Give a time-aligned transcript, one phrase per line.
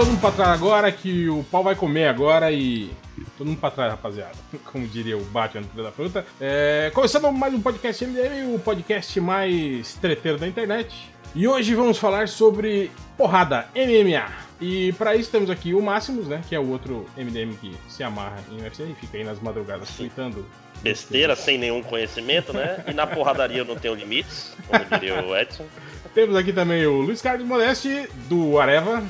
[0.00, 2.90] todo mundo pra trás agora que o pau vai comer agora e.
[3.36, 4.32] Todo mundo pra trás, rapaziada.
[4.72, 6.24] Como diria o Batman do da Fruta.
[6.40, 11.10] É, começando mais um podcast MDM, o podcast mais treteiro da internet.
[11.34, 14.26] E hoje vamos falar sobre porrada MMA.
[14.58, 16.40] E para isso temos aqui o Máximos, né?
[16.48, 19.90] Que é o outro MDM que se amarra em UFC e fica aí nas madrugadas
[19.90, 20.46] tweetando.
[20.80, 22.82] Besteira, sem nenhum conhecimento, né?
[22.88, 25.66] E na porradaria eu não tenho limites, como diria o Edson.
[26.14, 29.04] Temos aqui também o Luiz Carlos Modeste, do Areva.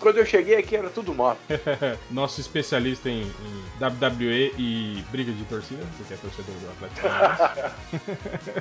[0.00, 1.38] Quando eu cheguei aqui era tudo moto.
[2.10, 7.08] Nosso especialista em, em, WWE e briga de torcida, porque é torcedor do Atlético.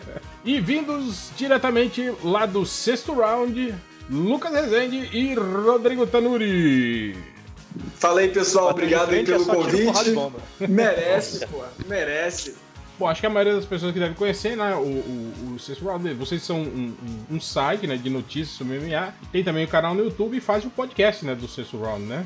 [0.43, 3.73] e vindos diretamente lá do sexto round,
[4.09, 7.15] Lucas Rezende e Rodrigo Tanuri.
[7.95, 8.71] Fala aí, pessoal.
[8.71, 10.15] Obrigado aí pelo convite.
[10.67, 11.63] Merece, pô.
[11.87, 12.55] Merece.
[12.99, 15.85] Bom, acho que a maioria das pessoas que devem conhecer, né, o, o, o Sexto
[15.85, 16.95] Round, vocês são um,
[17.29, 20.41] um, um, site, né, de notícias sobre MMA, tem também o canal no YouTube e
[20.41, 22.25] faz o podcast, né, do Sexto Round, né?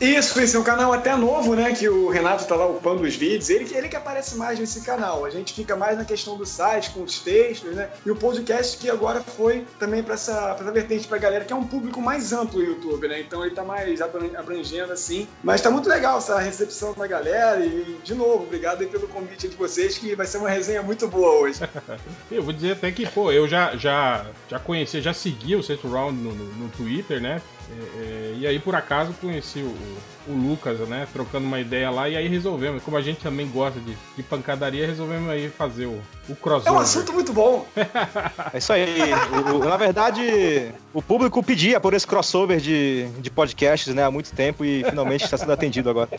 [0.00, 1.74] Isso, esse é um canal até novo, né?
[1.74, 3.50] Que o Renato tá lá upando os vídeos.
[3.50, 5.24] Ele, ele que aparece mais nesse canal.
[5.24, 7.90] A gente fica mais na questão do site, com os textos, né?
[8.06, 11.52] E o podcast que agora foi também para essa, pra essa vertente pra galera, que
[11.52, 13.20] é um público mais amplo o YouTube, né?
[13.20, 15.26] Então ele tá mais abrangendo assim.
[15.42, 17.64] Mas tá muito legal essa recepção da galera.
[17.66, 21.08] E, de novo, obrigado aí pelo convite de vocês, que vai ser uma resenha muito
[21.08, 21.58] boa hoje.
[22.30, 25.88] eu vou dizer até que, pô, eu já, já, já conheci, já segui o Sexto
[25.88, 27.42] Round no, no, no Twitter, né?
[27.70, 29.76] É, é, e aí, por acaso, conheci o,
[30.28, 31.06] o Lucas, né?
[31.12, 32.82] Trocando uma ideia lá, e aí resolvemos.
[32.82, 36.72] Como a gente também gosta de, de pancadaria, resolvemos aí fazer o, o crossover.
[36.72, 37.66] É um assunto muito bom.
[38.52, 38.86] é isso aí.
[39.54, 44.04] O, na verdade, o público pedia por esse crossover de, de podcasts, né?
[44.04, 46.08] Há muito tempo e finalmente está sendo atendido agora.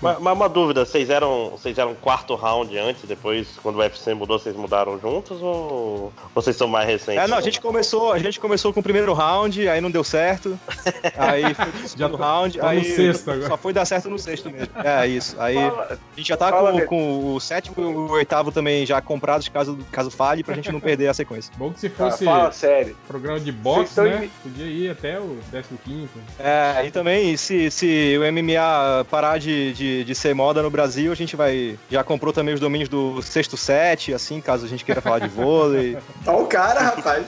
[0.00, 4.12] Mas, mas, uma dúvida, vocês eram, vocês eram quarto round antes, depois, quando o UFC
[4.14, 7.22] mudou, vocês mudaram juntos ou vocês são mais recentes?
[7.22, 10.04] É, não, a gente começou, a gente começou com o primeiro round, aí não deu
[10.04, 10.58] certo.
[11.16, 13.48] Aí foi o segundo round, tá aí sexto agora.
[13.48, 14.68] Só foi dar certo no sexto mesmo.
[14.86, 15.36] É isso.
[15.38, 19.48] Aí a gente já tá com, com, o sétimo e o oitavo também já comprados
[19.48, 21.52] caso, caso falhe, pra gente não perder a sequência.
[21.56, 22.96] Bom que se fosse ah, fala sério.
[23.08, 24.24] programa de boxe, né?
[24.24, 24.28] Em...
[24.42, 25.38] Podia ir até o
[25.84, 26.08] 15.
[26.38, 31.12] É, e também se, se o MMA parar de, de, de, ser moda no Brasil,
[31.12, 31.78] a gente vai.
[31.90, 35.28] Já comprou também os domínios do sexto set, assim, caso a gente queira falar de
[35.28, 35.96] vôlei.
[36.24, 37.26] Tá o cara, rapaz.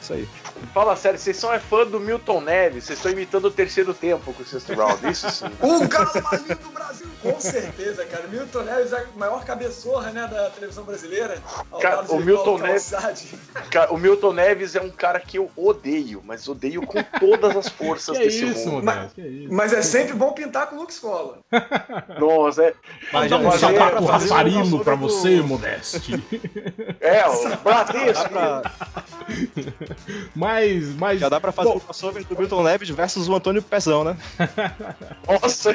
[0.00, 0.28] Isso aí.
[0.72, 4.32] Fala sério, vocês são é fã do Milton Neves, vocês estão imitando o terceiro tempo
[4.32, 5.46] com o sexto round, isso sim.
[5.60, 8.26] o cara mais lindo do Brasil, com certeza, cara.
[8.28, 11.38] Milton Neves é a maior cabeçorra, né, da televisão brasileira.
[11.80, 12.92] Cara, o Milton Neves.
[13.70, 17.68] Cara, o Milton Neves é um cara que eu odeio, mas odeio com todas as
[17.68, 18.84] forças que desse isso, mundo.
[18.84, 19.12] Mas,
[19.50, 21.38] mas, é sempre bom pintar com o Lux Cola.
[22.18, 22.74] Nossa, é.
[23.12, 25.44] Mas já um sapato Rafarino pra você, do...
[25.44, 26.22] Modeste.
[27.00, 28.34] É, o Bradesco.
[30.44, 31.20] mas, mas.
[31.20, 34.16] Já dá pra fazer o um crossover do Milton Neves versus o Antônio Pezão, né?
[35.26, 35.74] Nossa!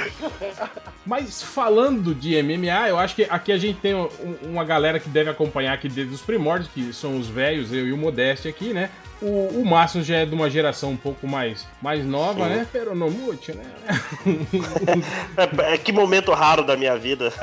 [1.09, 3.95] Mas falando de MMA, eu acho que aqui a gente tem
[4.43, 7.91] uma galera que deve acompanhar aqui desde os primórdios, que são os velhos, eu e
[7.91, 8.91] o Modeste aqui, né?
[9.21, 12.49] O, o Márcio já é de uma geração um pouco mais, mais nova, Sim.
[12.51, 12.67] né?
[12.71, 13.65] Pero não muito, né?
[15.67, 17.33] é, é, que momento raro da minha vida.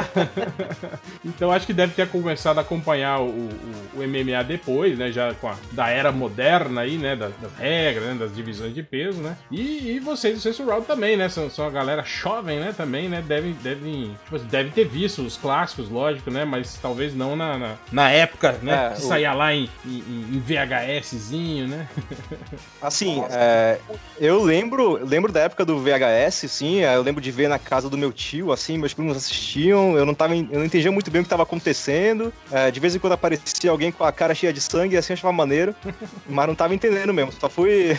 [1.23, 3.51] então acho que deve ter começado a acompanhar o, o,
[3.97, 5.13] o MMA depois, né?
[5.13, 7.15] Já com a da era moderna aí, né?
[7.15, 8.15] Das, das regras, né?
[8.15, 9.37] das divisões de peso, né?
[9.51, 11.29] E, e vocês do Sexto Round também, né?
[11.29, 12.73] São, são a galera jovem, né?
[12.75, 13.23] Também, né?
[13.27, 16.45] Devem, devem, tipo, deve ter visto os clássicos, lógico, né?
[16.45, 18.91] Mas talvez não na, na, na época, né?
[18.93, 19.99] É, que saía lá em, em,
[20.33, 21.89] em VHSzinho, né?
[22.81, 23.79] Assim, é,
[24.21, 27.91] eu lembro, lembro da época do VHS, sim, é, eu lembro de ver na casa
[27.91, 31.21] do meu tio, assim, meus primos assistiam, eu não tava, eu não entendia muito bem
[31.21, 32.33] o que estava acontecendo.
[32.51, 35.15] É, de vez em quando aparecia alguém com a cara cheia de sangue, assim, eu
[35.15, 35.75] achava maneiro,
[36.29, 37.33] mas não tava entendendo mesmo.
[37.33, 37.97] Só fui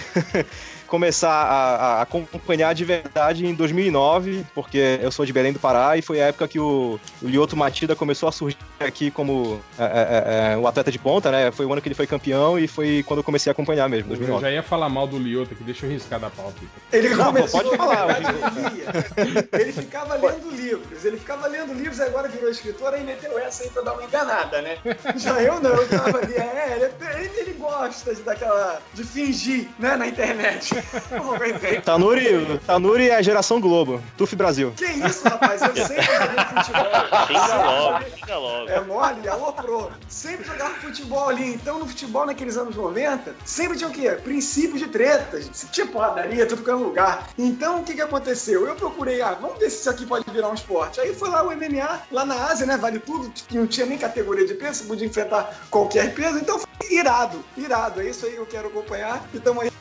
[0.88, 5.98] começar a, a, acompanhar de verdade em 2009, porque eu sou de Belém do Pará
[5.98, 9.84] e foi a época que o, o Lioto Matida começou a surgir aqui como é,
[9.84, 11.52] é, é, o atleta de ponta, né?
[11.52, 14.10] Foi o ano que ele foi campeão e foi quando eu comecei a acompanhar mesmo,
[14.10, 14.38] 2009.
[14.46, 16.58] Eu já ia falar mal do Lioto aqui, deixa eu riscar da pauta.
[16.92, 18.08] Ele Não, começou, pode falar.
[19.18, 23.38] Ele, ele ficava lendo livros, ele ficava lendo livros e agora virou escritor e meteu
[23.40, 24.78] essa aí pra dar uma enganada, né?
[25.16, 29.96] Já eu não, eu tava ali, é, ele, ele gosta de, daquela, de fingir, né,
[29.96, 30.76] na internet.
[31.84, 34.02] Tanuri, Tanuri é a geração Globo.
[34.18, 34.74] Tuf Brasil.
[34.76, 35.62] Que isso, rapaz?
[35.62, 36.86] Eu sempre joguei futebol.
[37.28, 38.70] Xinga logo, xinga logo.
[38.70, 39.92] É mole, alô pro.
[40.08, 41.54] Sempre jogava futebol ali.
[41.56, 44.12] Então, no futebol, naqueles anos 90, sempre tinha o quê?
[44.24, 45.50] Princípios de tretas.
[45.72, 47.30] Tinha porradaria, tudo que era lugar.
[47.38, 48.68] Então, o que que aconteceu?
[48.68, 51.00] Eu procurei, ah, vamos ver se isso aqui pode virar um esporte.
[51.00, 52.78] Aí foi lá o MMA, lá na Ásia, né?
[52.78, 53.32] Vale tudo.
[53.52, 56.38] Não tinha nem categoria de peso, podia enfrentar qualquer peso.
[56.38, 58.02] Então, foi irado, irado.
[58.02, 59.24] É isso aí que eu quero acompanhar.
[59.34, 59.72] E tamo aí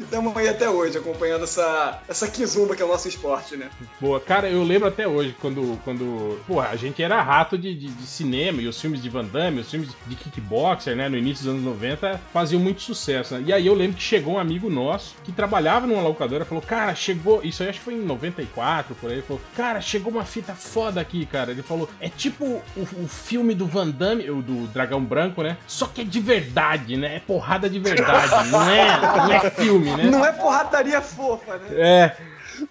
[0.00, 3.68] estamos aí até hoje, acompanhando essa, essa kizumba que é o nosso esporte, né?
[4.00, 7.88] Boa, cara, eu lembro até hoje, quando, quando porra, a gente era rato de, de,
[7.88, 11.44] de, cinema, e os filmes de Van Damme, os filmes de kickboxer, né, no início
[11.44, 13.44] dos anos 90, faziam muito sucesso, né?
[13.46, 16.94] E aí eu lembro que chegou um amigo nosso, que trabalhava numa locadora, falou, cara,
[16.94, 20.54] chegou, isso aí acho que foi em 94, por aí, falou, cara, chegou uma fita
[20.54, 21.50] foda aqui, cara.
[21.50, 25.56] Ele falou, é tipo o, o filme do Van Damme, do Dragão Branco, né?
[25.66, 27.16] Só que é de verdade, né?
[27.16, 30.04] É porrada de verdade, não é, não é filme, né?
[30.04, 31.68] Não é porradaria fofa, né?
[31.72, 32.16] É.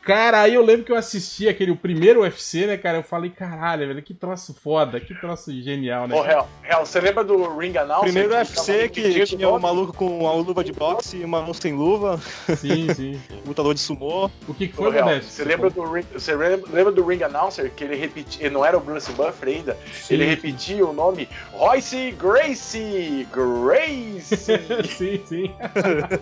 [0.02, 2.98] Cara, aí eu lembro que eu assisti aquele o primeiro UFC, né, cara?
[2.98, 6.16] Eu falei, caralho, velho, que troço foda, que troço genial, né?
[6.16, 8.12] Ô, Real, Real, você lembra do Ring Announcer?
[8.12, 11.54] Primeiro UFC que, que tinha um maluco com uma luva de boxe e uma mão
[11.54, 12.20] sem luva.
[12.58, 13.22] Sim, sim.
[13.46, 14.30] Lutador de sumô.
[14.48, 15.32] O que, que foi, Modeste?
[15.32, 18.82] Você, lembra do, ring, você lembra do Ring Announcer que ele repetia, não era o
[18.82, 20.16] Bruce Buffer ainda, sim.
[20.16, 23.28] ele repetia o nome Royce Gracie!
[23.32, 24.22] Gracie!
[24.88, 25.52] sim, sim.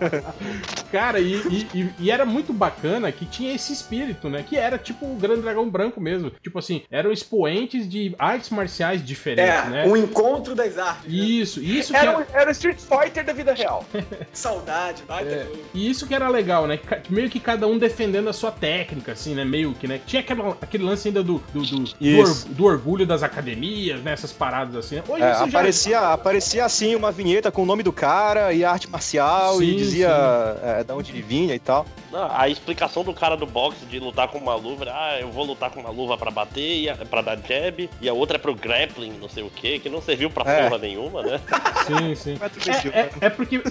[0.91, 1.35] cara, e,
[1.73, 4.43] e, e era muito bacana que tinha esse espírito, né?
[4.47, 6.31] Que era tipo o Grande Dragão Branco mesmo.
[6.41, 9.85] Tipo assim, eram expoentes de artes marciais diferentes, é, né?
[9.87, 11.11] um encontro das artes.
[11.11, 11.65] Isso, né?
[11.67, 12.27] isso era, era...
[12.33, 13.85] era o Street Fighter da vida real.
[14.33, 15.47] Saudade, vai é.
[15.73, 16.79] E isso que era legal, né?
[17.09, 19.45] Meio que cada um defendendo a sua técnica, assim, né?
[19.45, 19.99] Meio que, né?
[20.05, 24.13] Tinha aquela, aquele lance ainda do, do, do, do, or, do orgulho das academias, né?
[24.13, 25.01] Essas paradas assim.
[25.07, 26.13] Hoje é, aparecia, já...
[26.13, 30.09] aparecia assim uma vinheta com o nome do cara e arte marcial sim, e dizia
[30.61, 31.85] é, da onde ele vinha e tal.
[32.11, 35.45] Não, a explicação do cara do boxe de lutar com uma luva, ah, eu vou
[35.45, 38.55] lutar com uma luva para bater, e para dar jab, e a outra é pro
[38.55, 40.63] grappling, não sei o que, que não serviu pra é.
[40.63, 41.39] porra nenhuma, né?
[41.85, 42.39] Sim, sim.
[42.91, 43.61] É, é, é, porque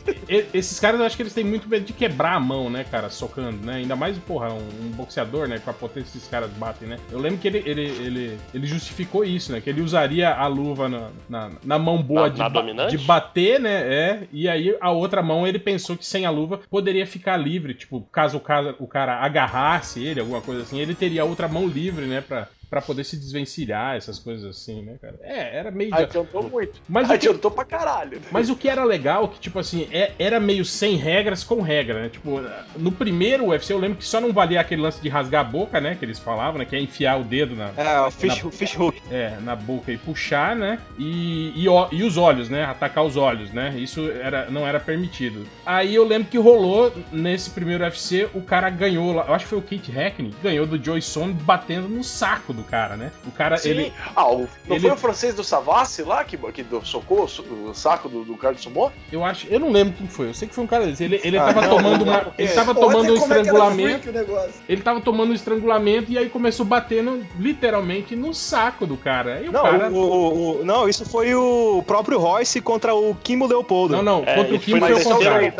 [0.53, 3.09] esses caras eu acho que eles têm muito medo de quebrar a mão, né, cara,
[3.09, 3.77] socando, né?
[3.77, 6.99] Ainda mais, porra, um, um boxeador, né, com a potência que esses caras batem, né?
[7.11, 9.61] Eu lembro que ele, ele, ele, ele justificou isso, né?
[9.61, 13.59] Que ele usaria a luva na, na, na mão boa na, de, na de bater,
[13.59, 13.73] né?
[13.73, 17.73] É, e aí a outra mão ele pensou que sem a luva poderia ficar livre,
[17.73, 19.25] tipo, caso o cara, o cara
[19.63, 23.19] agarrasse ele, alguma coisa assim, ele teria outra mão livre, né, pra, para poder se
[23.19, 25.17] desvencilhar, essas coisas assim, né, cara?
[25.21, 25.95] É, era meio.
[25.95, 26.81] Adiantou muito.
[26.89, 27.55] Mas Adiantou que...
[27.55, 28.17] pra caralho.
[28.17, 28.27] Né?
[28.31, 32.05] Mas o que era legal, que, tipo assim, é, era meio sem regras com regra,
[32.05, 32.09] né?
[32.09, 32.41] Tipo,
[32.75, 35.83] no primeiro UFC eu lembro que só não valia aquele lance de rasgar a boca,
[35.83, 35.97] né?
[35.97, 36.65] Que eles falavam, né?
[36.65, 37.73] Que é enfiar o dedo na.
[37.77, 39.03] É, o fish, na, fish hook.
[39.11, 40.79] É, na boca e puxar, né?
[40.99, 42.65] E, e, e, os olhos, né?
[42.65, 43.75] Atacar os olhos, né?
[43.77, 45.47] Isso era, não era permitido.
[45.67, 49.59] Aí eu lembro que rolou nesse primeiro UFC, o cara ganhou, eu acho que foi
[49.59, 53.11] o Kate Hackney, ganhou do Joy Son batendo no saco do do cara, né?
[53.27, 53.71] O cara, Sim.
[53.71, 53.93] ele.
[54.15, 54.81] Ah, o, não ele...
[54.81, 58.61] foi o francês do Savassi lá que, que socou o saco do, do cara do
[58.61, 58.91] Sumô?
[59.11, 59.47] Eu acho.
[59.49, 60.29] Eu não lembro quem foi.
[60.29, 61.05] Eu sei que foi um cara desse.
[61.05, 62.35] Ele, ele ah, tava não, tomando não, uma.
[62.39, 64.11] Ele tava tomando um estrangulamento.
[64.11, 69.41] É ele tava tomando um estrangulamento e aí começou batendo literalmente no saco do cara.
[69.41, 69.91] E o não, cara.
[69.91, 73.97] O, o, o, não, isso foi o próprio Royce contra o Kimo Leopoldo.
[73.97, 74.23] Não, não.
[74.25, 75.53] É, contra o Kimo foi, foi o contrário.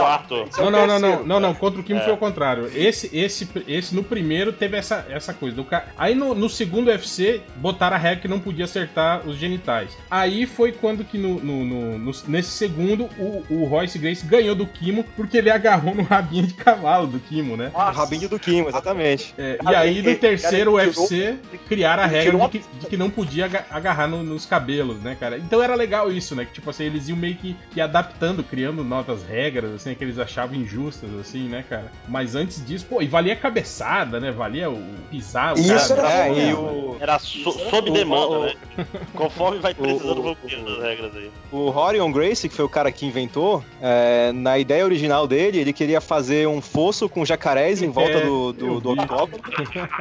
[0.59, 1.55] Não, não, não, não, não, não.
[1.55, 2.05] Contra o Kimo é.
[2.05, 2.71] foi o contrário.
[2.75, 5.57] Esse, esse, esse no primeiro teve essa, essa coisa.
[5.57, 5.87] Do cara...
[5.97, 9.97] Aí no, no segundo UFC, botaram a regra que não podia acertar os genitais.
[10.11, 14.55] Aí foi quando que no, no, no, no nesse segundo o, o, Royce Grace ganhou
[14.55, 17.71] do Kimo porque ele agarrou no rabinho de cavalo do Kimo, né?
[17.75, 19.35] O rabinho do Kimo, exatamente.
[19.39, 21.37] É, e aí no terceiro cara, UFC
[21.69, 25.39] criaram a regra de que, de que, não podia agarrar nos cabelos, né, cara?
[25.39, 26.45] Então era legal isso, né?
[26.45, 30.19] Que tipo assim, eles iam meio que, que adaptando, criando novas regras, assim, que eles
[30.19, 31.91] achavam injustas, assim, né, cara?
[32.09, 34.31] Mas antes disso, pô, e valia a cabeçada, né?
[34.31, 36.59] Valia o pisar, o Isso cara, era, é, e o...
[37.01, 38.55] era so, sob demanda, o, né?
[39.15, 41.31] Conforme vai precisando, vão criando as regras aí.
[41.51, 45.73] O Horion Gracie, que foi o cara que inventou, é, na ideia original dele, ele
[45.73, 49.43] queria fazer um fosso com jacarés em volta é, do, do, do octógono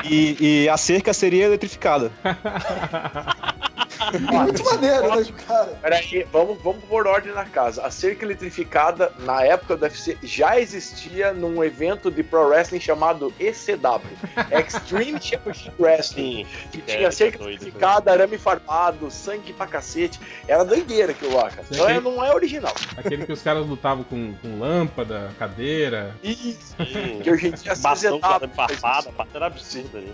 [0.03, 2.11] e, e a cerca seria eletrificada.
[4.31, 5.79] Muito maneiro, né, cara?
[5.81, 7.83] Peraí, vamos, vamos por ordem na casa.
[7.85, 13.33] A cerca eletrificada, na época do UFC, já existia num evento de pro wrestling chamado
[13.39, 14.01] ECW
[14.51, 16.45] Extreme Championship Wrestling.
[16.71, 20.19] Que tinha é, cerca doido, eletrificada, arame farpado, sangue pra cacete.
[20.47, 21.65] Era doideira aquilo lá, cara.
[21.69, 22.73] Então aquele, não é original.
[22.97, 26.15] Aquele que os caras lutavam com, com lâmpada, cadeira.
[26.23, 26.75] Isso.
[27.23, 30.13] que hoje em dia Bastão farpada, era absurdo ali.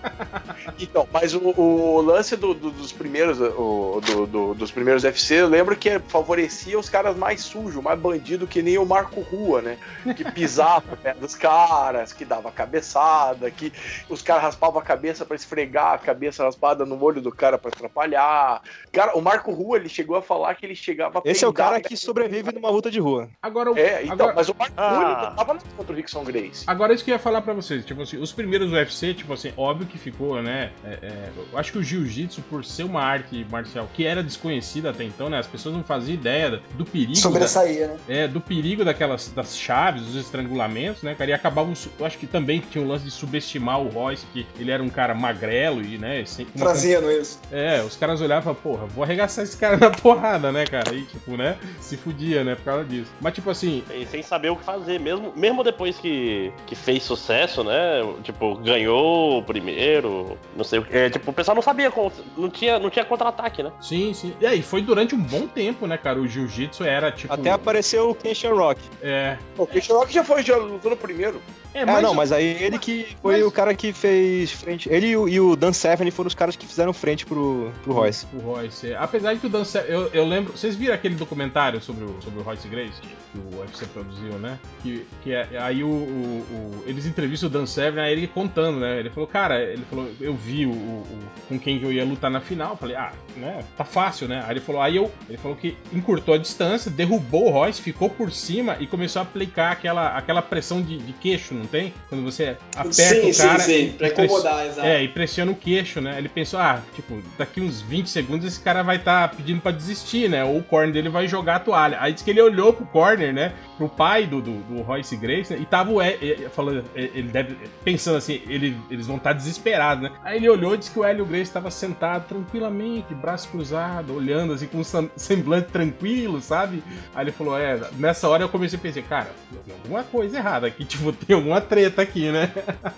[0.79, 3.39] Então, mas o, o lance do, do, dos primeiros.
[3.39, 7.99] O, do, do, dos primeiros UFC, eu lembro que favorecia os caras mais sujos, mais
[7.99, 9.77] bandido que nem o Marco Rua, né?
[10.15, 13.71] Que pisava o pé dos caras, que dava cabeçada, que
[14.09, 17.69] os caras raspavam a cabeça para esfregar a cabeça raspada no olho do cara para
[17.69, 18.61] atrapalhar.
[18.91, 21.79] Cara, o Marco Rua, ele chegou a falar que ele chegava Esse é o cara
[21.81, 23.29] que sobrevive numa luta de rua.
[23.41, 24.33] Agora, é, então, agora...
[24.33, 24.89] mas o Marco ah.
[24.89, 26.63] Rua, ele tava contra o Rickson Grace.
[26.67, 29.53] Agora, isso que eu ia falar para vocês, tipo assim, os primeiros UFC, tipo assim,
[29.55, 30.71] óbvio que ficou, né?
[30.83, 34.23] É, é, eu acho que o jiu-jitsu, por ser uma arte marcial marcial que era
[34.23, 35.39] desconhecida até então, né?
[35.39, 37.15] As pessoas não faziam ideia do perigo.
[37.15, 37.99] Sobressaía, da, né?
[38.07, 41.31] É, do perigo daquelas das chaves, dos estrangulamentos, né, cara?
[41.31, 41.73] E acabavam.
[41.99, 44.89] Eu acho que também tinha um lance de subestimar o Royce, que ele era um
[44.89, 46.23] cara magrelo e, né?
[46.25, 47.39] Sem, Trazendo isso.
[47.51, 50.93] É, os caras olhavam e falavam, porra, vou arregaçar esse cara na porrada, né, cara?
[50.93, 51.57] E, tipo, né?
[51.79, 53.11] Se fudia, né, por causa disso.
[53.19, 53.83] Mas, tipo assim.
[53.93, 58.01] E sem saber o que fazer, mesmo, mesmo depois que, que fez sucesso, né?
[58.23, 60.95] Tipo, ganhou o primeiro, não sei o que.
[60.95, 61.91] É, tipo, o pessoal não sabia.
[62.37, 63.71] Não tinha, não tinha contra-ataque, né?
[63.81, 64.33] Sim, sim.
[64.39, 66.19] E aí, foi durante um bom tempo, né, cara?
[66.19, 67.33] O jiu-jitsu era, tipo.
[67.33, 68.81] Até apareceu o Kenshin Rock.
[69.01, 69.37] É.
[69.57, 71.41] O Christian Rock já foi, já lutou no primeiro.
[71.73, 74.89] É, Ah, não, mas aí ele que foi mas- o cara que fez frente.
[74.91, 78.25] Ele e o, e Dan Severn foram os caras que fizeram frente pro, pro Royce.
[78.33, 78.91] O Royce.
[78.93, 78.97] é.
[78.97, 80.57] Apesar de que o Dan Severn- eu, eu lembro.
[80.57, 82.99] Vocês viram aquele documentário sobre o, sobre o Royce Grace?
[83.01, 84.57] Que o UFC produziu, né?
[84.81, 88.79] Que, que é, aí o, o- o- Eles entrevistam o Dan Severn, aí ele contando,
[88.79, 88.99] né?
[88.99, 92.03] Ele falou, cara, ele falou, eu vi o, o- o- com quem que eu ia
[92.05, 92.71] lutar na final.
[92.71, 93.63] Eu falei, ah, né?
[93.77, 94.43] Tá fácil, né?
[94.45, 95.11] Aí ele falou, aí eu.
[95.29, 99.23] Ele falou que encurtou a distância, derrubou o Royce, ficou por cima e começou a
[99.23, 101.93] aplicar aquela, aquela pressão de, de queixo, não tem?
[102.09, 103.59] Quando você aperta sim, o cara.
[103.59, 103.91] sim, sim.
[103.97, 104.87] Pra e press- incomodar, exato.
[104.87, 106.15] É, e pressiona o queixo, né?
[106.17, 110.29] Ele pensou, ah, tipo, daqui uns 20 segundos esse cara vai estar pedindo pra desistir,
[110.29, 110.43] né?
[110.43, 111.97] Ou o corner dele vai jogar a toalha.
[112.01, 113.53] Aí disse que ele olhou pro corner, né?
[113.77, 115.59] Pro pai do, do, do Royce Grace, né?
[115.61, 120.11] E tava o Hélio, falando, ele deve, pensando assim, ele, eles vão estar desesperados, né?
[120.23, 124.53] Aí ele olhou e disse que o Hélio Grace tava sentado tranquilamente, braço cruzado, olhando
[124.53, 126.81] assim, com um sem- semblante tranquilo, sabe?
[127.13, 129.27] Aí ele falou, é, nessa hora eu comecei a pensar, cara,
[129.65, 132.49] tem alguma coisa errada aqui, tipo, tem alguma treta aqui, né?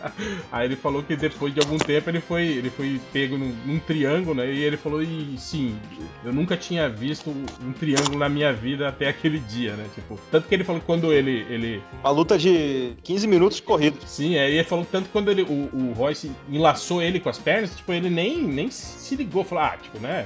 [0.51, 3.79] Aí ele falou que depois de algum tempo ele foi, ele foi pego num, num
[3.79, 4.51] triângulo, né?
[4.51, 5.75] E ele falou, e sim,
[6.24, 9.88] eu nunca tinha visto um triângulo na minha vida até aquele dia, né?
[9.95, 14.07] Tipo, tanto que ele falou que quando ele, ele Uma luta de 15 minutos corridos.
[14.07, 17.39] Sim, aí ele falou tanto que quando ele, o, o Royce enlaçou ele com as
[17.39, 20.18] pernas, tipo, ele nem, nem se ligou, falou, ah, tipo, né?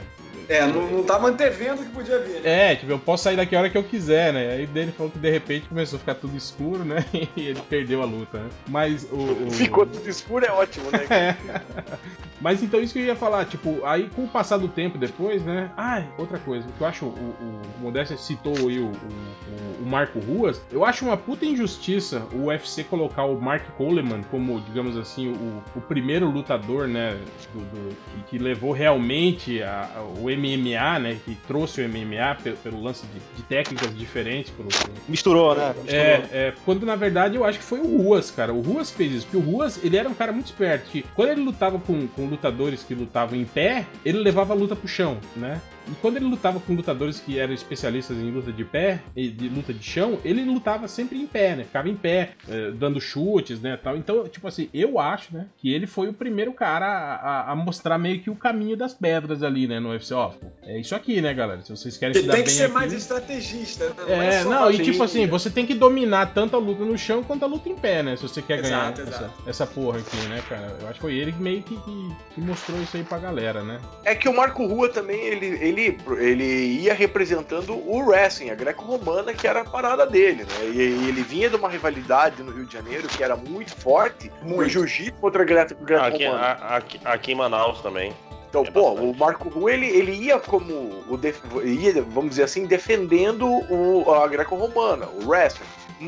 [0.49, 2.41] É, não, não tava antevendo o que podia vir.
[2.41, 2.71] né?
[2.71, 4.51] É, tipo, eu posso sair daqui a hora que eu quiser, né?
[4.53, 7.05] Aí dele falou que de repente começou a ficar tudo escuro, né?
[7.35, 8.49] E ele perdeu a luta, né?
[8.67, 9.15] Mas o.
[9.15, 11.05] o- Ficou tudo escuro, é ótimo, né?
[11.09, 11.35] É.
[12.41, 15.41] Mas então isso que eu ia falar, tipo, aí com o passar do tempo depois,
[15.45, 15.71] né?
[15.77, 19.85] Ah, outra coisa, que eu acho, o, o, o Modéstia citou aí o, o, o
[19.85, 24.97] Marco Ruas, eu acho uma puta injustiça o UFC colocar o Mark Coleman como, digamos
[24.97, 27.17] assim, o, o primeiro lutador, né,
[27.53, 32.35] do, do- que, que levou realmente a- a- o MMA, né, que trouxe o MMA
[32.43, 34.67] pelo, pelo lance de, de técnicas diferentes pro,
[35.07, 35.73] Misturou, né?
[35.83, 35.95] Misturou.
[35.95, 38.53] é, é, quando na verdade eu acho que foi o Ruas, cara.
[38.53, 41.29] O Ruas fez isso, porque o Ruas, ele era um cara muito esperto, que quando
[41.29, 45.17] ele lutava com, com lutadores que lutavam em pé, ele levava a luta pro chão,
[45.35, 45.61] né?
[45.87, 49.49] E quando ele lutava com lutadores que eram especialistas em luta de pé, e de
[49.49, 51.63] luta de chão, ele lutava sempre em pé, né?
[51.65, 53.97] Ficava em pé, eh, dando chutes, né, tal.
[53.97, 57.97] Então, tipo assim, eu acho, né, que ele foi o primeiro cara a, a- mostrar
[57.97, 60.13] meio que o caminho das pedras ali, né, no UFC.
[60.13, 60.31] Ó,
[60.63, 61.61] é isso aqui, né, galera?
[61.61, 62.73] Se vocês querem se Ele dar tem que bem ser aqui...
[62.73, 64.27] mais estrategista, né?
[64.27, 67.23] É, só não, e tipo assim, você tem que dominar tanto a luta no chão
[67.23, 68.15] quanto a luta em pé, né?
[68.15, 70.75] Se você quer ganhar Exato, essa, essa porra aqui, né, cara?
[70.81, 73.63] Eu acho que foi ele que meio que, que, que mostrou isso aí pra galera,
[73.63, 73.79] né?
[74.03, 76.43] É que o Marco Rua também, ele, ele, ele
[76.81, 80.65] ia representando o wrestling, a greco-romana, que era a parada dele, né?
[80.65, 84.31] E, e ele vinha de uma rivalidade no Rio de Janeiro que era muito forte,
[84.41, 84.61] Muito.
[84.61, 86.39] o jiu-jitsu contra a greco- Aqui, greco-romana.
[86.39, 88.13] a- aqui, aqui em Manaus também.
[88.49, 92.43] Então, é pô, o Marco Rua, ele, ele ia como, o def- ia, vamos dizer
[92.43, 95.65] assim, defendendo o, a greco-romana, o wrestling.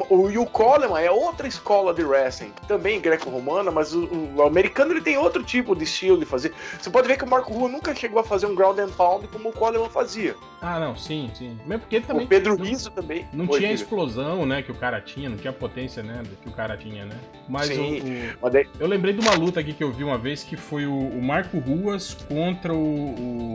[0.10, 4.92] O, e o Coleman é outra escola de wrestling, também greco-romana, mas o, o americano
[4.92, 6.54] ele tem outro tipo de estilo de fazer.
[6.80, 9.28] Você pode ver que o Marco Rua nunca chegou a fazer um ground and pound
[9.30, 10.36] como o Coleman fazia.
[10.62, 11.58] Ah, não, sim, sim.
[11.66, 13.26] Mesmo porque ele também o Pedro Rizzo também.
[13.32, 16.24] não Oi, tinha a explosão, né, que o cara tinha, não tinha a potência, né,
[16.42, 17.16] que o cara tinha, né?
[17.48, 18.00] Mas Sim.
[18.02, 20.58] o, Mas daí- Eu lembrei de uma luta aqui que eu vi uma vez que
[20.58, 22.78] foi o, o Marco Ruas contra o,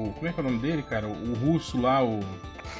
[0.09, 1.07] o- Como é que é o nome dele, cara?
[1.07, 2.21] O russo lá, o.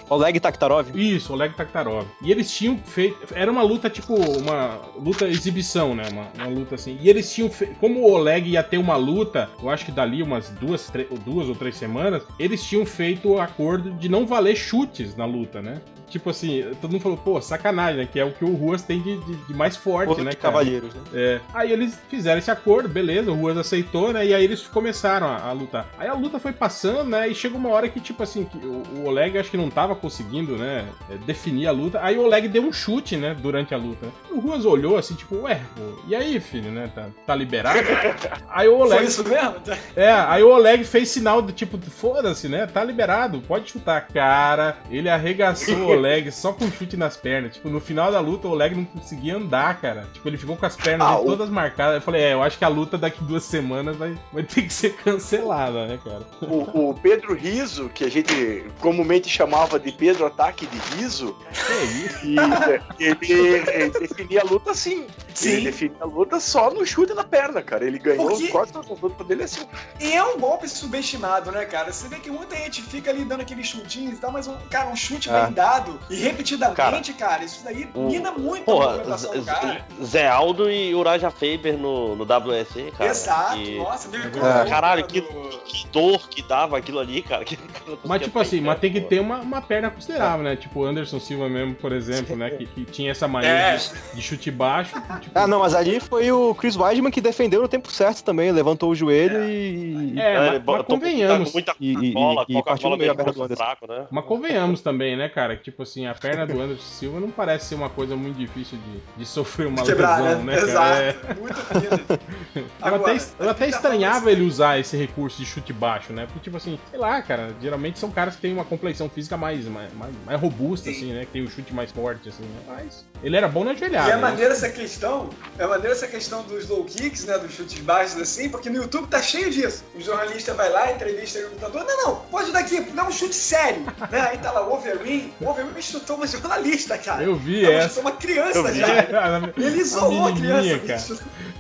[0.09, 0.89] Oleg Taktarov.
[0.95, 2.07] Isso, Oleg Taktarov.
[2.23, 3.35] E eles tinham feito.
[3.35, 6.05] Era uma luta, tipo, uma luta exibição, né?
[6.13, 6.99] Uma, uma luta assim.
[7.01, 7.75] E eles tinham feito.
[7.77, 10.91] Como o Oleg ia ter uma luta, eu acho que dali umas duas,
[11.25, 15.63] duas ou três semanas, eles tinham feito o acordo de não valer chutes na luta,
[15.63, 15.81] né?
[16.11, 18.09] Tipo assim, todo mundo falou, pô, sacanagem, né?
[18.11, 20.37] Que é o que o Ruas tem de, de- de mais forte, Outro né, de
[20.37, 20.53] cara?
[20.53, 21.01] Cavalheiros, né?
[21.15, 21.41] É.
[21.55, 24.27] Aí eles fizeram esse acordo, beleza, o Ruas aceitou, né?
[24.27, 25.87] E aí eles começaram a, a lutar.
[25.99, 27.29] Aí a luta foi passando, né?
[27.29, 29.95] E chegou uma hora que, tipo assim, que o, o Oleg acho que não tava
[29.95, 30.87] conseguindo, né?
[31.11, 32.01] é, Definir a luta.
[32.03, 33.35] Aí o Oleg deu um chute, né?
[33.41, 34.09] Durante a luta.
[34.31, 36.91] O Ruas olhou assim, tipo, ué, pô, e aí, filho, né?
[36.95, 37.79] Tá, tá liberado?
[38.51, 39.05] aí o Foi Oleg.
[39.07, 39.55] isso mesmo?
[39.95, 42.67] É, aí o Oleg fez sinal do tipo, foda-se, né?
[42.67, 44.09] Tá liberado, pode chutar.
[44.09, 47.55] Cara, ele arregaçou o Oleg só com chute nas pernas.
[47.55, 50.07] Tipo, no final da luta, o Oleg não conseguia andar, cara.
[50.13, 51.97] Tipo, ele ficou com as pernas Ah, o- todas marcadas.
[51.97, 54.73] Eu falei, é, eu acho que a luta daqui duas semanas vai, vai ter que
[54.73, 56.23] ser cancelada, né, cara?
[56.43, 61.85] O, o Pedro Riso, que a gente comumente chamava de Pedro Ataque de Riso, Que
[62.07, 62.27] isso?
[62.27, 65.07] e, ele, ele definia a luta assim.
[65.41, 65.51] Sim.
[65.53, 67.85] Ele definia a luta só no chute na perna, cara.
[67.85, 69.67] Ele ganhou Porque- quase todas as lutas dele assim.
[70.01, 71.93] E é um golpe subestimado, né, cara?
[71.93, 74.89] Você vê que muita gente fica ali dando aqueles chutinhos e tal, mas, um, cara,
[74.91, 75.45] um chute Ah.
[75.45, 79.53] bem dado e repetidamente, cara, isso daí o- mina muito a Porra, movimentação do Zé-
[79.53, 79.87] cara.
[80.03, 83.11] Zé Aldo e Uraja Faber no, no WSC, cara.
[83.11, 84.69] Exato, E- nossa, me É.
[84.69, 85.21] Caralho, que...
[85.23, 87.45] que- dor que dava aquilo ali, cara.
[87.45, 87.59] que-
[88.05, 89.91] Mas, tipo assim, mas tem que ter uma, uma perna É.
[89.91, 90.57] considerável, né?
[90.57, 92.51] Tipo, o Anderson Silva mesmo, por exemplo, né?
[92.51, 93.77] Que, que tinha essa mania É.
[93.77, 94.95] de, de chute baixo.
[95.21, 98.51] Tipo, Ah, não, mas ali foi o Chris Weidman que defendeu no tempo certo também,
[98.53, 100.19] levantou o joelho e.
[100.19, 101.53] É, ele mas, mas convenhamos.
[101.53, 103.65] Muita E- e- e- e partiu meio a perna do Anderson.
[103.65, 104.07] fraco, né?
[104.11, 105.57] Mas convenhamos também, né, cara?
[105.57, 108.79] Que, tipo assim, a perna do Anderson Silva não parece ser uma coisa muito difícil
[108.79, 110.55] de, de sofrer uma Quebrar, lesão, né?
[110.57, 110.97] né, cara?
[111.03, 111.09] É.
[111.11, 112.21] Exato, muito fina.
[112.85, 116.25] Eu até, eu até estranhava ele usar esse recurso de chute baixo, né?
[116.27, 119.65] Porque, tipo assim, sei lá, cara, geralmente são caras que têm uma complexão física mais,
[119.67, 120.97] mais, mais, mais robusta, Sim.
[120.97, 121.21] assim, né?
[121.27, 122.61] Que tem um chute mais forte, assim, né?
[122.67, 124.09] Mas ele era bom na joelhada.
[124.09, 124.21] E é né?
[124.21, 128.49] maneira essa questão, é maneira essa questão dos low kicks, né, dos chutes baixos assim,
[128.49, 129.85] porque no YouTube tá cheio disso.
[129.95, 133.35] O jornalista vai lá, entrevista o lutador, não, não, pode dar aqui, dá um chute
[133.35, 134.21] sério, né?
[134.31, 137.23] Aí tá lá o Wolverine, o Wolverine chutou uma jornalista, cara.
[137.23, 137.89] Eu vi Não, essa.
[137.89, 138.87] chutou uma criança já.
[138.89, 139.09] É,
[139.57, 140.79] Ele isolou a criança.
[140.79, 141.01] cara.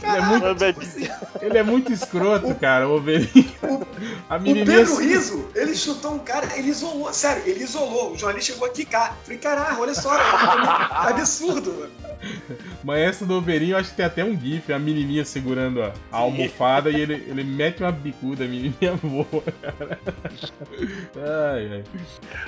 [0.02, 1.08] Ele é muito- tipo assim,
[1.42, 3.54] Ele é muito escroto, cara, o Wolverine.
[4.28, 4.40] A O.
[4.42, 8.12] Pedro Riso, ele chutou um cara, ele isolou, sério, ele isolou.
[8.12, 9.16] O jornalista chegou a quicar.
[9.24, 10.10] Falei, caralho, olha só,
[10.90, 11.49] absurdo.
[11.54, 11.90] Mano.
[12.02, 12.09] Mas
[12.96, 16.18] essa do Wolverine, eu acho que tem até um gif, a menininha segurando a, a
[16.18, 19.98] almofada e ele, ele mete uma bicuda, a menininha voa, cara.
[21.52, 21.84] Ai, ai.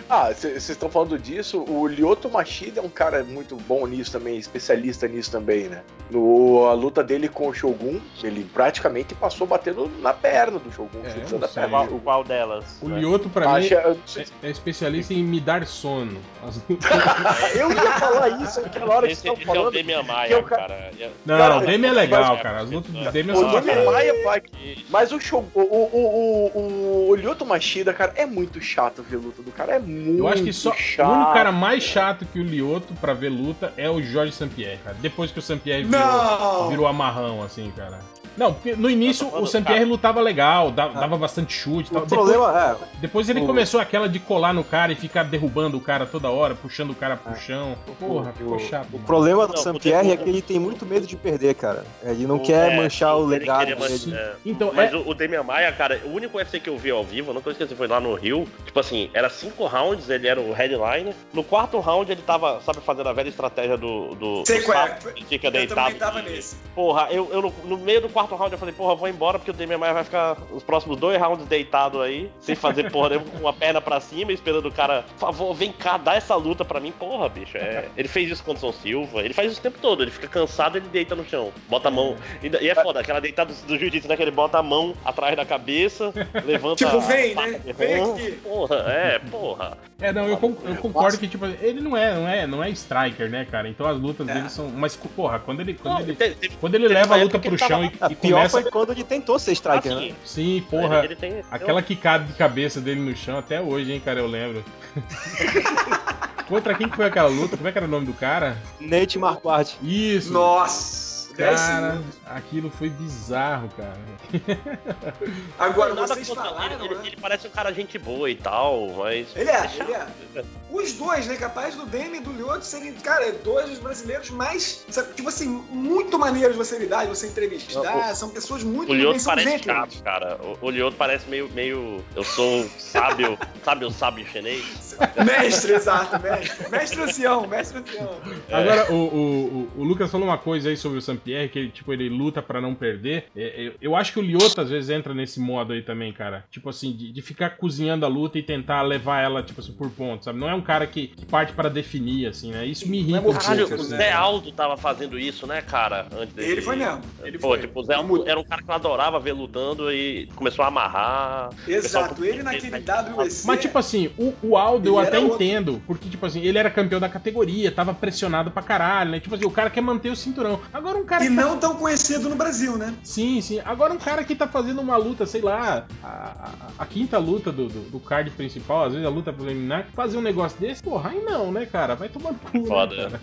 [0.08, 1.62] Ah, vocês estão falando disso.
[1.68, 5.82] O Lyoto Machida é um cara muito bom nisso também, especialista nisso também, né?
[6.10, 11.00] No, a luta dele com o Shogun, ele praticamente passou batendo na perna do Shogun,
[11.04, 11.68] É, chutando a perna.
[11.70, 12.78] Qual, qual delas?
[12.82, 12.98] O né?
[13.00, 13.96] Lioto, pra mim, Acha-
[14.42, 16.18] é, é especialista em me dar sono.
[16.46, 16.60] As-
[17.56, 19.70] Eu ia falar isso naquela hora que Esse, estavam é o.
[19.70, 20.90] Demian que Maia, eu ca- cara.
[21.26, 22.60] Não, Cara, o Demi é legal, cara.
[22.60, 23.84] As lutas do é, Demi O são Demi bacanas.
[23.84, 24.42] Maia, pai,
[24.88, 29.16] mas o, show, o, o, o, o, o Lyoto Machida, cara, é muito chato ver
[29.16, 29.76] luta do cara.
[29.76, 31.08] É muito Eu acho que só chato.
[31.08, 34.78] o único cara mais chato que o Lioto pra ver luta é o Jorge Sampierre,
[34.84, 34.96] cara.
[35.00, 37.98] Depois que o Sampierre virou, virou amarrão, assim, cara.
[38.36, 42.02] Não, porque no início Tá o Sampierre lutava legal, dava, dava bastante chute e tal.
[42.02, 42.98] O Depois, problema é.
[43.00, 46.30] depois ele o- começou aquela de colar no cara e ficar derrubando o cara toda
[46.30, 47.76] hora, puxando o cara pro chão.
[47.98, 48.88] Porra, ficou chato.
[48.88, 49.04] O mano.
[49.06, 51.84] problema do Não, Sampierre o- é que ele tem muito medo de perder, cara.
[52.02, 54.14] Ele não O- quer é, manchar o legado dele.
[54.14, 54.32] é.
[54.44, 57.04] Então, Mas é- o, o Demian Maia, cara, o único UFC que eu vi ao
[57.04, 58.48] vivo, eu nunca esqueci, foi lá no Rio.
[58.64, 61.14] Tipo assim, era cinco rounds, ele era o headliner.
[61.32, 64.14] No quarto round, ele tava, sabe, fazendo a velha estratégia do.
[64.14, 64.88] do Sei do qual é.
[64.88, 65.94] sapo, fica Eu também deitado.
[65.96, 66.56] tava e- nesse.
[66.74, 69.50] Porra, eu, eu no, no meio do quarto round eu falei, porra, vou embora porque
[69.50, 73.26] o Demian Maia vai ficar os próximos dois rounds deitado aí, sem fazer porra nenhuma,
[73.32, 76.64] com uma perna pra cima, esperando o cara, por favor, vem cá, dá essa luta
[76.64, 76.92] pra mim.
[76.92, 77.86] Porra, bicho, é.
[77.96, 80.28] Ele fez isso com o Anderson Silva, ele faz isso o tempo todo, ele fica
[80.28, 82.16] cansado, ele deita no chão, bota a mão.
[82.42, 84.16] E, e é foda, aquela deitada do, do jiu-jitsu, né?
[84.16, 86.12] Que ele bota a mão atrás da cabeça,
[86.44, 86.76] levanta.
[86.84, 87.60] Tipo, a vem, né?
[87.76, 88.32] Vem aqui.
[88.42, 89.78] Porra, é, porra.
[90.00, 92.70] É, não, eu, con- eu concordo que, tipo, ele não é, não é, não é
[92.70, 93.68] striker, né, cara?
[93.68, 94.34] Então as lutas É.
[94.34, 94.68] dele são.
[94.68, 95.74] Mas, porra, quando ele.
[95.74, 98.11] Quando Não, ele, teve- quando ele teve leva a luta pro chão tava- e, A
[98.12, 98.60] e pior começa.
[98.60, 100.16] foi quando ele tentou ser striker, assim, né?
[100.24, 101.04] Sim, porra.
[101.04, 104.64] Ele tem, Aquela quicada de cabeça dele no chão até hoje, hein, cara, eu lembro.
[106.48, 107.56] Contra quem que foi aquela luta?
[107.56, 108.56] Como é que era o nome do cara?
[108.78, 109.78] Nate Marquardt.
[109.82, 110.32] Isso!
[110.32, 111.11] Nossa!
[111.32, 113.98] Dez Cara, aquilo foi bizarro, cara.
[115.58, 117.06] Agora, Nada vocês contra falaram, ele, né?
[117.06, 119.28] ele parece um cara gente boa e tal, mas.
[119.34, 120.44] Ele é, ele é.
[120.70, 121.36] Os dois, né?
[121.36, 125.48] Capaz do Demi e do Lyoto serem, cara, dois dos brasileiros mais, sabe, tipo assim,
[125.70, 128.14] muito maneiros de você lidar, de você entrevistar.
[128.14, 130.38] São pessoas muito O Lioto parece chato, cara.
[130.42, 132.02] O, o Lioto parece meio, meio.
[132.14, 133.38] Eu sou sábio.
[133.64, 134.96] sabe o sábio chinês?
[135.24, 136.70] Mestre, exato, mestre.
[136.70, 138.20] Mestre ancião, mestre ancião.
[138.48, 138.54] É.
[138.54, 141.68] Agora, o, o, o, o Lucas falou uma coisa aí sobre o Sampierre, que ele,
[141.70, 143.26] tipo, ele luta pra não perder.
[143.36, 146.44] É, é, eu acho que o Lioto às vezes entra nesse modo aí também, cara.
[146.50, 149.90] Tipo assim, de, de ficar cozinhando a luta e tentar levar ela, tipo assim, por
[149.90, 150.38] pontos, sabe?
[150.38, 152.66] Não é um cara que, que parte pra definir, assim, né?
[152.66, 153.84] Isso me irrita um Caralho, o assim.
[153.84, 156.06] Zé Aldo tava fazendo isso, né, cara?
[156.18, 156.52] Antes dele.
[156.52, 157.00] Ele foi mesmo.
[157.22, 157.60] Ele Pô, foi.
[157.60, 160.68] tipo, o Zé Aldo era um cara que eu adorava ver lutando e começou a
[160.68, 161.50] amarrar.
[161.68, 162.84] Exato, Pessoal, ele naquele ele-
[163.22, 163.46] WC.
[163.46, 165.34] Mas, tipo assim, o, o Aldo eu até era outro.
[165.42, 169.20] entendo, porque, tipo assim, ele era campeão da categoria, tava pressionado pra caralho, né?
[169.20, 170.60] Tipo assim, o cara quer manter o cinturão.
[170.72, 172.94] Agora, um cara E que tá- não tão conhecido no Brasil, né?
[173.02, 173.60] Sim, sim.
[173.64, 177.52] Agora um cara que tá fazendo uma luta, sei lá, a, a- a quinta luta
[177.52, 181.10] do, do, do card principal, às vezes a luta preliminar, fazer um negócio desse, porra,
[181.10, 181.94] aí não, né, cara?
[181.94, 182.96] Vai tomar cu, né, Foda.
[182.96, 183.20] cara?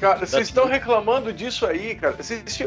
[0.00, 2.14] Cara, vocês estão reclamando disso aí, cara.
[2.16, 2.60] Vocês-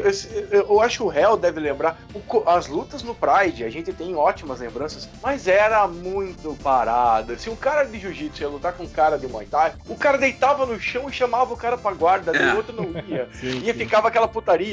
[0.50, 1.98] eu acho que o réu deve lembrar.
[2.12, 7.38] o as lutas no Pride, a gente tem ótimas lembranças, mas era muito parada.
[7.38, 10.18] Se um cara de jiu-jitsu ia lutar com um cara de Muay Thai, o cara
[10.18, 12.52] deitava no chão e chamava o cara pra guarda, É.
[12.52, 13.28] o outro não ia.
[13.40, 13.72] Sim, E sim.
[13.74, 14.63] ficava aquela putaria.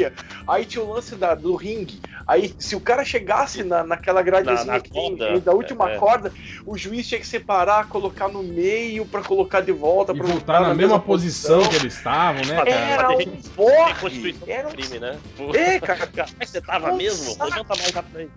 [0.47, 1.99] Aí tinha o lance da- do ringue.
[2.27, 5.95] Aí, se o cara chegasse na, naquela gradezinha Na- na tem corda, da última é,
[5.95, 5.97] é.
[5.97, 6.31] corda,
[6.65, 10.13] o juiz tinha que separar, colocar no meio pra colocar de volta.
[10.13, 12.69] E pra voltar na mesma posição que eles estavam, né, cara?
[12.71, 14.35] Era um porre.
[14.47, 15.17] Era um crime, né?
[15.53, 16.09] É, cara.
[16.41, 17.31] Você tava Um mesmo?
[17.43, 18.29] Levanta mais rápido aí.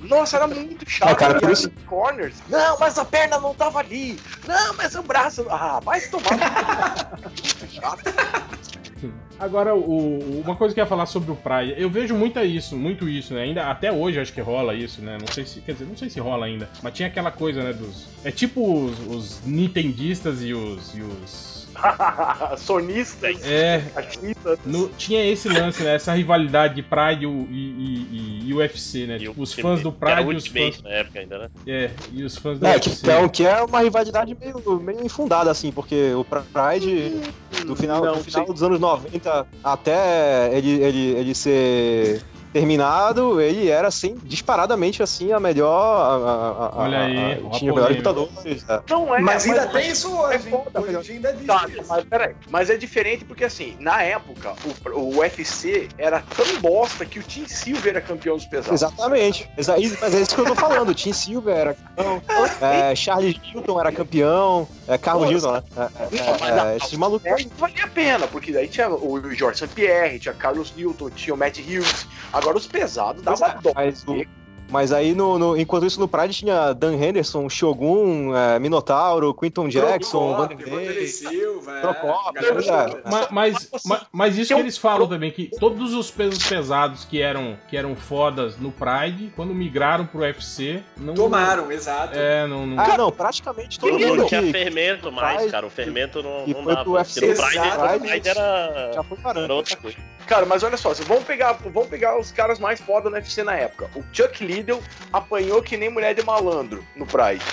[0.00, 1.10] Nossa, era muito chato.
[1.10, 2.34] Ah, cara, por isso- corners.
[2.48, 4.18] Não, mas a perna não tava ali.
[4.46, 5.46] Não, mas o braço.
[5.50, 7.18] Ah, vai tomar.
[7.70, 8.00] chato.
[9.38, 12.76] Agora, o, uma coisa que eu ia falar sobre o Praia, eu vejo muito isso,
[12.76, 13.42] muito isso, né?
[13.42, 15.16] Ainda até hoje acho que rola isso, né?
[15.20, 17.72] Não sei se, quer dizer, não sei se rola ainda, mas tinha aquela coisa, né,
[17.72, 21.49] dos é tipo os, os nintendistas e os e os
[22.58, 23.36] Sonistas.
[23.44, 24.58] é, artistas.
[24.64, 25.94] no- tinha esse lance, né?
[25.94, 29.16] Essa rivalidade de Pride e, o- e, e- e UFC, né?
[29.16, 30.82] E Tipo, o os fãs do era Pride e os fãs.
[30.82, 31.48] na época ainda, né?
[31.66, 33.02] É, e os fãs do É, UFC.
[33.04, 37.20] que é, que é uma rivalidade meio, meio infundada, assim, porque o Pride,
[37.66, 43.68] do final, Não, do final dos anos 90 até ele, ele, ele ser terminado, ele
[43.68, 45.70] era, assim, disparadamente, assim, a melhor...
[45.70, 48.80] a- a- a- Olha aí, a- ó a tinha melhores lutadores, é.
[48.88, 50.62] Não é, mas ainda mas- tem isso hoje, hein?
[50.64, 52.34] foda, Hoje dia ainda Tá, mas peraí.
[52.50, 54.54] Mas é diferente porque, assim, na época,
[54.94, 58.72] o, o UFC era tão bosta que o Tim Silver era campeão dos pesados.
[58.82, 59.48] Exatamente.
[59.56, 60.90] Exa- mas é isso que eu tô falando.
[60.90, 62.22] O Tim Silver era campeão,
[62.60, 65.62] é, Charles Newton era campeão, é, Carlos Pô, Newton, né?
[65.76, 67.24] É, é, é, esses malucos.
[67.26, 69.68] É, valia a pena, porque daí tinha o George St.
[69.74, 72.06] Pierre, tinha Carlos Newton, tinha o Matt Hughes.
[72.40, 73.72] Agora os pesados dava Pois é, dó.
[73.74, 74.14] Mas, o-
[74.70, 79.68] mas aí, no, no- enquanto isso, no Pride tinha Dan Henderson, Shogun, é, Minotauro, Quinton
[79.68, 81.06] Jackson, Vanderlei.
[81.86, 83.30] É.
[83.30, 87.20] Mas, ma- mas isso Tem que eles falam também, que todos os pesos pesados que
[87.20, 91.14] eram, que eram fodas no Pride, quando migraram pro UFC, não.
[91.14, 92.16] Tomaram, exato.
[92.16, 92.66] É, não.
[92.66, 95.66] não- Ah, não, praticamente todo mundo Não tinha fermento mais, Pride- cara.
[95.66, 96.82] O fermento não, não foi dava.
[96.84, 98.10] pro no UFC, Pride, no exatamente.
[98.10, 99.54] Pride era, já foi era parando.
[99.54, 99.96] outra coisa.
[100.26, 103.42] Cara, mas olha só, vocês vão pegar, vão pegar os caras mais foda no UFC
[103.42, 103.90] na época.
[103.96, 107.44] O Chuck Liddell apanhou que nem mulher de malandro no Pride.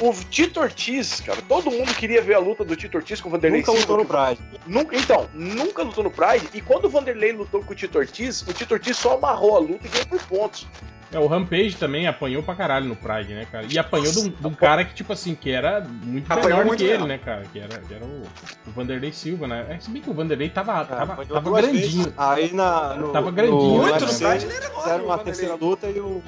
[0.00, 3.32] O Tito Ortiz, cara, todo mundo queria ver a luta do Tito Ortiz com o
[3.32, 4.04] Vanderlei Nunca lutou no.
[4.04, 4.40] Pride.
[4.64, 6.48] Nunca, então, nunca lutou no Pride.
[6.54, 9.58] E quando o Vanderlei lutou com o Tito Ortiz, o Tito Ortiz só amarrou a
[9.58, 10.68] luta e ganhou por pontos.
[11.12, 13.66] É, o Rampage também apanhou pra caralho no Pride, né, cara?
[13.70, 16.66] E apanhou de um, de um cara que, tipo assim, que era muito Apanhou menor
[16.66, 17.44] muito que ele, né, cara?
[17.52, 18.22] Que era, que era o,
[18.66, 19.66] o Vanderlei Silva, né?
[19.70, 22.04] É, se bem que o Vanderlei tava, É, tava, apanhou tava grandinho.
[22.04, 22.12] vezes.
[22.16, 25.16] Aí na, no, Tava grandinho, no né, Muito no UFC, Pride ele era fizeram uma
[25.16, 25.24] Vanderlei.
[25.24, 26.22] terceira luta e o,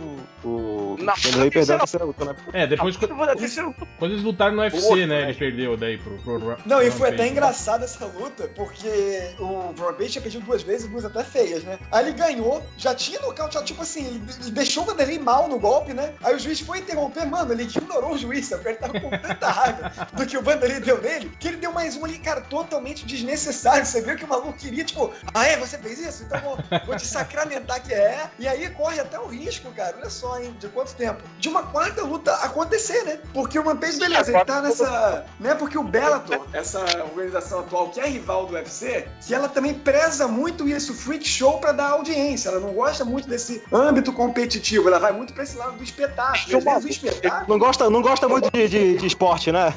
[0.44, 2.36] o, o Na Vanderlei perdeu a terceira luta, né?
[2.52, 5.06] É, depois Ah, quando, quando eles lutaram no UFC, Outro, né?
[5.06, 5.22] né?
[5.24, 7.30] Ele perdeu daí pro, pro, pro Não, e foi até Rampage.
[7.32, 11.78] engraçado essa luta, porque o Rampage tinha perdido duas vezes, duas até feias, né?
[11.92, 15.58] Aí ele ganhou, já tinha nocauteado, tipo assim, ele ele deixou o Vanderlei mal no
[15.58, 16.14] golpe, né?
[16.22, 18.68] Aí o juiz foi interromper, mano, ele ignorou o juiz, sabe?
[18.68, 21.96] Ele tava com tanta raiva do que o Vanderlei deu nele, que ele deu mais
[21.96, 23.84] um ali, cara, totalmente desnecessário.
[23.84, 26.22] Você viu que o maluco queria, tipo, ah, é, você fez isso?
[26.22, 28.30] Então vou, vou te sacramentar que é.
[28.38, 31.20] E aí corre até o risco, cara, olha só, hein, de quanto tempo?
[31.40, 33.18] De uma quarta luta acontecer, né?
[33.34, 35.26] Porque o Rampage, beleza, ele tá nessa.
[35.40, 35.54] Né?
[35.56, 40.28] Porque o Bellator, essa organização atual que é rival do UFC, que ela também preza
[40.28, 42.50] muito isso, freak show pra dar audiência.
[42.50, 46.56] Ela não gosta muito desse âmbito competitivo, ela vai muito pra esse lado do espetáculo.
[46.56, 49.72] Às vezes o espetáculo Não gosta, não gosta muito de, de, de esporte, né?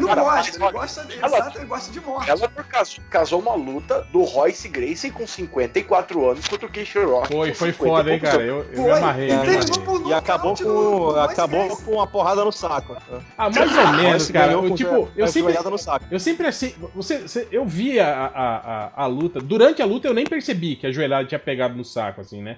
[0.00, 2.30] não gosta, ele gosta, de, ela- exato, ele gosta de morte.
[2.30, 7.28] Ela casou, casou uma luta do Royce Gracie com 54 anos contra o Keisha Rock.
[7.28, 8.42] Foi, foi 50 foda, hein, cara?
[8.42, 9.28] Eu, eu me amarrei.
[9.28, 10.10] e eu me terminou amarrei.
[10.10, 12.96] E acabou no- no com, Royce acabou com uma porrada no saco.
[13.36, 14.52] Ah, mais ou menos, cara.
[14.52, 15.78] Eu, tipo, eu sempre, no.
[16.10, 16.74] Eu sempre assim.
[16.94, 19.40] Você, você- eu via a, a, a, a luta.
[19.40, 22.56] Durante a luta eu nem percebi que a joelhada tinha pegado no saco, assim, né?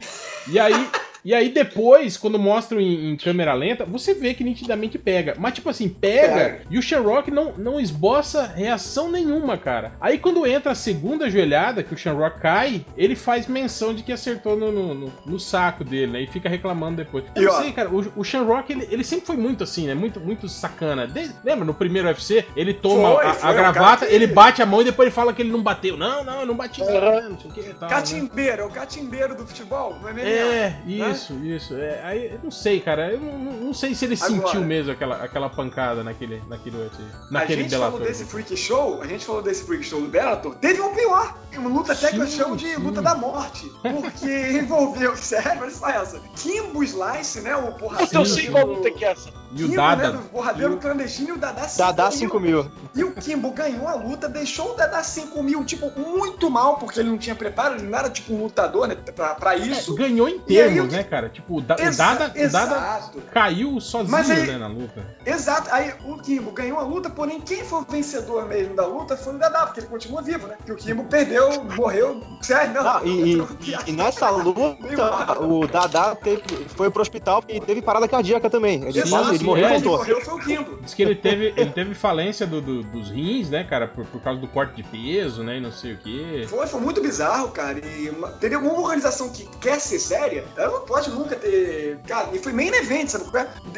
[0.49, 0.89] E aí.
[1.25, 5.35] E aí depois, quando mostram em, em câmera lenta, você vê que nitidamente pega.
[5.39, 9.93] Mas tipo assim, pega e o Shamrock não, não esboça reação nenhuma, cara.
[10.01, 14.13] Aí quando entra a segunda joelhada, que o Shamrock cai, ele faz menção de que
[14.13, 16.23] acertou no, no, no- no saco dele, né?
[16.23, 17.25] E fica reclamando depois.
[17.35, 19.95] Eu E, não sei, cara, o, o Shamrock, ele, ele sempre foi muito assim, né?
[19.95, 21.07] Muito, muito sacana.
[21.07, 24.67] Desde- lembra, no primeiro UFC, ele toma Foi, a, foi, a gravata, ele bate a
[24.67, 25.97] mão e depois ele fala que ele não bateu.
[25.97, 27.63] Não, não, eu não bati, não, não sei o que.
[27.75, 27.95] Tal, né?
[27.95, 30.31] Catimbeiro, é o catimbeiro do futebol, não é mesmo?
[30.31, 31.10] É, Né?
[31.11, 31.75] Isso, isso.
[31.77, 33.11] É, aí, eu não sei, cara.
[33.13, 36.77] Eu não, não- não sei se ele Agora- sentiu mesmo aquela, aquela pancada naquele, naquele,
[36.77, 38.07] UFC, A naquele gente falou Bellator.
[38.09, 41.69] desse freak show, a gente falou desse freak show do Bellator, teve um pior, uma
[41.71, 42.77] luta até que eu Sim, chamo de sim.
[42.81, 44.27] luta da morte, porque
[44.59, 48.53] envolveu, sério, olha só essa, Kimbo Slice, né, o porradeiro, eu Sim, sei sim.
[48.53, 49.31] qual luta que é essa.
[49.53, 50.13] E o Kimbo, Dada.
[50.13, 52.71] né, do porradeiro clandestino e o Dada 5 Dá 5 mil.
[52.95, 57.01] E o Kimbo ganhou a luta, deixou o Dada 5 mil, tipo, muito mal, porque
[57.01, 59.95] ele não tinha preparo, ele não era tipo um lutador, né, pra, pra isso.
[59.97, 61.29] Ganhou em E aí, termos, o- né, cara?
[61.29, 63.01] Tipo, o, da, o Dada, o Dada
[63.33, 65.05] caiu sozinho, Mas aí- né, na luta.
[65.25, 69.17] Exato, aí o Kimbo ganhou a luta, porém quem foi o vencedor mesmo da luta
[69.17, 70.55] foi o Dadá, porque ele continua vivo, né?
[70.57, 72.87] Porque o Kimbo perdeu, morreu, sério, não.
[72.89, 76.43] Ah, e, não, e- e nessa luta, o Dadá teve,
[76.77, 78.83] foi pro hospital e teve parada cardíaca também.
[78.85, 79.99] Ele, Exato, ele morreu é, e voltou.
[79.99, 80.79] morreu foi o Kimbo.
[80.83, 84.21] Diz que ele teve, ele teve falência do, do- dos rins, né, cara, por, por
[84.21, 86.47] causa do corte de peso, né, e não sei o quê.
[86.49, 87.79] Foi, foi muito bizarro, cara.
[87.79, 91.99] E uma, teria alguma organização que quer ser séria, ela não pode nunca ter.
[92.07, 93.25] Cara, e foi main event, sabe?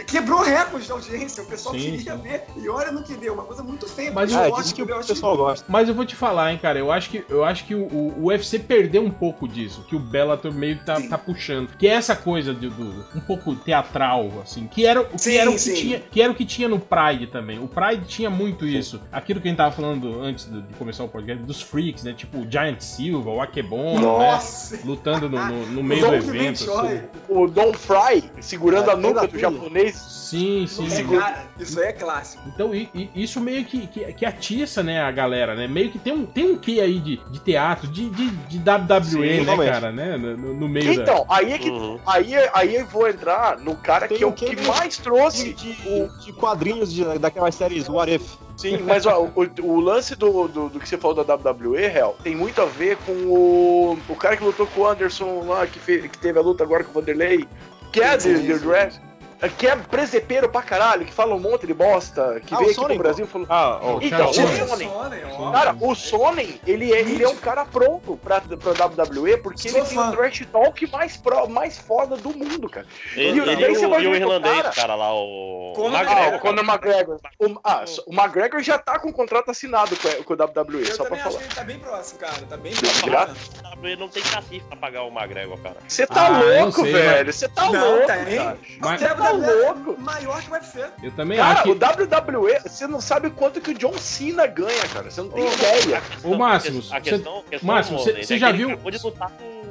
[0.07, 2.23] Quebrou recorde de audiência, o pessoal Sim, queria sim.
[2.23, 2.45] ver.
[2.57, 4.11] E olha no que deu, uma coisa muito feia.
[4.11, 5.67] Mas forte, disse que o Eu pessoal gosta.
[5.69, 8.25] Mas eu vou te falar, hein, cara, eu acho que, eu acho que o, o-
[8.29, 11.09] UFC perdeu um pouco disso, que o Bellator meio que tá, Sim.
[11.09, 11.69] tá puxando.
[11.77, 15.37] Que é essa coisa do, do- um pouco teatral, assim, que era, o que Sim,
[15.37, 17.59] era o que tinha, que era o que tinha no Pride também.
[17.59, 19.01] O Pride tinha muito isso.
[19.13, 22.15] Aquilo que a gente tava falando antes do- de começar o podcast, dos freaks, né,
[22.15, 24.41] tipo o Giant Silva, o Akebon, né,
[24.85, 26.71] lutando no, no- no meio do evento.
[26.73, 27.02] Assim.
[27.29, 29.97] O Don Fry segurando É, a nuca do japonês.
[29.97, 30.87] Sim, sim.
[30.91, 32.43] É, cara, isso aí é clássico.
[32.47, 35.67] Então i- i- isso meio que, que, que atiça, né, a galera, né?
[35.69, 39.03] Meio que tem um, tem um quê aí de, de teatro, de, de, de WWE,
[39.05, 39.71] Sim, né, totalmente.
[39.71, 40.17] cara, né?
[40.17, 41.03] No, no- meio da...
[41.03, 41.71] Então, aí é que.
[41.71, 41.99] Uhum.
[42.07, 45.73] Aí, aí eu vou entrar no cara Tem que é o que mais trouxe De,
[45.75, 48.35] de- de quadrinhos de- daquelas séries What If.
[48.57, 52.17] Sim, mas ó, o, o lance do, do, do que você falou da WWE, Hel,
[52.23, 55.79] tem muito a ver com o, o cara que lutou com o Anderson lá, que,
[55.79, 57.47] fe- que teve a luta agora com o Vanderlei,
[57.93, 59.01] que é de, de Dress,
[59.49, 62.75] que é presepeiro pra caralho, que fala um monte de bosta, que Ah, veio aqui
[62.81, 63.47] Sonnen, pro Brasil e falou.
[63.51, 64.91] Ah, ó, Então, o Sonnen.
[65.39, 65.51] Ó.
[65.53, 69.81] Cara, o Sonnen, ele é, ele é um cara pronto pra, pra WWE, porque Sou
[69.81, 70.11] ele tem fã.
[70.11, 72.87] o trash talk mais, pro, mais foda do mundo, cara.
[73.17, 75.73] Ele, E- ele e o, e o o irlandês, cara- cara, lá, o.
[75.75, 76.65] Conor o Ah, McGregor, o Conor.
[76.65, 77.17] McGregor.
[77.39, 80.81] O, ah, o McGregor já tá com o contrato assinado com, a- com o WWE,
[80.89, 81.39] Eu só pra falar.
[81.39, 82.33] que ele tá bem próximo, cara.
[82.49, 83.37] Tá bem próximo.
[83.83, 85.77] Ele não tem cacife pra pagar o McGregor, cara.
[85.89, 87.33] Você tá Ah, louco, sei, velho.
[87.33, 88.37] Você tá Não, louco, tem.
[88.37, 88.59] cara.
[88.81, 90.01] Mas- Até Tá WWE é louco.
[90.01, 90.85] Maior que o UFC.
[91.03, 91.69] Eu também Cara, acho que...
[91.71, 95.11] o WWE, você não sabe quanto que o John Cena ganha, cara.
[95.11, 96.03] Você não tem ideia.
[96.25, 97.83] Ô, Máximos, a você- questão, Money,
[98.23, 99.63] você é já viu- Acabou de lutar com.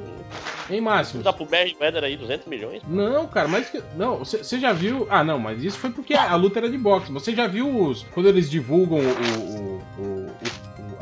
[0.70, 1.18] Hein, Máximo?
[1.18, 2.82] Lutar pro Mayweather aí, 200 milhões.
[2.86, 3.68] Não, cara, mas...
[3.68, 5.06] que- Não, você já viu...
[5.10, 7.12] Ah, não, mas isso foi porque a luta era de boxe.
[7.12, 8.04] Você já viu os...
[8.14, 10.30] Quando eles divulgam o- o- o- o-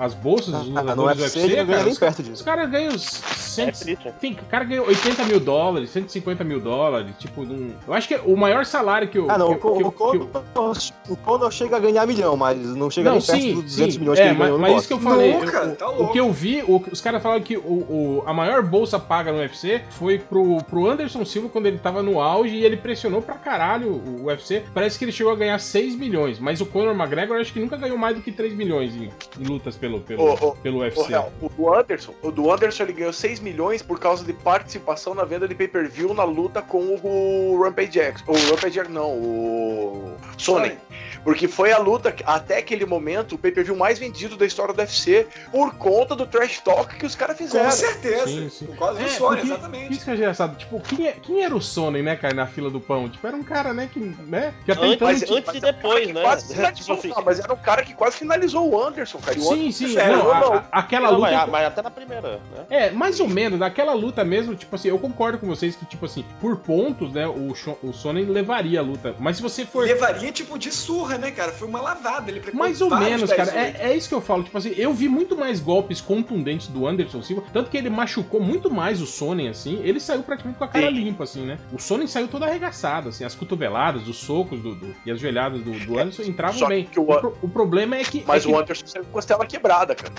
[0.00, 2.94] as bolsas dos Ah, lutadores do UFC ganha cara, nem os, perto os caras ganham
[2.94, 4.12] os É 100, triste.
[4.20, 7.72] Tem, o cara ganhou 80 mil dólares, 150 mil dólares, tipo, num...
[7.86, 9.30] eu acho que o maior salário que eu.
[9.30, 10.76] Ah, não, que, o, que o, que Conor,
[11.08, 13.94] o Conor chega a ganhar milhão, mas não chega Não, nem perto sim, dos 200
[13.94, 15.88] sim, milhões é, que ele mas, ganhou mas isso que eu falei, Nunca, eu- tá
[15.90, 19.32] o, que eu vi, o- os caras falaram que o, o- a maior bolsa paga
[19.32, 23.20] no UFC foi pro, pro Anderson Silva quando ele tava no auge e ele pressionou
[23.20, 24.62] pra caralho o UFC.
[24.72, 27.76] Parece que ele chegou a ganhar 6 milhões, mas o Conor McGregor acho que nunca
[27.76, 29.10] ganhou mais do que 3 milhões em,
[29.40, 31.12] em lutas pelo, pelo, pelo O, UFC.
[31.12, 35.14] Hel, o do Anderson, o do Anderson ele ganhou 6 milhões por causa de participação
[35.14, 38.24] na venda de pay-per-view na luta com o Rampage Jackson.
[38.28, 40.76] O Rampage Jackson, não, o Sonnen.
[41.24, 45.26] Porque foi a luta, até aquele momento, o pay-per-view mais vendido da história do UFC
[45.52, 47.70] por conta do trash talk que os caras Com fizeram.
[47.70, 48.26] certeza.
[48.26, 48.66] Sim, sim.
[48.66, 49.92] Por causa do É, Sony, porque- exatamente.
[49.92, 50.56] Isso que é engraçado.
[50.56, 53.06] Tipo, quem, é- quem era o Sonnen, né, cara, na fila do pão?
[53.08, 55.08] Tipo, era um cara, né, que, né, que até Antes, então...
[55.08, 56.22] mas antes e um depois, que né?
[56.22, 57.08] quase tipo finalizou- assim.
[57.08, 59.38] não, mas era um cara que quase finalizou o Anderson, cara.
[59.38, 60.64] O Sim, Anderson- sim, Sério, não, a- não.
[60.72, 61.30] aquela Não, luta...
[61.32, 62.38] mas, mas até na primeira, né?
[62.70, 66.04] É, mais ou menos, naquela luta mesmo, tipo assim, eu concordo com vocês que, tipo
[66.06, 69.14] assim, por pontos, né, o, o Sonnen levaria a luta.
[69.18, 69.84] Mas se você for.
[69.84, 71.52] Levaria tipo de surra, né, cara?
[71.52, 72.30] Foi uma lavada.
[72.30, 73.60] Ele Mais ou menos, 10 cara.
[73.60, 74.42] É, é isso que eu falo.
[74.42, 77.42] Tipo assim, eu vi muito mais golpes contundentes do Anderson Silva.
[77.52, 79.80] Tanto que ele machucou muito mais o Sonnen, assim.
[79.82, 80.92] Ele saiu praticamente com a cara Sim.
[80.92, 81.58] limpa, assim, né?
[81.72, 83.24] O Sonnen saiu todo arregaçado, assim.
[83.24, 86.84] As cotoveladas, os socos do, do- e as joelhadas do, do Anderson entravam Só bem.
[86.84, 88.24] que o O, pro- o problema é que.
[88.26, 90.12] Mas é que- o Anderson saiu com costela quebrada, cara.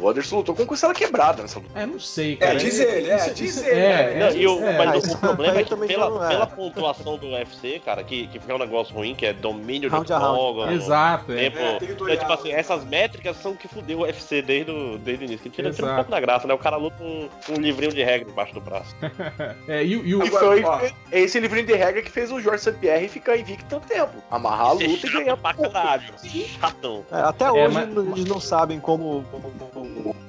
[0.00, 1.78] O Anderson lutou com costela quebrada nessa luta.
[1.78, 2.54] É, não sei, cara.
[2.56, 4.30] diz ele, é, Isso- diz isso- ele, É, né?
[4.30, 6.28] Não, e o, é, mas o problema é que também pela, é.
[6.28, 10.12] pela pontuação do UFC, cara, que, que fica um negócio ruim, que é domínio Round
[10.12, 10.38] a round.
[10.38, 11.36] Octógono, Exato, é.
[11.50, 15.24] Tempo, É, é, tipo assim, essas métricas são que fudeu o UFC desde o, desde
[15.24, 15.42] o início.
[15.44, 16.54] Que tira, tira um pouco da graça, né?
[16.54, 18.94] O cara luta com um, livrinho de regra embaixo do braço.
[19.68, 20.80] É, e, o- e o, E foi ó.
[21.12, 22.72] esse livrinho de regra que fez o Jorge St.
[22.78, 24.12] Pierre ficar invicto tanto tempo.
[24.30, 26.14] Amarrar a é luta e ganhar pra caralho.
[26.60, 27.04] Chatão.
[27.10, 29.24] É, até É, hoje mas- eles não sabem como,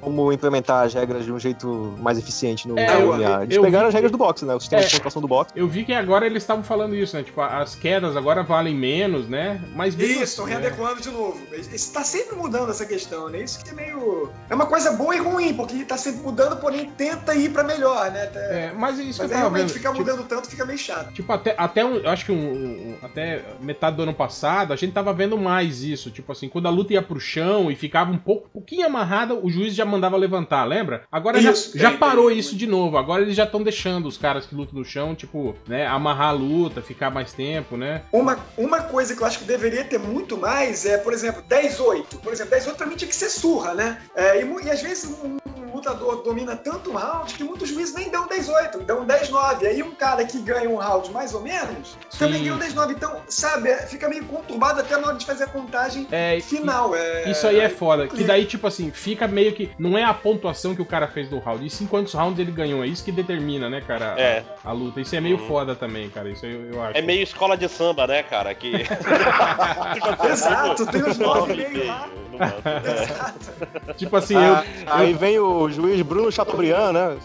[0.02, 3.44] como- implementar as regras de um jeito mais eficiente no É, eu- MMA.
[3.44, 4.54] Eles eu pegaram vi- as regras do boxe, né?
[4.56, 4.86] O sistema É.
[4.86, 5.52] de pontuação do boxe.
[5.56, 7.24] Eu vi que agora eles estavam falando isso, né?
[7.24, 9.62] Tipo, as quedas agora valem menos, né?
[9.76, 10.52] Mas mesmo Isso, assim, estão né?
[10.54, 11.40] readequando de novo.
[11.54, 13.42] Está sempre mudando essa questão, né?
[13.42, 14.30] Isso que é meio.
[14.50, 18.10] É uma coisa boa e ruim, porque está sempre mudando, porém tenta ir pra melhor,
[18.12, 18.24] né?
[18.24, 19.74] Até- É, mas isso Mas que tava realmente vendo.
[19.74, 21.12] ficar tipo, mudando tanto fica meio chato.
[21.14, 24.76] Tipo, até, até um, eu acho que um, um- até metade do ano passado, a
[24.76, 26.10] gente tava vendo mais isso.
[26.12, 29.49] Tipo assim, quando a luta ia pro chão e ficava um pouco, pouquinho amarrada, o
[29.50, 31.04] juiz já mandava levantar, lembra?
[31.12, 32.60] Agora já, Isso, já tem, parou tem, isso muito.
[32.60, 32.98] de novo.
[32.98, 36.32] Agora eles já estão deixando os caras que lutam no chão, tipo, né, amarrar a
[36.32, 38.04] luta, ficar mais tempo, né?
[38.12, 42.20] Uma, uma coisa que eu acho que deveria ter muito mais é, por exemplo, 10-8.
[42.22, 44.02] Por exemplo, 10-8 pra mim tinha que ser surra, né?
[44.16, 45.38] É, e, e às vezes um,
[45.80, 49.66] lutador domina tanto um round que muitos juízes nem dão 10-8, dão 10-9.
[49.66, 52.44] Aí um cara que ganha um round mais ou menos também Sim.
[52.46, 52.92] ganha um 10-9.
[52.92, 56.96] Então, sabe, é, fica meio conturbado até na hora de fazer a contagem É, final.
[56.96, 58.08] É, Isso aí é foda.
[58.08, 59.72] Que daí, tipo assim, fica meio que.
[59.80, 62.52] Não é a pontuação que o cara fez do round, e sim quantos rounds ele
[62.52, 62.84] ganhou.
[62.84, 64.14] É isso que determina, né, cara?
[64.16, 64.44] a- É.
[64.64, 65.00] A, luta.
[65.02, 65.48] Isso é meio Uhum.
[65.48, 66.30] foda também, cara.
[66.30, 66.98] Isso aí eu, eu acho.
[66.98, 68.54] É meio escola de samba, né, cara?
[68.54, 68.72] Que.
[70.32, 72.08] Exato, tem os nove meio lá.
[72.40, 73.04] É.
[73.04, 73.94] Exato.
[73.98, 74.94] Tipo assim, Ah, eu.
[74.94, 77.18] aí vem o juiz Bruno Chateaubriand, né?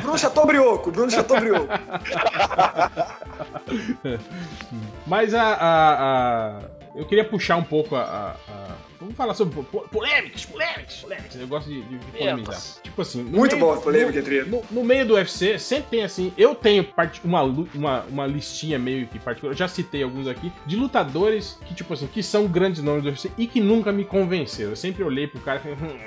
[0.00, 1.68] Bruno Chateaubrioco, Bruno Chateaubrioco.
[5.06, 6.60] Mas a, a- a-
[6.94, 8.02] Eu queria puxar um pouco a.
[8.02, 11.34] a- a- Vamos falar sobre po- po- polêmicas, polêmicas, polêmicas.
[11.40, 12.60] Eu gosto de, de polemizar.
[12.84, 13.22] Tipo assim.
[13.24, 14.46] no Muito meio- bom, polêmica, é Trio.
[14.46, 16.32] No, no meio do UFC, sempre tem assim.
[16.38, 19.54] Eu tenho part- uma, uma, uma listinha meio que particular.
[19.54, 20.52] Eu já citei alguns aqui.
[20.66, 24.04] De lutadores que, tipo assim, que são grandes nomes do UFC e que nunca me
[24.04, 24.70] convenceram.
[24.70, 25.76] Eu sempre olhei pro cara e falei.
[25.82, 25.98] "Hum,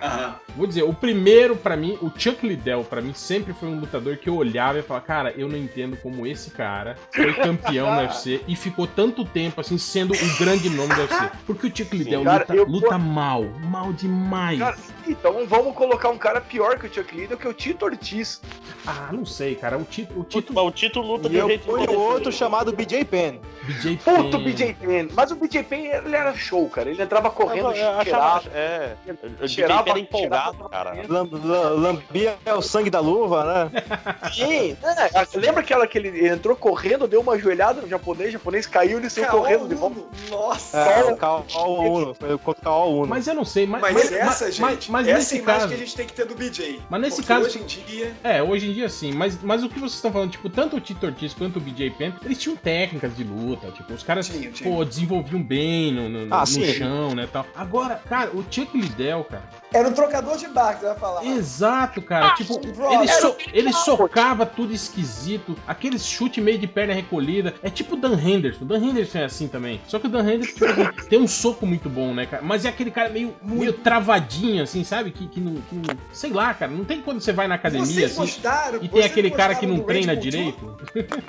[0.00, 0.34] Aham.
[0.56, 4.16] Vou dizer, o primeiro pra mim, o Chuck Liddell, pra mim sempre foi um lutador
[4.16, 8.00] que eu olhava e falava, cara, eu não entendo como esse cara foi campeão no
[8.02, 11.30] UFC e ficou tanto tempo assim sendo o grande nome do UFC.
[11.46, 14.58] Porque o Chuck Liddell Cara, luta, eu- luta mal, mal demais.
[14.58, 17.84] Cara, então vamos colocar um cara pior que o Chuck Liddell, que é o Tito
[17.84, 18.40] Ortiz.
[18.86, 19.78] Ah, não sei, cara.
[19.78, 22.72] O título, o Mas título o título luta de um jeito fui o outro chamado
[22.72, 23.38] BJ Penn.
[23.64, 24.44] BJ Puto Penn.
[24.44, 25.08] BJ Penn.
[25.14, 26.90] Mas o BJ Penn, ele era show, cara.
[26.90, 28.42] Ele entrava correndo, Eu cheirava.
[28.54, 28.94] é,
[29.42, 30.94] o cheirava- DJ era empolgado, cara.
[31.08, 33.82] Lam- lam- Lambia o sangue da luva, né?
[34.32, 35.26] Sim, né?
[35.34, 39.10] Lembra aquela que ele entrou correndo, deu uma joelhada no japonês, o japonês caiu, ele
[39.10, 40.00] saiu correndo de volta.
[40.30, 40.78] Nossa!
[40.78, 42.14] É, Kao Uno.
[42.14, 43.06] Foi contra o Kao Uno.
[43.06, 45.18] Mas eu não sei, mas, Mas, mas, essa, mas- gente, mas, mas essa é a
[45.18, 45.68] nesse imagem caso.
[45.68, 46.80] que a gente tem que ter do BJ.
[46.90, 48.14] Mas nesse caso- hoje em dia...
[48.24, 50.80] É, hoje em dia sim, mas, mas o que vocês estão falando, tipo, tanto o
[50.80, 54.50] Tito Ortiz quanto o BJ Penn, eles tinham técnicas de luta, tipo, os caras, tinha.
[54.62, 56.64] pô, desenvolviam bem no, no, Ah, no sim.
[56.74, 57.46] chão, né, tal.
[57.54, 59.42] Agora, cara, o Chuck Liddell, cara,
[59.72, 61.24] Era um trocador de barco, você vai falar.
[61.26, 66.94] exato, cara, tipo, bro, ele, so- ele socava tudo esquisito, aquele chute meio de perna
[66.94, 70.10] recolhida, é tipo o Dan Henderson, o Dan Henderson é assim também, só que o
[70.10, 73.34] Dan Henderson, tipo, tem um soco muito bom, né, cara, mas é aquele cara meio,
[73.42, 77.20] meio travadinho, assim, sabe, que, que, não, que não- sei lá, cara, não tem quando
[77.20, 78.78] você vai na academia, Vocês assim, gostaram?
[78.82, 80.78] e tem aquele cara que não treina direito.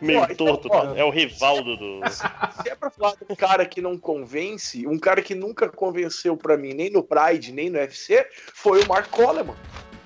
[0.00, 0.84] Meio Ó, então, torto, ó.
[0.92, 1.00] né?
[1.00, 2.00] É o Rivaldo do.
[2.10, 6.36] Se é pra falar de um cara que não convence, um cara que nunca convenceu
[6.36, 9.56] pra mim, nem no Pride, nem no UFC, foi o Mark Coleman.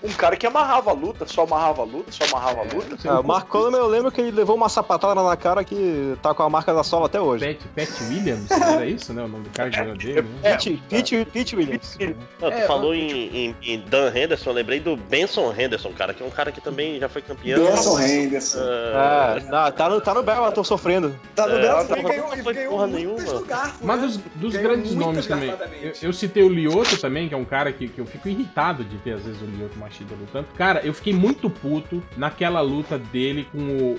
[0.03, 2.97] Um cara que amarrava a luta, só amarrava a luta, só amarrava a luta.
[3.07, 6.33] É, o Mark Coleman, eu lembro que ele levou uma sapatada na cara que tá
[6.33, 7.45] com a marca da sola até hoje.
[7.47, 9.23] Pat, Pat Williams, era isso, né?
[9.25, 10.29] O nome do cara que ganhou dele, né?
[10.43, 11.99] É, Pete, Pete, Pete Williams.
[12.41, 13.11] Não, tu É, falou em,
[13.51, 16.61] em- em Dan Henderson, eu lembrei do Benson Henderson, cara, que é um cara que
[16.63, 17.63] também já foi campeão.
[17.63, 18.59] Benson Henderson.
[18.95, 21.15] Ah, É, não, tá no, tá no Bellator sofrendo.
[21.35, 24.01] Tá no É, Belo, tá ele ganhou, não ele foi ganhou muitas do Garfo, Mas
[24.01, 24.07] né?
[24.07, 24.17] dos,
[24.53, 25.51] dos grandes nomes também.
[25.83, 28.83] Eu, eu citei o Lioto também, que é um cara que, que eu fico irritado
[28.83, 30.47] de ver às vezes o Lioto Machida lutando.
[30.57, 33.93] Cara, eu fiquei muito puto naquela luta dele com o.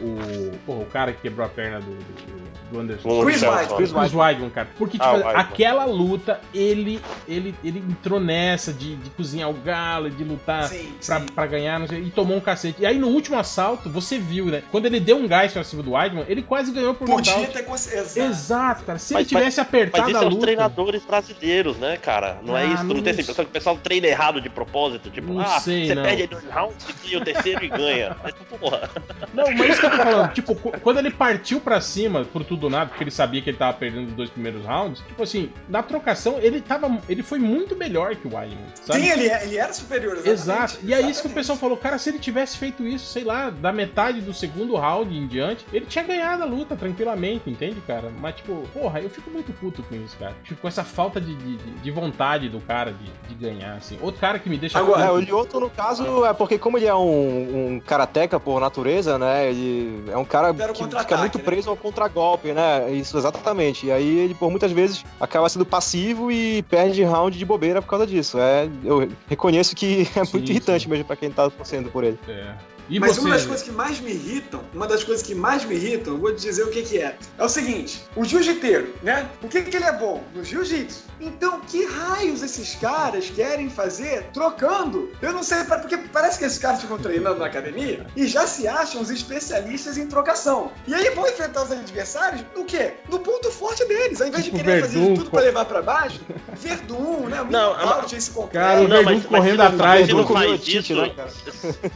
[0.53, 3.23] o porra, o cara que quebrou a perna do, do, do Anderson.
[3.25, 3.41] Chris.
[3.41, 4.69] White, Chris Weidman, cara.
[4.77, 5.35] Porque, tipo, Ah, Weidman.
[5.35, 10.93] aquela luta, ele, ele, ele entrou nessa de, de cozinhar o galo, de lutar Sim,
[11.05, 11.25] pra, sim.
[11.25, 12.81] pra ganhar, não sei, e tomou um cacete.
[12.81, 14.63] E aí no último assalto, você viu, né?
[14.71, 17.53] Quando ele deu um gás pra cima do Weidman, ele quase ganhou por Podia nocaute.
[17.57, 18.25] ter conseguido.
[18.27, 18.97] Exato, cara.
[18.97, 20.45] Se Mas- ele tivesse Mas apertado isso a é os luta.
[20.45, 22.39] treinadores brasileiros, né, cara?
[22.43, 22.77] Não é Ah, isso?
[22.83, 25.09] Tu não, não tem essa impressão que o pessoal treina errado de propósito?
[25.09, 26.03] Tipo, Não ah, sei, você não.
[26.03, 28.15] perde dois rounds e o terceiro e ganha.
[28.23, 28.89] Mas, porra.
[29.33, 32.43] Não, mas isso que eu tô falando, tipo, qu- quando ele partiu pra cima por
[32.43, 35.23] tudo ou nada, porque ele sabia que ele tava perdendo os dois primeiros rounds, tipo
[35.23, 36.99] assim, na trocação, ele tava.
[37.07, 38.99] Ele foi muito melhor que o Wyman, sabe?
[39.01, 40.17] Sim, ele, ele era superior.
[40.17, 40.31] exatamente.
[40.75, 40.77] Exato.
[40.83, 41.33] E é isso que o Exatamente.
[41.35, 45.15] pessoal falou, cara, se ele tivesse feito isso, sei lá, da metade do segundo round
[45.15, 48.11] em diante, ele tinha ganhado a luta tranquilamente, entende, cara?
[48.19, 50.35] Mas, tipo, porra, eu fico muito puto com isso, cara.
[50.43, 53.97] Tipo, com essa falta de, de, de vontade do cara de, de ganhar, assim.
[54.01, 56.85] Outro cara que me deixa Agora, É, o Lioto, no, caso, é porque como ele
[56.85, 59.49] é um, um karateca por natureza, né?
[59.49, 61.43] Ele é um cara que fica muito né?
[61.43, 62.91] preso ao contragolpe, né?
[62.91, 63.87] Isso, exatamente.
[63.87, 67.89] E aí ele, por muitas vezes, acaba sendo passivo e perde round de bobeira por
[67.89, 68.37] causa disso.
[68.39, 70.89] É, eu reconheço que é Sim, muito irritante sim.
[70.89, 72.19] mesmo pra quem tá torcendo por ele.
[72.27, 72.53] É.
[72.91, 73.21] E Mas você?
[73.21, 76.19] uma das coisas que mais me irritam, uma das coisas que mais me irritam, eu
[76.19, 77.15] vou te dizer o que que é.
[77.37, 79.29] É o seguinte, o jiu-jiteiro, né?
[79.41, 80.21] O que que ele é bom?
[80.35, 81.09] No jiu-jitsu.
[81.21, 85.09] Então, que raios esses caras querem fazer trocando?
[85.21, 88.67] Eu não sei, porque parece que esses caras ficam treinando na academia e já se
[88.67, 90.71] acham os especialistas em trocação.
[90.87, 92.93] E aí vão enfrentar os adversários no quê?
[93.09, 94.19] No ponto forte deles.
[94.19, 96.19] Ao invés Tipo de querer fazer de Verdun, tudo co- pra levar pra baixo,
[96.59, 97.37] Verdun, né?
[97.41, 98.31] Muito Não, legal, tinha esse.
[98.51, 101.11] Cara, o Não, mas- correndo mas se não- atrás Se não do- faz isso, né,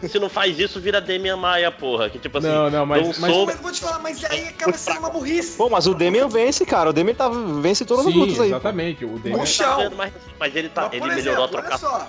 [0.10, 2.10] se não faz isso, vira Demian Maia, porra.
[2.10, 4.24] Que tipo assim, Não, não, mas- um mas- soco, Mas eu vou te falar, mas
[4.26, 5.58] aí acaba sendo uma burrice.
[5.58, 6.92] Pô, mas o Demian vence, cara.
[6.92, 8.48] O Demian tá, vence todas as Sim, lutas aí.
[8.50, 9.04] exatamente.
[9.04, 9.40] O Demian...
[9.40, 9.92] No chão.
[9.98, 12.08] mas, mas ele, tá, Mas, ele por melhorou a exemplo, olha só.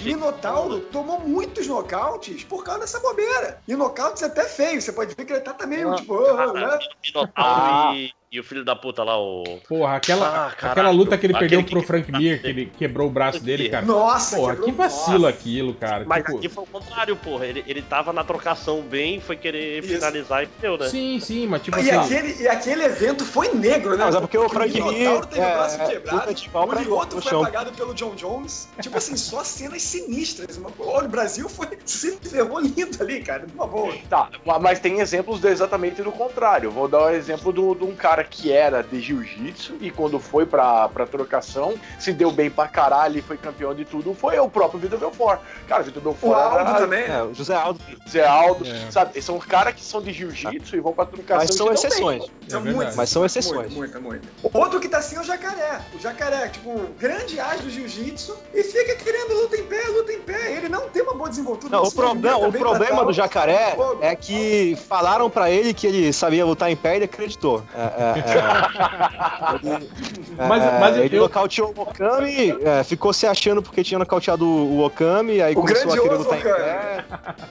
[0.00, 3.58] Minotauro tomou muitos nocautes por causa dessa bobeira.
[3.68, 4.82] E nocautes até feio.
[4.82, 6.78] Você pode ver que ele tá, tá meio Ah, tipo, oh, né?
[7.06, 7.92] Minotauro Ah.
[7.94, 9.42] e, e o filho da puta lá, o.
[9.68, 13.08] Porra, aquela, Ah, aquela luta que ele perdeu que- pro Frank Mir, que ele quebrou
[13.08, 13.86] o braço dele, cara.
[13.86, 15.28] Nossa, Porra, que vacilo nossa.
[15.30, 16.04] aquilo, cara.
[16.06, 17.46] Mas Tipo, aqui foi o contrário, porra.
[17.46, 19.94] Ele, ele tava na trocação bem, foi querer Isso.
[19.94, 20.88] finalizar e deu, né?
[20.88, 22.14] Sim, sim, mas tipo E assim.
[22.16, 24.04] aquele, e aquele evento foi negro, né?
[24.04, 27.30] Mas é porque o Frank Minotauro Mir, teve o braço é, quebrado, o Lioto foi
[27.30, 27.42] chão.
[27.42, 28.68] apagado pelo John Jones.
[28.80, 30.56] Tipo assim, só cenas sinistras.
[30.58, 33.40] Uma- Olha, o Brasil foi, se ferrou lindo ali, cara.
[33.46, 33.94] Por favor.
[34.08, 34.28] Tá,
[34.60, 36.70] mas tem exemplos exatamente do contrário.
[36.70, 40.44] Vou dar o exemplo do- de um cara que era de jiu-jitsu e quando foi
[40.46, 44.48] pra, pra trocação, se deu bem pra caralho e foi campeão de tudo, foi o
[44.48, 45.40] próprio Vitor Belfort.
[45.68, 47.04] Cara, o Vitor O Belfort Aldo era também.
[47.04, 47.80] É, o José Aldo.
[48.08, 48.90] Zé Aldo, É.
[48.90, 49.20] sabe?
[49.22, 51.84] São caras que são de jiu-jitsu e vão pra trocação Mas são dão bem.
[51.84, 52.24] exceções.
[52.48, 52.96] São É muitas.
[52.96, 53.72] Mas são exceções.
[53.74, 54.58] Muita, muita, muita.
[54.58, 55.80] Outro que tá assim é o jacaré.
[55.94, 60.20] O jacaré, tipo, grande as do jiu-jitsu e fica querendo luta em pé, luta em
[60.20, 60.52] pé.
[60.52, 61.76] Ele não tem uma boa desenvoltura.
[61.76, 66.44] Não, o, problema, o problema do jacaré é que falaram pra ele que ele sabia
[66.44, 67.62] lutar em pé e ele acreditou.
[67.74, 69.72] É, é, é.
[69.76, 69.88] Ele-
[70.36, 74.46] Mas- é, mas eu- ele nocauteou o Okami, é, ficou se achando porque tinha nocauteado
[74.46, 76.54] o Okami, aí O começou a querer lutar em Okami.
[76.56, 77.04] pé,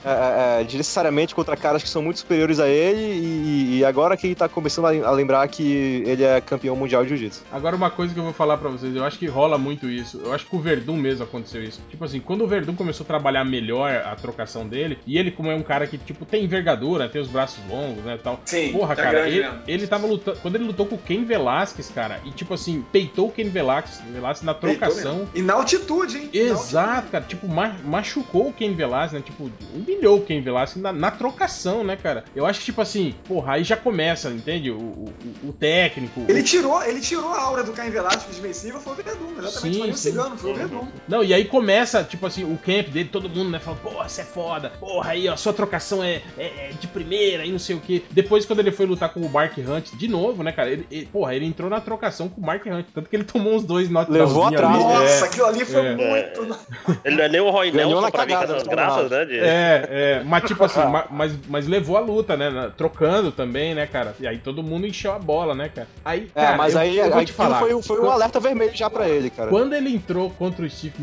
[0.04, 4.16] é, é, é, necessariamente contra caras que são muito superiores a ele, e, e agora
[4.16, 7.42] que ele tá começando a, lembrar que ele é campeão mundial de jiu-jitsu.
[7.52, 10.20] Agora, uma coisa que eu vou falar pra vocês, eu acho que rola muito isso.
[10.24, 11.80] Eu acho que com o Verdun mesmo aconteceu isso.
[11.90, 15.50] Tipo assim, quando o Verdun começou a trabalhar melhor a trocação dele, e ele, como
[15.50, 18.40] é um cara que, tipo, tem envergadura, tem os braços longos, né, tal.
[18.44, 20.38] Sim, Porra, tá cara, ele, ele tava lutando.
[20.48, 24.00] Quando ele lutou com o Ken Velasquez, cara, e tipo assim, peitou o Ken Velasquez,
[24.10, 25.28] Velasquez na trocação.
[25.34, 26.30] E na altitude, hein?
[26.32, 27.24] Exato, cara.
[27.24, 29.20] Tipo, ma- machucou o Ken Velasquez, né?
[29.20, 32.24] Tipo, humilhou o Ken Velasquez na, na trocação, né, cara?
[32.34, 34.70] Eu acho que, tipo assim, porra, aí já começa, entende?
[34.70, 35.12] O, o,
[35.44, 36.24] o técnico.
[36.26, 39.74] Ele tirou, ele tirou a aura do Caim Velasquez de vencível, foi o Verdun, exatamente.
[39.74, 40.10] Sim, foi o sim.
[40.10, 40.88] cigano, foi o Verdun.
[41.06, 44.22] Não, e aí começa, tipo assim, o camp dele, todo mundo, né, falando, porra, você
[44.22, 47.76] é foda, porra, aí, ó, sua trocação é, é- é de primeira e não sei
[47.76, 48.02] o quê.
[48.10, 51.06] Depois, quando ele foi lutar com o Mark Hunt de novo, né, cara, ele, ele-
[51.06, 53.88] porra, ele entrou na trocação com o Mark Hunt, tanto que ele tomou uns dois
[53.88, 54.84] knockdownzinhos Levou atrás, ali.
[54.84, 55.94] Nossa, É, aquilo ali foi é.
[55.96, 56.58] muito.
[57.04, 59.24] Ele não é nem o Roy Nelson pra mim com essas graças, né?
[59.24, 59.38] De...
[59.38, 62.50] É, é, mas tipo assim, ma- mas, mas levou a luta, né?
[62.50, 64.14] na- Trocando também, né, cara?
[64.20, 65.88] E aí todo mundo encheu a bola, né, cara?
[66.04, 67.58] Aí, É, cara, mas eu, aí, eu vou aí te falar.
[67.60, 69.48] foi, foi um alerta vermelho já pra ele, cara.
[69.50, 70.94] Quando ele entrou contra o Steve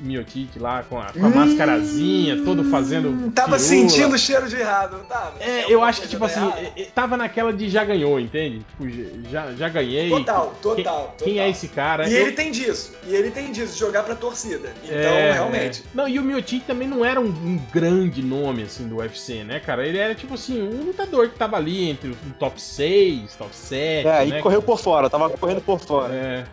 [0.00, 3.08] Miotite lá, com a, com a mascarazinha, todo fazendo.
[3.08, 3.88] Hum, Tava firula.
[3.88, 5.32] sentindo o cheiro de errado, não tava?
[5.40, 6.60] É, eu acho que, tipo tá assim, errada?
[6.76, 8.62] é- é- tava naquela de já ganhou, entende?
[8.76, 10.08] Tipo, já, já ganhei.
[10.10, 11.14] Total, total, Quem, total.
[11.22, 12.08] quem é esse cara?
[12.08, 12.92] E Eu- ele tem disso.
[13.06, 14.72] E ele tem disso, de jogar pra torcida.
[14.82, 15.80] Então, É, realmente.
[15.80, 15.96] é.
[15.96, 19.60] Não, e o Miotite também não era um, um grande nome, assim, do UFC, né,
[19.60, 19.86] cara?
[19.86, 24.06] Ele era, tipo assim, um lutador que tava ali entre o top 6, top 7,
[24.08, 24.38] É, né?
[24.38, 26.12] e correu por fora, tava correndo por fora.
[26.12, 26.44] É,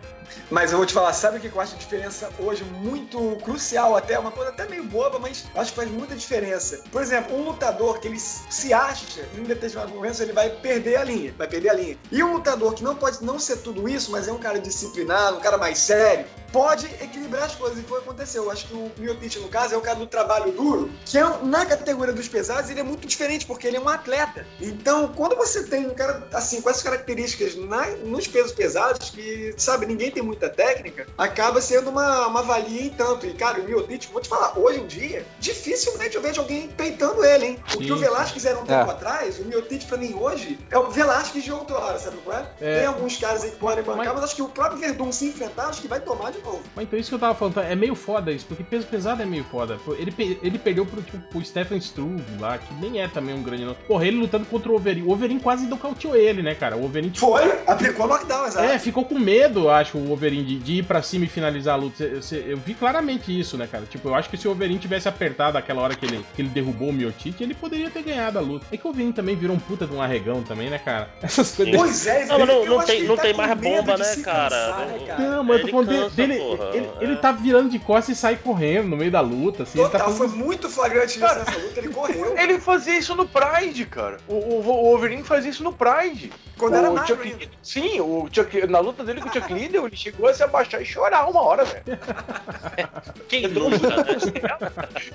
[0.50, 3.96] Mas eu vou te falar, sabe o que eu acho a diferença hoje muito crucial
[3.96, 4.18] até?
[4.18, 6.80] Uma coisa até meio boba, mas acho que faz muita diferença.
[6.90, 9.04] Por exemplo, um lutador que ele se acha,
[9.36, 11.34] em determinados momentos, ele vai perder a linha.
[11.36, 11.98] Vai perder a linha.
[12.10, 15.36] E um lutador que não pode não ser tudo isso, mas é um cara disciplinado,
[15.38, 17.78] um cara mais sério, pode equilibrar as coisas.
[17.78, 18.44] E foi o que aconteceu.
[18.44, 21.22] Eu acho que o Miotite, no caso, é o cara do trabalho duro, que é,
[21.42, 24.46] na categoria dos pesados, ele é muito diferente, porque ele é um atleta.
[24.60, 29.54] Então, quando você tem um cara, assim, com essas características na- nos pesos pesados, que,
[29.56, 33.26] sabe, ninguém tem muita técnica, acaba sendo uma, uma valia em tanto.
[33.26, 37.24] E, cara, o Miotite, vou te falar, hoje em dia, dificilmente eu vejo alguém peitando
[37.24, 37.58] ele, hein?
[37.68, 37.96] O Sim, que o.
[37.96, 38.92] Velasquez era um tempo É.
[38.94, 42.46] atrás, o Miotite, pra mim, hoje, é o Velasquez de outrora, sabe qual é?
[42.60, 42.78] É.
[42.78, 44.24] Tem alguns caras aí que podem bancar, Mas- mas...
[44.24, 46.60] acho que o próprio Verdun se enfrentar, acho que vai tomar de novo.
[46.74, 49.26] Mas então isso que eu tava falando, é meio foda isso, porque peso pesado é
[49.26, 49.78] meio foda.
[49.98, 53.64] Ele, ele perdeu pro, tipo, pro Stefan Struve lá, que nem é também um grande
[53.64, 53.76] nome.
[53.86, 55.04] Porra, ele lutando contra o Overeem.
[55.04, 56.76] O Overeem quase nocauteou ele, né, cara?
[56.76, 58.66] O Overeem, tipo, Foi, aplicou knockdown, exato.
[58.66, 61.76] É, ficou com medo, acho, o Wolverine de, de ir pra cima e finalizar a
[61.76, 61.96] luta.
[61.96, 63.84] Cê- cê- eu vi claramente isso, né, cara?
[63.88, 66.48] Tipo, eu acho que se o Wolverine tivesse apertado aquela hora que ele, que ele
[66.48, 68.66] derrubou o Miotite, ele poderia ter ganhado a luta.
[68.72, 71.08] É que o Wolverine também virou um puta de um arregão também, né, cara?
[71.22, 71.74] Essas coisas.
[71.76, 74.50] Pois é, Não, mas não- eu não tem- não tá tem mais bomba, né, cara?
[74.56, 75.22] cansar, Não- né, cara?
[75.30, 76.02] Não, mas eu tô Ele falando dele.
[76.02, 76.70] cansa, dele- porra.
[76.76, 77.04] ele, É.
[77.04, 79.78] ele tá virando de costas e sai correndo no meio da luta, assim.
[79.80, 82.32] ele tá Total, fazendo- foi muito flagrante isso nessa luta, ele correu.
[82.42, 84.16] Ele fazia isso no Pride, cara.
[84.26, 86.32] O, o, o Wolverine fazia isso no Pride.
[86.58, 87.48] Quando era o magro Chuck.
[87.62, 90.80] Sim, o Chuck, na luta dele com o Chuck Liddell, ele chegou a se abaixar
[90.80, 91.84] e chorar uma hora, velho.
[93.28, 94.04] Quem nunca, né?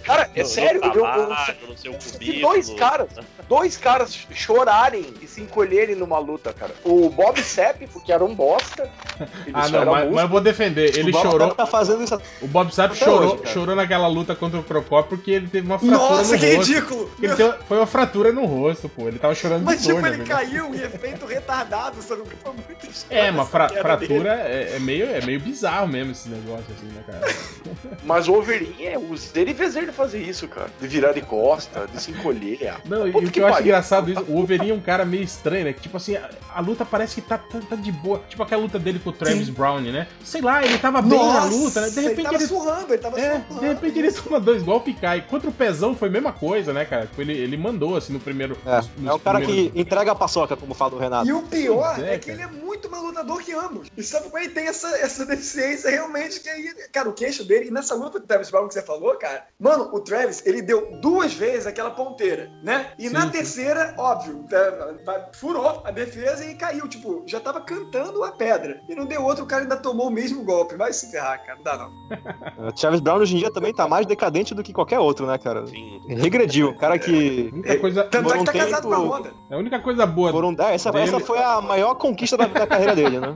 [0.03, 2.41] Cara, é No- sério, no eu, eu, trabalho, vi cubículo.
[2.41, 3.07] dois caras,
[3.49, 6.75] dois caras chorarem e se encolherem numa luta, cara.
[6.84, 8.88] O Bob Sepp, porque era um bosta.
[9.51, 10.95] Ah, não, mas, mas eu vou defender.
[10.95, 11.55] Ele o chorou.
[11.55, 15.07] tá fazendo isso O Bob Sapp Até chorou, hoje, chorou naquela luta contra o Procopio
[15.17, 16.71] porque ele teve uma fratura Nossa, no que rosto.
[16.71, 17.11] ridículo!
[17.21, 19.07] Ele teve- foi uma fratura no rosto, pô.
[19.07, 20.51] Ele tava chorando Mas de dor, tipo, na ele verdade.
[20.51, 22.21] caiu em efeito retardado, sabe?
[22.43, 26.30] Foi muito estranho É, uma fra- fratura é, é meio, é meio bizarro mesmo esse
[26.30, 27.22] negócio, assim, né, cara?
[28.03, 30.70] Mas o Wolverine é os dele fez ele fazer isso, cara.
[30.80, 32.76] De virar de costa, de se encolher.
[32.86, 35.24] Não, e o que, que eu acho engraçado isso, o Wolverine é um cara meio
[35.24, 35.74] estranho, né?
[35.74, 38.22] Que, tipo assim, a, a luta parece que tá, tá, tá de boa.
[38.30, 40.07] Tipo aquela luta dele com o Travis Brown, né?
[40.24, 41.89] Sei lá, ele tava bem na Nossa, luta, né?
[41.89, 42.47] De ele repente tava ele.
[42.47, 43.59] surrando, ele tava É, surrando.
[43.59, 45.22] de repente ele toma dois golpes e cai.
[45.22, 47.09] Contra o Pezão foi a mesma coisa, né, cara?
[47.18, 48.57] Ele, ele mandou, assim, no primeiro.
[48.65, 51.28] É, nos- nos é o cara primeiros- que entrega a paçoca, como fala o Renato.
[51.28, 53.88] E o pior é, é, que ele é muito mais lutador que ambos.
[53.97, 57.67] E sabe como ele tem essa, essa deficiência realmente que aí, cara, o queixo dele,
[57.67, 60.97] e nessa luta do Travis Brown que você falou, cara, mano, o Travis, ele deu
[60.99, 62.87] duas vezes aquela ponteira, né?
[62.97, 63.29] E Sim, na sim.
[63.29, 64.71] terceira, óbvio, tá-
[65.05, 68.81] tá- furou a defesa e caiu, tipo, já tava cantando a pedra.
[68.89, 70.75] E não deu outro, o cara ainda tomou o mesmo golpe.
[70.75, 72.67] Vai se ferrar, cara, não dá não.
[72.67, 75.37] O Travis Brown hoje em dia também tá mais decadente do que qualquer outro, né,
[75.37, 75.67] cara?
[75.67, 76.01] Sim.
[76.07, 76.69] Regrediu.
[76.69, 77.51] O cara que.
[77.53, 79.33] A única coisa, Tanto é que tá um casado com a tempo- Honda.
[79.51, 80.55] a única coisa boa Por um...
[80.59, 83.35] é, essa, Dele- essa foi a maior conquista da, da carreira dele, né?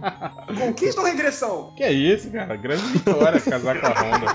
[0.57, 1.73] Conquista ou regressão?
[1.75, 2.55] Que é isso, cara?
[2.55, 4.33] Grande vitória casar com a Honda.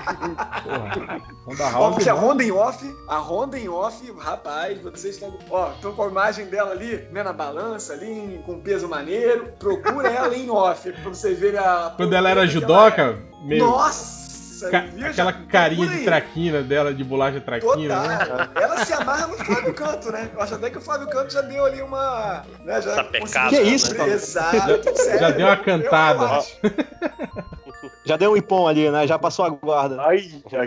[0.62, 1.22] Porra.
[1.46, 1.94] Honda Ó, House.
[1.94, 5.36] porque a Honda em off, a Honda em off, rapaz, vocês estão.
[5.50, 9.52] Ó, estão com a imagem dela ali, né, na balança, ali, com peso maneiro.
[9.58, 11.94] Procura ela em off, pra você ver a.
[11.96, 13.46] Quando ela era que ela judoca, é.
[13.46, 13.64] meio.
[13.64, 14.15] Nossa!
[14.70, 15.06] Ca- viu?
[15.06, 18.18] aquela Já- carinha de traquina dela, de bolacha traquina, né?
[18.54, 20.30] Ela se amarra no Flávio Canto, né?
[20.34, 22.44] Eu acho até que o Flávio Canto já deu ali uma.
[22.64, 24.10] Né, já Sapecada, Que isso, cara?
[24.10, 25.20] Exato, sério.
[25.20, 26.42] já deu uma cantada.
[28.04, 29.06] Já deu um ipom ali, né?
[29.06, 30.00] Já passou a guarda.
[30.02, 30.18] Ai,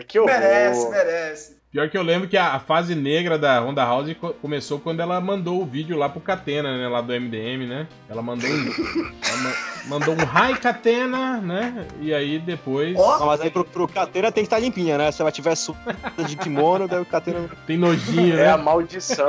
[0.08, 0.32] que horror.
[0.34, 1.59] Merece, merece.
[1.72, 5.22] Pior que eu lembro que a, fase negra da Honda House co- começou quando ela
[5.22, 6.88] mandou o vídeo lá pro Catena, né?
[6.88, 7.88] Lá do MDM, né?
[8.10, 8.66] Ela mandou um.
[9.24, 9.54] ela ma-
[10.00, 11.86] mandou um Hi Catena, né?
[12.02, 15.12] E aí depois Não, mas aí pro, pro Catena tem que estar limpinha, né?
[15.12, 15.78] Se ela tiver suja
[16.28, 17.48] de kimono, daí o Catena.
[17.68, 18.64] tem nojinho, É a né?
[18.64, 19.28] maldição.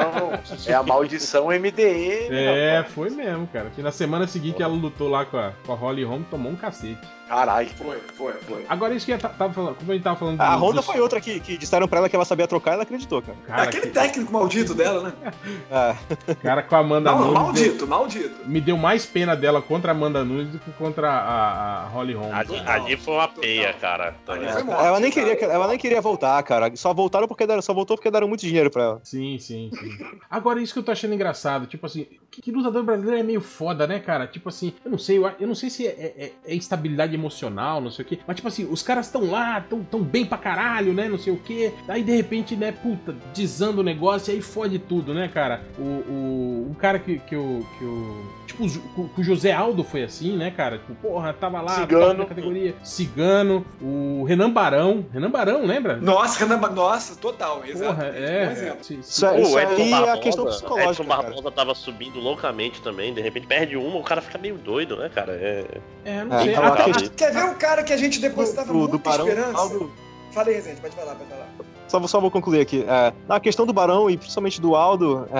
[0.66, 2.30] É a maldição MDM.
[2.34, 2.94] É, rapaz.
[2.94, 3.68] foi mesmo, cara.
[3.76, 6.56] Que na semana seguinte ela lutou lá com a, com a Holly Holm, tomou um
[6.56, 7.06] cacete.
[7.30, 7.68] Caralho.
[7.76, 8.66] Foi, foi, foi.
[8.68, 10.86] Agora isso que eu ta- tava falando, como a gente tava falando A Honda dos-
[10.86, 13.38] foi outra que, que disseram pra ela que ela sabia trocar e ela acreditou, cara.
[13.46, 15.32] Cara, Aquele que- técnico maldito dela, né?
[15.70, 16.34] É.
[16.34, 17.32] cara com a Amanda Não, Nunes.
[17.32, 18.34] deu- maldito, maldito.
[18.48, 22.14] me deu mais pena dela contra a Amanda Nunes do que contra a, a Holly
[22.14, 22.34] Holm.
[22.34, 24.08] Ali, ali foi uma peia, cara.
[24.08, 24.52] Ali também.
[24.52, 25.36] foi morte, Ela nem cara.
[25.36, 26.74] queria, ela nem queria voltar, cara.
[26.74, 29.00] Só voltaram porque deram, só voltou porque deram muito dinheiro pra ela.
[29.04, 29.98] Sim, sim, sim.
[30.28, 33.40] Agora, isso que eu tô achando engraçado, tipo assim, que, que lutador brasileiro é meio
[33.40, 34.26] foda, né, cara?
[34.26, 37.80] Tipo assim, eu não sei, eu, eu não sei se é, é- é instabilidade emocional,
[37.80, 40.38] não sei o quê, mas tipo assim, os caras estão lá, tão, tão bem pra
[40.38, 44.36] caralho, né, não sei o quê, aí de repente, né, puta, desanda o negócio e
[44.36, 45.62] aí fode tudo, né, cara?
[45.78, 48.39] O, o, o cara que, que, o, que o.
[48.68, 50.78] Tipo, o o José Aldo foi assim, né, cara?
[50.78, 52.20] Tipo, porra, tava lá, Cigano.
[52.22, 52.74] da categoria.
[52.82, 55.04] Cigano, o Renan Barão.
[55.12, 55.96] Renan Barão, lembra?
[55.96, 58.00] Nossa, Renan, Ba- nossa, total, exato.
[58.02, 58.54] É.
[58.54, 60.90] Se- se- Isso, é- isso O Edson é a Barbosa, questão psicológica.
[60.90, 61.22] Edson cara.
[61.22, 65.08] Barbosa tava subindo loucamente também, de repente perde uma, o cara fica meio doido, né,
[65.14, 65.32] cara?
[65.32, 65.64] É...
[66.04, 66.52] É, não É, sei.
[66.52, 69.10] então, Até- a questão- Quer ver um cara que a gente depositava Do, do muita
[69.10, 69.58] Barão, esperança?
[69.58, 69.92] Aldo,
[70.32, 71.48] Falei, Rezende, pode falar, pode falar.
[71.90, 72.84] Só, vou- só vou concluir aqui.
[72.86, 75.38] É, na questão do Barão e principalmente do Aldo, é,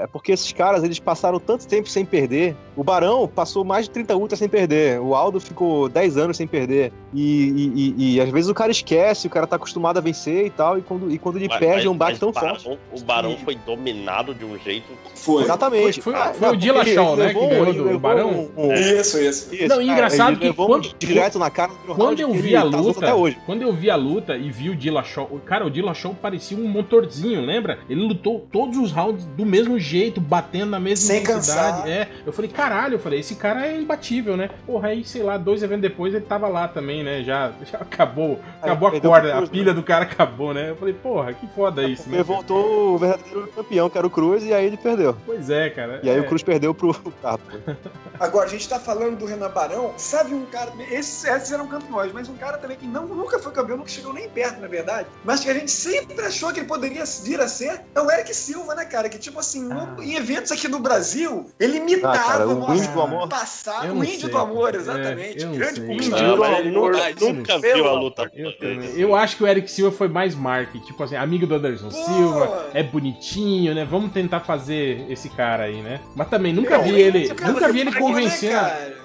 [0.00, 2.56] é, é porque esses caras eles passaram tanto tempo sem perder.
[2.74, 4.98] O Barão passou mais de 30 lutas sem perder.
[5.00, 6.92] O Aldo ficou 10 anos sem perder.
[7.14, 10.46] E, e- e- e às vezes o cara esquece, o cara tá acostumado a vencer
[10.46, 10.76] e tal.
[10.78, 12.78] E quando, e quando ele Mas- perde, é um bate tão o Barão, forte.
[12.92, 14.86] O Barão foi dominado de um jeito.
[15.14, 15.44] Foi.
[15.44, 16.00] Exatamente.
[16.00, 18.30] Foi- foi- Ah, foi o não, porque né, ele que levou- ganhou do levou Barão?
[18.56, 19.54] um- um- Isso, isso.
[19.54, 22.56] Isso, Não, e cara, engraçado que levou quando- direto na cara do Quando eu vi
[22.56, 23.38] a tá luta, até hoje.
[23.46, 27.40] quando eu vi a luta, e viu o Dillashaw, cara, o Dillashaw parecia um motorzinho,
[27.40, 27.78] lembra?
[27.88, 31.82] Ele lutou todos os rounds do mesmo jeito, batendo na mesma Sem intensidade.
[31.82, 31.88] cansar.
[31.88, 34.50] É, eu falei, caralho, eu falei, esse cara é imbatível, né?
[34.66, 37.22] Porra, aí, sei lá, dois eventos depois ele tava lá também, né?
[37.22, 40.70] Já, já acabou, acabou a perdeu corda, pro a Cruz, pilha do cara acabou, né?
[40.70, 42.18] Eu falei, porra, que foda isso, né?
[42.18, 45.16] Porque voltou o verdadeiro campeão, que era o Cruz, e aí ele perdeu.
[45.24, 46.00] Pois é, cara.
[46.02, 46.20] E aí é.
[46.20, 47.44] o Cruz perdeu pro Capo.
[48.18, 50.72] Agora, a gente tá falando do Renan Barão, sabe um cara.
[50.90, 54.12] Esses, esses eram campeões, mas um cara também que não, nunca foi campeão, nunca chegou
[54.12, 57.48] nem perto, na verdade, mas que a gente sempre achou que ele poderia vir a
[57.48, 59.08] ser, é o Eric Silva, né, cara?
[59.08, 62.92] Que, tipo assim, no- em eventos aqui no Brasil, ele imitava Ah, cara, o Índio
[62.92, 63.28] do Amor?
[63.28, 63.86] passado.
[63.86, 64.76] Eu O não Índio sei, do Amor, cara.
[64.76, 65.38] exatamente.
[65.38, 65.90] É, eu não Grande sei.
[65.94, 66.64] Índio Não, do Amor.
[66.64, 68.30] nunca, nunca viu a luta.
[68.34, 68.52] Eu,
[68.96, 72.04] eu acho que o Eric Silva foi mais marketing, tipo assim, amigo do Anderson Pô!
[72.04, 73.84] Silva, é bonitinho, né?
[73.84, 76.00] Vamos tentar fazer esse cara aí, né?
[76.14, 77.96] Mas também nunca vi Realmente, ele, cara, nunca vi ele né,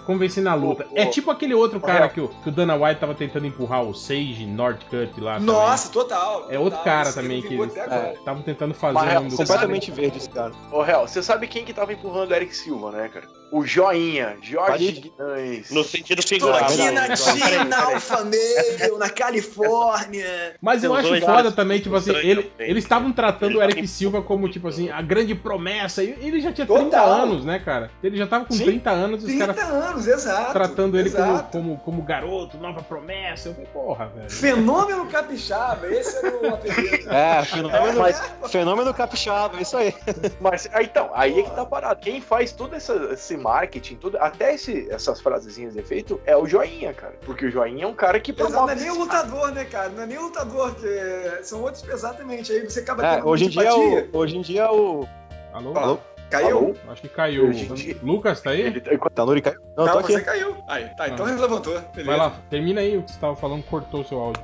[0.07, 0.85] convencendo na luta.
[0.85, 2.09] Pô, É tipo aquele outro cara Real.
[2.09, 5.33] que o, que o Dana White tava tentando empurrar, o Sage Northcutt lá.
[5.33, 5.45] também.
[5.47, 6.47] Nossa, total.
[6.49, 7.73] É outro total, cara também que eles
[8.17, 9.29] estavam tentando fazer Mas, cara.
[9.29, 10.51] Completamente verde esse cara.
[10.71, 13.27] Ô, Real, você sabe quem que tava empurrando o Eric Silva, né, cara?
[13.51, 14.91] O Joinha, Jorge.
[14.91, 15.71] Guimarães.
[15.71, 16.65] No sentido Estou figurado.
[16.65, 17.15] aqui na.
[17.15, 20.55] China, Alphaville, na Califórnia.
[20.61, 22.69] Mas eu acho foda também, tipo assim, ele, também.
[22.71, 26.03] eles estavam tratando o Eric tava em- Silva como, tipo assim, a grande promessa.
[26.03, 26.81] E ele já tinha Total.
[26.89, 27.89] 30 anos, né, cara?
[28.03, 28.65] Ele já tava com Sim.
[28.65, 30.53] 30 anos e os 30 caras anos, exato.
[30.53, 31.51] tratando ele como, exato.
[31.51, 33.49] como, como garoto, nova promessa.
[33.49, 34.29] Eu falei, porra, velho.
[34.29, 37.07] Fenômeno capixaba, esse era o apelido.
[37.09, 39.93] É, fenômeno, Mas- fenômeno capixaba, isso aí.
[40.39, 41.99] Mas, ah, então, aí é que tá parado.
[42.01, 46.45] Quem faz todo essa, esse marketing, tudo, até esse- essas frasezinhas de efeito, é o
[46.45, 47.15] Joinha, cara.
[47.25, 48.73] Porque o Joinha é um cara que Exato, não promove.
[48.73, 49.89] é nem o lutador, né, cara?
[49.89, 52.51] Não é nem o lutador, que são outros, exatamente.
[52.51, 54.09] Aí você acaba É, tendo hoje em dia antipatia.
[54.13, 54.17] o.
[54.17, 55.07] Hoje em dia o.
[55.53, 55.77] Alô?
[55.77, 55.99] Alô?
[56.29, 56.57] Caiu?
[56.57, 56.75] Alô?
[56.89, 57.51] Acho que caiu.
[57.51, 58.61] Dia- Lucas, tá aí?
[58.61, 58.81] Ele,
[59.13, 59.59] Tanuri caiu?
[59.77, 60.13] Não, Não, tô aqui.
[60.13, 60.57] você caiu.
[60.67, 61.29] Aí, tá, então Ah.
[61.31, 61.73] ele levantou.
[61.93, 62.03] Beleza.
[62.05, 64.43] Vai lá, termina aí o que você tava falando, cortou o seu áudio.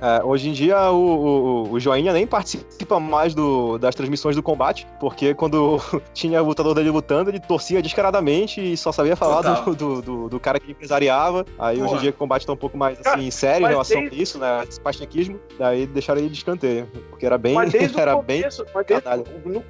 [0.00, 4.42] É, hoje em dia o, o, o Joinha nem participa mais do, das transmissões do
[4.42, 5.78] combate, porque quando
[6.14, 10.28] tinha o lutador dele lutando, ele torcia descaradamente e só sabia falar do, do, do,
[10.28, 11.44] do cara que empresariava.
[11.58, 14.00] Aí hoje em dia o combate tá um pouco mais Cara, assim, sério em relação
[14.00, 14.64] desde- a isso, né?
[14.68, 15.38] Esse pachequismo.
[15.58, 17.54] Daí deixaram ele de escanteio, porque era bem.
[17.54, 18.40] Mas desde era o bem.
[18.40, 19.08] começo, mas desde-
[19.44, 19.62] no,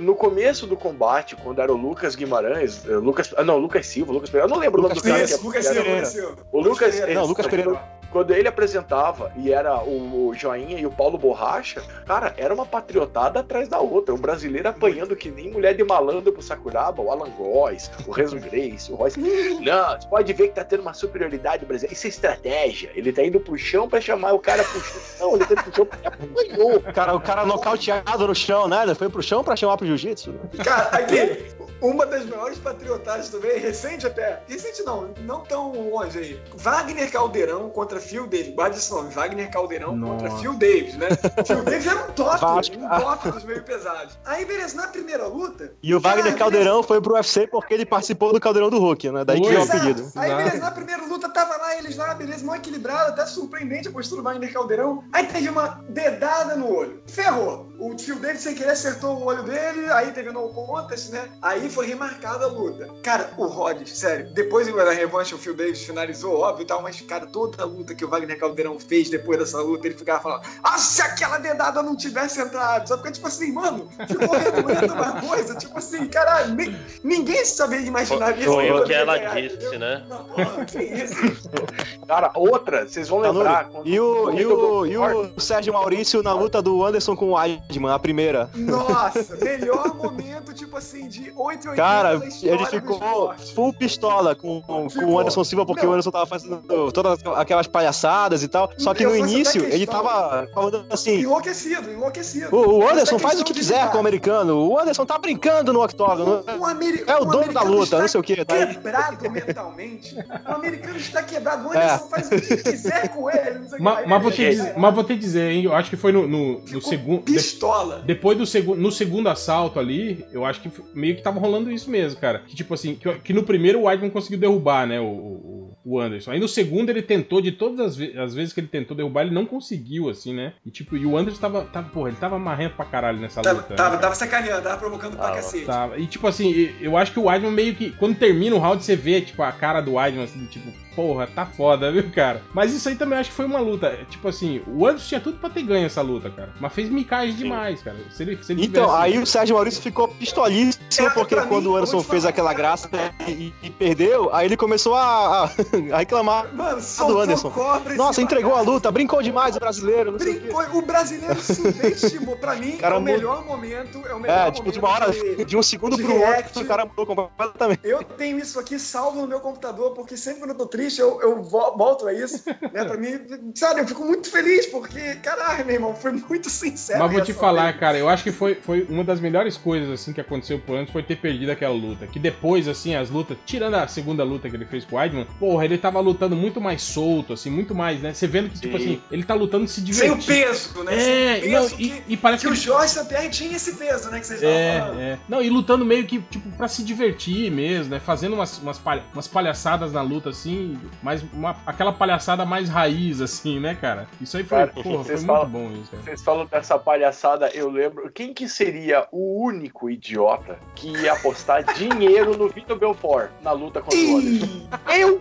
[0.00, 4.12] no começo do combate, quando era o Lucas Guimarães, eh, Lucas, ah, não, Lucas Silva,
[4.12, 5.24] Lucas Pereira, eu não lembro Lucas o nome do cara.
[5.24, 5.98] Isso, que Lucas Silva, Pereira.
[6.00, 6.36] Lucas Silva.
[6.52, 7.08] O Lucas-.
[7.14, 8.01] Não, Lucas Pereira.
[8.12, 13.40] Quando ele apresentava e era o, Joinha e o Paulo Borracha, cara, era uma patriotada
[13.40, 14.14] atrás da outra.
[14.14, 18.38] O brasileiro apanhando que nem mulher de malandro pro Sakuraba, o Alan Góes, o Renzo
[18.38, 19.18] Grace, o Royce.
[19.18, 21.94] Não, você pode ver que tá tendo uma superioridade brasileira.
[21.94, 22.90] Isso é estratégia.
[22.94, 25.00] Ele tá indo pro chão pra chamar o cara pro chão.
[25.20, 26.80] Não, ele tá indo pro chão porque apanhou.
[26.92, 28.82] Cara, o cara nocauteado no chão, né?
[28.82, 30.34] Ele foi pro chão pra chamar pro jiu-jitsu.
[30.62, 31.46] Cara, aqui,
[31.82, 34.40] uma das maiores patriotagens também, recente até.
[34.48, 36.40] Recente não, não tão longe aí.
[36.54, 38.54] Wagner Caldeirão contra Phil Davis.
[38.54, 40.24] Guarde esse nome, Wagner Caldeirão Nossa.
[40.24, 41.08] contra Phil Davis, né?
[41.44, 42.76] Phil Davis era um top, Vasco.
[42.76, 44.16] um top dos meio pesados.
[44.24, 45.72] Aí, beleza, na primeira luta.
[45.82, 49.24] E o Wagner Caldeirão foi pro UFC porque ele participou do Caldeirão do Hulk, né?
[49.24, 50.10] Daí que é o apelido.
[50.14, 53.90] Aí, beleza, na primeira luta tava lá eles lá, beleza, mal equilibrado, até surpreendente a
[53.90, 55.02] postura do Wagner Caldeirão.
[55.12, 57.02] Aí teve uma dedada no olho.
[57.06, 57.72] Ferrou.
[57.78, 61.28] O Phil Davis sem querer acertou o olho dele, aí teve no contest, né?
[61.40, 62.88] Aí foi remarcada a luta.
[63.02, 67.00] Cara, o Rhodes, sério, depois da revanche o Phil Davis finalizou, óbvio e tal, mas,
[67.00, 70.42] cara, toda a luta que o Wagner Caldeirão fez depois dessa luta, ele ficava falando,
[70.62, 75.20] ah, se aquela dedada não tivesse entrado, só porque, tipo assim, mano, ficou redoendo uma
[75.20, 78.52] coisa, tipo assim, cara nem, ninguém sabia imaginar isso.
[78.52, 79.78] Foi o que ela ganhar, disse, entendeu?
[79.80, 80.04] né?
[80.08, 81.14] Não, porra, que isso?
[82.06, 83.70] cara, outra, vocês vão tá lembrar.
[83.84, 87.92] E o, e o, e o Sérgio Maurício na luta do Anderson com o Weidman,
[87.92, 88.50] a primeira.
[88.54, 95.18] Nossa, melhor momento, tipo assim, de oito Cara, ele ficou full pistola com, com, o
[95.18, 95.90] Anderson Silva, porque Não.
[95.90, 98.70] o Anderson tava fazendo todas aquelas palhaçadas e tal.
[98.78, 101.20] Só que no início ele tava falando assim.
[101.20, 102.54] Enlouquecido, enlouquecido.
[102.54, 104.68] O, o Anderson faz o que quiser com o americano.
[104.68, 106.44] O Anderson tá brincando no octógono.
[106.46, 107.04] O, o Ameri...
[107.06, 108.44] É o, o dono da luta, não sei o que.
[108.44, 110.16] Tá quebrado mentalmente.
[110.48, 111.68] O americano está quebrado.
[111.68, 111.84] O é.
[111.84, 112.08] Anderson é.
[112.08, 113.60] faz o que quiser com ele.
[113.78, 114.50] Mas, mas, vou te é.
[114.50, 115.64] dizer, mas vou te dizer, hein?
[115.64, 117.22] Eu acho que foi no, no, no segundo.
[117.22, 118.00] Pistola.
[118.00, 118.80] De, depois do segundo.
[118.80, 122.38] No segundo assalto ali, eu acho que meio que tava rolando isso mesmo, cara.
[122.46, 126.00] Que tipo assim, que, que no primeiro o Weidman conseguiu derrubar, né, o, o, o
[126.00, 126.30] Anderson.
[126.30, 129.22] Aí no segundo ele tentou, de todas as, ve- as vezes que ele tentou derrubar,
[129.22, 130.52] ele não conseguiu, assim, né?
[130.64, 133.56] E tipo, e o Anderson tava, tava porra, ele tava marrento pra caralho nessa Tava,
[133.60, 133.70] luta.
[133.70, 133.76] né?
[133.76, 135.66] tava, tava sacaneando, tava provocando pra Tava, cacete.
[135.66, 135.98] Tava.
[135.98, 137.90] E tipo assim, eu acho que o Weidman meio que.
[137.90, 141.44] Quando termina o round, você vê, tipo, a cara do Weidman, assim, tipo, porra, tá
[141.46, 142.42] foda, viu, cara?
[142.54, 143.86] Mas isso aí também acho que foi uma luta.
[143.88, 146.52] É, Tipo assim, o Anderson tinha tudo pra ter ganho essa luta, cara.
[146.60, 147.96] Mas fez micagem demais, cara.
[148.10, 151.46] Se ele, se ele Então, tivesse- aí o Sérgio Maurício ficou pistolíssimo, É, porque mim,
[151.48, 152.88] quando o Anderson fez aquela graça
[153.26, 155.50] e, e perdeu, aí ele começou a, a
[155.92, 156.52] a reclamar.
[156.54, 157.52] Mano, do Anderson.
[157.96, 160.40] Nossa, entregou a luta, brincou demais o brasileiro, não sei o quê.
[160.52, 160.78] Brincou.
[160.78, 162.36] O brasileiro subestimou.
[162.36, 164.02] Pra mim, Cara, é o muito- melhor momento.
[164.06, 166.46] É o melhor É, tipo, de uma hora, de- de um segundo de pro react.
[166.48, 167.80] outro, o cara mudou completamente.
[167.84, 171.20] Eu tenho isso aqui salvo no meu computador, porque sempre quando eu tô triste, eu,
[171.22, 172.42] eu vo- volto a isso.
[172.72, 173.18] Né, pra mim,
[173.54, 176.98] sabe, eu fico muito feliz, porque, caralho, meu irmão, foi muito sincero.
[177.00, 177.76] Mas vou te falar, vez.
[177.80, 180.92] cara, eu acho que foi, foi uma das melhores coisas, assim, que aconteceu pro Anderson
[180.92, 182.06] foi ter perdido aquela luta.
[182.06, 185.26] Que depois, assim, as lutas, tirando a segunda luta que ele fez com o Weidman,
[185.38, 188.12] porra, ele tava lutando muito mais solto, assim, muito mais, né?
[188.14, 188.84] Você vendo que, tipo Sim.
[188.84, 190.94] assim, ele tá lutando se Sem o peso, né?
[190.94, 193.56] É, Sem o não, peso e, que, e parece que que o Jorge St-Pierre tinha
[193.56, 194.20] esse peso, né?
[194.20, 195.00] Que vocês É, falando.
[195.00, 195.18] é.
[195.28, 198.00] Não, e lutando meio que, tipo, pra se divertir mesmo, né?
[198.00, 200.71] Fazendo umas, umas, palha- umas palhaçadas na luta, assim,
[201.02, 204.06] mas uma- aquela palhaçada mais raiz, assim, né, cara?
[204.20, 206.02] Isso aí foi, Cara, porra, foi vocês muito falam- bom isso, cara.
[206.02, 208.10] Vocês falam dessa palhaçada, eu lembro.
[208.12, 213.80] Quem que seria o único idiota que ia apostar dinheiro no Vitor Belfort na luta
[213.80, 214.68] contra o Anderson?
[214.96, 215.20] Eu!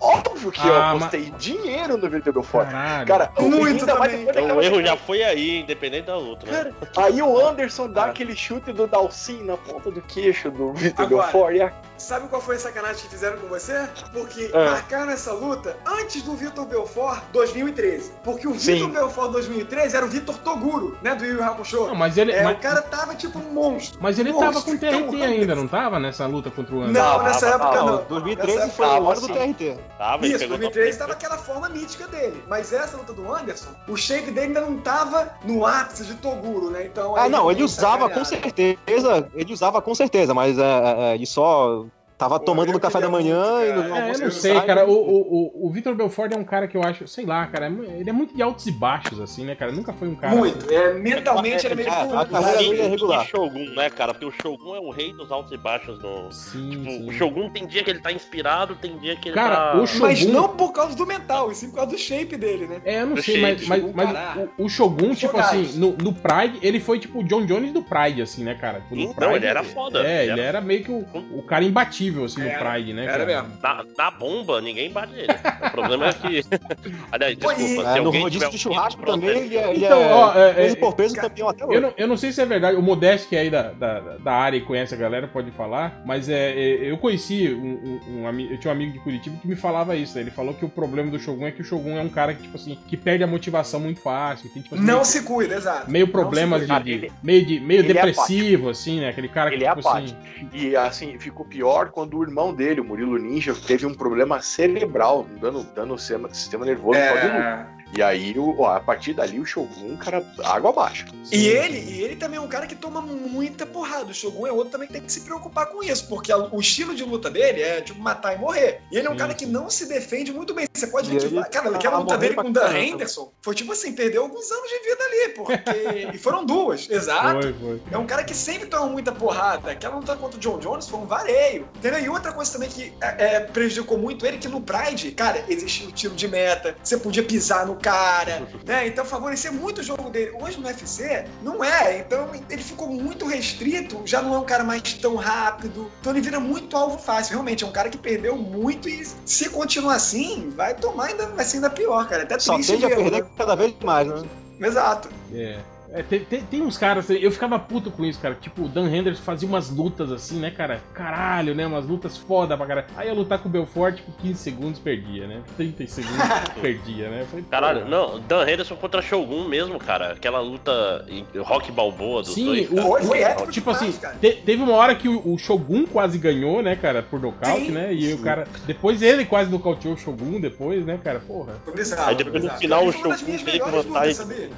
[0.00, 2.66] Óbvio que eu Ah, apostei dinheiro no Vitor Belfort.
[2.70, 3.06] Caralho.
[3.06, 4.26] Cara, Muito ainda mais também.
[4.26, 6.72] depois Então o erro já foi aí, independente da luta, né?
[6.96, 11.06] Aí o Anderson dá aquele chute do Dalcin na ponta do queixo do Vitor.
[11.08, 11.54] Belfort.
[11.56, 11.72] E a...
[11.98, 13.88] Sabe qual foi a sacanagem que fizeram com você?
[14.12, 14.70] Porque Ah.
[14.72, 18.12] marcaram essa luta antes do Vitor Belfort 2013.
[18.22, 18.52] Porque o.
[18.52, 21.14] Vitor Belfort 2013 era o Vitor Toguro, né?
[21.14, 21.86] Do Yu Hakusho.
[21.86, 23.98] Não, mas ele, É, mas, o cara tava tipo um monstro.
[24.02, 25.98] mas ele Monstro, tava com então, TRT ainda, não tava?
[25.98, 27.00] Nessa luta contra o Anderson?
[27.08, 27.90] Não, nessa tava, época tava.
[27.92, 28.04] não.
[28.08, 29.32] 2013 Nessa foi o ano do Sim.
[29.74, 29.80] TRT.
[29.98, 32.42] Tava, Isso, pegou 2013 top tava aquela forma mítica dele.
[32.48, 36.70] Mas essa luta do Anderson, o shape dele ainda não tava no ápice de Toguro,
[36.70, 36.86] né?
[36.86, 37.16] Então.
[37.16, 41.26] Ah, não, ele usava com certeza, ele usava com certeza, mas é, é, é, ele
[41.26, 41.86] só
[42.18, 44.66] tava tomando no café da manhã e no É, eu não sei, sai.
[44.66, 44.86] cara.
[44.86, 47.66] O, o, o, o Vitor Belfort é um cara que eu acho, sei lá, cara,
[47.68, 49.70] ele é muito de altos e baixos, assim, né, cara?
[49.72, 50.34] Nunca foi um cara.
[50.34, 50.70] Muito.
[50.72, 51.88] É, mentalmente ele é meio.
[51.88, 53.24] É, burro, a carreira dele é regular.
[53.24, 54.12] E Shogun, né, cara?
[54.14, 56.30] Porque o Shogun é o rei dos altos e baixos no.
[56.32, 57.08] Sim, Tipo, sim.
[57.08, 59.78] o Shogun tem dia que ele tá inspirado, tem dia que ele Cara, tá.
[59.80, 62.66] o Shogun- Mas não por causa do mental, e sim por causa do shape dele,
[62.66, 62.80] né?
[62.84, 65.78] É, eu não Do sei, shape, mas, mas, Shogun mas o, o Shogun, tipo assim,
[65.78, 68.80] no, no Pride, ele foi tipo o John Jones do Pride, assim, né, cara?
[68.80, 70.00] Tipo, não, Pride, ele era foda.
[70.06, 73.04] É, Ele ele era- era meio que o, o cara imbatível, assim, no Pride, né?
[73.04, 73.26] era cara?
[73.26, 73.48] mesmo.
[73.62, 75.28] Na, na bomba, ninguém bate ele.
[75.66, 76.42] O problema é que.
[77.12, 77.96] Aliás, desculpa.
[77.96, 80.94] É, no rodízio de churrasco também, ele é, Então, é, ó, é, peso é, por
[80.94, 81.80] peso cara, campeão até Eu hoje.
[81.80, 84.32] não, eu não sei se é verdade, o Modeste que é aí da, da, da
[84.32, 88.40] área e conhece a galera pode falar, mas é, é, eu conheci um, um, um
[88.40, 90.22] eu tinha um amigo de Curitiba que me falava isso, né?
[90.22, 92.42] ele falou que o problema do Shogun é que o Shogun é um cara que,
[92.42, 95.54] tipo assim, que perde a motivação muito fácil, tem, tipo assim, Não meio, se cuida,
[95.54, 95.90] exato.
[95.90, 99.08] meio problemas se de, de- meio, de, meio é depressivo, assim, né?
[99.08, 100.16] Aquele cara que, Ele é tipo assim...
[100.52, 105.26] E assim, ficou pior quando o irmão dele, o Murilo Ninja, teve um problema cerebral,
[105.40, 106.98] dando, dando o sistema, sistema nervoso.
[106.98, 107.66] É...
[107.94, 111.06] E aí, o, ó, a partir dali, o Shogun, cara, água abaixo.
[111.32, 114.10] E ele, e ele também é um cara que toma muita porrada.
[114.10, 116.60] O Shogun é outro também que tem que se preocupar com isso, porque a- o
[116.60, 118.80] estilo de luta dele é tipo matar e morrer.
[118.90, 120.66] E ele é um Sim, cara que não se defende muito bem.
[120.74, 122.76] Você pode ver que, ele cara, tá aquela luta morrendo dele com o Dan.
[122.78, 126.10] Henderson foi tipo assim, perdeu alguns anos de vida ali, porque.
[126.14, 127.42] e foram duas, exato.
[127.42, 127.82] Foi, foi.
[127.90, 129.70] É um cara que sempre toma muita porrada.
[129.70, 131.68] Aquela luta contra o John Jones foi um vareio.
[131.76, 132.00] Entendeu?
[132.00, 135.88] E outra coisa também que é, é, prejudicou muito ele, que no Pride, cara, existia
[135.88, 138.86] o tiro de meta, você podia pisar no cara, né?
[138.86, 140.32] Então favorecia muito o jogo dele.
[140.40, 141.98] Hoje no UFC, não é.
[141.98, 145.90] Então ele ficou muito restrito, já não é um cara mais tão rápido.
[146.00, 147.32] Então ele vira muito alvo fácil.
[147.32, 151.44] Realmente, é um cara que perdeu muito e se continuar assim, vai tomar ainda, vai
[151.44, 152.22] ser ainda pior, cara.
[152.22, 153.30] Até Só triste tende a ver, perder né?
[153.36, 154.22] cada vez mais, né?
[154.60, 155.08] Exato.
[155.32, 155.58] É.
[155.92, 158.34] É, tem, tem, tem uns caras, eu ficava puto com isso, cara.
[158.34, 160.80] Tipo, o Dan Henderson fazia umas lutas assim, né, cara?
[160.94, 161.66] Caralho, né?
[161.66, 162.86] Umas lutas foda pra caralho.
[162.96, 165.40] Aí ia lutar com o Belfort, tipo, 15 segundos perdia, né?
[165.56, 166.16] 30 segundos
[166.60, 167.24] perdia, né?
[167.30, 167.90] Falei, Caralho, porra.
[167.90, 170.12] não, Dan Henderson contra Shogun mesmo, cara.
[170.12, 172.70] Aquela luta em Rock Balboa dos Sim, dois.
[172.70, 172.86] o- cara.
[172.88, 174.16] Foi, foi épico Tipo demais, assim, cara.
[174.20, 177.70] te- teve uma hora que o, o Shogun quase ganhou, né, cara, por nocaute, Sim.
[177.72, 177.92] né?
[177.94, 178.46] E o cara.
[178.66, 181.20] Depois ele quase nocauteou o Shogun, depois, né, cara?
[181.20, 181.54] Porra.
[181.64, 184.16] Foi bizarro, Aí foi depois no final Pra o Shogun minhas veio com melhores vantagem.
[184.24, 184.50] lutas?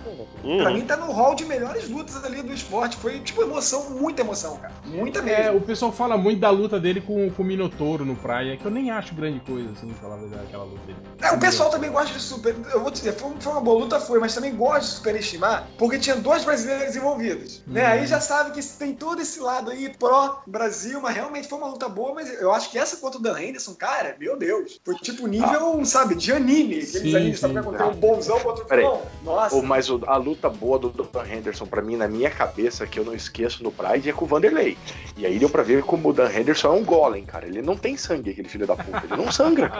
[0.44, 0.58] Uhum.
[0.58, 2.96] Pra mim tá no hall de melhores lutas ali do esporte.
[2.96, 4.72] Foi, tipo, emoção, muita emoção, cara.
[4.86, 5.42] Muita mesmo.
[5.42, 8.64] É, o pessoal fala muito da luta dele com, com o Minotouro no Praia, que
[8.64, 10.98] eu nem acho grande coisa, assim, falar a verdade, aquela luta dele.
[11.20, 12.54] É, o pessoal também gosta de super.
[12.72, 15.68] Eu vou te dizer, foi, foi uma boa luta, foi, mas também gosta de superestimar,
[15.76, 17.62] porque tinha dois brasileiros envolvidos.
[17.66, 17.82] Né?
[17.82, 17.88] Uhum.
[17.88, 21.88] Aí já sabe que tem todo esse lado aí pró-Brasil, mas realmente foi uma luta
[21.88, 24.80] boa, mas eu acho que essa contra o Dan Henderson, cara, meu Deus.
[24.84, 26.76] Foi tipo nível, sabe, de anime.
[26.76, 27.60] Aqueles Sim, animes, sabe, sim.
[27.60, 28.86] que aconteceu um bonzão contra o Peraí.
[29.24, 29.56] Nossa.
[29.56, 33.04] Ô, mas a luta boa do Dan Henderson, pra mim, na minha cabeça, que eu
[33.04, 34.76] não esqueço no Pride, é com o Vanderlei.
[35.16, 37.46] E aí deu pra ver como o Dan Henderson é um golem, cara.
[37.46, 39.02] Ele não tem sangue, aquele filho da puta.
[39.04, 39.70] Ele não sangra.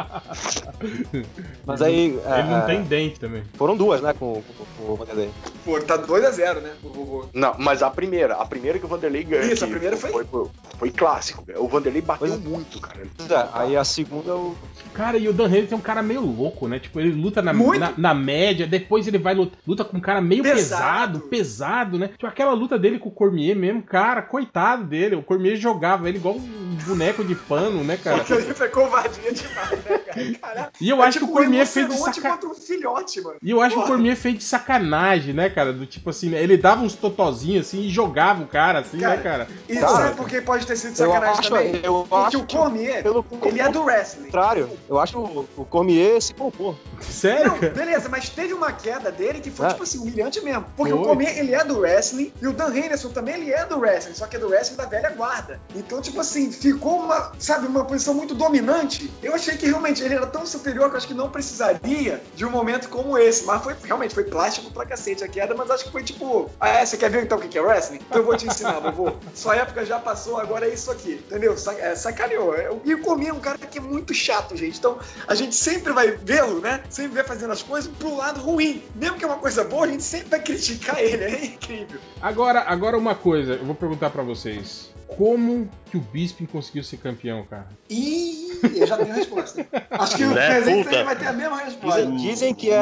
[1.66, 2.06] Mas aí.
[2.10, 3.42] Ele é, não tem dente também.
[3.54, 5.30] Foram duas, né, com, com, com o Vanderlei.
[5.64, 7.26] Pô, tá 2x0, né, vovô.
[7.32, 9.46] Não, mas a primeira, a primeira que o Vanderlei ganhou.
[9.46, 10.46] Isso, a primeira foi- Foi,
[10.78, 11.44] foi clássico.
[11.56, 12.48] O Vanderlei bateu Pois é.
[12.48, 13.00] muito, cara.
[13.02, 14.56] É, aí a segunda eu.
[14.98, 16.80] Cara, e o Dan Henry tem um cara meio louco, né?
[16.80, 20.20] Tipo, ele luta na, na, na média, depois ele vai luta, luta com um cara
[20.20, 21.28] meio pesado, Pesado.
[21.28, 22.08] pesado, né?
[22.08, 25.14] Tipo, aquela luta dele com o Cormier mesmo, cara, coitado dele.
[25.14, 28.16] O Cormier jogava ele igual um boneco de pano, né, cara?
[28.22, 30.18] Aquilo ali foi covardia demais, né, cara?
[30.40, 32.34] Caraca, E eu é acho tipo que o Cormier um fez de rinoceronte saca...
[32.34, 33.36] contra um filhote, mano.
[33.40, 33.86] E eu acho que o.
[33.86, 35.72] Cormier fez de sacanagem, né, cara?
[35.72, 36.42] Do tipo assim, né?
[36.42, 39.46] ele dava uns totozinhos assim e jogava o cara, assim, né, cara?
[39.68, 41.80] E Cara, sabe por que pode ter sido eu sacanagem acho- também?
[41.84, 44.24] eu Porque acho o Cormier, pelo ele é do wrestling.
[44.24, 44.68] contrário.
[44.88, 46.74] Eu acho o, o Cormier se poupou.
[47.00, 49.68] Sério, Não, beleza, mas teve uma queda dele que foi, É.
[49.70, 50.66] tipo assim, humilhante mesmo.
[50.76, 51.00] Porque Foi.
[51.00, 54.14] o Cormier, ele é do wrestling, e o Dan Henderson também, ele é do wrestling,
[54.14, 55.60] só que é do wrestling da velha guarda.
[55.74, 59.10] Então, tipo assim, ficou uma, sabe, uma posição muito dominante.
[59.22, 62.44] Eu achei que realmente ele era tão superior que eu acho que não precisaria de
[62.44, 63.44] um momento como esse.
[63.44, 66.68] Mas foi, realmente, foi plástico pra cacete a queda, mas acho que foi tipo, ah,
[66.68, 68.00] é, você quer ver então o que é wrestling?
[68.06, 69.12] Então eu vou te ensinar, vovô.
[69.34, 71.54] Sua época já passou, agora é isso aqui, entendeu?
[71.78, 72.54] É, sacaneou.
[72.84, 74.78] E o Cormier é um cara que é muito chato, gente.
[74.78, 76.82] Então, a gente sempre vai vê-lo, né?
[76.88, 78.82] Sempre vai fazendo as coisas pro lado ruim.
[78.94, 81.24] Mesmo que é uma coisa boa, a gente sempre vai criticar ele.
[81.24, 82.00] É incrível.
[82.20, 84.90] Agora, agora uma coisa, eu vou perguntar pra vocês.
[85.16, 87.66] Como que o Bisping conseguiu ser campeão, cara?
[87.88, 89.66] Ih, eu já tenho a resposta.
[89.90, 92.02] Acho que o presente vai ter a mesma resposta.
[92.06, 92.80] Dizem, dizem que é,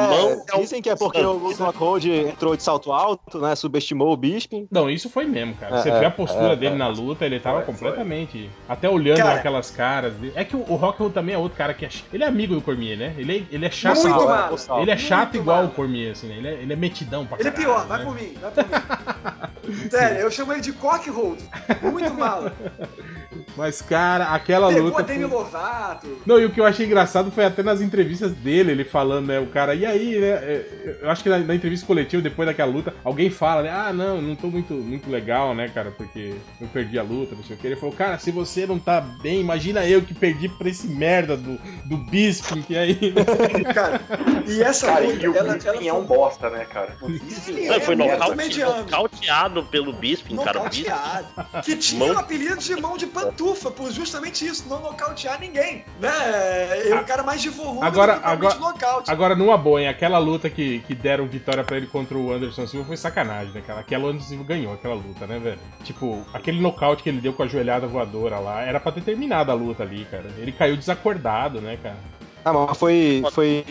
[0.53, 3.55] um dizem que é porque o Luke Rockhold entrou de salto alto, né?
[3.55, 4.67] Subestimou o Bisping.
[4.69, 5.77] Não, isso foi mesmo, cara.
[5.77, 6.77] É, Você é, vê a postura é, dele é.
[6.77, 8.49] na luta, ele tava Foi, completamente.
[8.67, 9.35] Até olhando Cara.
[9.35, 10.13] aquelas caras.
[10.15, 10.33] dele.
[10.35, 11.89] É que o, o Rockhold também é outro cara que é.
[11.89, 13.15] ch- Ele é amigo do Cormier, né?
[13.17, 13.95] Ele é, ele é chato.
[14.01, 14.81] Muito igual, mal.
[14.81, 15.65] Ele é chato Muito igual mal.
[15.67, 16.35] o Cormier, assim, né?
[16.37, 17.73] Ele é, ele é metidão pra Ele é caralho.
[17.73, 18.05] pior, vai né?
[18.05, 19.47] por mim, vai por mim.
[19.89, 21.41] Sério, eu chamo ele de cockhold.
[21.81, 22.51] Muito mal.
[23.55, 25.01] Mas, cara, aquela Pegou luta.
[25.01, 26.07] a Demi foi- Lovato.
[26.25, 29.39] Não, e o que eu achei engraçado foi até nas entrevistas dele, ele falando, né,
[29.39, 32.71] o cara, e aí, né, é, eu acho que na, na entrevista coletiva, depois daquela
[32.71, 36.67] luta, alguém fala, né, ah, não, não tô muito, muito legal, né, cara, porque eu
[36.67, 37.67] perdi a luta, não sei o que.
[37.67, 41.35] Ele falou, cara, se você não tá bem, imagina eu que perdi pra esse merda
[41.37, 42.97] do, do Bisping, que aí...
[43.73, 44.01] Cara,
[44.47, 46.95] e essa Cara, luta, e o ela, Bisping ela é um bosta, né, cara?
[47.47, 50.61] Ele Não, é foi nocaute, nocauteado pelo Bisping, cara.
[50.61, 51.27] O Bisping Nocauteado.
[51.63, 55.83] Que tinha o apelido de mão de pantufa, por justamente isso, não nocautear ninguém.
[55.99, 56.09] Né?
[56.81, 59.11] Ele é o cara mais de volume Agora- do que agora- nocaute.
[59.11, 62.67] Agora, numa boa, hein, aquela luta que, que deram vitória pra ele contra o Anderson
[62.67, 63.79] Silva foi sacanagem, né, cara?
[63.79, 65.59] Aquela Anderson Silva ganhou aquela luta, né, velho?
[65.83, 69.51] Tipo, aquele nocaute que ele deu com a joelhada voadora lá, era pra ter terminado
[69.51, 70.25] a luta ali, cara.
[70.37, 71.97] Ele caiu desacordado, né, cara?
[72.45, 73.23] Ah, mas foi.
[73.33, 73.65] Foi.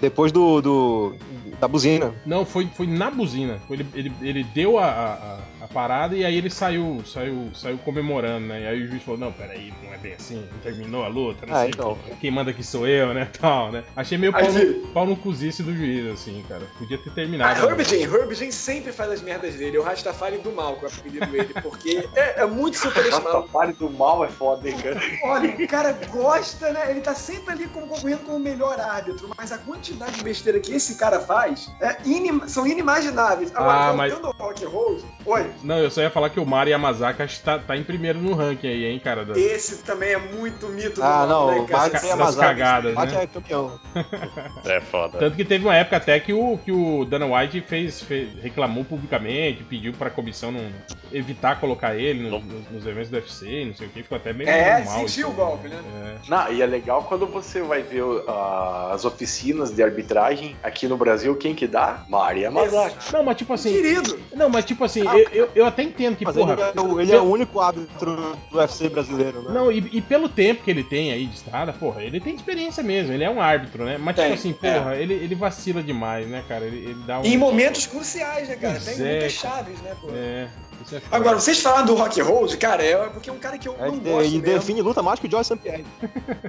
[0.00, 0.60] Depois do.
[0.60, 1.14] do
[1.60, 2.12] da buzina.
[2.26, 3.60] Não, foi, foi na buzina.
[3.70, 8.62] Ele, ele, ele deu a, a parada e aí ele saiu, saiu, saiu comemorando, né?
[8.62, 11.46] E aí o juiz falou, não, peraí, não é bem assim, não terminou a luta,
[11.46, 11.98] não Ah, sei então.
[12.04, 12.12] quê.
[12.20, 13.28] quem manda aqui sou eu, né?
[13.40, 13.84] Tal, né?
[13.96, 16.62] Achei meio pau, no, pau no cozice do juiz, assim, cara.
[16.78, 17.60] Podia ter Ah, terminado.
[17.60, 17.72] a luta.
[17.82, 19.78] Herbie Jane, Herbie Jane sempre faz as merdas dele.
[19.78, 23.24] O Rastafari do mal, que é o apelido dele, porque é, é muito superestimado.
[23.38, 25.00] Rastafari do mal é foda, hein, cara?
[25.24, 26.90] Olha, o cara gosta, né?
[26.90, 30.58] Ele tá sempre ali como concorrendo com o melhor árbitro, mas a quantidade de besteira
[30.60, 33.50] que esse cara faz é inim- são inimagináveis.
[33.54, 36.46] Agora, Ah, mas- voltando ao Rock Rose, oi, Não, eu só ia falar que o
[36.46, 39.24] Mario Yamazaki tá, tá em primeiro no ranking aí, hein, cara.
[39.24, 41.90] da- esse também é muito mito do Ah, mal, não, né, cara?
[41.90, 42.40] Das Mazaki.
[42.48, 43.22] cagadas, né?
[43.22, 43.78] é campeão.
[44.64, 45.18] é foda.
[45.18, 48.84] Tanto que teve uma época até que o, que o Dana White fez, fez- reclamou
[48.84, 50.66] publicamente, pediu pra comissão não
[51.12, 54.32] evitar colocar ele nos, nos- nos eventos do UFC, não sei o que, ficou até
[54.32, 55.00] meio É, mal.
[55.00, 55.80] sentiu o golpe, né?
[56.24, 56.30] É.
[56.30, 60.96] Não, e é legal quando você vai ver ah, as oficinas de arbitragem aqui no
[60.96, 62.04] Brasil, quem que dá?
[62.08, 63.12] Maria Mazaki.
[63.12, 63.72] Não, mas tipo assim.
[63.72, 66.52] Querido, Não, mas tipo assim, eu, eu, eu até entendo que, Mas porra.
[66.54, 69.50] ele, é, o- ele é o único árbitro do UFC brasileiro, né?
[69.52, 72.82] Não, e, e pelo tempo que ele tem aí de estrada, porra, ele tem experiência
[72.82, 73.98] mesmo, ele é um árbitro, né?
[73.98, 76.64] Mas, Tem, tipo assim, porra, ele, ele vacila demais, né, cara?
[76.64, 77.24] Ele, ele dá um.
[77.24, 78.80] em momentos cruciais, né, cara?
[78.82, 80.08] Pois Tem é, muitas chaves, né, pô?
[80.10, 80.48] É,
[80.92, 81.02] é.
[81.12, 83.86] Agora, vocês falaram do Rock Rose, cara, é porque é um cara que eu É,
[83.86, 85.58] não gosto e define luta mais que o Joyce St.
[85.62, 85.84] Pierre.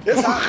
[0.04, 0.40] Exato.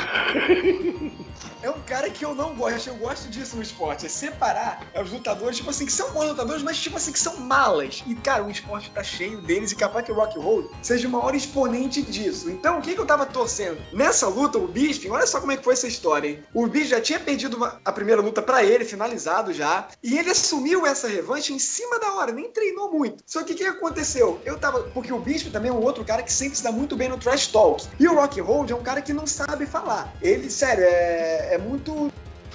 [1.61, 5.11] É um cara que eu não gosto, eu gosto disso no esporte, é separar os
[5.11, 8.03] lutadores, tipo assim, que são bons lutadores, mas tipo assim, que são malas.
[8.05, 11.11] E, cara, o esporte tá cheio deles e capaz que o Rock Roll seja o
[11.11, 12.49] maior exponente disso.
[12.49, 13.79] Então, o que, que eu tava torcendo?
[13.91, 16.43] Nessa luta, o Bisping, olha só como é que foi essa história, hein?
[16.53, 20.29] O Bisping já tinha perdido uma- a primeira luta pra ele, finalizado já, e ele
[20.29, 23.23] assumiu essa revanche em cima da hora, nem treinou muito.
[23.25, 24.39] Só que o que aconteceu?
[24.45, 24.81] Eu tava.
[24.93, 27.17] Porque o Bisping também é um outro cara que sempre se dá muito bem no
[27.17, 27.87] trash talk.
[27.99, 30.13] E o Rock Hold é um cara que não sabe falar.
[30.21, 32.11] Ele, sério, é, é muito.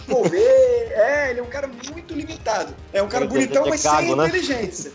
[0.09, 0.39] Envolver,
[0.93, 2.75] é, ele é um cara muito limitado.
[2.93, 4.27] É um cara Ele é bonitão, mas sem né?
[4.27, 4.93] inteligência.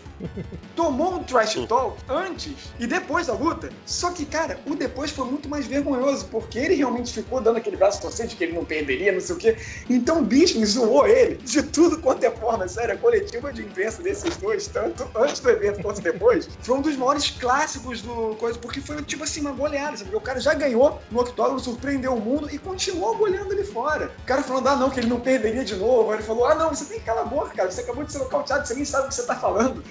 [0.74, 3.70] Tomou um trash talk antes e depois da luta.
[3.84, 7.76] Só que, cara, o depois foi muito mais vergonhoso, porque ele realmente ficou dando aquele
[7.76, 9.56] braço torcente que ele não perderia, não sei o quê.
[9.88, 12.66] Então o Bisping zoou ele de tudo quanto é forma.
[12.68, 16.82] Sério, a coletiva de imprensa desses dois, tanto antes do evento quanto depois, foi um
[16.82, 20.14] dos maiores clássicos do coisa, porque foi tipo assim, uma goleada, sabe?
[20.14, 24.12] O cara já ganhou no octógono, surpreendeu o mundo e continuou goleando ele fora.
[24.22, 26.10] O cara falando, ah, não, que ele não perderia de novo.
[26.10, 27.70] Aí ele falou, ah, não, você tem que calar a boca, cara.
[27.70, 29.82] Você acabou de ser nocauteado, você nem sabe o que você tá falando.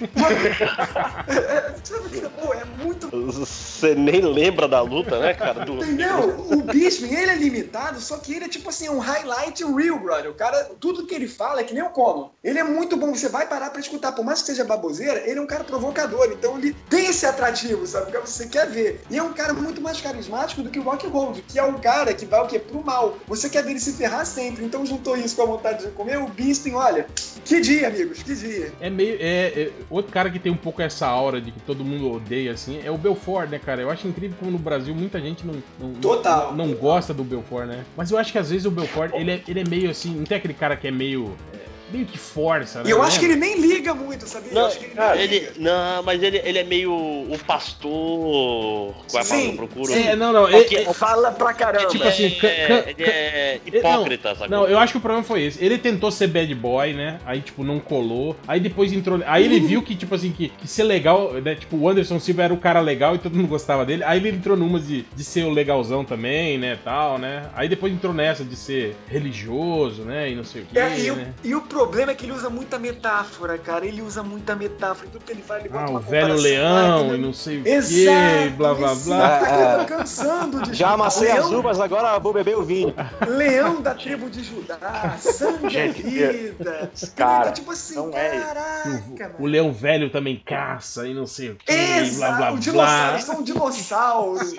[1.28, 3.10] É, pô, é muito.
[3.10, 5.66] Você nem lembra da luta, né, cara?
[5.66, 5.76] Do...
[5.76, 6.46] Entendeu?
[6.52, 10.32] O Bisping, ele é limitado, só que ele é tipo assim, um highlight real, brother.
[10.32, 12.32] O cara, tudo que ele fala é que nem o Conor.
[12.44, 14.14] Ele é muito bom, você vai parar pra escutar.
[14.14, 16.30] Por mais que seja baboseira, ele é um cara provocador.
[16.32, 18.12] Então ele tem esse atrativo, sabe?
[18.12, 19.02] Porque você quer ver.
[19.10, 21.80] E é um cara muito mais carismático do que o Rock Hold, que é um
[21.80, 22.60] cara que vai o quê?
[22.60, 23.18] Pro mal.
[23.28, 24.64] Você quer ver ele se ferrar sempre.
[24.64, 26.18] Então juntou isso com a vontade de comer.
[26.18, 27.08] O Bisping, olha,
[27.44, 28.74] que dia, amigos, que dia.
[28.80, 29.18] É meio.
[29.20, 29.72] É, é-
[30.06, 32.92] outro cara que tem um pouco essa aura de que todo mundo odeia, assim, é
[32.92, 33.82] o Belfort, né, cara?
[33.82, 37.24] Eu acho incrível como no Brasil muita gente não, não, Total, não, não gosta do
[37.24, 37.84] Belfort, né?
[37.98, 40.24] Mas eu acho que às vezes o Belfort, ele é, ele é meio assim, não
[40.24, 41.36] tem aquele cara que é meio.
[41.54, 41.58] é,
[41.92, 42.90] meio que força, né?
[42.90, 43.48] E eu acho que Lembra?
[43.48, 44.52] ele nem liga muito, sabia?
[44.52, 48.94] eu Não, acho que ele ele, não, mas ele, ele é meio o pastor.
[49.10, 49.94] Qual é a palavra que Sim, eu procuro?
[49.94, 50.50] É, não, não.
[50.50, 51.84] Ele- que- ele- Fala pra caramba.
[51.86, 54.50] É tipo assim, can- é, can- ele é hipócrita, não, sacou?
[54.58, 55.64] Não, eu acho que o problema foi esse.
[55.64, 57.20] Ele tentou ser bad boy, né?
[57.26, 58.36] Aí, tipo, não colou.
[58.48, 59.20] Aí depois entrou.
[59.26, 61.56] Aí ele viu que, tipo assim, que, que ser legal, né?
[61.56, 64.04] Tipo, o Anderson Silva era o cara legal e todo mundo gostava dele.
[64.04, 66.78] Aí ele entrou numas de, de ser o legalzão também, né?
[66.84, 67.50] Tal, né?
[67.56, 70.30] Aí depois entrou nessa de ser religioso, né?
[70.32, 71.34] E não sei o quê, É, e, o, né?
[71.44, 73.86] e o problema é que ele usa muita metáfora, cara.
[73.86, 75.10] Ele usa muita metáfora.
[75.12, 77.58] Tudo que ele faz, ele bota Ah, uma o velho leão lá, e não sei
[77.62, 79.42] o Exato, quê, blá blá blá.
[79.42, 82.94] Eu tô cansando de Já amassei leão, as uvas, agora vou beber o vinho.
[83.28, 86.92] Leão da tribo de Judá, sangue é vida.
[87.16, 88.40] cara, tipo assim, não é.
[88.40, 89.36] caraca, O, mano.
[89.40, 93.20] o leão velho também caça e não sei o quê, Exato, blá blá blá.
[93.20, 94.56] são dinossauros.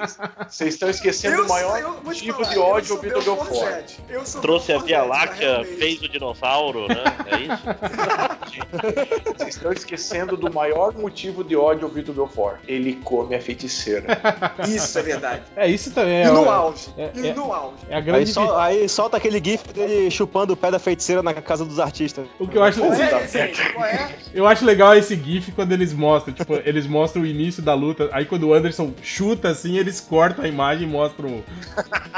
[0.49, 4.79] Vocês estão esquecendo o maior eu motivo falar, de ódio ouvido do sou Trouxe a
[4.79, 7.05] Via Láctea, fez o dinossauro, né?
[7.26, 7.62] É isso?
[9.36, 12.59] Vocês estão esquecendo do maior motivo de ódio ouvido do Belfort.
[12.66, 14.18] Ele come a feiticeira.
[14.66, 15.42] Isso é verdade.
[15.57, 16.26] É, isso também é.
[16.26, 16.88] E no é- auge.
[16.96, 17.76] é- E é- no auge.
[17.88, 18.32] é a Aí, grande.
[18.32, 22.26] sol- aí solta aquele gif dele chupando o pé da feiticeira na casa dos artistas.
[22.38, 22.82] O que eu acho.
[22.84, 23.48] É?
[23.74, 24.11] Qual é?
[24.34, 28.09] Eu acho legal esse GIF quando eles mostram, tipo, eles mostram o início da luta,
[28.12, 31.44] aí quando o Anderson chuta assim, eles cortam a imagem e mostram o,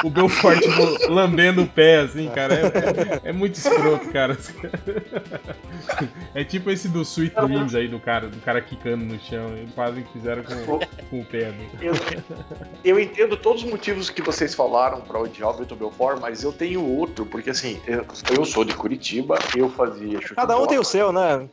[0.07, 2.55] o Belfort, tipo, lambendo o pé, assim, cara.
[2.55, 4.37] É, é- é muito escroto, cara.
[6.35, 9.49] É tipo esse do Sweet Dreams aí, do cara, do cara quicando no chão.
[9.57, 10.79] Eles fazem o que fizeram com,
[11.11, 11.69] com o pé né?
[11.81, 11.93] Eu,
[12.85, 16.53] eu entendo todos os motivos que vocês falaram para odiar o Vitor Belfort, mas eu
[16.53, 18.05] tenho outro, porque assim, eu,
[18.37, 21.49] eu sou de Curitiba, eu fazia chute Cada um tem o seu, né?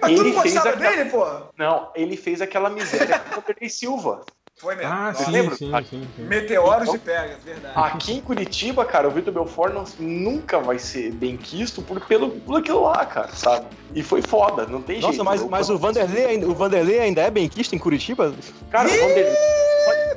[0.00, 1.26] Mas tu Ele não fez aquela- dele, pô?
[1.56, 4.24] Não, ele fez aquela miséria com o Silva.
[4.60, 4.92] Foi mesmo.
[4.92, 5.24] Ah, Nossa.
[5.24, 5.56] sim, lembra?
[5.56, 6.22] sim, sim, sim.
[6.22, 7.72] Meteoros de pega, verdade.
[7.74, 12.28] Aqui em Curitiba, cara, o Vitor Belfort não- nunca vai ser bem quisto por, pelo,
[12.30, 13.66] por aquilo lá, cara, sabe?
[13.94, 15.24] E foi foda, não tem Nossa, jeito.
[15.24, 18.34] mas, Eu- mas o, Vanderlei, ainda- o Vanderlei ainda é benquista em Curitiba?
[18.70, 19.36] Cara, o Vanderlei.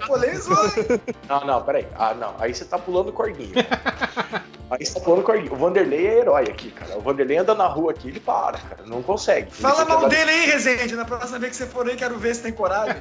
[0.05, 0.57] Polemizou.
[1.29, 1.87] Não, não, peraí.
[1.95, 2.35] Ah, não.
[2.37, 3.53] Aí você tá pulando cordinho.
[4.69, 5.53] Aí você tá pulando cordinho.
[5.53, 6.97] O Vanderlei é herói aqui, cara.
[6.97, 8.83] O Vanderlei anda na rua aqui, ele para, cara.
[8.85, 9.49] Não consegue.
[9.51, 10.95] Fala mal dar- dele aí, Rezende.
[10.97, 12.95] Na próxima vez que você for aí, quero ver se tem coragem.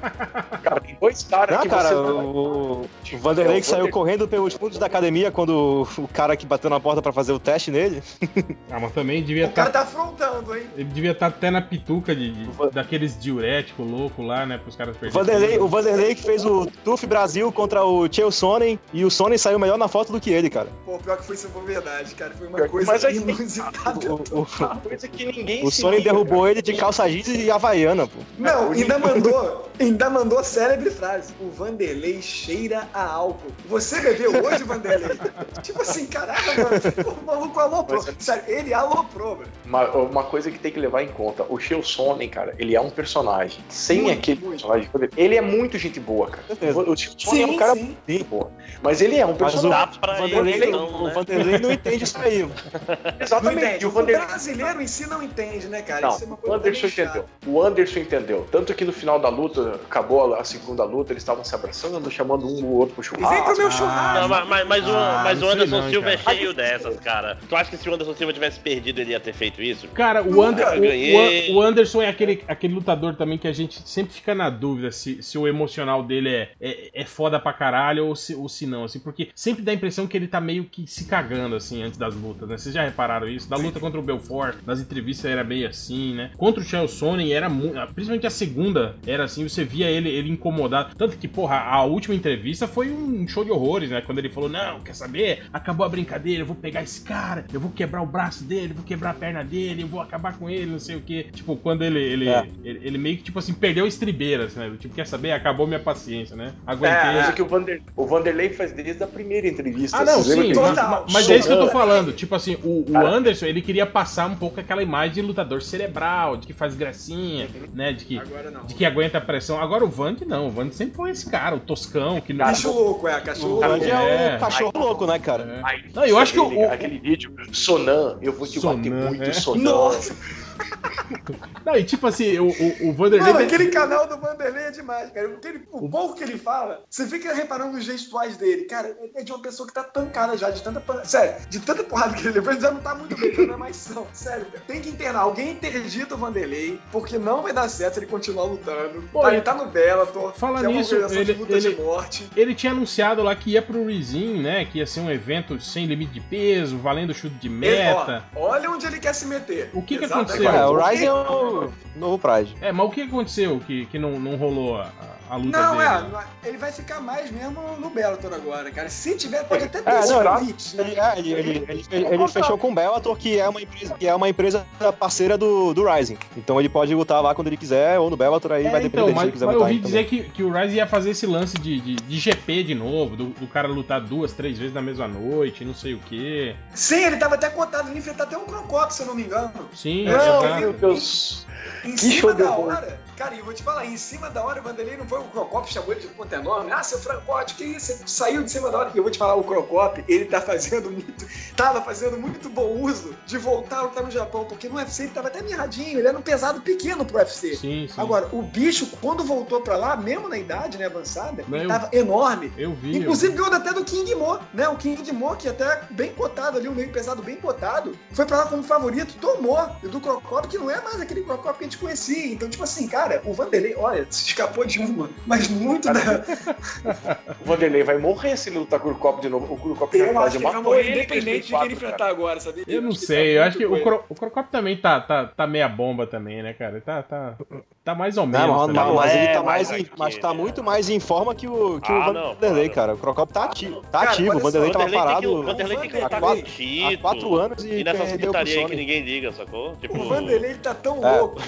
[0.62, 4.54] Cara, tem dois caras Não, que cara, você o, o Vanderlei que saiu correndo pelos
[4.54, 8.02] fundos da academia quando o cara que bateu na porta pra fazer o teste nele.
[8.70, 9.80] Ah, mas também devia O cara estar.
[9.80, 10.62] tá afrontando, hein?
[10.76, 14.56] Ele devia estar até na pituca de, de- O Va- daqueles diuréticos loucos lá, né?
[14.56, 15.26] Pros caras perderem.
[15.26, 19.36] Vanderlei, o Vanderlei que fez o TUF Brasil contra o Cheo Sonnen e o Sonnen
[19.36, 20.68] saiu melhor na foto do que ele, cara.
[20.86, 22.32] Pô, pior que foi isso foi verdade, cara.
[22.32, 23.92] Foi uma Pior coisa mas aí- inusitada.
[24.12, 26.50] O, o, Uma coisa que ninguém o Sonnen derrubou cara.
[26.52, 28.20] ele de calça jeans e havaiana, pô.
[28.38, 31.21] Não, ainda mandou, ainda mandou a célebre frase.
[31.40, 33.50] O Vanderlei cheira a álcool.
[33.66, 35.16] Você bebeu hoje, Vanderlei?
[35.62, 37.18] tipo assim, caraca, mano.
[37.22, 38.02] O maluco aloprou.
[38.04, 39.50] Mas- Sério, ele aloprou, velho.
[39.64, 42.80] Uma, uma coisa que tem que levar em conta, o Sheo Sonnen, cara, ele é
[42.80, 43.62] um personagem.
[43.68, 44.50] Sem Muito, aquele muito.
[44.66, 46.42] personagem, ele é muito gente boa, cara.
[46.46, 46.78] certeza.
[46.80, 47.96] O Sheo Sonnen é um cara sim.
[48.08, 48.50] muito boa.
[48.82, 49.70] Mas ele é um Mas o, personagem.
[49.92, 51.14] Dá pra o Vanderlei, ele, não- então, o né?
[51.14, 52.42] Vanderlei não entende isso aí.
[52.42, 52.54] mano.
[52.88, 53.64] Não Exatamente.
[53.66, 53.86] entende.
[53.86, 54.26] O O Vanderlei.
[54.26, 56.00] brasileiro em si não entende, né, cara?
[56.02, 57.24] Não, Isso é uma o Anderson entendeu.
[57.46, 58.46] O Anderson entendeu.
[58.50, 62.46] Tanto que no final da luta, acabou a segunda luta, eles estavam se abraçando, chamando
[62.46, 63.58] um ou outro pro E vem pro churrasco.
[63.58, 64.20] meu Ah, churrasco.
[64.20, 66.36] Não, mas, mas, mas o, Ah, mas o Anderson não, Silva é cara.
[66.36, 67.38] cheio dessas, cara.
[67.48, 69.88] Tu acha que se o Anderson Silva tivesse perdido, ele ia ter feito isso?
[69.88, 71.50] Cara, o, Ander- o- ganhei.
[71.50, 74.90] o- o Anderson é aquele, aquele lutador também que a gente sempre fica na dúvida
[74.92, 78.66] se, se o emocional dele é, é, é foda pra caralho ou se, ou se
[78.66, 81.54] não, assim, porque sempre dá a impressão que ele tá meio que se cagando cagando,
[81.54, 82.58] assim, antes das lutas, né?
[82.58, 83.48] Vocês já repararam isso?
[83.48, 86.30] Da luta contra o Belfort, nas entrevistas era meio assim, né?
[86.36, 87.74] Contra o Chael Sonnen era muito.
[87.94, 90.91] Principalmente a segunda era assim, você via ele, ele incomodado.
[90.96, 94.00] Tanto que, porra, a última entrevista foi um show de horrores, né?
[94.00, 95.44] Quando ele falou: Não, quer saber?
[95.52, 98.84] Acabou a brincadeira, eu vou pegar esse cara, eu vou quebrar o braço dele, vou
[98.84, 101.26] quebrar a perna dele, eu vou acabar com ele, não sei o quê.
[101.32, 102.00] Tipo, quando ele.
[102.02, 102.46] Ele, É.
[102.64, 104.70] ele, ele meio que, tipo assim, perdeu estribeiras, né?
[104.78, 105.32] Tipo, quer saber?
[105.32, 106.52] Acabou minha paciência, né?
[106.66, 106.98] Aguentei.
[107.10, 109.98] É, isso que o, Vander, o Vanderlei faz desde a primeira entrevista.
[109.98, 111.06] Ah, não, sim, mas, Total.
[111.10, 112.12] mas é isso que eu tô falando.
[112.12, 112.96] Tipo assim, o, o.
[112.96, 117.48] Anderson, ele queria passar um pouco aquela imagem de lutador cerebral, de que faz gracinha,
[117.74, 117.92] né?
[117.92, 118.64] De que, Agora não.
[118.66, 119.60] de que aguenta a pressão.
[119.60, 122.32] Agora o Vand não, o Vand sempre foi esse cara, o toscão, que.
[122.32, 123.84] Bicho louco, é, cachorro O louco.
[123.84, 124.36] É É.
[124.36, 125.62] o cachorro louco, né, cara?
[125.64, 125.82] É.
[125.94, 129.22] Não, eu acho que aquele, o- aquele vídeo, Sonan, eu vou te bater Sonan, muito,
[129.22, 129.32] é.
[129.32, 129.62] Sonan.
[129.62, 130.16] Nossa,
[131.64, 133.32] Não, e tipo assim, o, o, o Vanderlei.
[133.32, 135.28] mano, aquele canal do Vanderlei é demais, cara.
[135.28, 138.64] Aquele- o pouco que ele fala, você fica reparando nos gestuais dele.
[138.64, 140.82] Cara, é de uma pessoa que tá tancada já, de tanta.
[141.04, 143.56] Sério, de tanta porrada que ele levou, ele já não tá muito bem, não é
[143.56, 144.06] mais são.
[144.12, 145.20] Sério, tem que internar.
[145.20, 149.02] Alguém interdita o Vanderlei, porque não vai dar certo se ele continuar lutando.
[149.12, 152.28] Pô, Tá, ele- ele tá no Bellator, Fala é nisso, ele- ele- de morte.
[152.34, 154.64] Ele tinha anunciado lá que ia pro Rizin, né?
[154.64, 158.24] Que ia ser um evento sem limite de peso, valendo chute de Ele, meta.
[158.34, 159.70] ó, olha onde ele quer se meter.
[159.72, 160.66] O que que Exato, aconteceu?
[160.66, 160.88] É, o?
[160.88, 162.56] Ryzen é o novo Pride.
[162.60, 165.82] É, mas o que aconteceu que, que não, não rolou a, a luta Não, dele?
[165.88, 168.88] é, não é- ele vai ficar mais mesmo no Bellator agora, cara.
[168.88, 170.82] Se tiver, pode até ter É, esse não, convite, né?
[170.84, 174.06] Ele, é, ele, ele, ele, ele fechou com o Bellator, que é uma empresa, que
[174.06, 174.66] é uma empresa
[174.98, 176.18] parceira do, do Rising.
[176.36, 179.02] Então ele pode lutar lá quando ele quiser, ou no Bellator aí É, vai depender
[179.02, 179.68] então, dele se mas, ele quiser mas eu lutar.
[179.72, 179.90] ouvi então.
[179.90, 183.16] dizer que, que o Rise ia fazer esse lance de, de, de GP de novo,
[183.16, 186.54] do, do cara lutar duas, três vezes na mesma noite, não sei o quê.
[186.74, 189.52] Sim, ele tava até cotado em enfrentar até um Crocop, se eu não me engano.
[189.74, 190.60] Sim, Não, exato.
[190.60, 191.46] meu Deus.
[191.84, 194.28] Em Que cima show de da hora, cara, e eu vou te falar, em cima
[194.28, 196.72] da hora o Vanderlei não foi o Crocop, chamou ele de ponta enorme.
[196.72, 197.92] Ah, seu Francote, que isso?
[197.92, 198.90] Você saiu de cima da hora.
[198.92, 201.24] E eu vou te falar, o Crocop, ele tá fazendo muito,
[201.56, 205.12] tava fazendo muito bom uso de voltar a lutar no Japão, porque no UFC ele
[205.12, 207.54] tava até mirradinho, ele era um pesado pequeno pro UFC.
[207.56, 208.00] Sim, sim.
[208.00, 211.68] Agora, o bicho, quando voltou pra lá, mesmo na idade, né, avançada, Não, ele eu-
[211.68, 212.52] tava enorme.
[212.58, 212.96] eu vi.
[212.98, 214.68] Inclusive ganhou até do King Mo, né?
[214.68, 218.38] O King Mo, que até bem cotado ali, um meio pesado bem cotado, foi pra
[218.38, 219.52] lá como favorito, tomou.
[219.82, 222.32] E do Crocop, que não é mais aquele Crocop que a gente conhecia.
[222.32, 226.00] Então, tipo assim, cara, o Vanderlei, olha, se escapou de uma, mas muito da.
[227.42, 229.52] O Vanderlei vai morrer se ele lutar com o Crocop de novo.
[229.52, 231.98] O Crocop já quase que ele vai matou morrer independente de quem 2004, ele enfrentar
[231.98, 232.10] cara.
[232.10, 232.64] agora, sabia?
[232.66, 235.00] Eu não Acho que sei, tá eu acho que o, Cro, o Crocop também tá,
[235.00, 236.80] tá, tá meia bomba também, né, cara?
[236.80, 237.36] Tá, tá,
[237.84, 238.46] tá mais ou menos.
[238.46, 240.34] Não, não, mas ele É, tá mas mais, em- aqui, mas tá né?
[240.34, 242.74] muito mais em forma que o, que Ah, o não, Vanderlei, cara.
[242.88, 242.94] cara.
[242.94, 243.82] O Crocop tá ativo.
[243.90, 244.36] Tá Cara, ativo.
[244.36, 247.34] O Vanderlei tava que, parado o Vanderlei tem que Há lutar quatro- com há quatro
[247.36, 248.76] anos e E nessas putarias aí que Sony.
[248.76, 249.76] ninguém liga, sacou?
[249.76, 251.18] Tipo, O Vanderlei tá tão É.
[251.18, 251.40] louco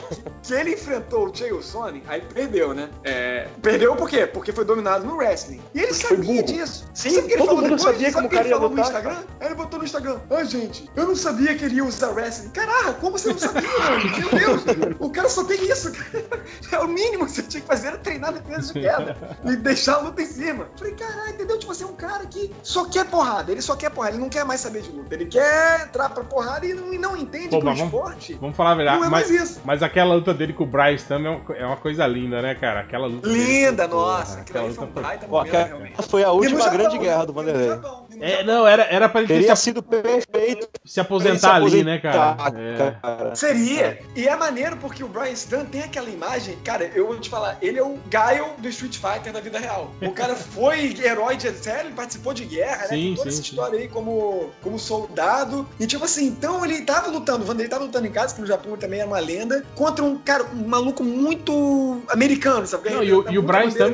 [0.42, 2.88] que ele enfrentou o Chael Sonnen, aí perdeu, né?
[3.04, 4.26] É, perdeu por quê?
[4.26, 5.60] Porque foi dominado no wrestling.
[5.74, 6.88] E ele sabia disso.
[6.94, 7.82] Sim, Sabe o que ele todo falou mundo depois?
[7.82, 9.24] sabia Sabe como o que o cara ele ia falou no lutar, Instagram?
[9.40, 12.50] Aí ele botou no Instagram, ah, gente, eu não sabia que ele ia usar wrestling.
[12.50, 14.04] Caraca, como você não sabia, mano?
[14.34, 15.92] Meu Deus, o cara só tem isso.
[15.92, 16.23] cara.
[16.72, 19.94] É o mínimo que você tinha que fazer era treinar defesa de queda e deixar
[19.96, 20.66] a luta em cima.
[20.76, 21.58] Falei, caralho, entendeu?
[21.58, 24.28] Tipo, você é um cara que só quer porrada, ele só quer porrada, ele não
[24.28, 25.14] quer mais saber de luta.
[25.14, 28.34] Ele quer entrar pra porrada e não, e não entende Pô, que o vamos- esporte
[28.40, 28.98] Vamos falar a verdade.
[28.98, 29.60] não é mas, mais isso.
[29.64, 32.80] mas aquela luta dele com o Bryce também é uma, é coisa linda, né, cara?
[32.80, 33.28] Aquela luta.
[33.28, 34.40] Linda, nossa.
[34.40, 36.02] Aquela ali foi um luta foi- baita Pô, momento, realmente.
[36.08, 37.66] Foi a última Japão, grande guerra do Vanderlei.
[37.66, 38.06] No É, Japão.
[38.44, 42.30] não, era, era pra ele ter Teria se, sido perfeito se aposentar ali, né, cara?
[42.32, 42.90] aposentar, É.
[43.00, 43.34] cara.
[43.34, 43.98] Seria.
[44.14, 46.56] E é maneiro porque o Brian Stan tem aquela imagem.
[46.64, 49.92] Cara, eu vou te falar, ele é o Gaio do Street Fighter da vida real.
[50.02, 53.16] O cara foi herói de série, ele participou de guerra, Sim, né?
[53.16, 53.50] Toda sim, essa sim.
[53.50, 55.68] história aí como, como soldado.
[55.78, 58.46] E tipo assim, então ele tava lutando, o Vanderlei tava lutando em casa, que no
[58.46, 62.90] Japão também é uma lenda, contra um cara, um maluco muito americano, sabe?
[62.90, 63.92] Não, e o- Tá e o Brian Stan-.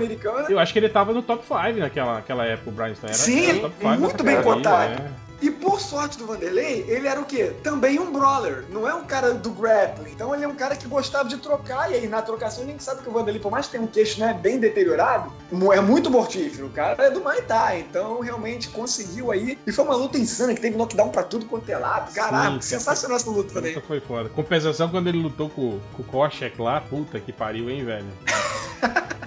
[0.49, 3.09] Eu acho que ele tava no top 5 naquela, naquela época, o Brian Stan.
[3.09, 5.03] Era, Sim, era muito bem categoria, cotado.
[5.81, 7.53] Por sorte do Vanderlei, ele era o quê?
[7.63, 8.65] Também um brawler.
[8.71, 10.13] Não é um cara do grappling.
[10.13, 11.91] Então ele é um cara que gostava de trocar.
[11.91, 13.87] E aí na trocação a gente sabe que o Vanderlei, por mais que tenha um
[13.87, 15.33] queixo né, bem deteriorado,
[15.73, 16.67] é muito mortífero.
[16.67, 17.81] O cara é do Thai.
[17.89, 19.59] Então realmente conseguiu aí.
[19.67, 22.13] E foi uma luta insana que teve knockdown pra tudo quanto é lado.
[22.13, 22.63] Caralho, cara.
[22.63, 23.75] sensacional essa luta também.
[23.75, 24.29] luta foi foda.
[24.29, 28.07] Compensação quando ele lutou com, com o Koshek lá, puta que pariu, hein, velho?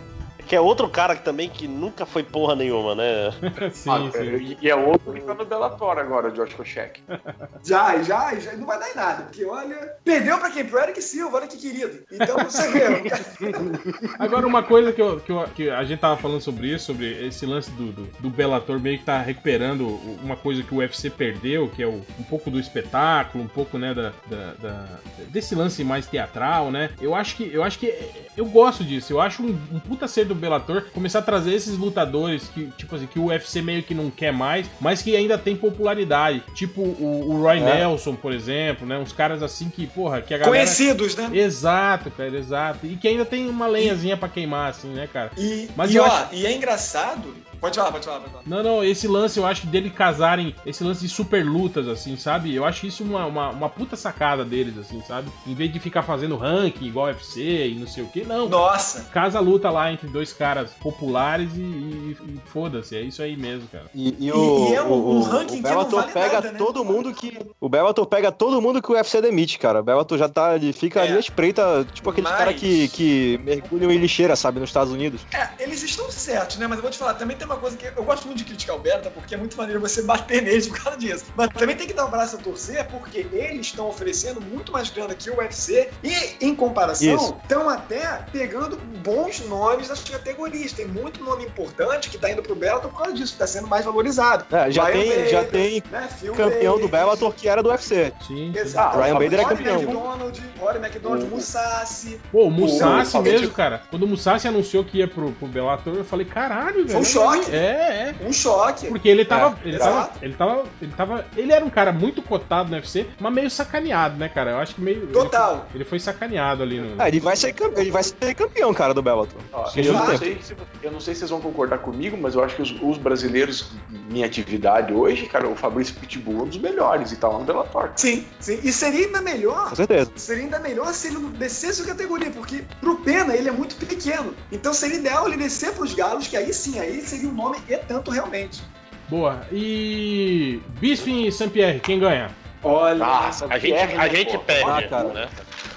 [0.53, 3.31] Que é outro cara que também que nunca foi porra nenhuma, né?
[3.73, 4.55] sim, Ah, sim.
[4.61, 7.01] E é outro que tá no Bellator agora, o George Kochek.
[7.65, 8.51] Já, já, já.
[8.57, 9.23] Não vai dar em nada.
[9.23, 9.93] Porque olha.
[10.03, 10.65] Perdeu pra quem?
[10.65, 12.03] Pro Eric Silva, olha que querido.
[12.11, 12.83] Então você vê.
[14.19, 17.25] Agora, uma coisa que, eu- que, eu- que a gente tava falando sobre isso, sobre
[17.25, 19.87] esse lance do, do, do Bellator meio que tá recuperando
[20.21, 23.77] uma coisa que o UFC perdeu, que é o- um pouco do espetáculo, um pouco,
[23.77, 24.85] né, da, da- da-
[25.29, 26.89] desse lance mais teatral, né?
[26.99, 27.93] Eu acho que eu acho que
[28.35, 29.13] eu gosto disso.
[29.13, 32.95] Eu acho um, um puta ser do Bellator, começar a trazer esses lutadores que, tipo
[32.95, 36.43] assim, que o UFC meio que não quer mais, mas que ainda tem popularidade.
[36.53, 37.61] Tipo o, o Roy É.
[37.77, 38.97] Nelson, por exemplo, né?
[38.97, 40.57] Uns caras assim que, porra, que a galera.
[40.57, 41.29] Conhecidos, né?
[41.33, 42.85] Exato, cara, exato.
[42.85, 45.31] E que ainda tem uma lenhazinha pra queimar, assim, né, cara?
[45.37, 47.33] E, Mas e ó, acho- e é engraçado.
[47.63, 48.43] Pode falar, pode falar, pode falar.
[48.45, 52.53] Não, não, esse lance eu acho dele casarem, esse lance de super lutas, assim, sabe?
[52.53, 55.29] Eu acho isso uma, uma, uma puta sacada deles, assim, sabe?
[55.47, 58.49] Em vez de ficar fazendo ranking igual UFC e não sei o que, não.
[58.49, 59.05] Nossa!
[59.13, 63.37] Casa a luta lá entre dois caras populares e, e- e foda-se, é isso aí
[63.37, 63.85] mesmo, cara.
[63.95, 66.33] E, e o, e é um- o, um o ranking que não Bellator vale pega
[66.33, 66.57] nada, né?
[66.57, 67.39] todo mundo que.
[67.61, 69.79] O Bellator pega todo mundo que o UFC demite, cara.
[69.79, 70.55] O Bellator já tá.
[70.55, 71.03] Ele fica É.
[71.07, 74.91] ali à espreita, tipo aqueles Mas- caras que, que mergulham em lixeira, sabe, nos Estados
[74.91, 75.21] Unidos.
[75.33, 76.67] É, eles estão certos, né?
[76.67, 78.75] Mas eu vou te falar, também tem uma coisa que eu gosto muito de criticar
[78.75, 81.25] o Berta, porque é muito maneiro você bater neles por causa disso.
[81.35, 84.89] Mas também tem que dar um braço a torcer, porque eles estão oferecendo muito mais
[84.89, 90.73] grana que o UFC e, em comparação, estão até pegando bons nomes das categorias.
[90.73, 93.67] Tem muito nome importante que tá indo pro Bellator por causa disso, que tá sendo
[93.67, 94.45] mais valorizado.
[94.55, 96.09] É, já, Ryan tem, Bader, já tem né?
[96.35, 96.91] Campeão do Davis.
[96.91, 98.13] Bellator que era do UFC.
[98.27, 98.51] Sim.
[98.55, 98.97] Exato.
[98.97, 99.81] Ryan Bader é campeão.
[99.81, 102.19] McDonald, Rory McDonald, O- Musashi.
[102.31, 103.81] Pô, o Musashi O- mesmo, cara.
[103.89, 106.89] Quando o Musashi anunciou que ia pro, pro Bellator, eu falei, caralho, velho.
[106.89, 107.42] Foi um choque.
[107.51, 108.27] É, é.
[108.27, 108.87] Um choque.
[108.87, 110.11] Porque ele tava, É, ele tava.
[110.21, 110.63] Ele tava.
[110.81, 111.25] Ele tava.
[111.35, 114.51] Ele era um cara muito cotado no UFC, mas meio sacaneado, né, cara?
[114.51, 115.07] Eu acho que meio.
[115.07, 115.65] Total.
[115.69, 117.01] Ele, ele foi sacaneado ali no.
[117.01, 119.39] Ah, ele vai ser, cam- ele vai ser campeão, cara, do Bellator.
[119.51, 122.43] Ó, eu, não sei se, eu não sei se vocês vão concordar comigo, mas eu
[122.43, 123.71] acho que os, os brasileiros
[124.09, 127.45] em atividade hoje, cara, o Fabrício Pitbull é um dos melhores e tá lá no
[127.45, 127.91] Bellator.
[127.95, 128.59] Sim, sim.
[128.63, 130.11] E seria ainda melhor Com certeza.
[130.15, 133.75] Seria ainda melhor se ele não descesse a categoria, porque pro Pena ele é muito
[133.75, 134.33] pequeno.
[134.51, 137.77] Então seria ideal ele descer pros galos, que aí sim, aí seria um nome e
[137.77, 138.61] tanto realmente.
[139.09, 139.41] Boa.
[139.51, 140.61] E.
[140.79, 142.29] Bisping e Saint-Pierre, quem ganha?
[142.65, 145.03] Olha, Nossa, A gente, Pierre, a né, gente perde, Ah, cara.
[145.09, 145.27] né?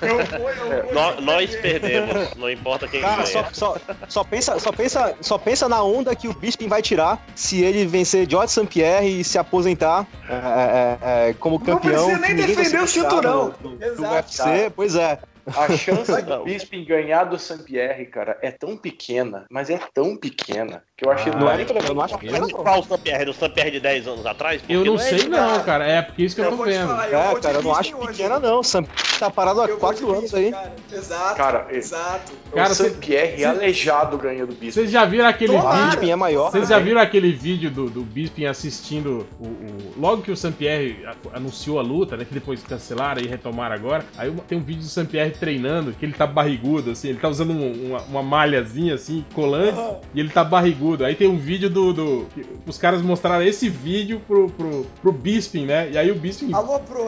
[0.02, 0.08] eu
[0.38, 1.60] vou, eu vou, Nó- eu Nós vou.
[1.60, 3.26] perdemos, não importa quem Cara, ganha.
[3.26, 3.76] só, só,
[4.08, 7.84] só, pensa, só, pensa, só pensa na onda que o Bisping vai tirar se ele
[7.86, 8.66] vencer George St.
[8.68, 12.06] Pierre e se aposentar é, é, é, como Não campeão.
[12.06, 13.52] precisa nem defender o cinturão.
[13.60, 14.02] Do, do- do.
[14.04, 15.18] UFC, pois é.
[15.46, 16.38] A chance Não.
[16.38, 21.10] do Bisping ganhar do Saint-Pierre, cara, é tão pequena, mas é tão pequena, que eu
[21.10, 22.48] achei Ah, não é nem pra eu não acho pequena, não.
[22.48, 23.30] Qual o Sampierre?
[23.30, 24.62] O Sampierre de 10 anos atrás?
[24.68, 25.86] Eu não é sei, de- não, cara.
[25.86, 26.86] É porque isso que eu, Eu tô vendo.
[26.88, 28.08] falar, É, vou de cara, eu não acho hoje.
[28.08, 28.62] pequena, não.
[28.62, 28.84] Sam
[29.18, 30.50] tá parado há Eu vou quatro de anos Bisping, aí.
[30.52, 30.72] Cara.
[30.92, 32.32] Exato, Cara, é- exato.
[32.54, 34.70] Cara, o Saint-Pierre cê- aleijado ganha do Bisping.
[34.72, 35.76] Vocês já viram aquele Tomara.
[35.76, 35.90] vídeo?
[35.90, 36.50] Bisping é maior.
[36.50, 41.04] Vocês já viram aquele vídeo do, do Bisping assistindo o, o- Logo que o Sampierre
[41.32, 42.24] anunciou a luta, né?
[42.24, 44.04] Que depois cancelaram e retomaram agora.
[44.18, 47.50] Aí tem um vídeo do Sampierre treinando, que ele tá barrigudo, assim, ele tá usando
[47.52, 49.78] um- uma, uma malhazinha assim, colante,
[50.14, 51.04] e ele tá barrigudo.
[51.04, 51.92] Aí tem um vídeo do.
[51.92, 52.26] do
[52.66, 55.90] os caras mostraram esse vídeo pro, pro, pro Bisping, né?
[55.92, 56.52] E aí o Bisping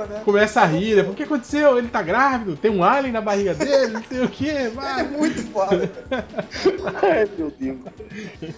[0.06, 0.22] né?
[0.24, 1.02] começa a rir, né?
[1.02, 1.78] O que aconteceu?
[1.78, 5.02] Ele tá grávido, tem um alien na barriga dele, não sei o quê, Ele é
[5.04, 5.90] muito foda.
[7.02, 7.78] Ai, meu Deus.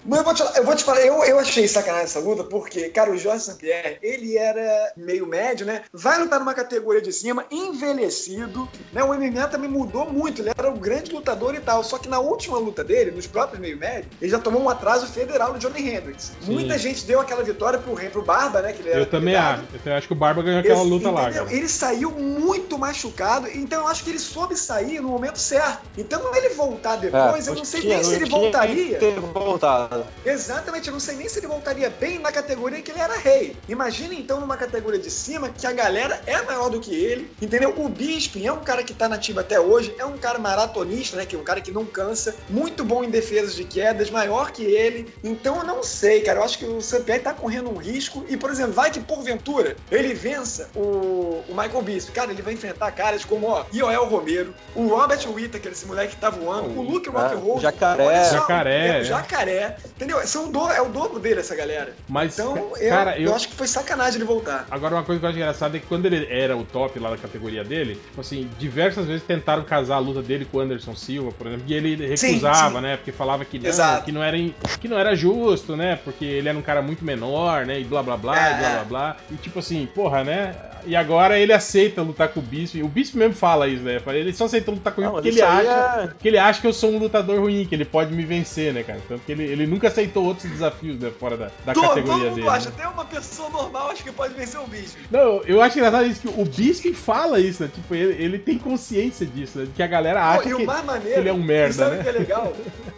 [0.05, 2.43] Mas eu vou te falar, eu, vou te falar, eu, eu achei sacanagem essa luta,
[2.43, 5.81] porque, cara, o Jorge St-Pierre, ele era meio médio, né?
[5.93, 9.03] Vai lutar numa categoria de cima, envelhecido, né?
[9.03, 11.83] O MMA também mudou muito, ele era um grande lutador e tal.
[11.83, 15.05] Só que na última luta dele, nos próprios meio médio, ele já tomou um atraso
[15.07, 16.31] federal no Johnny Hendricks.
[16.41, 16.51] Sim.
[16.53, 18.73] Muita gente deu aquela vitória pro, rei- pro Barba, né?
[18.73, 19.63] Que ele era Eu também acho.
[19.73, 21.53] Eu também acho que o Barba ganhou aquela Esse- luta lá, cara.
[21.53, 25.81] Ele saiu muito machucado, então eu acho que ele soube sair no momento certo.
[25.97, 28.97] Então ele voltar depois, eu não sei tinha- nem se ele tinha voltaria.
[28.97, 30.05] ter voltado.
[30.25, 33.17] Exatamente, eu não sei nem se ele voltaria bem na categoria em que ele era
[33.17, 33.55] rei.
[33.67, 37.73] Imagina então numa categoria de cima que a galera é maior do que ele, entendeu?
[37.77, 41.25] O Bisping é um cara que tá nativo até hoje, é um cara maratonista, né?
[41.25, 44.63] Que é um cara que não cansa, muito bom em defesas de quedas, maior que
[44.63, 45.13] ele.
[45.21, 46.39] Então eu não sei, cara.
[46.39, 49.75] Eu acho que o Sampierre tá correndo um risco e, por exemplo, vai que porventura
[49.91, 52.13] ele vença o, o Michael Bisping.
[52.13, 56.21] Cara, ele vai enfrentar caras como, ó, Ioel Romero, o Robert Whittaker, esse moleque que
[56.21, 57.57] tá voando, o Luke É, Rock'n'Roll.
[57.57, 58.23] o Jacaré.
[58.23, 59.77] Só, Jacaré, é, o Jacaré.
[59.95, 60.25] Entendeu?
[60.25, 61.93] São do, é o dobro dele, essa galera.
[62.07, 63.27] Mas, Então, eu, cara, eu...
[63.27, 64.65] eu, acho que foi sacanagem ele voltar.
[64.71, 67.09] Agora, uma coisa que eu acho engraçada é que quando ele era o top lá
[67.09, 70.95] da categoria dele, tipo assim, diversas vezes tentaram casar a luta dele com o Anderson
[70.95, 72.81] Silva, por exemplo, e ele recusava, sim.
[72.81, 72.97] né?
[72.97, 74.37] Porque falava que não, que não, era,
[74.79, 75.99] que não era justo, né?
[76.03, 77.79] Porque ele era um cara muito menor, né?
[77.79, 78.73] E blá blá blá, É, e blá é.
[78.75, 79.17] blá blá.
[79.31, 80.55] E tipo assim, porra, né?
[80.83, 82.83] E agora ele aceita lutar com o Bispo.
[82.83, 84.01] O Bispo mesmo fala isso, né?
[84.07, 86.01] Ele só aceita lutar comigo Não, porque ele acha.
[86.03, 88.73] é- Porque ele acha que eu sou um lutador ruim, que ele pode me vencer,
[88.73, 88.99] né, cara?
[89.07, 92.35] Tanto que ele, ele nunca aceitou outros desafios, né, fora da, da todo categoria mundo
[92.35, 92.49] dele.
[92.49, 92.75] acha, né?
[92.79, 94.95] até uma pessoa normal acha que pode vencer o bicho.
[95.11, 97.69] Não, eu acho engraçado isso, que o Bisping fala isso, né?
[97.71, 99.67] Tipo, ele, ele tem consciência disso, né?
[99.75, 101.95] Que a galera Pô, acha e que, maneiro, que ele é um merda, e sabe
[101.95, 101.99] né?
[101.99, 102.53] o que é legal?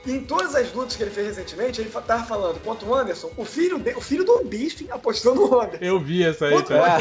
[0.06, 3.46] em todas as lutas que ele fez recentemente, ele tava falando contra o Anderson, o
[3.46, 5.78] filho, de, o filho do Bisping apostou no Anderson.
[5.84, 6.98] Eu vi essa aí, Contra o tá?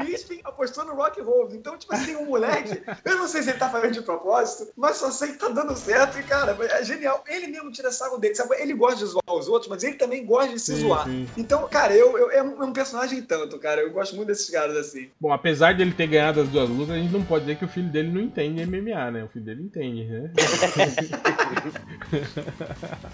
[0.00, 1.52] O Bisping apostou no Rock Hold.
[1.54, 4.96] Então, tipo assim, o moleque, eu não sei se ele tá fazendo de propósito, mas
[4.96, 6.18] só sei que tá dando certo.
[6.18, 7.22] E, cara, é genial.
[7.28, 8.54] Ele mesmo tira sarro dele, sabe?
[8.60, 11.04] Ele gosta de zoar os outros, mas ele também gosta de se Sim, zoar.
[11.04, 11.28] sim.
[11.36, 13.80] Então, cara, eu, eu- é um é um personagem tanto, cara.
[13.82, 15.10] Eu gosto muito desses caras assim.
[15.20, 17.64] Bom, apesar de ele ter ganhado as duas lutas, a gente não pode dizer que
[17.64, 19.24] o filho dele não entende MMA, né?
[19.24, 20.30] O filho dele entende, né?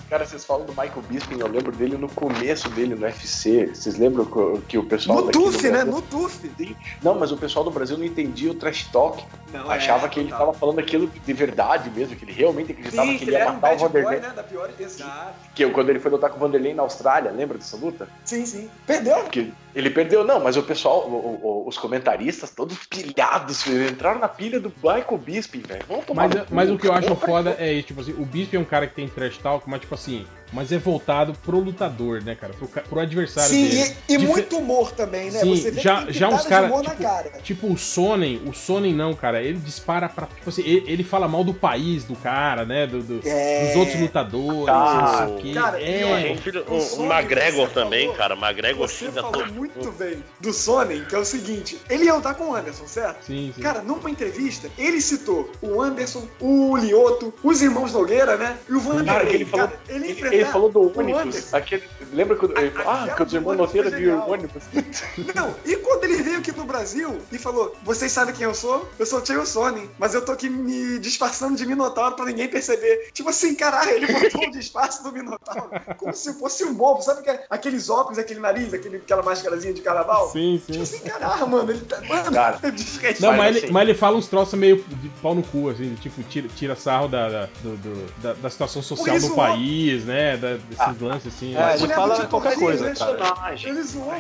[0.09, 3.67] Cara, vocês falam do Michael Bisping, eu lembro dele no começo dele no UFC.
[3.75, 5.71] Vocês lembram que, que o pessoal No TUF, né?
[5.85, 6.77] Brasil- No TUF.
[7.03, 9.25] Não, mas o pessoal do Brasil não entendia o trash talk.
[9.53, 10.47] Não, Achava é, que ele total.
[10.47, 13.39] tava falando aquilo de verdade mesmo, que ele realmente acreditava Sim, que que ele ia
[13.41, 14.21] era um matar o boy, Vanderlei.
[14.21, 14.33] né?
[14.35, 14.71] Da pior...
[14.79, 15.35] Exato.
[15.55, 18.09] Que quando ele foi lutar com o Vanderlei na Austrália, lembra dessa luta?
[18.25, 18.71] Sim, sim.
[18.87, 19.17] Perdeu.
[19.25, 24.29] Porque ele perdeu, não, mas o pessoal, o- o- os comentaristas, todos pilhados, entraram na
[24.29, 25.83] pilha do Michael Bisping, velho.
[25.89, 28.57] Vamos tomar Mas, cu, mas o que eu acho foda é, tipo assim, o Bispo
[28.57, 32.23] é um cara que tem trash talk, mas tipo assim, mas é voltado pro lutador,
[32.23, 32.53] né, cara?
[32.55, 33.97] Pro, pro adversário Sim, dele.
[34.09, 35.41] e, e Dife- muito humor também, né?
[35.41, 37.31] Sim, Você vê já- que já uns pitada de cara, humor na tipo, cara.
[37.43, 40.27] Tipo o Sonnen, o Sonnen não, cara, ele dispara pra.
[40.27, 42.87] Tipo assim, ele, ele fala mal do país, do cara, né?
[42.87, 43.67] Do, do- É.
[43.69, 45.27] dos outros lutadores, Tá.
[45.27, 45.61] não sei o quê.
[45.61, 46.33] Cara, e é.
[46.33, 48.35] Um filho, O Sonic, um McGregor você também, falou- cara.
[48.37, 52.15] McGregor Você xinga falou todo muito bem do Sonnen, que é o seguinte: ele ia
[52.15, 53.25] lutar com o Anderson, certo?
[53.25, 53.61] Sim, sim.
[53.63, 58.57] Cara, numa entrevista, ele citou o Anderson, o Lioto, os irmãos Nogueira, né?
[58.69, 59.07] E o Vanderlei.
[59.15, 61.53] Cara, que ele falou- Cara, ele, Ele, enfrentar ele falou do o ônibus.
[61.55, 64.29] Aquele, lembra quando ele falou, ah, Aquela que irmãos ônibus Nogueira genial.
[64.29, 64.63] o ônibus?
[65.35, 68.89] Não, e quando ele veio aqui no Brasil e falou: Vocês sabem quem eu sou?
[68.99, 72.49] Eu sou o Tio Sonnen, mas eu tô aqui me disfarçando de Minotauro pra ninguém
[72.49, 73.09] perceber.
[73.13, 77.03] Tipo assim, caralho, ele botou o disfarce do Minotauro como se fosse um bobo.
[77.03, 80.31] Sabe que- aqueles óculos, aquele nariz, aquele, aquela máscarazinha de carnaval?
[80.31, 80.97] Sim, Tipo sim.
[80.97, 82.01] assim, caralho, mano, ele tá.
[82.03, 82.61] Mano, Cara.
[83.21, 85.95] Não, Mas, ele, assim- mas ele fala uns troços meio de pau no cu, assim,
[85.97, 90.30] tipo, tira, tira sarro da, da, do- do- da, da situação social do país, né?
[90.37, 90.95] Da- desses Ah.
[91.01, 91.55] lances, assim.
[91.57, 91.75] É, né?
[91.79, 92.95] ele fala tipo qualquer coisa, né?
[92.97, 93.15] cara.
[93.15, 93.71] personagem.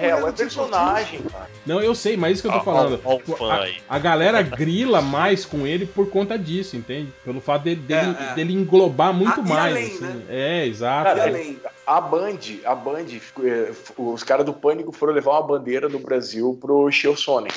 [0.00, 1.50] É personagem, cara.
[1.66, 3.00] Não, eu sei, mas isso que eu tô Ó, falando.
[3.04, 7.12] ó, ó a, a galera grila mais com ele por conta disso, entende?
[7.24, 8.34] Pelo fato dele, dele, É, é.
[8.34, 9.76] dele englobar muito Ah, e mais.
[9.76, 10.00] além, assim.
[10.04, 10.22] né?
[10.28, 11.04] É, exato.
[11.04, 11.28] Cara, é.
[11.28, 11.60] além.
[11.86, 13.06] A Band, a Band,
[13.44, 17.50] eh, os caras do Pânico foram levar uma bandeira do Brasil pro Shio Sonnen.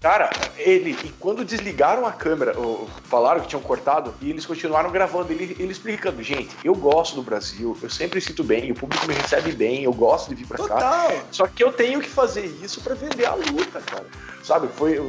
[0.00, 4.90] Cara, ele, e quando desligaram a câmera, ou falaram que tinham cortado, e eles continuaram
[4.90, 9.06] gravando, ele, ele explicando, gente, eu gosto do Brasil, eu sempre sinto bem, o público
[9.06, 10.74] me recebe bem, eu gosto de vir pra cá.
[10.74, 11.12] Total.
[11.30, 14.06] Só que eu tenho que fazer isso pra vender a luta, cara.
[14.42, 14.68] Sabe?
[14.76, 15.00] Foi.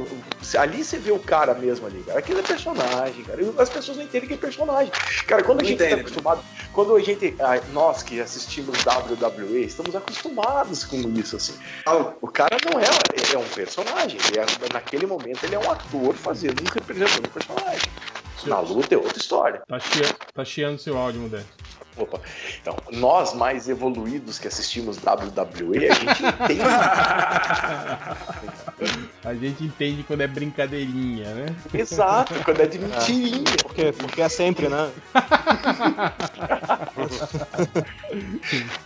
[0.58, 2.18] Ali você vê o cara mesmo ali, cara.
[2.18, 3.38] Aquilo é personagem, cara.
[3.58, 4.90] As pessoas não entendem que é personagem.
[5.26, 6.00] Cara, quando a gente tá entendem.
[6.00, 6.40] acostumado.
[6.72, 7.36] Quando a gente.
[7.70, 11.52] Nós que assistimos WWE, estamos acostumados com isso, assim.
[12.22, 12.86] O cara não é,
[13.34, 14.15] é um personagem.
[14.16, 17.90] Ele é, naquele momento ele é um ator fazendo um representando um personagem.
[18.46, 19.62] Na luta é outra história.
[19.66, 21.56] Tá, chia, tá chiando seu áudio, Modesto.
[21.96, 22.20] Opa.
[22.60, 26.60] Então, nós mais evoluídos que assistimos WWE, a gente entende.
[29.24, 31.46] A gente entende quando é brincadeirinha, né?
[31.74, 33.42] Exato, quando é de mentirinha.
[33.62, 34.88] Porque, porque é sempre, né?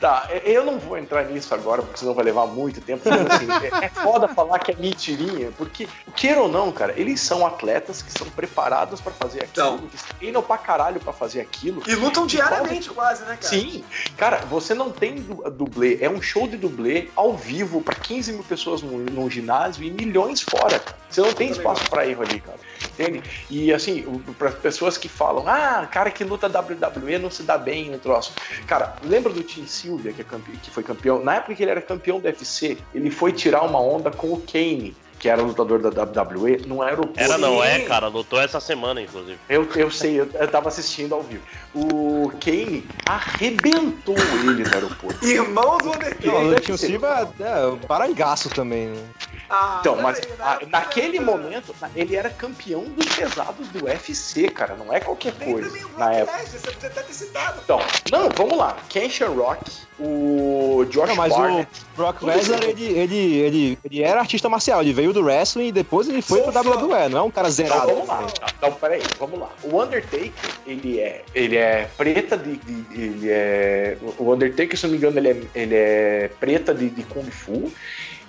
[0.01, 3.03] Tá, eu não vou entrar nisso agora, porque senão vai levar muito tempo.
[3.09, 7.21] Mas, assim, é, é foda falar que é mentirinha, porque, queira ou não, cara, eles
[7.21, 9.89] são atletas que são preparados pra fazer aquilo, Então.
[9.89, 11.83] que treinam pra caralho pra fazer aquilo.
[11.87, 13.43] E lutam diariamente, quase, né, cara?
[13.43, 13.85] Sim,
[14.17, 18.33] cara, você não tem du- dublê, é um show de dublê ao vivo pra 15
[18.35, 20.83] mil pessoas no, no ginásio e milhões fora.
[21.09, 22.59] Você não tem Muito espaço pra erro ali, cara.
[22.93, 23.23] Entende?
[23.49, 24.05] E assim,
[24.39, 28.33] para pessoas que falam, ah, cara que luta WWE não se dá bem no troço.
[28.67, 30.53] Cara, lembra do Tim Silvia, que, é campe...
[30.59, 31.25] que foi campeão?
[31.25, 34.41] Na época que ele era campeão do UFC, ele foi tirar uma onda com o
[34.41, 34.95] Kane.
[35.21, 35.91] Que era lutador da
[36.23, 37.21] WWE, no aeroporto.
[37.21, 38.09] Era não, é, cara.
[38.09, 39.39] Lutou essa semana, inclusive.
[39.49, 41.43] Eu, eu sei, eu, eu tava assistindo ao vivo.
[41.75, 45.25] O Kane arrebentou ele no aeroporto.
[45.25, 46.33] Irmão do Undertaker.
[46.33, 49.03] Não, o Tio Silva é um barangaço também, né?
[49.51, 54.77] Ah, Então, mas peraí, ah, naquele momento, ele era campeão dos pesados do UFC, cara.
[54.77, 56.39] Não é qualquer coisa também o na época.
[56.39, 57.61] Lesnar, você podia até ter citado.
[57.65, 57.81] Então,
[58.13, 58.77] não, vamos lá.
[58.89, 61.69] Kenshin Rock, o Josh Não, mas Barnett.
[61.93, 65.73] o Brock Lesnar, ele, ele, ele, ele era artista marcial, ele veio do wrestling e
[65.73, 66.61] depois ele foi pro fã.
[66.63, 67.87] WWE, não é um cara Então zerado.
[67.89, 68.29] vamos lá.
[68.57, 69.49] Então, peraí, vamos lá.
[69.65, 70.33] O Undertaker,
[70.67, 73.97] ele é, ele é preta de, de- Ele é.
[74.19, 77.71] O Undertaker, se não me engano, ele é, ele é preta de, de Kung Fu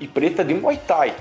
[0.02, 1.14] e preta de Muay Thai.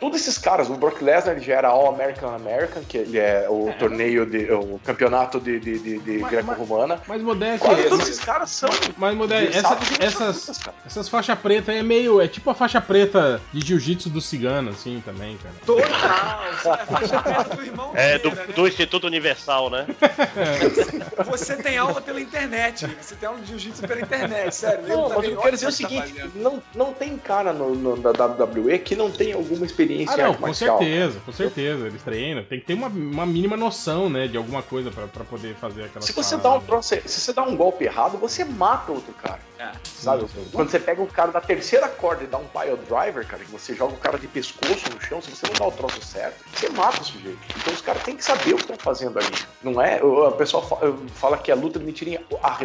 [0.00, 3.46] Todos esses caras, o Brock Lesnar ele já era All American American, que ele é
[3.48, 4.50] o torneio de.
[4.52, 7.00] o campeonato de, de, de, de greco-romana.
[7.06, 7.68] Mas modéstia.
[7.68, 8.70] Quase todos esses caras são.
[8.96, 12.20] Mas modéstia, essa- essas, essas faixas pretas é meio.
[12.20, 15.54] É tipo a faixa preta de jiu-jitsu do cigano, assim, também, cara.
[15.66, 16.40] Total.
[16.62, 16.86] sabe?
[16.86, 18.46] Faixa preta do irmão É, do, né?
[18.54, 19.86] do Instituto Universal, né?
[21.26, 22.86] Você tem aula pela internet.
[23.00, 24.88] Você tem aula de jiu-jitsu pela internet, sério.
[24.88, 28.10] Não, mas eu quero dizer o tá seguinte: não, não tem cara no, no- da
[28.26, 30.78] WWE que não tem alguma experiência Ah, em não, com marcial.
[30.78, 31.86] certeza, com certeza.
[31.86, 32.44] Eles treinam.
[32.44, 36.02] Tem que ter uma, uma mínima noção, né, de alguma coisa pra poder fazer aquela
[36.02, 39.49] Se você dá um se você dá um golpe errado, você mata outro cara.
[39.60, 39.72] É.
[39.84, 40.24] Sabe?
[40.52, 43.50] Quando você pega um cara da terceira corda e dá um pile driver, cara, que
[43.50, 46.42] você joga o cara de pescoço no chão, se você não dá o troço certo,
[46.54, 47.38] você mata o sujeito.
[47.58, 49.28] Então os caras têm que saber o que estão fazendo ali.
[49.62, 50.02] Não é?
[50.02, 50.78] O a pessoa fa-
[51.14, 52.22] fala que a luta de mentirinha,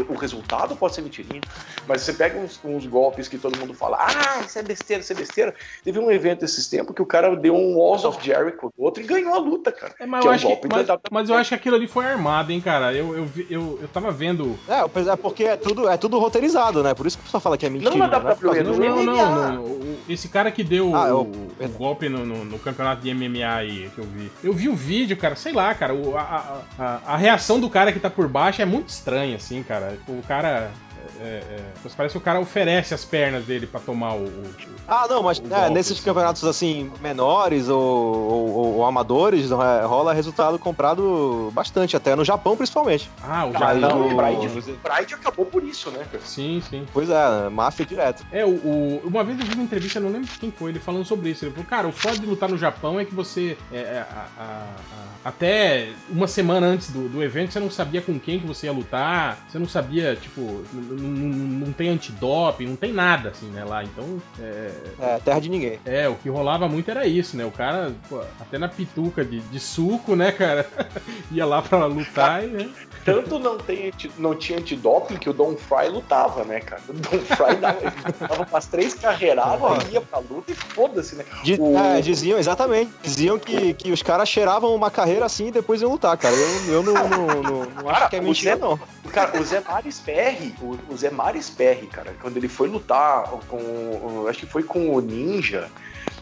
[0.08, 1.42] o resultado pode ser mentirinha,
[1.86, 5.12] mas você pega uns, uns golpes que todo mundo fala, ah, isso é besteira, isso
[5.12, 5.54] é besteira.
[5.84, 9.04] Teve um evento esses tempos que o cara deu um Walls of Jericho no outro
[9.04, 9.94] e ganhou a luta, cara.
[10.00, 11.76] É, mas, que eu é um acho que, mas, da mas eu acho que aquilo
[11.76, 12.94] ali foi armado, hein, cara.
[12.94, 14.58] Eu, eu, eu, eu tava vendo.
[14.68, 16.85] É, é porque é tudo, é tudo roteirizado, né?
[16.94, 17.90] Por isso que o pessoal fala que é mentira.
[17.91, 18.16] Não na né?
[18.18, 19.95] WWE, causa Não, não, não, não.
[20.07, 23.45] Esse cara que deu Ah, o, o- o golpe no, no- no campeonato de MMA
[23.56, 24.32] aí que eu vi.
[24.44, 25.94] Eu vi o vídeo, cara, sei lá, cara.
[25.95, 29.38] o- a, a- a- a reação do cara que tá por baixo é muito estranha,
[29.38, 29.98] assim, cara.
[30.07, 30.72] O cara.
[31.20, 31.60] É, é,
[31.96, 34.24] parece que o cara oferece as pernas dele pra tomar o.
[34.26, 34.56] o-
[34.88, 36.04] Ah, não, mas o é, golpe, nesses assim.
[36.04, 42.24] campeonatos assim, menores ou, ou- ou- ou amadores, é, rola resultado comprado bastante, até no
[42.26, 43.10] Japão principalmente.
[43.24, 43.80] Ah, o Ah, Japão.
[43.80, 46.06] não, o Pride, o Pride acabou por isso, né?
[46.12, 46.24] cara?
[46.26, 46.86] Sim, sim.
[46.94, 48.26] Pois é, máfia direto.
[48.32, 50.80] É, o, o- uma vez eu vi uma entrevista, eu não lembro quem foi, ele
[50.80, 51.46] falando sobre isso.
[51.46, 53.58] Ele falou, cara, o foda de lutar no Japão é que você.
[53.72, 58.02] é, é, a- a- a- até uma semana antes do, do evento, você não sabia
[58.02, 60.42] com quem que você ia lutar, você não sabia, tipo,
[60.74, 63.84] n- n- não tem antidoping, não tem nada, assim, né, lá.
[63.84, 65.80] Então, é, É, terra de ninguém.
[65.86, 67.45] é, o que rolava muito era isso, né?
[67.45, 70.68] O cara, pô, até na pituca de, de suco, né, cara,
[71.32, 72.69] ia lá pra lutar e, né?
[73.03, 76.82] Tanto não, tem, não tinha antidoping que o Don Fry lutava, né, cara?
[76.90, 77.80] O Don Fry dava,
[78.27, 81.23] dava umas três carreiradas, ia pra luta e foda-se, né?
[81.60, 82.91] O- é, diziam, exatamente.
[83.03, 86.36] Diziam que, que os caras cheiravam uma carreira assim e depois iam lutar, cara.
[86.36, 88.80] Eu, eu não, não, não- não acho Cara, que é o mentira, Zé- não.
[89.11, 93.24] Cara, o Zé Maris Perry, o, o Zé Maris Perry, cara, quando ele foi lutar
[93.48, 93.58] com.
[93.58, 95.70] o- Acho que foi com o Ninja.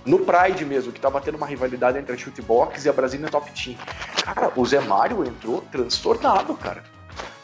[0.06, 3.50] No Pride mesmo, que tava tendo uma rivalidade entre a Shootbox e a Brasília Top
[3.52, 3.78] Team.
[4.24, 6.84] Cara, o Zé Mário entrou transtornado, cara.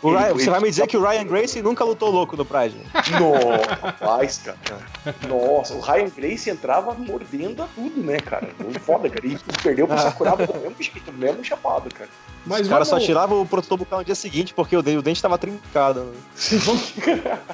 [0.01, 2.37] O Ele- Ryan- você ele- vai me dizer que o Ryan Gracie nunca lutou louco
[2.37, 2.77] no Pride.
[3.19, 4.79] Nossa, rapaz, cara.
[5.27, 8.49] Nossa, o Ryan Grace entrava mordendo a tudo, né, cara?
[8.85, 9.27] Foda, cara.
[9.27, 12.09] E perdeu pro Sakuraba do mesmo jeito, do mesmo chapado, cara.
[12.45, 15.01] Mas Os caras só vamos- tiravam o protobucal no dia seguinte porque o, de- o
[15.01, 16.05] dente tava trincado.
[16.05, 16.13] né?
[16.63, 16.93] Vamos,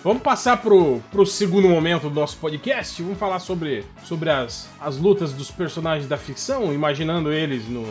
[0.03, 3.01] vamos passar pro, pro segundo momento do nosso podcast.
[3.01, 7.87] Vamos falar sobre, sobre as, as lutas dos personagens da ficção, imaginando eles no,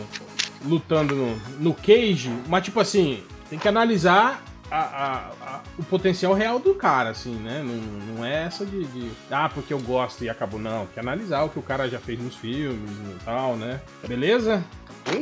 [0.63, 2.31] lutando no, no cage.
[2.47, 4.41] Mas, tipo assim, tem que analisar
[4.71, 7.61] a- a- a- o potencial real do cara, assim, né?
[7.63, 10.59] Não, não é essa de, de, Ah, porque eu gosto e acabou.
[10.59, 13.79] Não, tem que analisar o que o cara já fez nos filmes e tal, né?
[14.07, 14.63] Beleza?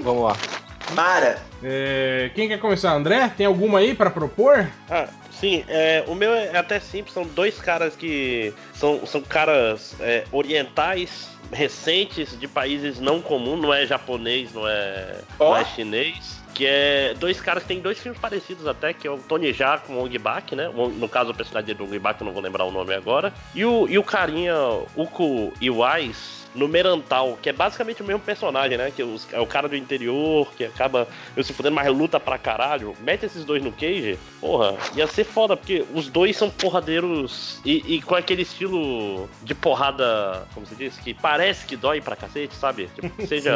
[0.03, 0.37] Vamos lá.
[0.93, 2.93] Mara, É, quem quer começar?
[2.93, 3.31] André?
[3.35, 4.67] Tem alguma aí pra propor?
[4.89, 9.95] Ah, sim, é, o meu é até simples, são dois caras que são, são caras
[10.01, 15.57] é, orientais recentes de países não comuns, não é japonês, não é, não Ó.
[15.57, 16.41] é chinês.
[16.53, 19.79] Que é dois caras que tem dois filmes parecidos até, que é o Tony Jaa
[19.79, 20.69] com o Ong Bak, né?
[20.69, 23.33] No caso, o personagem do Ong Bak, eu não vou lembrar o nome agora.
[23.55, 24.55] E o, e o carinha
[24.95, 28.91] Uko Iwais no Merantal, que é basicamente o mesmo personagem, né?
[28.95, 32.37] Que os- é o cara do interior, que acaba eu se fudendo, mas luta pra
[32.37, 32.95] caralho.
[33.01, 37.95] Mete esses dois no cage, porra, ia ser foda, porque os dois são porradeiros e,
[37.95, 42.55] e com aquele estilo de porrada, como se diz, que parece que dói pra cacete,
[42.55, 42.89] sabe?
[42.95, 43.53] Tipo, seja,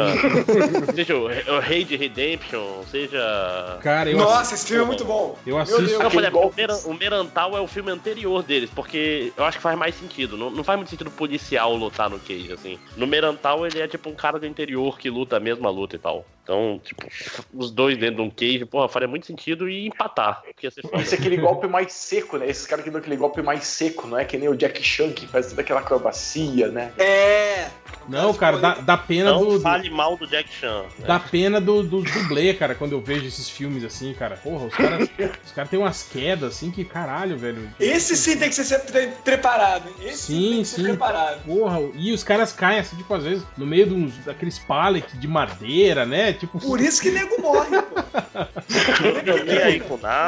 [0.94, 3.78] seja o, o Rei de Redemption, seja.
[3.82, 5.36] Cara, eu, nossa, esse filme é muito bom.
[5.46, 5.82] eu Meu assisto.
[5.84, 5.98] Deus.
[6.02, 6.52] Não, exemplo,
[6.86, 10.36] o, o Merantal é o filme anterior deles, porque eu acho que faz mais sentido.
[10.36, 12.78] Não, não faz muito sentido policial lutar no Cage, assim.
[12.96, 15.98] No Merantal, ele é tipo um cara do interior que luta a mesma luta e
[15.98, 16.26] tal.
[16.42, 17.06] Então, tipo,
[17.52, 20.42] os dois dentro de um Cage, porra, faria muito sentido e empatar.
[20.62, 22.48] Esse é aquele golpe mais seco, né?
[22.48, 25.12] Esses caras que dão aquele golpe mais seco, não é que nem o Jack Chan
[25.12, 26.90] que faz toda aquela acrobacia, né?
[26.98, 27.68] É.
[28.08, 30.82] Não, cara, dá, dá pena Não do, do- fale mal do Jack Chan.
[30.98, 31.06] né?
[31.06, 34.36] Dá pena do, do dublê, cara, quando eu vejo esses filmes assim, cara.
[34.36, 35.08] Porra, os caras
[35.44, 37.70] os caras têm umas quedas assim que caralho, velho.
[37.78, 39.88] Esse sim tem que ser pre- preparado.
[39.88, 40.08] hein?
[40.08, 40.82] Esse Sim, tem que ser sim.
[40.84, 41.44] preparado.
[41.44, 45.18] Porra, e os caras caem assim, tipo, às vezes, no meio de uns, daqueles pallets
[45.20, 46.32] de madeira, né?
[46.32, 46.58] Tipo.
[46.58, 47.98] Por isso que nego morre, pô.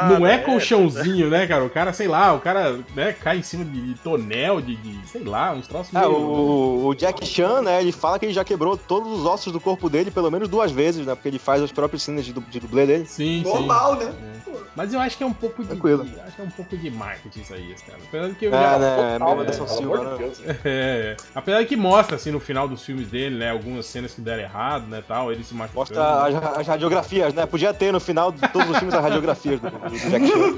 [0.09, 0.31] Não nada.
[0.31, 1.63] É colchãozinho, né, cara?
[1.63, 5.07] O cara, sei lá, o cara né, cai em cima de, de tonel, de, de,
[5.07, 8.33] sei lá, uns troços É, meio- o, o Jack Chan, né, ele fala que ele
[8.33, 11.39] já quebrou todos os ossos do corpo dele pelo menos duas vezes, né, porque ele
[11.39, 13.05] faz as próprias cenas de, de dublê dele.
[13.05, 13.51] Sim, sim.
[13.51, 14.13] Normal, né?
[14.73, 15.67] Mas eu acho que é um pouco de.
[15.69, 16.05] Tranquilo.
[16.05, 17.99] de- acho que é um pouco de marketing isso aí, cara.
[18.07, 20.15] Apesar de que eu É, já- né, Total, é, pelo Silva, de né.
[20.17, 20.41] Deus.
[20.63, 24.21] É, apesar de que mostra, assim, no final dos filmes dele, né, algumas cenas que
[24.21, 25.79] deram errado, né, tal, ele se machucando.
[25.99, 27.45] Mostra as, as radiografias, né?
[27.45, 30.57] Podia ter no final de todos os filmes as radiografias do, do Jack Chan.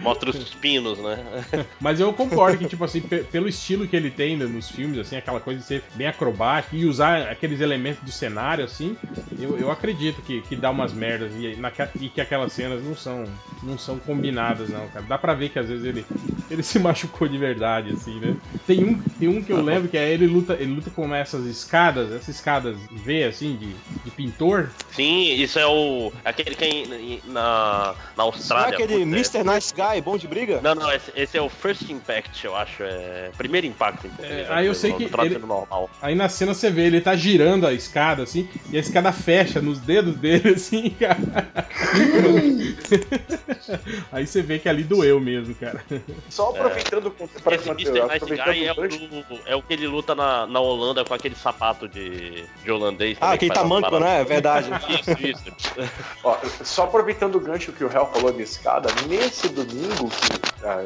[0.00, 1.18] Mostra os pinos, né?
[1.80, 4.98] Mas eu concordo que, tipo assim, pe- pelo estilo que ele tem né, nos filmes,
[4.98, 8.96] assim, aquela coisa de ser bem acrobático e usar aqueles elementos do cenário, assim,
[9.38, 12.96] eu, eu acredito que, que dá umas merdas e, naque- e que aquelas cenas não
[12.96, 13.24] são,
[13.62, 15.04] não são combinadas, não, cara.
[15.08, 16.04] Dá pra ver que às vezes ele,
[16.50, 18.36] ele se machucou de verdade, assim, né?
[18.66, 21.44] Tem um, tem um que eu lembro que é ele luta, ele luta com essas
[21.46, 23.68] escadas, essas escadas V, assim, de,
[24.04, 24.70] de pintor.
[24.92, 26.12] Sim, isso é o.
[26.24, 28.74] Aquele que é em- em- na, na é Austrália.
[28.74, 29.54] aquele putz, é- Mr.
[29.54, 30.60] Nice Guy, bom de briga?
[30.62, 32.82] Não, não, esse, esse é o First Impact, eu acho.
[32.82, 33.30] É.
[33.36, 35.90] Primeiro impacto português, É, aí eu sei no- que ele- normal.
[36.00, 39.60] Aí na cena você vê, ele tá girando a escada, assim, e a escada fecha
[39.60, 41.18] nos dedos dele, assim, cara.
[44.12, 45.82] Aí você vê que ali doeu mesmo, cara.
[46.28, 48.02] Só aproveitando com para Esse Mr.
[48.02, 51.34] Nice Guy é o, do- é o que ele luta na, na Holanda com aquele
[51.34, 53.16] sapato de, de holandês.
[53.20, 54.20] Ah, aquele tamanco, né?
[54.20, 54.70] É verdade.
[54.90, 55.44] Isso, isso.
[56.24, 56.36] Ó,
[56.70, 60.78] só aproveitando o gancho que o Hell falou de escada, nesse domingo, que, ah,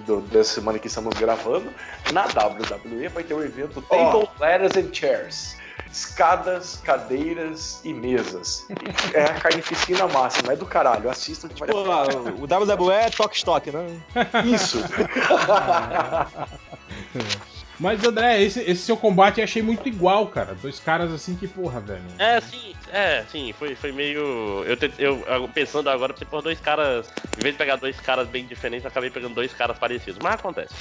[0.00, 1.72] do, dessa semana que estamos gravando,
[2.12, 5.56] na WWE vai ter o evento Table, Ladders and Chairs.
[5.90, 8.66] Escadas, cadeiras e mesas.
[9.14, 11.10] É a carnificina máxima, é do caralho.
[11.10, 14.00] Assista que Pô, vale o WWE é Toque Stock, né?
[14.44, 14.82] Isso.
[17.82, 20.54] Mas, André, esse, esse seu combate eu achei muito igual, cara.
[20.54, 22.00] Dois caras assim que, porra, velho.
[22.16, 24.62] É, sim, é, sim, foi, foi meio.
[24.64, 25.20] Eu, te- eu,
[25.52, 27.08] pensando agora, pensei, por dois caras.
[27.36, 30.20] Em vez de pegar dois caras bem diferentes, eu acabei pegando dois caras parecidos.
[30.22, 30.72] Mas acontece.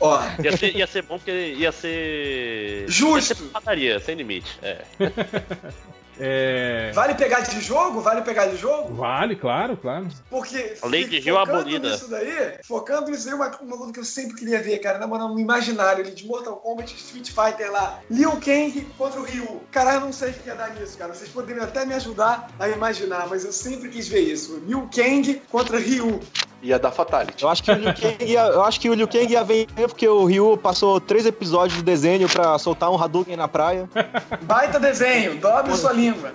[0.00, 2.86] Ó, Ia ser, ia ser bom porque ia ser.
[2.88, 3.32] Justo.
[3.32, 4.58] Ia ser padaria, sem limite.
[4.62, 4.78] É.
[6.18, 6.90] É.
[6.94, 8.00] vale pegar de jogo?
[8.00, 8.94] Vale pegar de jogo?
[8.94, 10.08] Vale, claro, claro.
[10.28, 11.90] Porque Lady Gil focando abolida.
[11.90, 15.06] nisso daí, focando nisso aí, uma, uma coisa que eu sempre queria ver, cara, na
[15.06, 19.62] moral, no imaginário ali de Mortal Kombat, Street Fighter lá, Liu Kang contra o Ryu.
[19.70, 21.14] Cara, eu não sei o que ia dar nisso, cara.
[21.14, 24.62] Vocês poderiam até me ajudar a imaginar, mas eu sempre quis ver isso.
[24.66, 26.20] Liu Kang contra Ryu.
[26.62, 27.42] Ia dar Fatality.
[27.42, 29.88] Eu acho que o Liu Kang ia, eu acho que o Liu Kang ia vencer
[29.88, 33.88] porque o Ryu passou três episódios do desenho pra soltar um Hadouken na praia.
[34.42, 36.32] Baita desenho, dobre sua língua.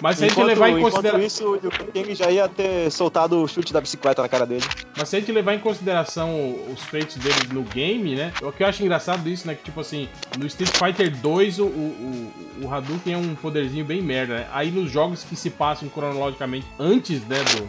[0.00, 1.20] Mas se a gente levar em consideração.
[1.22, 4.64] isso, o Liu Kang já ia ter soltado o chute da bicicleta na cara dele.
[4.96, 8.32] Mas se a gente levar em consideração os feitos dele no game, né?
[8.42, 9.54] O que eu acho engraçado disso, né?
[9.54, 13.84] Que tipo assim, no Street Fighter 2 o, o, o, o Hadouken é um poderzinho
[13.84, 14.46] bem merda, né?
[14.52, 17.68] Aí nos jogos que se passam cronologicamente antes, né, do,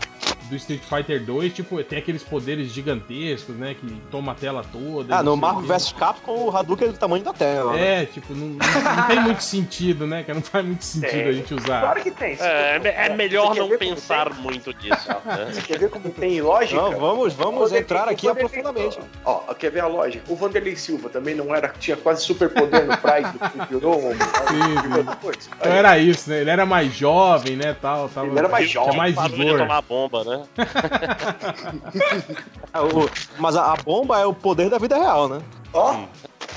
[0.52, 3.74] do Street Fighter 2, tipo, tem aqueles poderes gigantescos, né?
[3.80, 5.16] Que toma a tela toda.
[5.16, 7.80] Ah, no Marvel vs Capcom, o Hadouken é do tamanho da Tela.
[7.80, 10.24] É, tipo, não, não, não tem muito sentido, né?
[10.24, 11.28] Que não faz muito sentido Tem.
[11.28, 11.80] a gente usar.
[11.82, 12.36] Claro que tem.
[12.40, 14.42] É, é, é melhor não pensar tem?
[14.42, 15.10] muito disso.
[15.32, 15.52] Né?
[15.54, 16.82] Você quer ver como tem lógica?
[16.82, 19.00] Não, vamos, vamos Vanderlei- entrar aqui aprofundamente.
[19.24, 20.24] Ó, quer ver a lógica?
[20.28, 23.30] O Vanderlei Silva também não era, tinha quase superpoder no Pride
[23.70, 24.12] virou um.
[24.12, 25.48] sim.
[25.60, 26.42] Então era isso, né?
[26.42, 27.76] Ele era mais jovem, né?
[27.80, 29.60] Tal, tava, Ele era mais tinha jovem, mais Parou de vigor.
[29.60, 30.41] tomar bomba, né?
[32.74, 33.10] O-
[33.40, 35.42] mas a, a bomba é o poder da vida real, né?
[35.74, 36.08] Ó, Hum.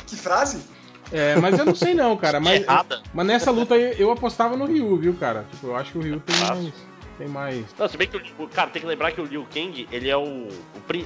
[0.07, 0.63] que frase.
[1.13, 2.39] É, mas eu não sei não, cara.
[2.41, 3.03] Mas, Errada.
[3.13, 5.45] mas nessa luta aí eu apostava no Ryu, viu, cara?
[5.51, 6.73] Tipo, eu acho que o Ryu tem mais.
[7.17, 7.65] Tem mais.
[7.79, 10.17] Não, se bem que o, cara, tem que lembrar que o Liu Kang, ele é
[10.17, 10.51] o, o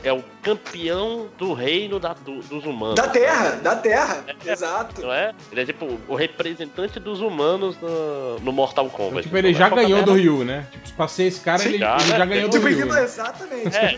[0.02, 2.94] é o campeão do reino da- do- dos humanos.
[2.94, 4.24] Da Terra, da Terra.
[4.46, 4.52] É.
[4.52, 5.02] Exato.
[5.02, 5.34] Não é?
[5.52, 9.24] Ele é tipo o representante dos humanos no, no Mortal Kombat.
[9.24, 10.14] tipo, ele Então, já é ganhou do.
[10.14, 10.66] Ryu, né?
[10.84, 12.16] Tipo, pra ser esse cara, Sim, ele, já, ele né?
[12.18, 12.78] já ganhou do Tipo, Ryu.
[12.78, 13.02] Ryu, né?
[13.04, 13.76] exatamente.
[13.76, 13.96] É.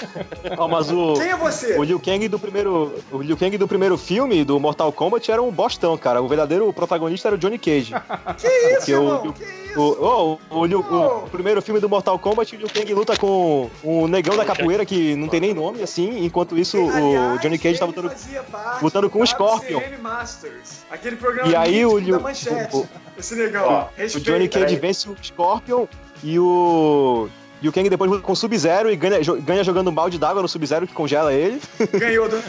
[0.56, 1.76] Ó, mas o, Quem é você?
[1.78, 2.94] o Liu Kang do primeiro.
[3.12, 6.22] O Liu Kang do primeiro filme, do Mortal Kombat, era um bostão, cara.
[6.22, 7.92] O verdadeiro protagonista era o Johnny Cage.
[8.38, 9.26] Que isso, irmão?
[9.26, 9.69] o- Que isso?
[9.76, 13.16] O, ó, o, o Liu- o primeiro filme do Mortal Kombat, o Liu Kang luta
[13.16, 16.24] com um negão da capoeira que não tem nem nome, assim.
[16.24, 18.08] Enquanto isso, o Aliás, Johnny Cage ele lutando.
[18.08, 19.80] parte lutando com o Scorpion.
[20.00, 22.88] Masters, aquele programa E aí o Liu- o-
[23.18, 24.20] Esse negão, Ó, O.
[24.20, 25.86] Johnny Cage vence o Scorpion
[26.22, 27.28] e o.
[27.62, 30.40] Liu Kang depois luta com o Sub-Zero e ganha, jo- ganha jogando um balde d'água
[30.40, 31.60] no Sub-Zero que congela ele.
[31.98, 32.42] Ganhou do.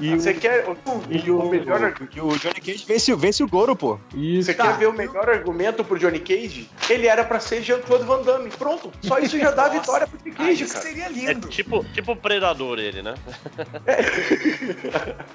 [0.00, 0.64] E o, Você quer,
[1.10, 3.98] e o melhor, e o Johnny Cage vence, o- vence o Goro, pô.
[4.14, 4.46] Isso.
[4.46, 6.68] você quer ver o melhor argumento pro Johnny Cage?
[6.88, 8.50] Ele era pra ser Jean-Claude Van Damme.
[8.50, 8.92] Pronto.
[9.02, 10.84] Só isso já dá a vitória pro Johnny Ah, Cage, isso cara.
[10.86, 11.48] seria É lindo.
[11.48, 13.14] tipo, tipo predador ele, né?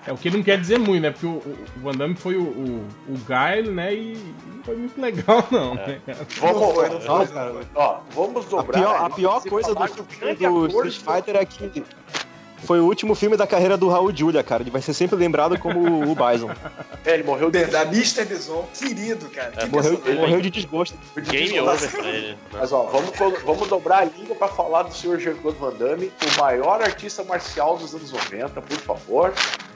[0.05, 1.11] É o que não quer dizer muito, né?
[1.11, 3.93] Porque o, o- o Van Damme foi o, o, o Guile, né?
[3.93, 4.17] E
[4.55, 6.19] não foi muito legal, não, né, cara?
[6.39, 7.25] Vamos, Não foi, não foi.
[7.25, 8.79] vamos, ó, vamos A dobrar.
[8.81, 11.83] pior, a pior coisa do filme do Street Fighter é que
[12.63, 14.63] foi o último filme da carreira do Raul Julia, cara.
[14.63, 15.79] Ele vai ser sempre lembrado como
[16.11, 16.49] o Bison.
[17.05, 18.25] É, ele morreu de Da Mr.
[18.25, 19.51] Bison, querido, cara.
[19.51, 20.15] Que Morreu, personagem.
[20.21, 20.97] morreu de desgosto.
[21.17, 22.37] Game over pra ele.
[22.51, 23.11] Mas ó, vamos,
[23.45, 27.77] vamos dobrar a língua pra falar do senhor Jean-Claude Van Damme, o maior artista marcial
[27.77, 29.33] dos anos 90, por favor.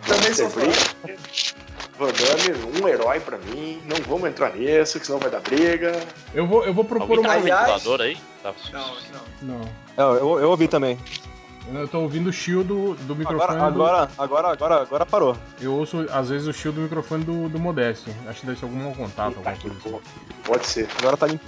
[0.07, 0.49] Também sou.
[0.49, 3.79] Van Damme, um herói pra mim.
[3.85, 5.97] Não vamos entrar nisso, que senão vai dar briga.
[6.33, 7.37] Eu vou, eu vou propor Alguém tá uma.
[7.37, 8.17] Aliás- ventilador aí?
[8.43, 8.53] Tá.
[8.73, 8.95] Não,
[9.41, 9.59] não.
[9.59, 9.61] Não.
[9.97, 10.97] É, eu, eu ouvi também.
[11.73, 13.43] Eu tô ouvindo o chill do, do microfone.
[13.59, 15.37] Agora, do- agora, agora, agora, agora parou.
[15.61, 18.09] Eu ouço, às vezes, o chill do microfone do, do Modeste.
[18.27, 19.99] Acho que deve ser algum contato, alguma coisa assim.
[20.43, 20.89] Pode ser.
[20.99, 21.45] Agora tá limpo.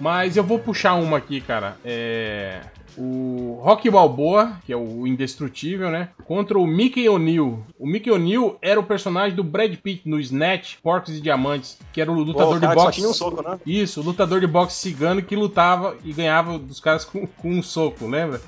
[0.00, 1.76] Mas eu vou puxar uma aqui, cara.
[1.84, 2.60] É.
[2.98, 6.08] O Rock Balboa, que é o indestrutível, né?
[6.24, 7.60] Contra o Mickey O'Neill.
[7.78, 12.00] O Mickey O'Neill era o personagem do Brad Pitt no Snatch, Porcos e Diamantes, que
[12.00, 12.96] era o lutador cara de só boxe.
[12.98, 13.58] tinha um soco, né?
[13.64, 17.62] Isso, o lutador de boxe cigano que lutava e ganhava dos caras com, com um
[17.62, 18.40] soco, lembra?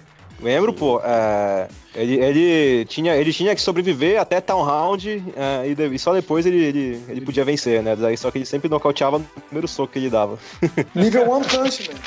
[0.43, 1.01] Lembro, pô.
[1.05, 5.99] é, ele, ele, tinha, ele tinha que sobreviver até Town Round é, e, de- e
[5.99, 7.95] só depois ele, ele, ele podia vencer, né?
[7.95, 10.39] Daí, só que ele sempre nocauteava no primeiro soco que ele dava.
[10.95, 11.99] Nível One Punch Man.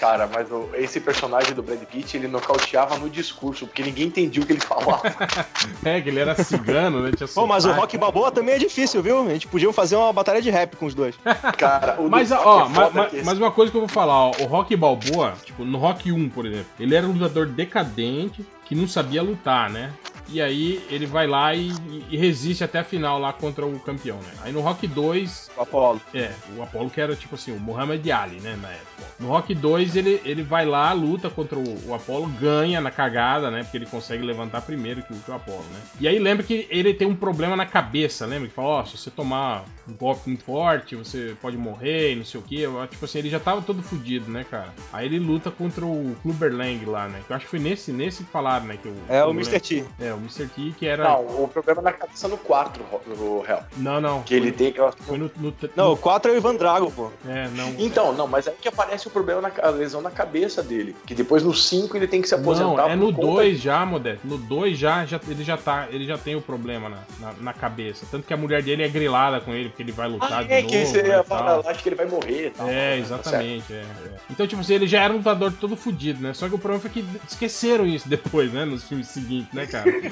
[0.00, 4.42] Cara, mas o- esse personagem do Brad Pitt, ele nocauteava no discurso, porque ninguém entendia
[4.42, 5.02] o que ele falava.
[5.84, 7.10] É, que ele era cigano, né?
[7.16, 7.72] Tinha Pô, mas o.
[7.72, 9.20] Rock Balboa também é difícil, viu?
[9.26, 11.14] A gente podia fazer uma batalha de rap com os dois.
[11.58, 13.76] Cara, o do Mas, ó, é ma- foda ma- que esse- mas uma coisa que
[13.76, 17.06] eu vou falar, ó, o Rock Balboa, tipo, no Rock 1, por exemplo, ele era
[17.06, 19.90] um lutador decadente que não sabia lutar, né?
[20.32, 21.72] E aí ele vai lá e,
[22.10, 24.32] e resiste até a final lá contra o campeão, né?
[24.42, 26.00] Aí no Rock 2, O Apollo.
[26.14, 28.90] é, o Apollo que era tipo assim, o Muhammad Ali, né, na época.
[29.18, 33.50] No Rock 2 ele, ele vai lá, luta contra o, o Apollo, ganha na cagada,
[33.50, 33.62] né?
[33.62, 35.80] Porque ele consegue levantar primeiro que o, que o Apollo, né?
[36.00, 38.48] E aí lembra que ele tem um problema na cabeça, lembra?
[38.48, 42.24] Que fala, ó, se você tomar um golpe muito forte, você pode morrer e não
[42.24, 42.64] sei o que.
[42.90, 44.72] Tipo assim, ele já tava todo fudido, né, cara?
[44.92, 47.20] Aí ele luta contra o Clubber Lang lá, né?
[47.26, 48.78] Que eu acho que foi nesse, nesse que falaram, né?
[48.80, 49.60] Que o, É o Mr.
[49.60, 49.84] T.
[49.98, 50.46] É, o Mr.
[50.46, 51.04] T que era.
[51.04, 52.82] Não, o problema é na cabeça no 4,
[53.18, 53.60] o Hell.
[53.76, 54.00] não.
[54.00, 54.92] não Que ele tem aquela.
[54.92, 55.30] Foi no.
[55.36, 57.10] no, Não, o 4 é o Ivan Drago, pô.
[57.26, 57.74] É, não.
[57.78, 60.94] Então, não, mas aí que aparece o problema, na, a lesão na cabeça dele.
[61.06, 62.64] Que depois no 5 ele tem que se aposentar.
[62.64, 64.26] Não, é no por conta 2 já, Modesto.
[64.26, 67.52] No 2 já, já, ele já tá, ele já tem o problema na, na, na
[67.52, 68.06] cabeça.
[68.10, 70.52] Tanto que a mulher dele é grilada com ele, porque ele vai lutar Ah, de
[70.52, 70.68] é, novo.
[70.72, 71.22] que você né,
[71.66, 72.68] acho que ele vai morrer e tal.
[72.68, 73.72] É, Tá exatamente.
[73.72, 73.84] é, é.
[74.30, 76.32] Então, tipo assim, ele já era um lutador todo fudido, né?
[76.34, 78.64] Só que o problema foi que esqueceram isso depois, né?
[78.64, 79.90] Nos filmes seguintes, né, cara?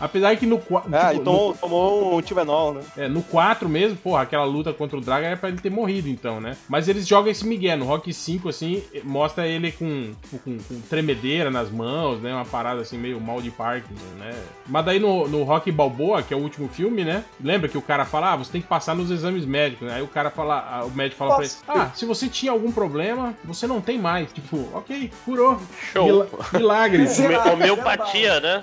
[0.00, 0.94] Apesar que no 4.
[0.94, 2.80] É, e tomou, tomou um Tibenol, né?
[2.96, 6.08] É, no 4 mesmo, porra, aquela luta contra o Draga era pra ele ter morrido,
[6.08, 6.56] então, né?
[6.68, 7.76] Mas eles jogam esse Miguel.
[7.78, 10.12] No Rock 5, assim, mostra ele com,
[10.44, 12.32] com, com tremedeira nas mãos, né?
[12.34, 14.32] Uma parada assim, meio mal de Parkinson, né?
[14.66, 17.24] Mas daí no, no Rock Balboa, que é o último filme, né?
[17.42, 19.94] Lembra que o cara fala, ah, você tem que passar nos exames médicos, né?
[19.96, 22.70] Aí o cara fala, ah, o médico fala pra ele, ah, se você tinha algum
[22.72, 24.32] problema, você não tem mais.
[24.32, 25.58] Tipo, ok, curou.
[25.92, 26.04] Show.
[26.06, 27.02] Mila- Milagre.
[27.06, 28.62] Home- Homeopatia, né?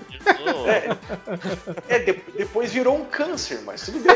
[0.80, 4.16] Isso- É, de- depois virou um câncer, mas tudo bem.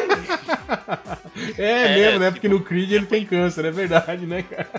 [1.57, 2.25] É, É, mesmo, né?
[2.27, 4.69] tipo- Porque no Creed ele tem câncer, é verdade, né, cara?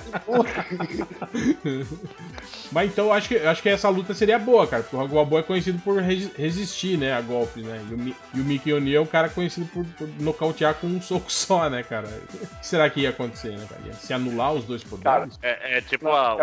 [2.72, 4.82] Mas então eu acho que, eu acho que essa luta seria boa, cara.
[4.82, 7.80] Porque o Rock Balboa é conhecido por resi- resistir, né, a golpes, né?
[7.90, 11.00] E o, e o Mickey O'Neill é o cara conhecido por, por nocautear com um
[11.02, 12.06] soco só, né, cara?
[12.06, 13.80] O que será que ia acontecer, né, cara?
[13.86, 15.38] Ia se anular os dois poderes?
[15.42, 16.36] É, é tipo a,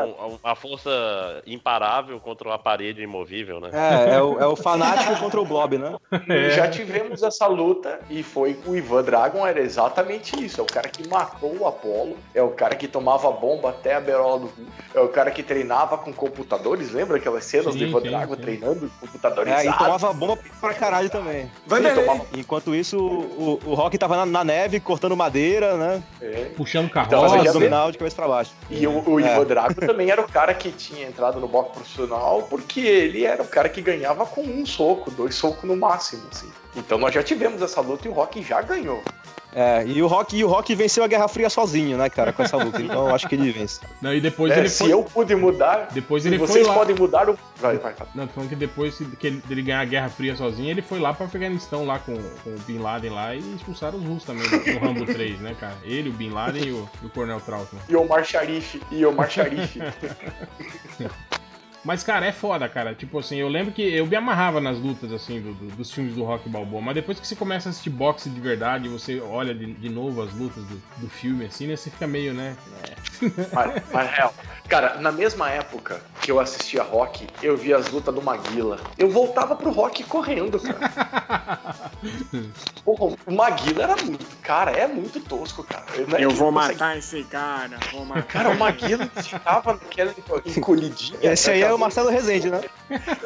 [0.43, 0.89] a força
[1.45, 3.69] imparável contra uma parede imovível, né?
[3.73, 5.95] É, é o, é o fanático contra o Blob, né?
[6.29, 6.51] É.
[6.51, 10.61] Já tivemos essa luta e foi o Ivan Dragon era exatamente isso.
[10.61, 14.01] É o cara que matou o Apollo, é o cara que tomava bomba até a
[14.01, 16.91] berola do rio, é o cara que treinava com computadores.
[16.91, 18.41] Lembra aquelas cenas Sim, do Ivan sim, sim.
[18.41, 19.53] treinando com computadores?
[19.53, 21.51] É, e tomava bomba pra caralho também.
[21.67, 22.03] Vanderlei.
[22.05, 26.03] tomava- Enquanto isso, o, o Rock tava na, na neve, cortando madeira, né?
[26.21, 26.45] É.
[26.55, 27.27] Puxando Então, carroça.
[27.29, 28.51] Fazendo já abdominal de cabeça pra baixo.
[28.69, 29.23] E o, o É.
[29.33, 33.41] Ivan Drago também era o cara que tinha entrado no boxe profissional porque ele era
[33.43, 36.49] o cara que ganhava com um soco, dois socos no máximo, assim.
[36.75, 39.01] Então nós já tivemos essa luta e o Rock já ganhou.
[39.55, 42.41] É, e o Rock, e o Rock venceu a Guerra Fria sozinho, né, cara, com
[42.41, 42.81] essa luta.
[42.83, 43.79] Então eu acho que ele vence.
[44.01, 44.91] Não, e depois É, ele se foi.
[44.93, 46.73] eu pude mudar, Depois se ele foi vocês lá.
[46.73, 47.37] podem mudar o.
[47.57, 48.07] Vai, vai, vai.
[48.15, 50.99] Não, tô falando que depois que ele, dele ganhar a Guerra Fria sozinho, ele foi
[50.99, 54.43] lá pro Afeganistão lá com, com o Bin Laden lá e expulsaram os russos também
[54.49, 55.75] no, Rambo 3, né, cara?
[55.83, 57.81] Ele, o Bin Laden e o, e o Coronel Trautmann.
[57.87, 59.77] E Omar Sharif, e Omar Sharif.
[61.83, 62.95] Mas, cara, é foda, cara.
[62.95, 66.15] Tipo assim, eu lembro que eu me amarrava nas lutas, assim, do- do- dos filmes
[66.15, 66.81] do Rock Balboa.
[66.81, 70.21] Mas depois que você começa a assistir boxe de verdade, você olha de, de novo
[70.21, 71.75] as lutas do, do filme, assim, né?
[71.75, 72.55] Você fica meio, né?
[73.53, 74.33] mas, mas real.
[74.73, 78.79] Cara, na mesma época que eu assistia rock, eu via as lutas do Maguila.
[78.97, 81.59] Eu voltava pro rock correndo, cara.
[82.83, 84.25] Porra, o Maguila era muito.
[84.41, 85.85] Cara, é muito tosco, cara.
[86.07, 88.23] Não é Eu vou consegue- matar esse cara, vou matar.
[88.23, 90.11] Cara, o Maguila ficava naquela
[90.43, 91.19] encolhidinha.
[91.33, 92.61] Esse aí é o Marcelo Rezende, né?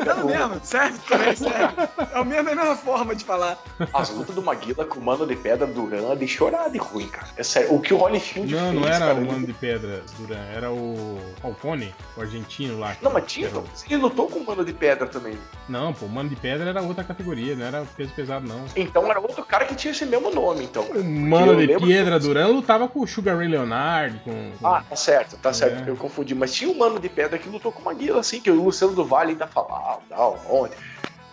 [0.06, 1.74] Não mesmo, serve também, serve.
[2.14, 3.58] É a mesma, é a mesma forma de falar.
[3.94, 7.28] As lutas do Maguila com o Mano de Pedra Duran de chorar de ruim, cara.
[7.38, 7.74] É sério.
[7.74, 10.44] O que o Holyfield Não, fez, não era cara, o ele- Mano de Pedra, Duran,
[10.54, 12.96] era o Falcone, o argentino lá.
[13.02, 13.48] Não, mas tinha.
[13.48, 15.38] Era Ele lutou com o Mano de Pedra também.
[15.70, 18.66] Não, pô, o Mano de Pedra era outra categoria, não era peso pesado, não.
[18.76, 20.84] Então era outro cara que tinha esse mesmo nome, então.
[20.84, 24.52] O Mano de Piedra que- Duran lutava com o Sugar Ray Leonard, com.
[24.64, 25.90] Ah, tá certo, tá certo, É.
[25.92, 26.34] eu confundi.
[26.36, 28.94] Mas tinha um mano de pedra que lutou com o Maguila, assim, que o Luciano
[28.94, 30.78] do Vale ainda falava, tal, ontem.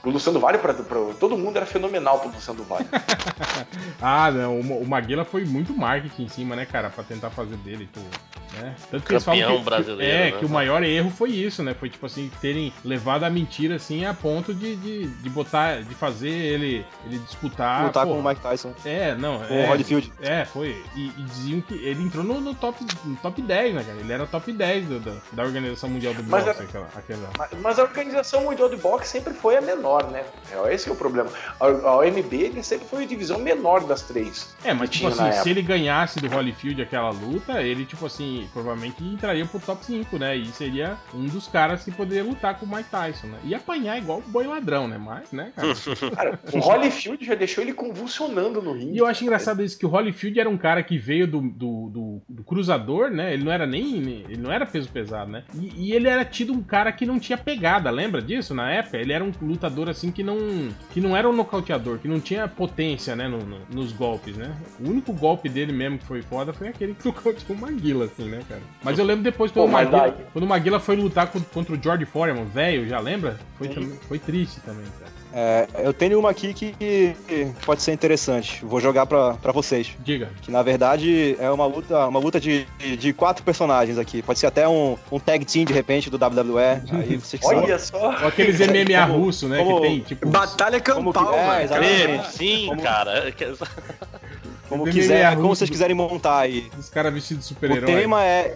[0.05, 2.87] O Luciano do Vale, pra, pra- todo mundo era fenomenal pro Luciano do Vale.
[4.01, 7.57] Ah, não, o, o Maguila foi muito marketing em cima, né, cara, pra tentar fazer
[7.57, 8.01] dele, pô,
[8.61, 8.75] né?
[8.91, 10.39] Tanto que eles falam Campeão que, brasileiro, É, né?
[10.39, 11.75] que o maior erro foi isso, né?
[11.75, 15.95] Foi tipo assim, terem levado a mentira assim a ponto de, de, de botar, de
[15.95, 17.85] fazer ele, ele disputar.
[17.87, 18.21] Lutar porra.
[18.21, 18.75] com o Mike Tyson.
[18.85, 20.13] É, não, Com é, o Holyfield.
[20.21, 20.83] É, foi.
[20.95, 23.99] E, e diziam que ele entrou no, no top, no top 10, né, cara?
[23.99, 27.31] Ele era top 10 do- da, da Organização Mundial do Mas Boxe, é- aquela, aquela.
[27.39, 30.25] mas, mas a organização mundial de boxe sempre foi a menor, né?
[30.53, 31.31] É, esse que é o problema.
[31.61, 34.55] A, a OMB ele sempre foi a divisão menor das três.
[34.65, 39.03] É, mas tipo assim, se ele ganhasse do Holyfield aquela luta, ele, tipo assim, provavelmente
[39.03, 40.37] entraria pro top 5, né?
[40.37, 43.39] E seria um dos caras que poderia lutar com o Mike Tyson, né?
[43.45, 44.99] E apanhar igual o boi ladrão, né?
[44.99, 45.75] Mas, né, cara?
[46.15, 48.95] Cara, o Holyfield já deixou ele convulsionando no ringue.
[48.95, 51.89] E eu acho engraçado isso, que o Holyfield era um cara que veio do, do,
[51.91, 53.33] do- do cruzador, né?
[53.35, 54.01] Ele não era nem.
[54.01, 55.45] nem- Ele não era peso pesado, né?
[55.55, 58.97] E, e ele era tido um cara que não tinha pegada, lembra disso na época?
[58.99, 60.37] Ele era um lutador assim que não.
[60.93, 63.29] que não era um nocauteador, que não tinha potência, né?
[63.29, 64.55] no- no- nos golpes, né?
[64.81, 68.25] O único golpe dele mesmo que foi foda foi aquele que nocauteou o Maguila, assim,
[68.29, 68.61] né, cara?
[68.83, 71.83] Mas eu lembro depois quando, Pô, o, Maguila, quando o Maguila foi lutar contra, o
[71.83, 73.39] George Foreman, velho, já lembra?
[73.57, 75.13] Foi, também- foi triste também, cara.
[75.37, 77.13] É, eu tenho uma aqui que
[77.67, 78.65] pode ser interessante.
[78.65, 79.91] Vou jogar pra, pra vocês.
[79.99, 80.31] Diga.
[80.41, 82.65] Que na verdade é uma luta, uma luta de,
[82.99, 84.23] de quatro personagens aqui.
[84.23, 86.61] Pode ser até um, um tag team de repente do WWE.
[86.93, 87.43] Aí vocês.
[87.45, 88.11] Olha só.
[88.23, 89.59] Ou aqueles MMA Como- russo, né?
[89.59, 90.29] como- que tem, tipo.
[90.29, 92.23] Batalha Como que- campal, é.
[92.31, 93.35] Sim, Como- cara.
[94.69, 95.37] Como, quiser, russo.
[95.37, 96.69] como vocês quiserem montar aí.
[96.79, 97.85] Os caras vestidos de O super-herói.
[97.95, 98.55] tema é.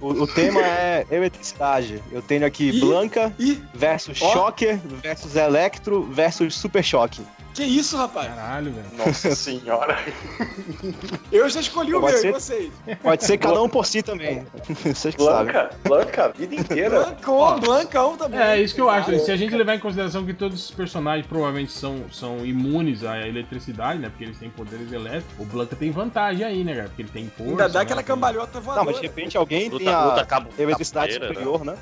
[0.00, 2.02] O, o tema é eletricidade.
[2.10, 2.80] Eu tenho aqui Ih.
[2.80, 4.32] Blanca Ih, versus Ó.
[4.32, 7.22] Shocker versus Electro versus Super Choque.
[7.54, 8.28] que isso, rapaz?
[8.34, 8.86] Caralho, velho.
[8.96, 9.98] Nossa senhora.
[11.30, 12.28] Eu já escolhi o Pode meu, ser?
[12.28, 12.72] e vocês?
[13.02, 14.46] Pode ser cada um por si também.
[14.84, 15.52] Vocês que sabem.
[15.52, 17.00] Blanca, Blanca, a vida inteira.
[17.04, 18.40] Blancão, Blancão também.
[18.40, 19.18] É, isso que eu acho.
[19.20, 23.18] Se a gente levar em consideração que todos os personagens provavelmente são, são imunes à
[23.26, 24.08] eletricidade, né?
[24.08, 25.32] Porque eles têm poderes elétricos.
[25.38, 26.88] O Blanca tem vantagem aí, né, cara?
[26.88, 27.50] Porque ele tem força.
[27.52, 28.86] Ainda dá né, aquela tem- cambalhota Não, voadora.
[28.86, 30.48] mas de repente alguém tem Luta, luta a cabo.
[30.58, 31.40] eletricidade capoeira, né?
[31.40, 31.76] superior, né?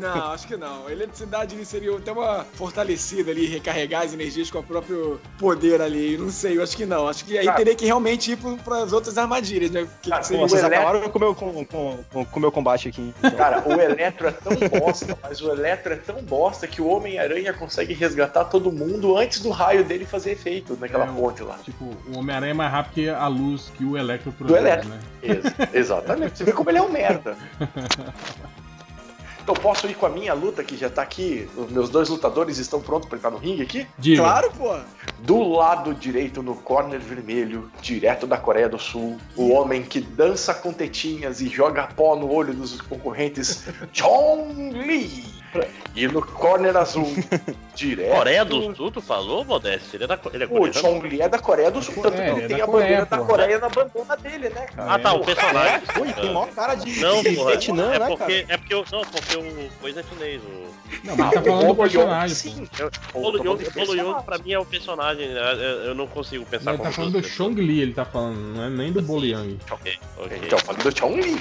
[0.00, 0.86] Não, acho que não.
[0.86, 5.80] A eletricidade ali seria até uma fortalecida ali, recarregar as energias com o próprio poder
[5.80, 6.16] ali.
[6.18, 7.06] Não sei, eu acho que não.
[7.08, 7.56] Acho que aí Cara.
[7.56, 9.86] teria que realmente ir para as outras armadilhas, né?
[10.02, 12.36] Que Cara, seria Pô, vocês O eletro- acabaram com o meu, com, com, com, com
[12.38, 13.14] o meu combate aqui.
[13.36, 17.52] Cara, o Eletro é tão bosta, mas o Eletro é tão bosta que o Homem-Aranha
[17.52, 21.58] consegue resgatar todo mundo antes do raio dele fazer efeito naquela É, ponte lá.
[21.64, 24.88] Tipo, o Homem-Aranha é mais rápido que a luz que o Electro Do produz, Electro.
[24.90, 24.98] né?
[25.22, 26.38] Ex- exatamente.
[26.38, 27.36] Você vê como ele é um merda.
[29.48, 31.48] Então posso ir com a minha luta que já tá aqui.
[31.56, 33.86] Os meus dois lutadores estão prontos pra entrar no ringue aqui?
[33.98, 34.20] Diga.
[34.20, 34.76] Claro, pô.
[35.20, 40.52] Do lado direito, no corner vermelho, direto da Coreia do Sul, o homem que dança
[40.52, 45.37] com tetinhas e joga pó no olho dos concorrentes, Chong Li.
[45.94, 47.12] E no corner azul,
[47.74, 48.14] direto.
[48.16, 49.96] Coreia do Sul, tu falou, Modeste?
[49.96, 50.74] Ele é, da, ele é O coreano?
[50.74, 52.66] Chong Li é da Coreia do Sul, tanto que É, ele ele é tem a
[52.66, 53.28] Coreia, bandeira da porra.
[53.28, 54.94] Coreia na bandana dele, né, cara?
[54.94, 55.80] Ah, tá, o personagem.
[56.00, 57.50] Ui, tem maior cara de, Não, de porra.
[57.50, 58.54] Vietnã, é né, porque, cara?
[58.54, 60.42] é porque eu, não, porque o coisa é chinês.
[60.42, 60.68] O
[61.04, 62.68] Não, mas tá falando do personagem, sim.
[63.14, 65.28] o Bolo Young, o Bolo Young pra mim é o personagem.
[65.28, 65.40] né?
[65.52, 65.58] Eu,
[65.88, 67.34] eu não consigo pensar Ele tá como falando do pessoas.
[67.36, 69.58] Chong Li, ele tá falando, não é nem do Boliang.
[69.70, 70.40] Ok, ok.
[70.44, 71.40] Então, eu falei do Chong Li.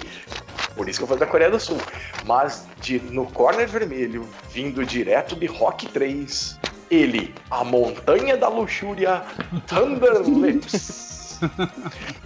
[0.78, 1.78] Por isso que eu falei da Coreia do Sul.
[2.26, 6.60] Mas de, no corner vermelho, vindo direto de Rock 3,
[6.90, 9.24] ele, a montanha da luxúria,
[9.68, 11.17] Thunder Lips.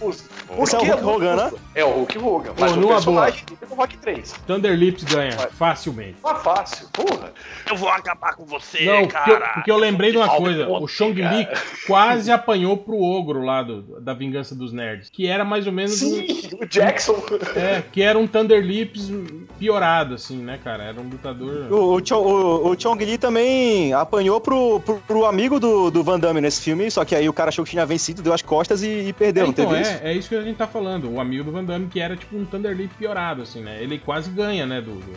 [0.00, 1.52] Os, por Esse é o que Hulk Hogan, né?
[1.74, 2.52] É o Hulk Hogan.
[2.58, 4.34] Mas Pô, o numa personagem é do Rock 3.
[4.46, 5.50] Thunder Lips ganha Vai.
[5.50, 6.16] facilmente.
[6.24, 7.32] É fácil, porra.
[7.70, 9.52] Eu vou acabar com você, Não, porque eu, cara.
[9.54, 10.68] porque eu lembrei de uma coisa.
[10.68, 11.60] O Chong Li cara.
[11.86, 15.08] quase apanhou pro ogro lá do, da Vingança dos Nerds.
[15.10, 17.22] Que era mais ou menos um, Sim, o Jackson.
[17.54, 19.10] É, que era um Thunder Lips
[19.58, 20.84] piorado, assim, né, cara?
[20.84, 21.72] Era um lutador.
[21.72, 26.02] O, o, Chong- o, o Chong Li também apanhou pro, pro, pro amigo do, do
[26.02, 28.42] Van Damme nesse filme, só que aí o cara achou que tinha vencido, deu as
[28.42, 30.00] costas e, e perdeu, não então, teve é, isso?
[30.04, 31.10] é isso que a gente tá falando.
[31.10, 33.82] O amigo do Van Damme, que era tipo um Thunder piorado, assim, né?
[33.82, 35.12] Ele quase ganha, né, do, do,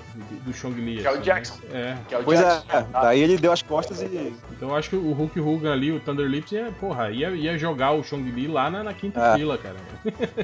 [0.46, 1.02] do Chong Li.
[1.02, 1.56] Que é o assim, Jackson.
[1.70, 1.70] né?
[1.74, 1.98] É.
[2.08, 2.88] Que é o Pois é, Jackson.
[2.92, 4.34] daí ele deu as costas e.
[4.52, 7.58] Então eu acho que o Hulk Hogan ali, o Thunder Lips, ia, porra, ia, ia
[7.58, 9.36] jogar o Chong Li lá na, na quinta É.
[9.38, 9.76] fila, cara.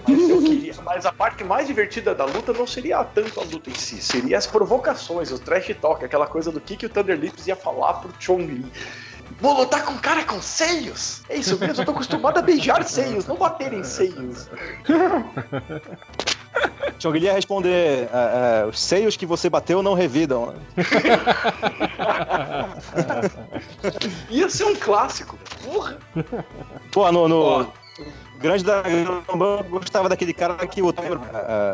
[0.08, 3.70] Mas, eu queria- mas a parte mais divertida da luta não seria tanto a luta
[3.70, 7.18] em si, seria as provocações, o trash talk, aquela coisa do que, que o Thunder
[7.20, 8.66] Lips ia falar pro Chong Li.
[9.40, 11.22] Vou lutar com um cara com seios?
[11.30, 14.50] É isso mesmo, eu tô acostumado a beijar seios, não bater em seios.
[17.00, 20.54] Chong Li ia responder: é, é, os seios que você bateu não revidam.
[24.30, 25.38] Ia ser um clássico.
[25.64, 25.98] Porra.
[26.92, 27.28] Pô, no.
[27.28, 27.66] no Ó.
[28.42, 30.94] Grande Dragão Branco, eu gostava daquele cara que o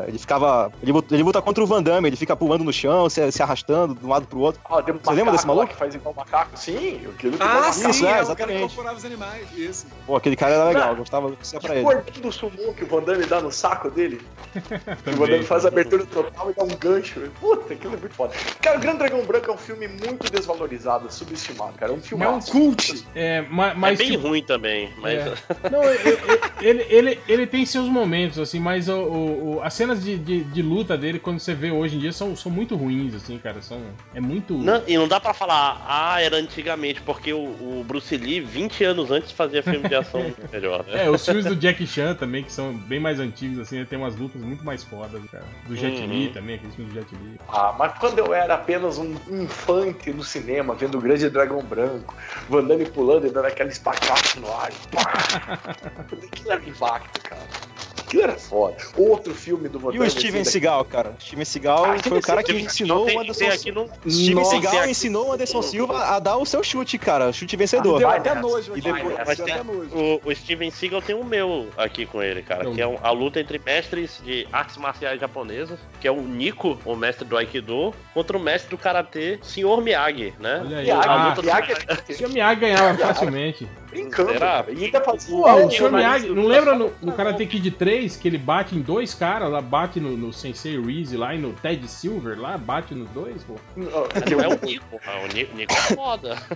[0.07, 0.72] ele ficava.
[0.81, 3.41] Ele, luta- ele luta contra o Van Damme, ele fica pulando no chão, se, se
[3.41, 4.61] arrastando de um lado pro outro.
[4.69, 5.68] Um Você lembra desse maluco?
[5.68, 6.52] Que faz igual macaco.
[6.56, 8.06] Sim, aquilo que Ah, Isso, sim, macaco.
[8.06, 8.64] é, é, o cara que exatamente.
[8.64, 9.48] incorporava os animais.
[9.56, 9.88] Isso.
[10.06, 10.89] Pô, aquele cara era legal, Não.
[10.91, 11.84] eu gostava de ser pra ele.
[11.84, 14.22] Cordão do sumô que o Van Damme dá no saco dele.
[15.03, 15.26] Que o Van.
[15.27, 17.22] Damme faz a abertura total e dá um gancho.
[17.39, 18.34] Puta, aquilo é muito foda.
[18.61, 21.91] Cara, o Grande Dragão Branco é um filme muito desvalorizado, subestimado, cara.
[21.91, 23.06] É um filme É um cult.
[23.15, 23.98] É, ma- É mas.
[23.98, 25.14] bem tipo, ruim também, mas...
[25.14, 25.34] É.
[25.72, 26.18] Não, ele,
[26.59, 30.43] ele, ele, ele tem seus momentos, assim, mas o, o- o- as cenas de, de,
[30.43, 33.61] de luta dele, quando você vê hoje em dia, são, são muito ruins, assim, cara.
[33.61, 33.81] São,
[34.13, 34.53] é muito.
[34.57, 38.84] Não, e não dá pra falar, ah, era antigamente, porque o, o Bruce Lee, 20
[38.84, 41.05] anos antes, fazia filme de ação melhor, né?
[41.05, 44.15] É, os filmes do Jack Chan também, que são bem mais antigos, assim, tem umas
[44.15, 45.45] lutas muito mais fodas, cara.
[45.67, 46.07] Do Jet Uhum.
[46.07, 47.39] Li também, aqueles filmes do Jet Li.
[47.49, 52.13] Ah, mas quando eu era apenas um infante no cinema, vendo o Grande Dragão Branco,
[52.49, 54.71] Van Damme pulando e dando aquela espacate no ar.
[54.91, 55.67] Pá!
[56.48, 57.76] Aquilo era impacto, cara.
[58.07, 58.77] Aquilo era foda.
[58.97, 61.13] Outro filme do Van E o Steven Seagal, cara?
[61.19, 63.89] Steven Seagal Ah, foi o cara que ensinou tem, o Anderson Silva.
[64.09, 67.34] Steven Seagal ensinou o Anderson Silva a dar o seu chute, cara.
[67.34, 67.99] Chute vencedor.
[67.99, 68.81] deu Vai até nojo E aqui.
[68.93, 69.89] depois- mas tem- até nojo.
[69.93, 72.73] O, o Steven Seagal tem o meu aqui com ele, cara, Então.
[72.75, 76.77] que é um- a luta entre mestres de artes marciais japonesas, que é o Nico,
[76.85, 79.81] o mestre do Aikido, contra o mestre do Karatê, Sr.
[79.81, 80.61] Miyagi, né?
[80.65, 80.84] Olha aí.
[80.85, 82.29] Miyagi, Ah, do- Miyagi o Sr.
[82.29, 83.67] Miyagi ganhava facilmente.
[83.89, 84.31] brincando.
[84.34, 84.65] Será?
[84.69, 85.81] E ainda fazia Pô, o Não, Sr.
[85.84, 89.49] mas Miyagi, não lembra no, no Karate Kid 3 que ele bate em dois caras
[89.49, 93.44] lá, bate no, no Sensei Reese lá e no Ted Silver lá, bate nos dois,
[93.44, 93.56] pô.
[93.76, 96.38] Não é o Nico, ah, o Nico, o Nico é foda.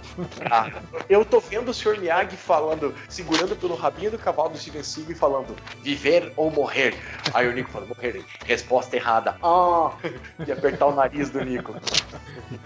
[0.49, 0.69] Ah,
[1.09, 1.97] eu tô vendo o Sr.
[1.99, 6.95] Miyagi falando, segurando pelo rabinho do cavalo do Steven Seagal e falando, viver ou morrer.
[7.33, 8.23] Aí o Nico fala, morrer.
[8.45, 9.35] Resposta errada.
[9.41, 9.91] Ah!
[10.45, 11.75] E apertar o nariz do Nico.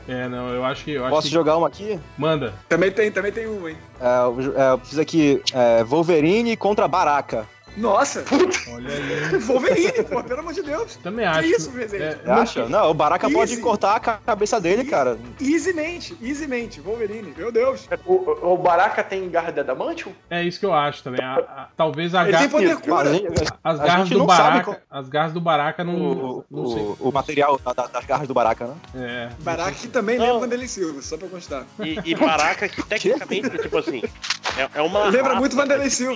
[0.08, 0.92] É, não, eu acho que.
[0.92, 1.34] Eu acho Posso que...
[1.34, 2.00] jogar uma aqui?
[2.18, 2.54] Manda.
[2.70, 3.78] Também tem, também tem um, hein?
[4.00, 7.48] É, eu, é, eu fiz aqui é, Wolverine contra Baraka.
[7.78, 8.24] Nossa!
[8.72, 9.38] Olha aí.
[9.46, 10.96] Wolverine, pô, pelo amor de Deus.
[10.98, 11.48] Também acho.
[11.50, 12.04] isso, Rezende?
[12.04, 12.66] é, acha?
[12.68, 13.62] Não, o Baraka pode Easy.
[13.62, 15.18] cortar a ca- cabeça dele, cara.
[15.42, 17.88] Easymente, easymente, Wolverine, meu Deus.
[18.06, 20.14] O, o Baraka tem garra de adamantium?
[20.30, 21.24] é isso que eu acho também.
[21.24, 23.10] A- a- talvez a Ele gar- tem poder cura.
[23.64, 24.82] as garras do Baraka.
[24.90, 25.96] As garras do Baraka não.
[25.96, 26.82] o, não sei.
[26.82, 28.76] o, o material da- da- das garras do Baraka, né?
[28.96, 29.30] É.
[29.44, 30.26] Baraka que também Não.
[30.26, 31.66] lembra Vanderlei Silva, só pra constar.
[31.80, 34.02] E, e Baraka, que tecnicamente, tipo assim,
[34.58, 35.06] é, é uma.
[35.06, 36.16] Lembra muito Vanderlei é Silva.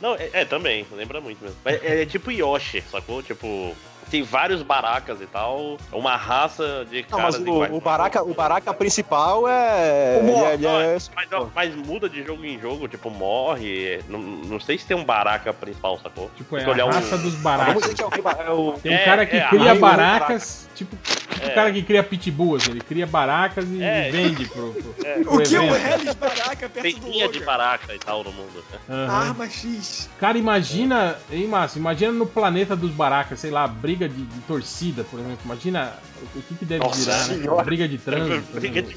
[0.00, 1.56] Não, é, é, também, lembra muito mesmo.
[1.64, 3.22] Mas é, é tipo Yoshi, sacou?
[3.22, 3.74] Tipo.
[4.14, 5.76] Tem vários baracas e tal.
[5.92, 7.72] É uma raça de Não, mas caras o, iguais.
[7.74, 10.20] o, Baraka, o Baraka principal é.
[10.22, 13.98] O ele é- ele é- Mas, mas muda de jogo em jogo, tipo, morre.
[14.08, 16.30] Não, não sei se tem um baraca principal, sacou?
[16.36, 17.82] Tipo, é Tem que olhar a um- raça dos Vamos baracas.
[17.98, 18.08] é o,
[18.46, 21.48] é o- Tem um É, cara que é, cria o baracas, tipo, tipo É.
[21.48, 24.10] o cara que cria pitbull, assim, ele cria baracas e É.
[24.12, 25.14] vende pro, pro, É.
[25.24, 25.86] pro O que o evento.
[25.88, 28.64] Hellis Baraka perto Tem do linha de baraca e tal no mundo.
[28.88, 29.08] Aham.
[29.12, 30.08] Arma X.
[30.20, 31.78] Cara, imagina, hein, Márcio?
[31.80, 35.38] Imagina no planeta dos baracas, sei lá, briga de, de torcida, por exemplo.
[35.44, 35.92] Imagina
[36.34, 37.34] o que, que deve Nossa virar, né?
[37.42, 37.64] senhora.
[37.64, 38.52] Briga de trânsito.
[38.52, 38.88] Briga né?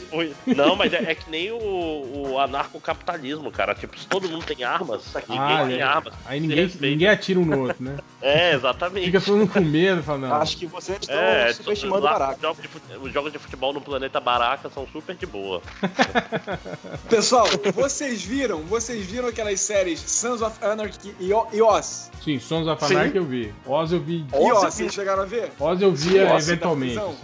[0.45, 0.55] de.
[0.55, 3.73] Não, mas é, é que nem o, o anarcocapitalismo, cara.
[3.75, 5.81] Tipo, se todo mundo tem armas, ninguém Ah, tem é.
[5.81, 6.13] armas.
[6.25, 7.97] Aí ninguém, ninguém atira um no outro, né?
[8.19, 9.05] É, exatamente.
[9.05, 10.33] Fica todo mundo com medo, fala, não.
[10.35, 12.33] Acho que vocês estão É, subestimando o Baraka.
[12.35, 12.59] Os jogos,
[13.03, 15.61] os jogos de futebol no planeta Baraka são super de boa.
[17.09, 22.09] Pessoal, vocês viram, vocês viram aquelas séries Sons of Anarchy e O- e Oz?
[22.23, 22.95] Sim, Sons of Sim.
[22.95, 23.53] Anarchy eu vi.
[23.65, 24.25] Oz eu vi.
[24.33, 25.51] E Oz, vocês chegaram a ver?
[25.59, 26.97] Oz eu via Oz, eventualmente.
[26.97, 27.15] assim,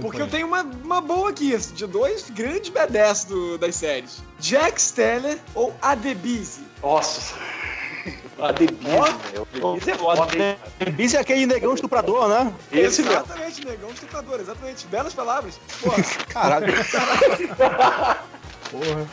[0.00, 4.22] Porque eu tenho uma, uma boa aqui, de dois grandes badass do, das séries.
[4.38, 6.60] Jack Steller ou Adebise?
[6.82, 7.34] Nossa.
[8.38, 8.74] A Beast,
[9.32, 9.46] meu.
[9.74, 10.22] Beast é foda,
[11.16, 12.52] é aquele negão estuprador, né?
[12.70, 13.16] Esse mesmo.
[13.16, 14.86] Exatamente, negão estuprador, exatamente.
[14.86, 15.60] Belas palavras.
[15.80, 15.90] Pô,
[16.32, 16.66] Caralho.
[18.70, 19.06] Porra.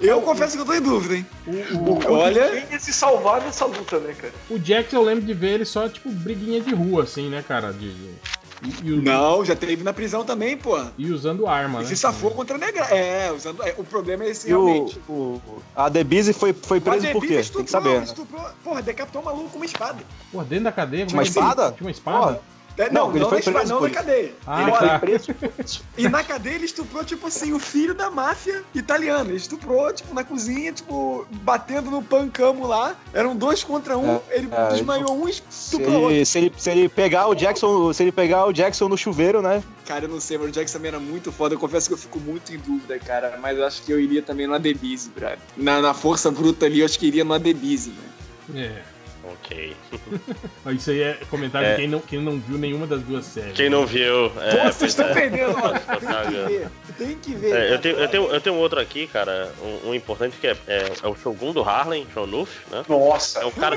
[0.00, 1.26] eu confesso que eu tô em dúvida, hein?
[1.46, 4.32] O, o, Olha, Quem ia se salvar nessa luta, né, cara?
[4.50, 7.72] o Jax eu lembro de ver ele só, tipo, briguinha de rua, assim, né, cara?
[7.72, 8.14] De, de-
[8.62, 10.78] e, e o- não, já teve na prisão também, pô.
[10.96, 11.88] e usando arma, E né?
[11.88, 12.84] se safou contra a negra.
[12.86, 13.62] É, usando.
[13.62, 15.00] é, o problema é esse E o, realmente.
[15.08, 15.40] o-
[15.74, 17.42] a Debise foi, foi preso por quê?
[17.42, 17.98] Tem que saber.
[17.98, 18.04] né?
[18.04, 19.98] Estuprou, porra, decapitou um maluco com uma espada.
[20.30, 21.72] Pô, dentro da cadeia, Tinha uma é espada?
[21.72, 22.18] Tinha uma espada?
[22.18, 22.40] Porra.
[22.78, 24.32] É, Não, não, ele não, foi na, não por na cadeia.
[24.46, 24.78] Ah, Ele tá.
[24.78, 25.82] foi preso.
[25.98, 29.28] E na cadeia ele estuprou, tipo assim, o filho da máfia italiana.
[29.28, 32.96] Ele estuprou, tipo, na cozinha, tipo, batendo no pancamo lá.
[33.12, 34.20] Eram dois contra um.
[34.30, 36.10] ele é, desmaiou um e Se estuprou outro.
[36.12, 39.42] ele, se, ele, se ele pegar o Jackson, se ele pegar o Jackson no chuveiro,
[39.42, 39.62] né?
[39.86, 41.54] Cara, eu não sei, mas o Jackson também era muito foda.
[41.54, 43.38] Eu confesso que eu fico muito em dúvida, cara.
[43.40, 45.38] Mas eu acho que eu iria também no Adebise, brother.
[45.56, 48.62] Na, na força bruta ali, eu acho que iria no Adebise, né?
[48.78, 48.91] É.
[49.32, 49.76] Ok.
[50.74, 51.70] Isso aí é comentário É.
[51.72, 53.54] de quem não, quem não viu nenhuma das duas séries.
[53.54, 54.30] Quem não viu.
[54.30, 55.14] Pô, É, vocês pois estão é.
[55.14, 55.72] perdendo, ó.
[55.78, 56.68] Tem que ver.
[56.98, 57.50] Tem que ver.
[57.52, 57.78] É, eu, cara.
[57.78, 60.92] tenho, eu, tenho, eu tenho um outro aqui, cara, um, um importante que é, é,
[61.02, 62.84] é o Shogun do Harlem, Shonuf, né?
[62.88, 63.40] Nossa.
[63.40, 63.76] É um cara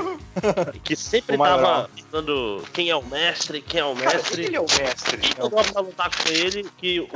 [0.84, 4.44] que sempre O tava pensando quem é o mestre, quem é o Cara, mestre.
[4.44, 5.16] ele é o mestre.
[5.18, 7.08] Quem eu gosto pra lutar com ele que o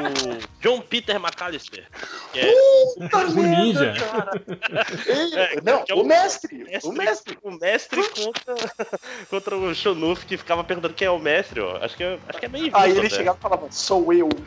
[0.61, 1.85] John Peter McAllister.
[2.33, 2.53] Que é
[2.99, 3.95] Puta O ninja.
[3.99, 4.31] cara.
[5.07, 6.57] É, Não, é o mestre.
[6.65, 7.39] mestre, O mestre.
[7.43, 8.73] o mestre contra,
[9.31, 11.77] contra o Shonuf que ficava perguntando quem é o mestre, ó.
[11.85, 13.17] Acho que é, acho que é meio Aí ele até.
[13.17, 14.29] chegava e falava, sou eu.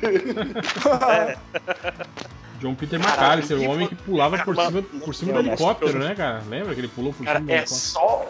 [2.60, 6.16] John Peter McAllister, o homem que pulava por cima, por cima é do helicóptero, né,
[6.16, 6.42] cara?
[6.48, 7.80] Lembra que ele pulou por Cara, cima do é helicóptero?
[7.82, 8.28] só.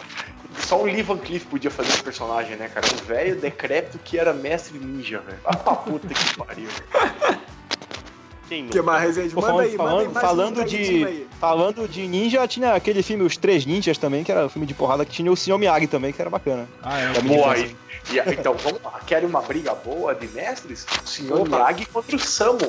[0.60, 2.86] Só o Lee Van Cleef podia fazer esse personagem, né, cara?
[2.94, 5.40] Um velho decrépito que era mestre ninja, velho.
[5.46, 6.70] Ah, pra puta que pariu.
[8.48, 9.36] Quem O que mais, Rezende?
[9.36, 13.66] Manda aí, falando, manda aí falando de, falando de ninja, tinha aquele filme Os Três
[13.66, 15.58] Ninjas também, que era um filme de porrada que tinha o Sr.
[15.58, 16.68] Miyagi também, que era bacana.
[16.82, 17.18] Ah, é.
[17.18, 17.76] É Boa aí.
[18.28, 19.00] Então, vamos lá.
[19.06, 20.86] Querem uma briga boa de mestres?
[21.04, 22.68] O senhor Miyagi contra o Samu.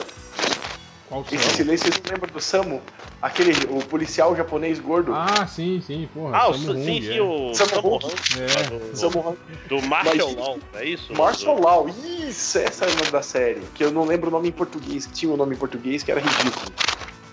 [1.08, 2.80] Qual Esse silêncio, vocês não lembram do Samu?
[3.20, 5.12] Aquele, o policial japonês gordo.
[5.14, 6.36] Ah, sim, sim, porra.
[6.36, 7.22] Ah, o sim, Hung, sim, é.
[7.22, 8.04] o Sammo Hung.
[8.04, 8.70] Hung, É.
[8.90, 9.36] do, Samu
[9.68, 11.14] do Martial Mas- Law, é isso?
[11.14, 13.60] Martial Law, isso, essa é o nome da série.
[13.74, 16.10] Que eu não lembro o nome em português, que tinha um nome em português que
[16.10, 16.72] era ridículo.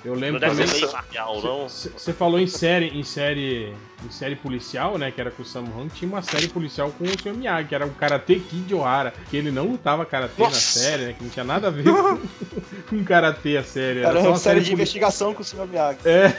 [0.03, 0.68] Eu Não lembro deve também.
[0.68, 1.69] ser marcial, não?
[1.69, 3.73] Você falou em série, em série,
[4.03, 5.11] em série policial, né?
[5.11, 5.90] Que era com o Sam Hung.
[5.90, 7.34] Tinha uma série policial com o Sr.
[7.36, 9.14] Miyagi, que era o Karate Kid Ohara.
[9.30, 11.14] Que ele não lutava karatê na série, né?
[11.18, 12.19] Que não tinha nada a ver com,
[12.90, 13.99] com karatê a série.
[13.99, 15.03] Era, Era uma uma série de série policial.
[15.07, 15.68] investigação com o Sr.
[15.68, 15.99] Miyagi.
[16.06, 16.34] É.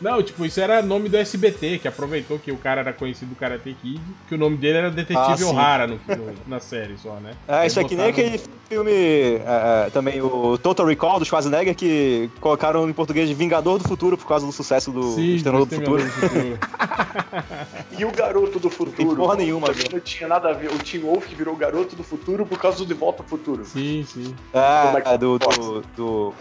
[0.00, 3.34] Não, tipo, isso era nome do SBT, que aproveitou que o cara era conhecido do
[3.36, 5.46] Karate Kid, que o nome dele era Detetive Ah.
[5.46, 7.32] Ohara no, no- na série só, né?
[7.46, 12.30] É, isso aqui nem aquele filme, é, é, também o Total Recall do Schwarzenegger, que
[12.40, 15.76] colocaram em português de Vingador do Futuro por causa do sucesso do Sim, Exterminador do
[15.76, 16.02] Futuro.
[16.02, 16.58] Do Futuro.
[17.98, 19.14] E o Garoto do Futuro.
[19.16, 20.70] porra nenhuma, não tinha nada a ver.
[20.72, 23.64] O Tim Wolf que virou Garoto do Futuro por causa do De Volta ao Futuro.
[23.66, 24.34] Sim, sim.
[24.54, 26.34] É, do, do, do...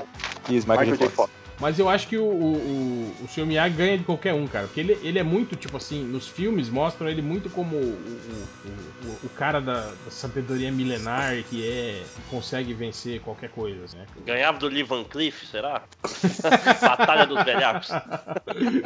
[0.50, 1.06] Isso, Michael, Michael J.
[1.06, 1.10] J.
[1.10, 1.32] Fox.
[1.60, 3.46] Mas eu acho que o, o, o, o Sr.
[3.46, 4.68] Miyagi ganha de qualquer um, cara.
[4.68, 9.08] Porque ele, ele é muito, tipo assim, nos filmes mostram ele muito como o, o,
[9.08, 12.02] o, o cara da, da sabedoria milenar que é.
[12.16, 14.06] que consegue vencer qualquer coisa, né?
[14.26, 15.84] Ganhava do Lee Van Cleef, será?
[16.82, 17.90] Batalha dos velhacos.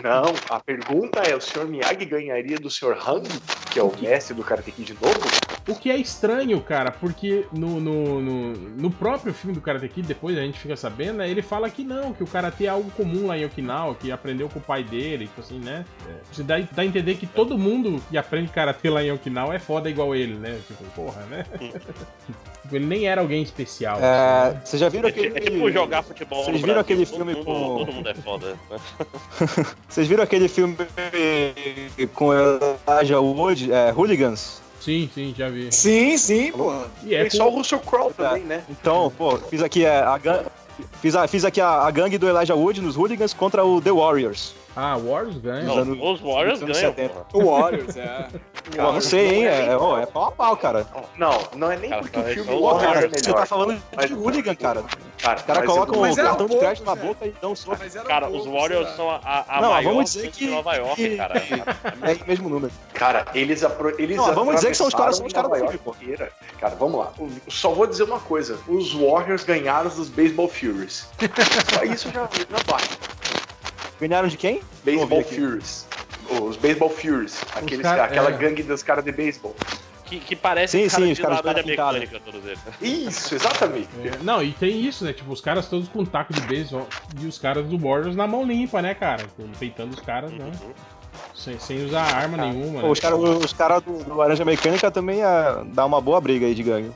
[0.04, 1.68] Não, a pergunta é: o Sr.
[1.68, 2.98] Miyagi ganharia do Sr.
[3.08, 3.28] Hang,
[3.72, 5.54] que é o mestre do Karate Kid novo?
[5.68, 10.06] O que é estranho, cara, porque no, no, no, no próprio filme do Karate Kid,
[10.06, 12.90] depois a gente fica sabendo, né, ele fala que não, que o Karate é algo
[12.92, 15.86] comum lá em Okinawa, que aprendeu com o pai dele, tipo assim, né?
[16.10, 19.56] É, Você dá, dá a entender que todo mundo que aprende Karate lá em Okinawa
[19.56, 20.60] é foda igual ele, né?
[20.68, 21.46] Tipo, porra, né?
[22.64, 23.98] Tipo, ele nem era alguém especial.
[23.98, 24.62] assim, É, né?
[24.64, 25.38] vocês já viram É, ti- aquele...
[25.38, 26.82] é tipo jogar futebol Vocês no viram Brasil.
[26.82, 28.56] aquele Todo filme mundo- com- Todo mundo é foda.
[28.70, 28.80] né?
[29.90, 30.78] Vocês viram aquele filme
[32.14, 34.62] com Elijah Wood, é, Hooligans?
[34.80, 35.72] Sim, sim, já vi.
[35.72, 36.88] Sim, sim, porra.
[37.04, 38.64] E é Tem com- só o Russell Crowe também, né?
[38.70, 40.44] Então, pô, fiz aqui é, a gan-
[41.02, 43.92] Fiz, a- fiz aqui a, a gangue do Elijah Wood nos Hooligans contra o The
[43.92, 44.54] Warriors.
[44.76, 45.64] Ah, Warriors ganha.
[45.66, 46.74] Não, anos- os Warriors ganham.
[46.76, 47.10] 70.
[47.10, 47.44] porra.
[47.46, 48.28] O Warriors, é.
[48.76, 49.46] Pô, não sei, hein?
[49.46, 50.88] É, é, ó, é pau a pau, cara.
[51.18, 53.40] Não, não é nem Cara, porque o cara, filme Pô, Warriors cara, é você melhor.
[53.42, 54.84] tá falando Mas- de hooligan, cara.
[55.22, 57.78] Cara, O cara mas coloca eu- um cartão de crédito na boca e um soco.
[58.08, 61.18] Cara, os Warriors são a, a, Não, maior vamos dizer que- de Nova York, que-
[61.18, 61.34] cara.
[62.02, 62.74] É o mesmo número.
[62.94, 65.56] Cara, eles, apro- eles Não, vamos dizer que são os caras- são os caras do
[65.68, 66.32] filme, inteira.
[66.60, 67.12] Cara, vamos lá.
[67.48, 68.58] Só vou dizer uma coisa.
[68.68, 71.08] Os Warriors ganharam dos Baseball Furies.
[71.74, 72.98] Só isso já, já bate.
[74.08, 74.62] Ganharam de quem?
[74.84, 75.24] Baseball.
[75.24, 75.88] Furies.
[76.42, 77.42] Os Baseball Furies.
[77.56, 78.38] Aqueles, cara- aquela é.
[78.38, 79.56] gangue dos caras de beisebol.
[80.06, 82.46] Que que, que parece Sim, cara sim, de os caras de laranja cara mecânica, todos
[82.46, 82.60] eles.
[82.82, 83.88] Isso, exatamente.
[84.04, 85.14] É, não, e tem isso, né?
[85.14, 86.88] Tipo, os caras todos com taco de beisebol
[87.20, 89.26] e os caras do Warriors na mão limpa, né, cara?
[89.60, 90.52] Peitando os caras, né?
[90.62, 90.72] Uhum.
[91.34, 92.92] Sem, sem usar arma nenhuma, Pô, né?
[92.92, 96.54] os caras os cara do, do Laranja Mecânica também é, dá uma boa briga aí
[96.54, 96.92] de gangue.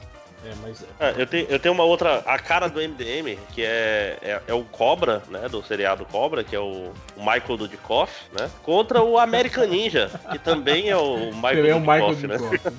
[0.45, 4.17] É, mas Ah, eu, tenho, eu tenho uma outra, a cara do MDM, que é,
[4.21, 8.49] é, é o Cobra, né, do seriado Cobra, que é o, o Michael Dudikoff, né,
[8.61, 12.37] contra o American Ninja, que também é o Michael é o Michael Dudikoff, né.
[12.37, 12.77] Dudikoff.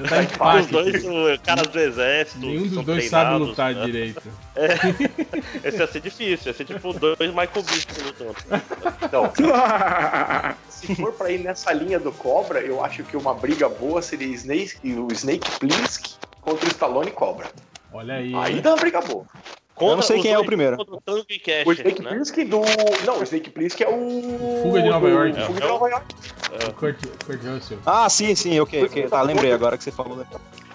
[0.00, 0.08] Já
[0.38, 2.38] tá em Os dois são caras do exército.
[2.40, 3.84] Nenhum dos dois sabe lutar né.
[3.84, 4.22] direito.
[5.62, 8.36] Esse ia ser difícil, ia ser tipo dois Michael Bisping lutando.
[9.02, 9.32] Então,
[10.68, 14.26] se for pra ir nessa linha do Cobra, eu acho que uma briga boa seria
[14.28, 17.48] Snake, o Snake Plissken contra o Stallone Cobra.
[17.92, 18.34] Olha aí.
[18.34, 19.24] Aí dá uma briga boa.
[19.80, 20.76] Eu não sei quem é o primeiro.
[20.76, 22.10] Contra o e Snake né?
[22.10, 22.60] Plissken do...
[23.06, 24.60] Não, o Snake Plissken é o...
[24.62, 25.32] Fuga de Nova do- York.
[25.40, 26.06] Fuga É, de é o- Nova York.
[26.68, 27.78] O Kurt, Kurt Russell.
[27.86, 29.08] Ah, sim, sim, ok, ok.
[29.08, 30.16] Tá, lembrei agora que você falou.
[30.18, 30.26] Né?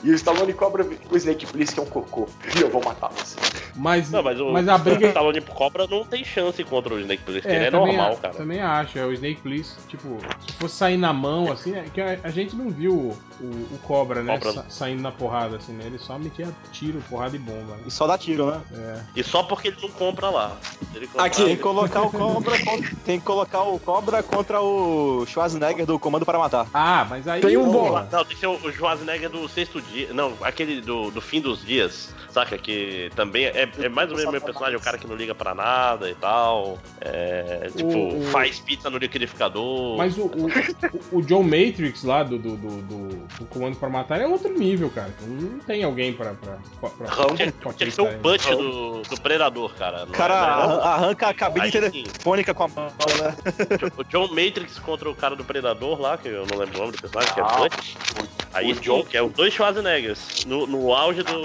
[0.03, 2.27] E o Stallone Cobra, o Snake Plissken é um cocô.
[2.57, 3.35] E eu vou matar você.
[3.75, 5.05] Mas, Não, mas, o, mas a briga.
[5.05, 8.33] o Stallone Cobra não tem chance contra o Snake Plissken, ele é normal, a- cara.
[8.33, 8.97] também acho.
[8.97, 10.17] É o Snake Plissken, tipo,
[10.47, 13.45] se fosse sair na mão, assim, é que a, a gente não viu o,
[13.75, 14.37] o Cobra, né?
[14.37, 14.53] Cobra.
[14.53, 15.83] sa- saindo na porrada, assim, né?
[15.85, 17.75] Ele só metia tiro, porrada e bomba.
[17.75, 17.83] Né?
[17.87, 18.61] E só dá tiro, né?
[18.73, 19.01] É.
[19.15, 20.57] E só porque ele não compra lá.
[20.93, 25.25] Comprar, Aqui, Tem que colocar o Cobra contra, tem que colocar o Cobra contra o
[25.27, 26.67] Schwarzenegger do Comando para Matar.
[26.73, 27.41] Ah, mas aí.
[27.41, 27.91] Tem um bom.
[28.11, 30.13] Não, tem que ser o Schwarzenegger do sexto dia.
[30.13, 32.13] Não, aquele do, do fim dos dias.
[32.35, 32.57] Saca?
[32.57, 35.33] Que também é, é mais ou menos o meu personagem, o cara que não liga
[35.33, 36.77] pra nada e tal.
[36.99, 39.95] É, tipo, O- o- faz pizza no liquidificador.
[39.95, 44.19] Mas o, o, o- John Matrix lá do, do, do, do- do Comando para Matar
[44.19, 45.13] é outro nível, cara.
[45.21, 46.33] Não tem alguém pra.
[46.33, 47.35] pra, pra, pra.
[47.37, 48.55] Tinha, pra tinha que ser o ele.
[48.57, 50.05] do, do Predador, cara.
[50.07, 53.35] Cara é- não arran- arranca a cabine telefônica com a mão, né?
[53.97, 56.91] O John Matrix contra o cara do Predador lá, que eu não lembro o nome
[56.91, 57.95] do personagem, que é Ah, Butch.
[58.55, 60.45] Aí o John- que é os dois Schwarzeneggers.
[60.45, 61.43] No, no auge do.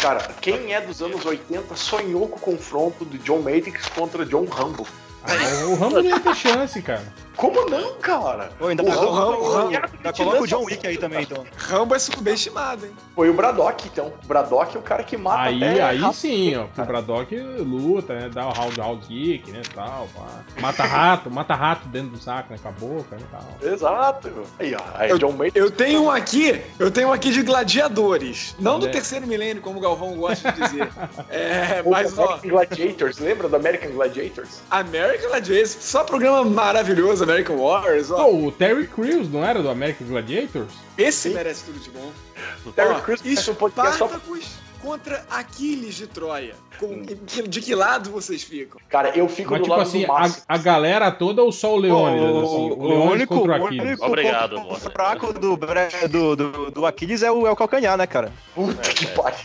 [0.00, 4.44] Cara, quem é dos anos 80 sonhou com o confronto do John Matrix contra John
[4.44, 4.86] Rambo?
[5.24, 7.04] Ah, o Rambo não ia ter chance, cara.
[7.36, 8.50] Como não, cara?
[8.58, 11.22] Pô, ainda O pegou Rambo- o Rambo, Rambo- ainda coloca o John Wick aí também,
[11.22, 11.44] então.
[11.56, 12.92] Rambo é subestimado, hein?
[13.14, 14.12] Foi o Braddock, então.
[14.22, 16.14] O Braddock é o cara que mata Aí, até aí rato.
[16.16, 16.64] sim, ó.
[16.80, 18.30] O Braddock luta, né?
[18.32, 19.62] Dá o round round kick, né?
[19.74, 20.26] Tal, pá.
[20.60, 22.58] Mata rato, mata rato dentro do saco, né?
[22.62, 23.72] Com a boca e tal.
[23.72, 24.30] Exato.
[24.58, 24.80] Aí, ó.
[24.94, 25.34] Aí, Eu- John.
[25.54, 28.54] Eu tenho um aqui, eu tenho um aqui de gladiadores.
[28.58, 30.88] Não do terceiro milênio, como o Galvão gosta de dizer.
[31.30, 34.60] É, O mas ó, American Gladiators, lembra do American Gladiators?
[34.70, 38.24] American Gladiators, só programa maravilhoso, American Warriors, ó.
[38.24, 40.72] Pô, o Terry Crews não era do American Gladiators?
[40.96, 41.34] Esse Sim.
[41.34, 42.12] merece tudo de bom.
[42.74, 44.06] Terry Crews faz um podcast só...
[44.06, 46.54] Espartacus contra Aquiles de Troia.
[46.78, 47.02] Com-
[47.48, 48.80] de que lado vocês ficam?
[48.88, 50.42] Cara, eu fico Mas, do tipo lado assim, do a, Márcio.
[50.48, 52.70] a galera toda ou só o Leônidas, assim?
[52.72, 54.00] O, Leônidas contra o Aquiles.
[54.00, 54.90] Obrigado, ponto Lorde.
[54.90, 55.56] fraco do,
[56.08, 58.32] do, do, do Aquiles é o, é o calcanhar, né, cara?
[58.54, 59.36] Puta que pariu.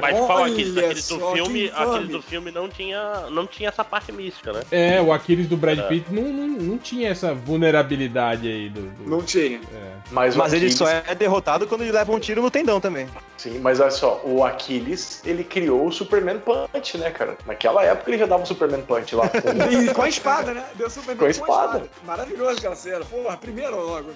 [0.00, 1.70] Mas qual Olha aqueles, aqueles do filme?
[1.74, 4.60] Aqueles do filme não tinha, não tinha essa parte mística, né?
[4.70, 5.82] É, o Aquiles do Brad É.
[5.82, 8.82] Pitt não, não, não tinha essa vulnerabilidade aí do.
[8.82, 9.58] do- Não tinha.
[9.74, 9.92] é.
[10.10, 12.80] Mas, o Mas ele Aquiles- só é derrotado quando ele leva um tiro no tendão
[12.80, 13.08] também.
[13.36, 14.85] Sim, mas olha só, o Aquiles,
[15.24, 17.36] ele criou o Superman Punch, né, cara?
[17.46, 19.30] Naquela época ele já dava o Superman Punch lá.
[19.70, 20.64] E com a espada, né?
[20.74, 21.88] Deu super Com a espada.
[22.04, 23.04] Maravilhoso aquela cena.
[23.04, 24.10] Porra, primeiro logo.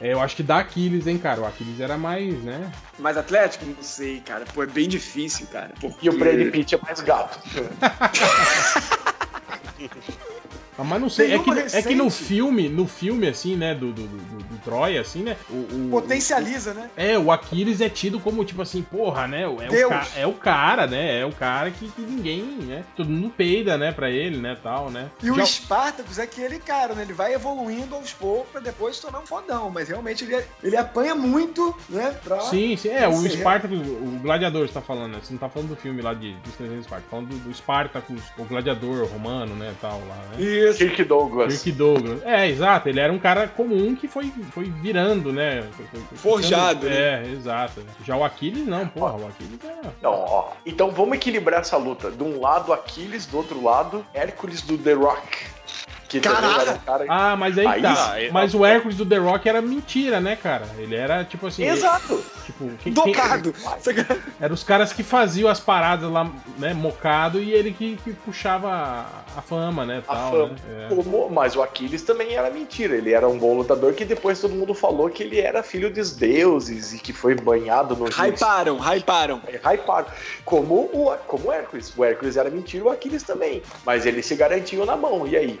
[0.00, 1.40] É, eu acho que dá Aquiles, hein, cara.
[1.40, 2.70] O Aquiles era mais, né?
[2.98, 3.64] Mas Atlético?
[3.64, 4.44] Não sei, cara.
[4.52, 5.70] Pô, é bem difícil, cara.
[5.82, 7.38] E o porque- Brad Pitt é mais gato.
[10.78, 12.24] Ah, Mas não sei, é que, uma é que no recente.
[12.24, 16.74] filme, no filme, assim, né, do, do, do, do- Troia, assim, né, o, o- Potencializa,
[16.74, 16.90] né?
[16.96, 19.88] É, o Aquiles é tido como, tipo assim, porra, né, é o, Deus.
[19.90, 23.78] ca- é o cara, né, é o cara que, que ninguém, né, todo mundo peida,
[23.78, 25.08] né, pra ele, né, tal, né.
[25.22, 27.02] E o Já- Spartacus é aquele cara, né?
[27.02, 29.70] Ele vai evoluindo aos poucos pra depois se tornar um fodão.
[29.70, 32.14] Mas realmente ele, ele apanha muito, né?
[32.24, 32.40] Pra...
[32.40, 33.12] Sim, sim, é, o.
[33.28, 36.32] Spartacus, o Gladiador você tá falando, né, você não tá falando do filme lá de,
[36.44, 40.36] dos 300 Spartacus, tá falando do, do Spartacus, o Gladiador romano, né, tal, lá, né.
[40.70, 40.78] Isso.
[40.78, 41.62] Kirk Douglas.
[41.62, 42.22] Kirk Douglas.
[42.24, 45.62] É, exato, ele era um cara comum que foi, foi virando, né?
[45.76, 47.82] foi- foi- foi Forjado, ficando- É, exato.
[48.04, 49.88] Já o Aquiles não, porra, o Aquiles é.
[50.02, 50.48] Não, ó.
[50.64, 52.10] Então vamos equilibrar essa luta.
[52.10, 55.55] De um lado, Aquiles, do outro lado, Hércules do The Rock.
[56.20, 56.62] Que também Caraca!
[56.62, 57.04] era um cara.
[57.08, 58.16] Ah, mas aí, Aí tá.
[58.32, 60.66] mas o Hércules do The Rock era mentira, né, cara?
[60.78, 61.64] Ele era tipo assim.
[61.64, 62.22] Exato!
[62.44, 63.54] Tipo, quem- quem- Docado.
[64.40, 69.04] Eram os caras que faziam as paradas lá, né, mocado, e ele que, que puxava
[69.36, 70.48] a, fama, né, A tal, fama.
[70.68, 70.88] né?
[70.90, 71.28] É.
[71.30, 72.94] Mas o Aquiles também era mentira.
[72.96, 76.12] Ele era um bom lutador que depois todo mundo falou que ele era filho dos
[76.14, 78.06] deuses e que foi banhado no.
[78.06, 79.40] Hyparam, hyparam.
[79.46, 80.10] É, hypado.
[80.44, 81.92] Como o, como o Hércules.
[81.96, 83.62] O Hércules era mentira, o Aquiles também.
[83.84, 85.26] Mas eles se garantiam na mão.
[85.26, 85.60] E aí?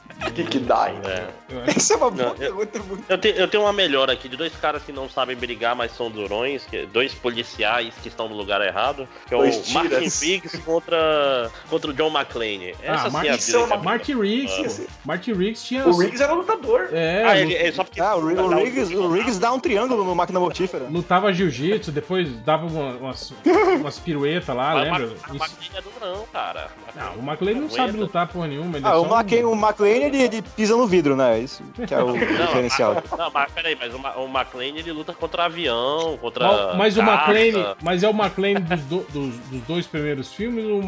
[0.33, 0.69] Kick Die.
[0.69, 1.27] É.
[1.75, 3.03] Essa é uma Não, boa eu- pergunta muito.
[3.09, 5.91] Eu, te- eu tenho uma melhor aqui de dois caras que não sabem brigar, mas
[5.95, 9.89] são durões, que, dois policiais que estão no lugar errado, que é o Dois Martin
[9.89, 10.21] tiras.
[10.21, 12.75] Riggs contra, contra o John McClane.
[12.81, 14.87] Essa Ah, sim Martin- é a é uma- Martin Riggs, pô.
[15.05, 15.87] Martin Riggs tinha.
[15.87, 16.89] O Riggs era lutador.
[16.93, 17.99] É, Ah, ele, é só porque.
[17.99, 20.85] Ah, o, Ri- o Riggs, o Riggs dá um triângulo no máquina mortífera.
[20.89, 23.33] lutava jiu-jitsu, depois dava uma- umas,
[23.79, 25.05] umas piruetas lá, Mas o lembra?
[25.07, 26.67] O McClane é durão, cara.
[26.95, 27.97] Não, o McLean não sabe aguenta.
[27.97, 28.77] lutar porra nenhuma.
[28.77, 31.39] Ele é Ah, o, McClane, o McClane ele, ele pisa no vidro, né?
[31.39, 33.01] Isso que é o diferencial.
[33.17, 33.97] Não, mas peraí, mas o,
[34.27, 36.73] McClane ele luta contra avião, contra.
[36.75, 37.01] Mas, mas o.
[37.01, 40.81] McLean, mas é o McLean dos, do- dos, dos dois primeiros filmes ou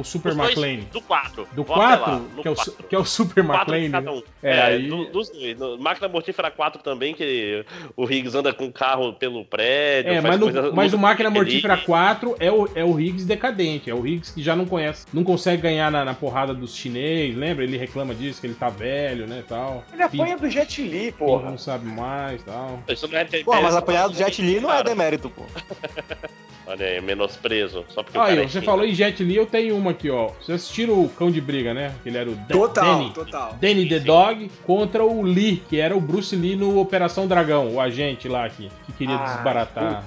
[0.00, 0.80] o, Super McLean?
[0.92, 1.48] Do 4.
[1.52, 3.90] Do 4, que, é o, su- que é o Super Quatro McLean.
[3.90, 4.16] cada né?
[4.16, 4.22] um.
[4.42, 5.58] É, É, aí- do- dos dois.
[5.58, 7.64] No Máquina Mortífera 4 também, que
[7.96, 10.12] o Riggs anda com o carro pelo prédio.
[10.12, 11.82] É, faz mas, no- coisa- mas o Máquina Mortífera ele.
[11.84, 13.90] 4 é o, é o Riggs decadente.
[13.90, 17.36] É o Riggs que já não conhece, não consegue ganhar na, na porrada dos chinês,
[17.36, 17.64] lembra?
[17.64, 19.84] Ele reclama disso, que ele tá velho, né, tal.
[19.92, 21.50] Ele apanha do Jet Li, porra.
[21.50, 22.80] Não sabe mais, tal.
[22.88, 25.42] Isso não é ter- Pô, mas é- apanhar do Jet Li não é demérito, pô.
[26.66, 27.84] Olha aí, menosprezo.
[27.88, 28.64] Só porque o Aí, cara é você chinês.
[28.64, 30.28] falou em Jet Li, eu tenho uma aqui, ó.
[30.40, 31.92] Vocês assistiram o Cão de Briga, né?
[32.02, 33.10] Que ele era o Total, Danny.
[33.12, 33.56] total.
[33.60, 34.04] Danny the Sim.
[34.04, 38.48] Dog contra o Lee, que era o Bruce Lee no Operação Dragão, o agente lá
[38.48, 40.04] que, que queria Ah, desbaratar.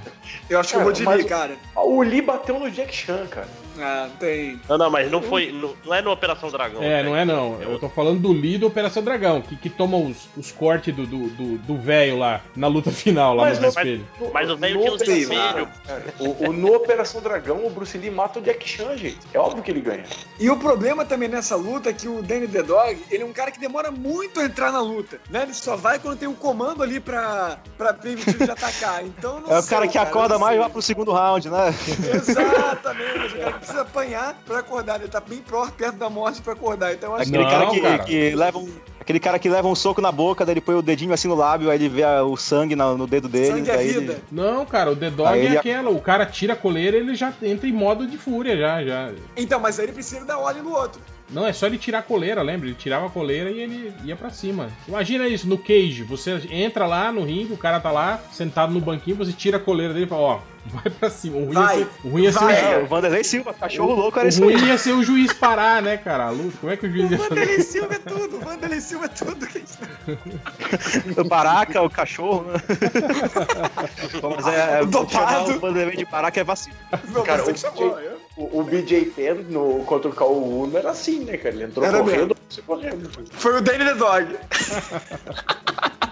[0.50, 1.58] Eu acho que eu vou de Lee, cara.
[1.76, 3.48] O Lee bateu no Jack Chan, cara.
[3.80, 4.60] Ah, não tem.
[4.70, 5.52] Não, não, mas não foi.
[5.52, 6.82] Não, não é no Operação Dragão.
[6.84, 7.04] É, né?
[7.04, 7.62] não é não.
[7.62, 11.06] Eu tô falando do Lee do Operação Dragão, que, que toma os, os cortes do
[11.06, 14.08] velho do, do, velho lá na luta final, lá Mas no espelho.
[14.20, 15.68] No- Mas o velho tinha espelhos.
[15.88, 19.20] Cara, o, o- no Operação Dragão, o Bruce Lee mata o Jack Chan, gente.
[19.34, 20.04] É óbvio que ele ganha.
[20.40, 23.34] E o problema também nessa luta é que o Danny the Dog, ele é um
[23.34, 25.44] cara que demora muito a entrar na luta, né?
[25.44, 29.04] Ele só vai quando tem um comando ali pra, pra permitir de atacar.
[29.04, 30.62] Então não É o sei, cara que acorda mais e sei.
[30.62, 31.74] vai pro segundo round, né?
[32.14, 35.00] Exatamente, o cara que precisa apanhar pra acordar.
[35.00, 35.44] Ele tá bem
[35.78, 36.94] perto da morte pra acordar.
[36.94, 38.04] Então eu acho Aquele Não, cara, que, cara.
[38.04, 38.70] que leva um.
[39.00, 41.36] Aquele cara que leva um soco na boca, daí ele põe o dedinho assim no
[41.36, 43.48] lábio, aí ele vê o sangue na- no dedo dele.
[43.48, 44.14] sangue é daí vida.
[44.14, 46.96] ele- Não, cara, o The Dog Aí é ele- aquela, o cara tira a coleira
[46.96, 49.12] ele já entra em modo de fúria, já, já.
[49.36, 51.02] Então, mas aí ele precisa dar óleo no outro.
[51.34, 52.68] Não, é só ele tirar a coleira, lembra?
[52.68, 54.70] Ele tirava a coleira e ele ia pra cima.
[54.88, 58.80] Imagina isso, no cage, você entra lá no ringue, o cara tá lá, sentado no
[58.80, 61.38] banquinho, você tira a coleira dele e fala, ó, vai pra cima.
[61.38, 63.94] O ruim Vai, ia ser, o, ruim ia ser o É, o Vanderlei Silva, cachorro
[63.96, 64.54] louco era o isso aí.
[64.56, 66.30] ruim ia ser o juiz parar, né, cara?
[66.30, 67.30] Luta, como é que o juiz O ia fazer?
[67.30, 69.48] Vanderlei Silva é tudo, o Vanderlei Silva é tudo.
[71.18, 72.54] O Baraca, o cachorro, né?
[74.36, 75.12] Mas é, é Dopado.
[75.12, 76.76] chamar o Vanderlei de Baraca é vacilo.
[77.10, 78.00] Não, Cara, você o que chamou.
[78.00, 81.54] Eu- O, o BJ Penn no, contra o Cauã Uno era assim, né, cara?
[81.54, 83.10] Ele entrou Era correndo, você correndo.
[83.32, 84.38] Foi o Danny the Dog.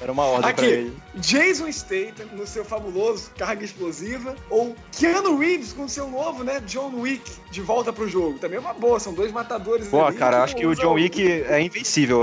[0.00, 0.96] Era uma ordem pra Aqui, ele.
[1.16, 6.92] Jason Statham no seu fabuloso Carga Explosiva ou Keanu Reeves com seu novo, né, John
[7.00, 8.38] Wick de volta pro jogo.
[8.38, 11.42] Também é uma boa, são dois matadores Pô, ali cara, acho que o John Wick
[11.42, 12.22] é invencível.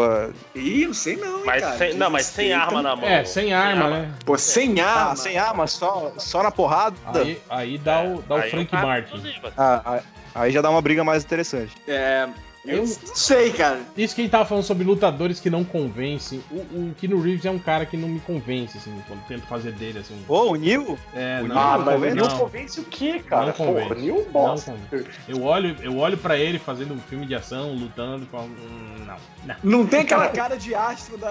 [0.55, 1.77] Ih, não sei não, hein, Mas cara.
[1.77, 3.05] sem, não, mas sem Statham- arma na mão.
[3.09, 4.13] É, sem arma, né?
[4.25, 5.11] Pô, sem arma.
[5.11, 6.95] Ah, sem arma, só, só na porrada.
[7.13, 9.33] Aí, aí dá o, dá o Frank é cara Martin.
[9.57, 9.99] ah,
[10.33, 11.73] aí já dá uma briga mais interessante.
[11.87, 12.27] É,
[12.67, 13.79] eu não sei, cara.
[13.97, 16.41] Isso que a gente tava falando sobre lutadores que não convencem.
[16.51, 19.71] O, o Keanu Reeves é um cara que não me convence, assim, quando tento fazer
[19.73, 20.15] dele, assim.
[20.27, 20.97] Ô, o Neil?
[21.13, 22.15] É, O não, Ah, Não mas convence?
[22.15, 22.37] não não.
[22.37, 23.45] convence o quê, cara?
[23.47, 23.87] Não convence.
[23.89, 24.71] Porra, nenhum Não bosta.
[24.71, 25.09] convence.
[25.27, 29.05] Eu olho, eu olho pra ele fazendo um filme de ação, lutando e falo, hum,
[29.05, 29.15] não,
[29.45, 29.55] não.
[29.81, 31.29] Não tem aquela cara de astro da,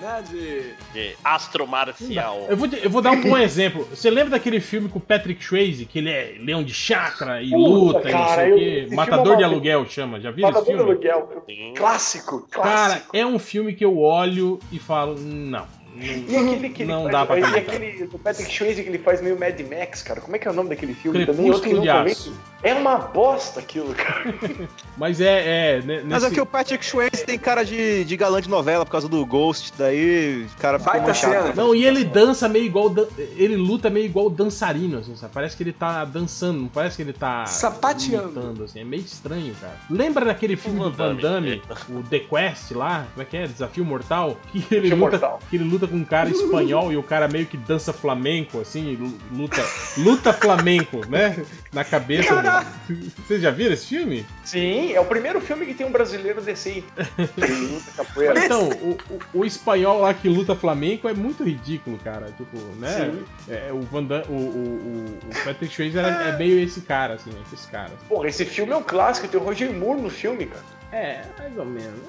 [0.00, 0.74] né, de...
[0.92, 2.46] De astro marcial.
[2.48, 3.86] Eu vou, te- eu vou dar um bom exemplo.
[3.90, 7.50] Você lembra daquele filme com o Patrick Swayze, que ele é leão de chakra e
[7.50, 8.64] Puta, luta e não cara, sei o quê?
[8.80, 11.42] filme é Matador uma- de aluguel chama, já viu esse Matador aluguel.
[11.46, 11.74] Sim.
[11.76, 13.16] Clássico, Cara, clássico.
[13.16, 15.66] é um filme que eu olho e falo, não.
[16.00, 18.98] E aquele que ele Não faz, dá pra e aquele do Patrick Swayze que ele
[18.98, 20.20] faz meio Mad Max, cara.
[20.20, 21.24] Como é que é o nome daquele filme?
[21.26, 21.84] Também outro que não.
[22.62, 24.34] É uma bosta aquilo, cara.
[24.96, 28.16] Mas é, é, né, Mas é nesse- que o Patrick Swayze tem cara de, de
[28.16, 31.32] galã de novela por causa do Ghost, daí o cara Baita manchado.
[31.32, 31.54] cena.
[31.54, 32.92] Não, e ele dança meio igual.
[33.36, 35.32] Ele luta meio igual dançarino, assim, sabe?
[35.32, 37.44] Parece que ele tá dançando, não parece que ele tá.
[37.46, 38.28] Sapateando.
[38.28, 38.80] lutando, assim.
[38.80, 39.76] É meio estranho, cara.
[39.90, 42.00] Lembra daquele filme do Van Van Damme, Damme.
[42.00, 43.06] o The Quest lá?
[43.12, 43.46] Como é que é?
[43.46, 44.36] Desafio Mortal?
[44.50, 45.38] Que ele, Desafio luta, Mortal.
[45.50, 48.96] que ele luta com um cara espanhol e o cara meio que dança flamenco, assim,
[48.96, 49.62] lu- luta,
[49.98, 51.44] luta flamenco, né?
[51.72, 52.34] Na cabeça.
[52.88, 54.26] do- Vocês já viram esse filme?
[54.44, 56.40] Sim, é o primeiro filme que tem um brasileiro
[57.70, 58.44] luta capoeira.
[58.44, 62.26] Então, o, o- o espanhol lá que luta flamenco é muito ridículo, cara.
[62.36, 63.12] Tipo, né?
[63.12, 63.24] Sim.
[63.52, 67.30] É, o, Van Damme- o, o, o- o Patrick Swayze é meio esse cara, assim,
[67.52, 67.92] esse cara.
[68.08, 70.62] Porra, esse filme é um clássico, tem o Roger Moore no filme, cara.
[70.92, 72.00] É, mais ou menos.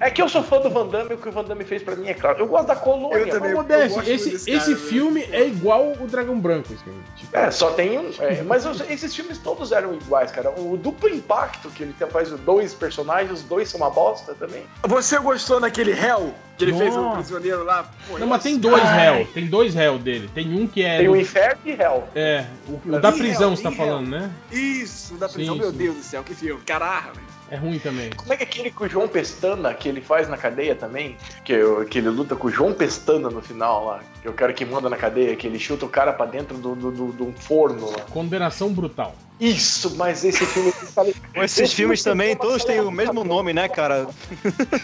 [0.00, 1.82] É que eu sou fã do Van Damme e o que o Van Damme fez
[1.82, 2.38] pra mim é claro.
[2.40, 3.18] Eu gosto da colônia.
[3.18, 3.50] Eu também.
[3.54, 4.88] mas- Modeste, gosto esse, desse esse cara, né?
[4.88, 6.68] filme é igual o Dragão Branco.
[7.16, 8.10] Tipo, É, só tem um.
[8.18, 10.50] é, mas os- esses filmes todos eram iguais, cara.
[10.60, 14.34] O duplo impacto que ele tem, faz os dois personagens, os dois são uma bosta
[14.34, 14.64] também.
[14.82, 17.16] Você gostou naquele Hell que ele fez o Nossa.
[17.18, 17.84] prisioneiro lá?
[18.08, 19.26] Pô, Não, eu mas tem dois réu.
[19.32, 20.28] Tem dois réu dele.
[20.34, 20.98] Tem um que é.
[20.98, 22.04] Tem do- o Inferno e Hell.
[22.16, 24.30] É, o, o da prisão réu, você tá ih, falando, né?
[24.50, 25.76] Isso, da prisão, Sim, meu sim.
[25.78, 26.60] Deus do céu, que filme.
[26.66, 27.35] Caraca, velho.
[27.50, 28.10] É ruim também.
[28.10, 31.16] Como é que é aquele com o João Pestana que ele faz na cadeia também?
[31.44, 34.00] Que, eu- que ele luta com o João Pestana no final lá.
[34.20, 36.56] Que é o cara que manda na cadeia, que ele chuta o cara pra dentro
[36.58, 38.00] do, do, do- de um forno lá.
[38.10, 39.14] Condenação brutal.
[39.38, 40.72] Isso, mas esse filme.
[41.36, 44.08] Esses filmes também, todos têm o mesmo nome, né, cara?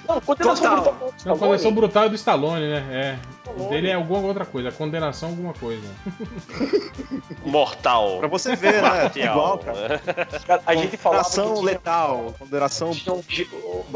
[0.07, 0.83] Não, condenação Total.
[0.93, 1.15] brutal.
[1.25, 2.87] Não, a condenação brutal é do Stallone, né?
[2.91, 3.42] É.
[3.57, 4.69] O dele é alguma outra coisa.
[4.69, 5.87] A condenação é alguma coisa.
[7.45, 8.19] Mortal.
[8.19, 9.11] Pra você ver, né?
[9.17, 10.01] Igual, cara.
[10.67, 12.35] A gente falava que Condenação tinha- letal.
[12.39, 12.91] Condenação.
[12.93, 13.23] tinha um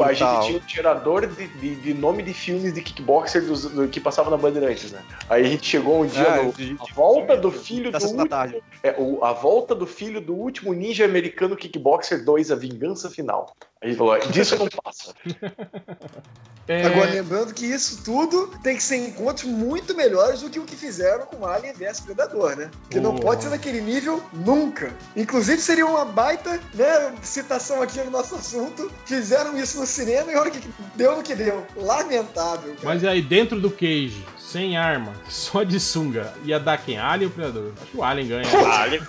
[0.02, 3.88] a gente tinha um gerador de, de- de nome de filmes de kickboxer dos, do,
[3.88, 5.02] que passava na Bandeirantes, né?
[5.28, 8.28] Aí a gente chegou um dia É, no de- A Volta do Filho do último,
[8.28, 8.62] tarde.
[8.82, 13.54] é, o, A Volta do Filho do Último Ninja Americano Kickboxer 2, A Vingança Final.
[13.80, 15.14] A gente falou, disso não passa.
[16.68, 20.64] É, Agora, lembrando que isso tudo tem que ser encontros muito melhores do que o
[20.64, 22.70] que fizeram com Alien vs Predador, né?
[22.82, 23.22] Porque não Porra.
[23.24, 24.92] pode ser daquele nível nunca.
[25.14, 28.90] Inclusive, seria uma baita né, citação aqui no nosso assunto.
[29.04, 31.64] Fizeram isso no cinema e olha o que deu no que deu.
[31.76, 32.74] Lamentável.
[32.74, 32.94] Cara.
[32.94, 34.24] Mas aí, dentro do cage,
[34.56, 36.98] sem arma, só de sunga, ia dar quem?
[36.98, 37.72] Alien ou Predador?
[37.82, 38.46] Acho que o Alien ganha.
[38.80, 39.02] Alien.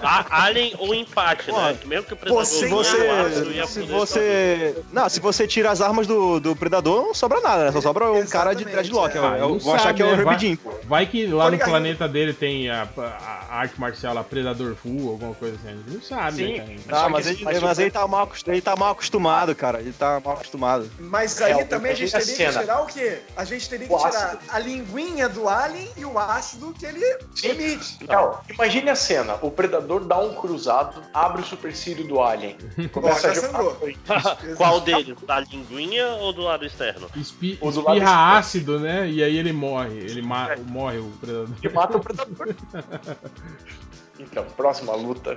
[0.00, 1.76] A- Alien ou empate, né?
[1.84, 4.82] Mesmo que o predador Você- você, ia se você.
[4.92, 7.72] Não, se você tira as armas do, do predador, não sobra nada, né?
[7.72, 9.16] Só sobra um cara de dreadlock.
[9.16, 9.20] é.
[9.20, 10.24] Eu, eu vou achar sabe, que é o né?
[10.24, 10.58] Vai-.
[10.84, 15.10] Vai que lá no planeta dele tem a, a- a arte marcial lá, Predador Full,
[15.10, 15.68] alguma coisa assim.
[15.68, 16.58] A gente não sabe, Sim.
[16.58, 17.04] né, cara?
[17.04, 19.80] Ah, mas, que- ele, mas ele, tá mal, ele tá mal acostumado, cara.
[19.80, 20.90] Ele tá mal acostumado.
[20.98, 23.18] Mas aí É, também a gente teria a que tirar o quê?
[23.36, 27.04] A gente teria que tirar a linguinha do Alien e o ácido que ele
[27.44, 27.98] emite.
[28.08, 32.56] Não, imagine a cena: o predador dá um cruzado, abre o supercílio do Alien.
[32.92, 33.62] Começa a jogar.
[34.56, 35.16] Qual deles?
[35.26, 37.08] Da linguinha ou do lado externo?
[37.16, 38.38] Espi, O do lado espirra esquerdo.
[38.38, 39.08] ácido, né?
[39.08, 39.98] E aí ele morre.
[39.98, 41.48] Ele ma- morre o Predador.
[41.62, 42.54] E mata o predador.
[44.20, 45.36] Então, próxima luta.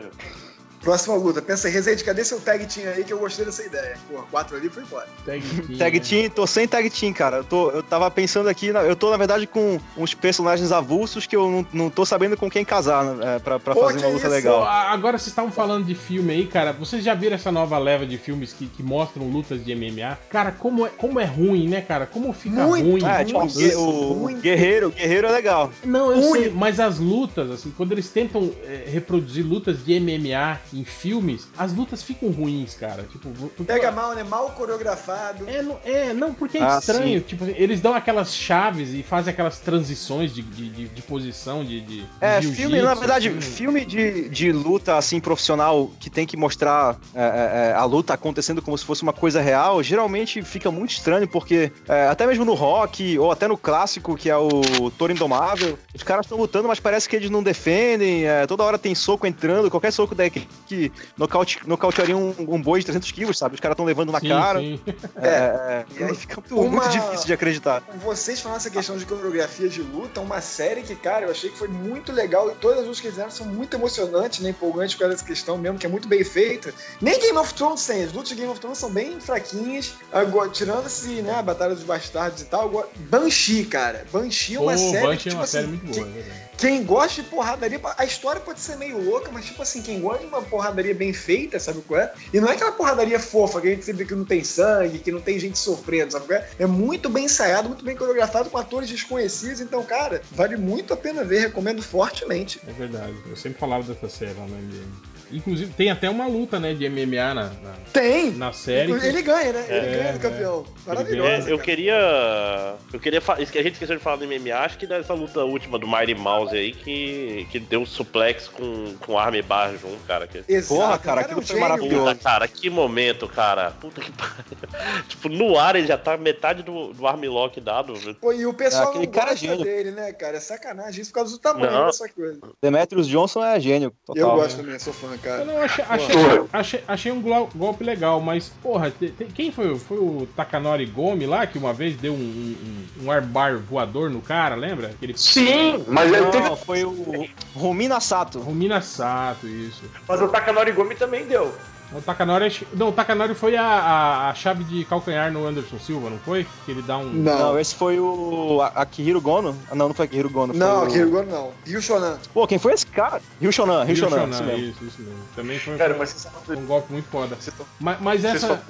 [0.86, 1.42] Próxima luta.
[1.42, 3.98] Pensa aí, Rezende, cadê seu tag team aí que eu gostei dessa ideia?
[4.08, 5.08] Porra, quatro ali foi embora.
[5.26, 6.06] Tag team, Tag né?
[6.06, 7.38] Team, tô sem Tag Team, cara.
[7.38, 11.26] Eu, tô, eu tava pensando aqui, na- eu tô, na verdade, com uns personagens avulsos
[11.26, 13.98] que eu não, não tô sabendo com quem casar, né, é, pra, pra Pô, fazer
[13.98, 14.30] uma luta isso?
[14.36, 14.60] legal.
[14.62, 16.72] Pô, agora vocês estavam falando de filme aí, cara.
[16.72, 20.18] Vocês já viram essa nova leva de filmes que, que mostram lutas de MMA?
[20.30, 22.06] Cara, como é, como é ruim, né, cara?
[22.06, 22.88] Como fica Muito.
[22.88, 23.04] ruim.
[23.04, 24.40] É, tipo, o, Nossa, o muito.
[24.42, 25.72] Guerreiro, Guerreiro é legal.
[25.84, 26.42] Não, eu Ruim.
[26.44, 31.48] sei, mas as lutas, assim, quando eles tentam é, reproduzir lutas de MMA em filmes,
[31.58, 33.04] as lutas ficam ruins, cara.
[33.04, 33.30] Tipo,
[33.64, 34.24] Pega mal, né?
[34.24, 35.48] Mal coreografado.
[35.50, 37.22] É, não, é, não, porque é Ah, estranho.
[37.22, 41.82] Tipo, eles dão aquelas chaves e fazem aquelas transições de, de, de, de posição, de.
[41.82, 43.42] de É, filme, na verdade, assim.
[43.42, 48.14] filme de, de luta, assim, profissional, que tem que mostrar é, é, é, a luta
[48.14, 52.44] acontecendo como se fosse uma coisa real, geralmente fica muito estranho, porque é, até mesmo
[52.46, 56.68] no rock, ou até no clássico, que é o Toro Indomável, os caras estão lutando,
[56.68, 60.30] mas parece que eles não defendem, é, toda hora tem soco entrando, qualquer soco daí
[60.66, 63.56] que, que nocaute, nocautearia um, um boi de 300 quilos, sabe?
[63.56, 64.60] Os caras estão levando na Sim, cara.
[64.60, 64.80] sim.
[65.22, 67.84] É, é, e aí fica muito, muito Uma- difícil de acreditar.
[68.04, 71.58] Vocês falando essa questão de coreografia de luta, uma série que, cara, eu achei que
[71.58, 74.50] foi muito legal e todas as lutas que eles fizeram são muito emocionantes, né?
[74.50, 76.74] Empolgantes causa dessa questão mesmo, que é muito bem feita.
[77.02, 79.94] Nem Game of Thrones tem, as lutas de Game of Thrones são bem fraquinhas.
[80.12, 84.06] Agora, tirando esse, né, a Batalha dos Bastardos e tal, agora, Banshee, cara.
[84.12, 86.12] Banshee é uma Pô, série Banshee que, é tipo uma série assim, muito boa, é
[86.12, 86.45] verdade.
[86.58, 90.20] Quem gosta de porradaria, a história pode ser meio louca, mas tipo assim, quem gosta
[90.20, 92.14] de uma porradaria bem feita, sabe qual é?
[92.34, 95.12] E não é aquela porradaria fofa que a gente sempre que não tem sangue, que
[95.12, 96.50] não tem gente sofrendo, sabe qual é?
[96.58, 100.98] É muito bem ensaiado, muito bem coreografado com atores desconhecidos, então, cara, vale muito a
[100.98, 102.62] pena ver, recomendo fortemente.
[102.68, 103.16] É verdade.
[103.30, 105.15] Eu sempre falava dessa série lá no NBA.
[105.36, 108.32] Inclusive, tem até uma luta, né, de MMA na, na, Tem!
[108.32, 108.98] na série.
[109.00, 109.66] que- Ele ganha, né?
[109.68, 110.20] Ele É, ganha do é.
[110.20, 110.66] campeão.
[110.86, 111.50] É, Maravilhoso.
[111.50, 111.64] eu cara.
[111.64, 112.76] queria.
[112.94, 113.22] Eu queria.
[113.22, 115.78] fa- isso que A gente esqueceu de falar do MMA, acho que dessa luta última
[115.80, 119.98] do Mighty Mouse aí, que, que deu um suplex com, com arma e barra junto,
[120.08, 120.28] cara.
[120.28, 120.44] Que...
[120.48, 122.06] Exato, Porra, cara, é aquilo foi maravilhoso.
[122.06, 123.72] Puta, cara, que momento, cara.
[123.72, 124.36] Puta que pariu.
[125.08, 127.94] tipo, no ar ele já tá metade do, do armlock dado.
[128.22, 129.64] Pô, e o pessoal Aquele não cara é gosta gênio.
[129.66, 130.38] dele, né, cara?
[130.38, 131.86] É sacanagem isso por causa do tamanho Não.
[131.88, 132.40] dessa coisa.
[132.62, 134.30] Demetrius Johnson é gênio, total.
[134.30, 135.46] Eu gosto também, sou fã, Eu cara.
[135.46, 136.16] não achei, achei,
[136.54, 137.22] achei, achei um
[137.56, 139.78] golpe legal, mas, porra, te- te- quem foi?
[139.78, 144.22] Foi o Takanori Gomi lá, que uma vez deu um, um, um arbar voador no
[144.22, 144.88] cara, lembra?
[144.88, 146.48] Aquele Sim, mas ele teve.
[146.50, 148.40] Não, foi o Romina Sato.
[148.40, 149.84] Romina Sato, isso.
[150.08, 151.54] Mas o Takanori Gomi também deu.
[151.94, 156.10] O Takanori, não, o Takanori foi a, a, a chave de calcanhar no Anderson Silva,
[156.10, 156.46] não foi?
[156.66, 157.06] Que ele dá um.
[157.06, 159.56] Não, Não, esse foi o a- Akihiro Gono.
[159.72, 160.54] Ah, Não, não foi Akihiro Gono.
[160.54, 160.88] foi não, o...
[160.88, 161.52] Kirigoro não.
[161.66, 162.18] Ryu Shonan.
[162.34, 163.22] Pô, quem foi esse cara?
[163.40, 164.66] Ryu Shonan, Ryu Shonan, Shonan, isso mesmo.
[164.72, 165.20] isso, isso mesmo.
[165.36, 166.32] Também foi, Cara, foi mas estão.
[166.58, 167.38] um golpe muito foda.
[167.40, 167.66] Estão.
[167.80, 168.62] Mas, mas essa.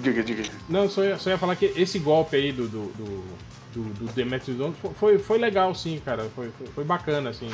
[0.00, 0.42] Diga, diga.
[0.68, 2.66] Não, só ia, só ia falar que esse golpe aí do.
[2.68, 3.24] do, do...
[3.72, 6.26] Do, do Demetrius Jones fo- foi, foi legal, sim, cara.
[6.34, 7.48] Foi, foi, foi bacana, assim.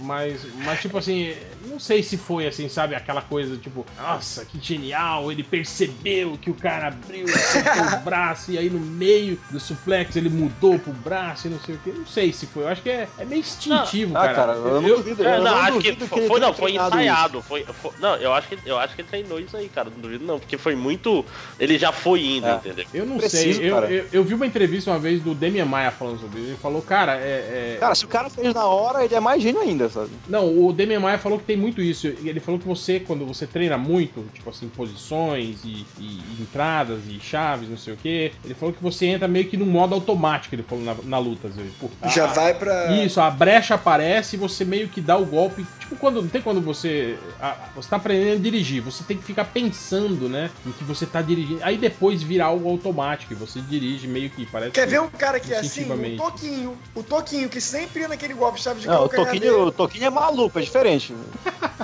[0.00, 1.32] Mas, mas, tipo assim,
[1.66, 2.94] não sei se foi assim, sabe?
[2.94, 5.30] Aquela coisa, tipo, nossa, que genial.
[5.30, 10.28] Ele percebeu que o cara abriu, o braço, e aí no meio do suplex ele
[10.28, 11.90] mudou pro braço e não sei o que.
[11.92, 12.64] Não sei se foi.
[12.64, 14.34] Eu acho que é, é meio instintivo, Ah, cara.
[14.34, 15.24] cara, eu não Eu- duvido.
[15.24, 17.42] É, eu não, não acho que duvido foi, não, foi ensaiado.
[17.42, 19.88] Foi, foi- não, eu acho, que, eu acho que ele treinou isso aí, cara.
[19.90, 21.24] Não duvido não, porque foi muito.
[21.60, 22.54] Ele já foi indo, É.
[22.56, 22.84] entendeu?
[22.92, 25.90] Eu não Preciso, sei, eu, eu, eu vi uma entrevista uma vez do Demian Maia
[25.90, 26.48] falando sobre isso.
[26.50, 27.74] Ele falou, cara, é.
[27.74, 30.10] é- Cara, se o cara fez na hora, ele é mais gênio ainda, sabe?
[30.28, 32.06] Não, o Demian Maia falou que tem muito isso.
[32.06, 37.00] Ele falou que você, quando você treina muito, tipo assim, posições e, e- e entradas
[37.08, 39.94] e chaves, não sei o que, ele falou que você entra meio que num modo
[39.94, 41.72] automático, ele falou na, na luta, às vezes.
[41.78, 42.92] Pô, Já a- vai pra.
[43.04, 45.64] Isso, a brecha aparece e você meio que dá o golpe.
[45.80, 47.16] Tipo, quando não tem quando você.
[47.40, 50.50] a- você tá aprendendo a dirigir, você tem que ficar pensando, né?
[50.66, 51.60] Em que você tá dirigindo.
[51.62, 54.70] Aí depois vira algo automático e você dirige meio que parece.
[54.72, 55.90] Quer que- ver um cara que é assim?
[55.90, 56.78] O Toquinho.
[56.94, 60.10] O Toquinho, que sempre ia naquele golpe chave de Não, o Toquinho, o Toquinho é
[60.10, 61.14] maluco, é diferente.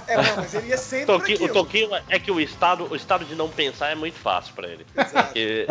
[0.06, 1.48] É, não, mas ele ia O sempre Toquinho, o.
[1.52, 4.84] Toquinho é que o estado, o estado de não pensar é muito fácil pra ele.
[4.94, 5.66] Porque-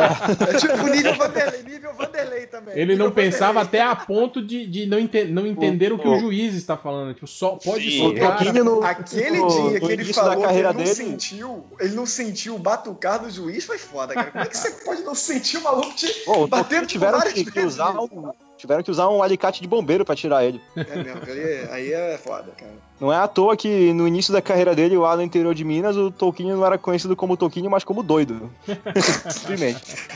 [0.50, 2.74] É tipo nível Vanderlei, nível Vanderlei também.
[2.76, 3.82] Ele Nível não pensava Vanderlei.
[3.82, 7.14] até a ponto de, de não, ente- não entender o, que o juiz está falando.
[7.14, 8.00] Tipo, só pode Sim.
[8.00, 8.38] O soltar.
[8.38, 10.96] Toquinho no, Aquele no- dia que ele falou da que carreira ele não dele.
[10.96, 14.32] sentiu, ele não sentiu o batucar do juiz, foi foda, cara.
[14.32, 17.44] Como é que você pode não sentir o maluco te Pô, o batendo tiveram que,
[17.46, 20.62] que usar um, tiveram que usar um alicate de bombeiro pra tirar ele.
[20.76, 22.72] É mesmo, aí, aí é foda, cara.
[23.00, 25.96] Não é à toa que no início da carreira dele, lá no interior de Minas,
[25.96, 28.52] o Toquinho não era conhecido como Toquinho, mas como doido.
[29.32, 30.10] Simplesmente.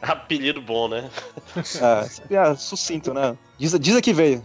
[0.00, 1.10] Apelido bom, né?
[2.30, 3.36] É, é sucinto, né?
[3.58, 4.42] Diz, diz que veio.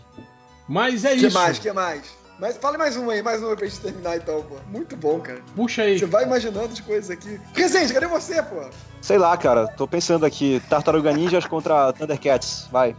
[0.68, 1.38] Mas é O que isso.
[1.38, 2.25] mais, que mais?
[2.38, 4.56] Mas fala mais um aí, mais um pra gente terminar então, pô.
[4.68, 5.40] Muito bom, cara.
[5.56, 5.98] Puxa aí.
[5.98, 7.40] Você vai imaginando as coisas aqui.
[7.54, 8.70] Presente, cadê você, pô?
[9.02, 12.96] Sei lá, cara, tô pensando aqui, Tartaruga Ninjas contra Thundercats, vai.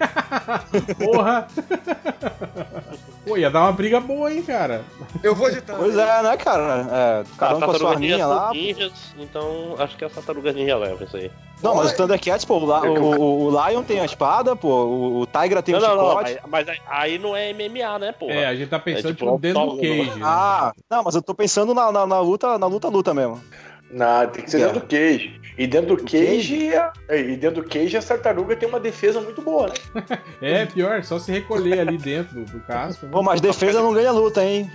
[0.98, 1.48] Porra.
[3.26, 4.84] Pô, ia dar uma briga boa, hein, cara.
[5.20, 5.80] Eu vou de tanto.
[5.80, 6.86] Pois é, né, cara?
[6.88, 8.52] É, cada um com a sua arminha lá.
[8.52, 11.28] ninjas, então acho que a Tartaruga Ninja leva isso aí.
[11.60, 14.68] Não, mas o Thundercats, pô, o, La- o, o- o Lion tem a espada, pô,
[14.68, 16.38] o, o Tigra tem Não, o não, não, chicote.
[16.46, 18.32] mas, mas aí- não é MMA, né, porra?
[18.32, 20.04] É, a gente tá pensando É tipo tipo, dentro do cage.
[20.04, 20.22] né?
[20.22, 23.42] Ah, não, mas eu tô pensando na, na, na luta, na luta, luta mesmo.
[23.90, 24.66] Não, tem que ser É.
[24.66, 25.40] dentro do cage.
[25.58, 29.20] E dentro do cage, a- é, e dentro do cage a tartaruga tem uma defesa
[29.20, 29.74] muito boa, né?
[30.42, 33.06] É, pior, só se recolher ali dentro do, casco.
[33.06, 34.70] Pô, mas defesa não ganha luta, hein?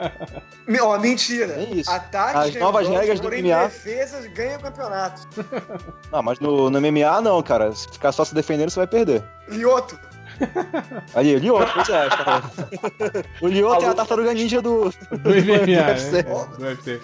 [0.66, 1.52] Me- Ó, mentira.
[1.54, 1.90] É isso.
[1.90, 3.64] Ataques As novas regras do MMA.
[3.64, 5.28] defesas ganham campeonato.
[6.10, 7.70] Não, mas no, no MMA não, cara.
[7.72, 9.22] Se ficar só se defendendo, você vai perder.
[9.48, 9.98] Lioto.
[11.14, 12.08] Ali, o Lioto, pois é.
[12.08, 12.42] tá.
[13.40, 14.90] O Lioto é a tartaruga ninja do.
[14.90, 15.92] Do MMA, né?
[15.92, 16.18] UFC.
[16.18, 17.00] É, do UFC.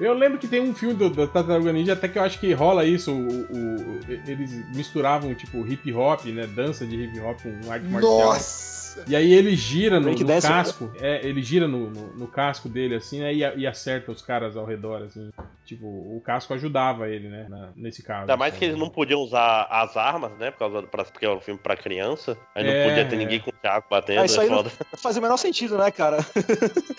[0.00, 2.52] Eu lembro que tem um filme do, do Tartaruga Ninja, até que eu acho que
[2.52, 3.12] rola isso.
[3.12, 6.46] O, o- eles misturavam, tipo, hip hop, né?
[6.46, 8.18] Dança de hip hop com arte marcial.
[8.20, 8.77] Nossa.
[9.06, 10.90] E aí ele gira no, no dance, casco.
[11.00, 13.32] É, ele gira no, no, no casco dele, assim, né?
[13.34, 15.30] E, a- e acerta os caras ao redor, assim.
[15.64, 17.46] Tipo, o casco ajudava ele, né?
[17.48, 18.22] na- nesse caso.
[18.22, 18.58] Ainda mais assim.
[18.58, 20.50] que eles não podiam usar as armas, né?
[20.50, 22.36] Por causa do, pra- porque é um filme pra criança.
[22.54, 23.18] Aí não É, podia ter é.
[23.18, 24.50] ninguém com chaco batendo, É, isso é aí
[24.96, 26.18] faz o menor sentido, né, cara?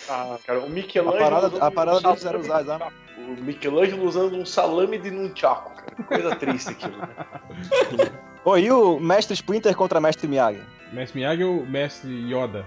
[0.10, 1.24] Ah, cara, o A Michelangelo.
[1.24, 2.94] parada, usando a parada um deles era salame- usar as armas.
[3.18, 5.96] O Michelangelo usando um salame de nunchaku, cara.
[5.96, 6.98] Que Coisa triste aquilo.
[6.98, 7.10] né?
[8.44, 10.62] Pô, e o Mestre Splinter contra Mestre Miyagi?
[10.92, 12.66] Mestre Miyagi ou Mestre Yoda?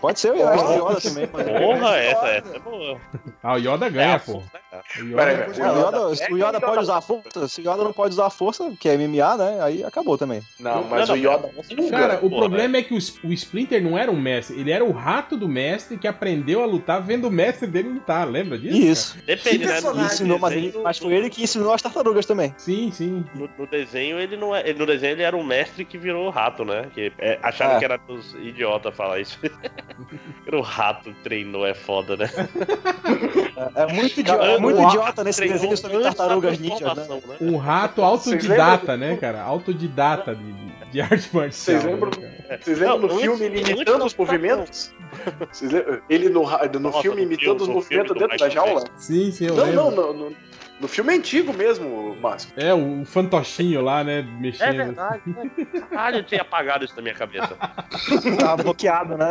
[0.00, 1.26] Pode ser o Mestre Yoda também.
[1.26, 1.44] Pode.
[1.50, 3.00] Porra, essa, essa é boa.
[3.42, 4.38] Ah, o Yoda É ganha, a pô.
[4.38, 4.84] né, cara?
[4.98, 7.92] O Yoda- É, o Yoda, o Yoda pode usar a força, se o Yoda não
[7.92, 9.58] pode usar a força, que é MMA, né?
[9.62, 10.42] Aí acabou também.
[10.60, 11.50] Não, mas Não, o não, Yoda.
[11.76, 14.84] não, Cara, o porra, problema é que o, Splinter não era um mestre, ele era
[14.84, 18.76] o rato do mestre que aprendeu a lutar vendo o mestre dele lutar, lembra disso?
[18.76, 19.18] Isso.
[19.24, 19.78] Depende, Que né?
[20.04, 22.48] Ensinou, mas, ele- mas foi ele que ensinou as tartarugas também.
[22.50, 22.60] cara?
[22.60, 23.24] Sim, sim.
[23.34, 24.72] No, no desenho ele não é.
[24.72, 26.86] no desenho ele era um mestre que virou rato, né?
[26.94, 27.78] Que é, acharam É.
[27.78, 29.38] que era dos idiotas falar isso.
[30.52, 32.30] O rato treinou, é foda, né?
[33.76, 37.06] É, é muito, idi- é muito idiota nesse desenho sobre tartarugas ninjas, né?
[37.08, 37.36] né?
[37.40, 39.42] Um rato autodidata, né, cara?
[39.42, 40.52] Autodidata de,
[40.90, 41.80] de, arte marcial.
[41.80, 42.10] Vocês lembram?
[42.20, 42.58] né?
[42.60, 44.92] Vocês lembram Não, no filme ele imitando os movimentos?
[46.08, 48.84] Ele no, no Nossa, filme imitando os movimentos dentro da jaula?
[48.96, 49.82] Sim, sim, eu Não, lembro.
[49.82, 50.36] não, no, no,
[50.80, 52.50] no filme antigo mesmo, Márcio.
[52.56, 54.76] É, o fantochinho lá, né, É mexendo.
[54.76, 55.50] verdade, né?
[55.90, 57.56] Caralho, eu tinha apagado isso da minha cabeça.
[58.38, 59.28] Tá bloqueado, né?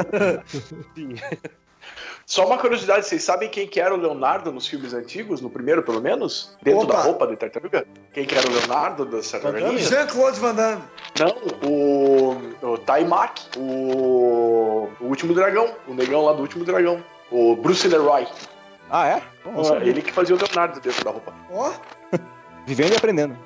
[2.25, 5.83] Só uma curiosidade, vocês sabem quem que era o Leonardo nos filmes antigos, no primeiro
[5.83, 6.55] pelo menos?
[6.63, 6.93] Dentro Opa.
[6.93, 7.85] da roupa de tartaruga?
[8.13, 9.81] Quem que era o Leonardo das tartarugas?
[9.89, 10.81] Jean-Claude Van Damme.
[11.19, 17.03] Não, o, o Taimak, o, o Último Dragão, o negão lá do Último Dragão.
[17.29, 18.25] O Bruce Leroy.
[18.89, 19.21] Ah, é?
[19.63, 19.89] Sabia.
[19.89, 21.33] ele que fazia o Leonardo dentro da roupa.
[21.51, 21.73] Ó,
[22.65, 23.37] Vivendo e aprendendo.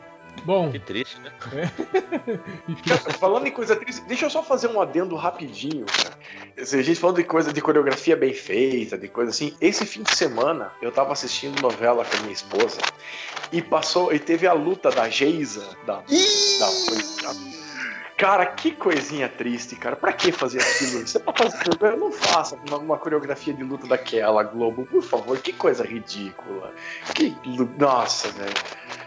[0.43, 1.31] Bom, Que triste, né?
[2.87, 6.17] Cara, falando em coisa triste, deixa eu só fazer um adendo rapidinho, cara.
[6.65, 10.03] Se a gente falando de coisa de coreografia bem feita, de coisa assim, esse fim
[10.03, 12.79] de semana eu tava assistindo novela com a minha esposa
[13.51, 16.59] e passou e teve a luta da Geisa, da, Ih!
[16.59, 17.56] da coisa.
[18.17, 19.95] Cara, que coisinha triste, cara.
[19.95, 21.07] Pra que fazer aquilo?
[21.07, 25.37] Você pra fazer não faça uma, uma coreografia de luta daquela, Globo, por favor.
[25.37, 26.73] Que coisa ridícula.
[27.13, 27.35] Que
[27.77, 28.51] nossa, velho.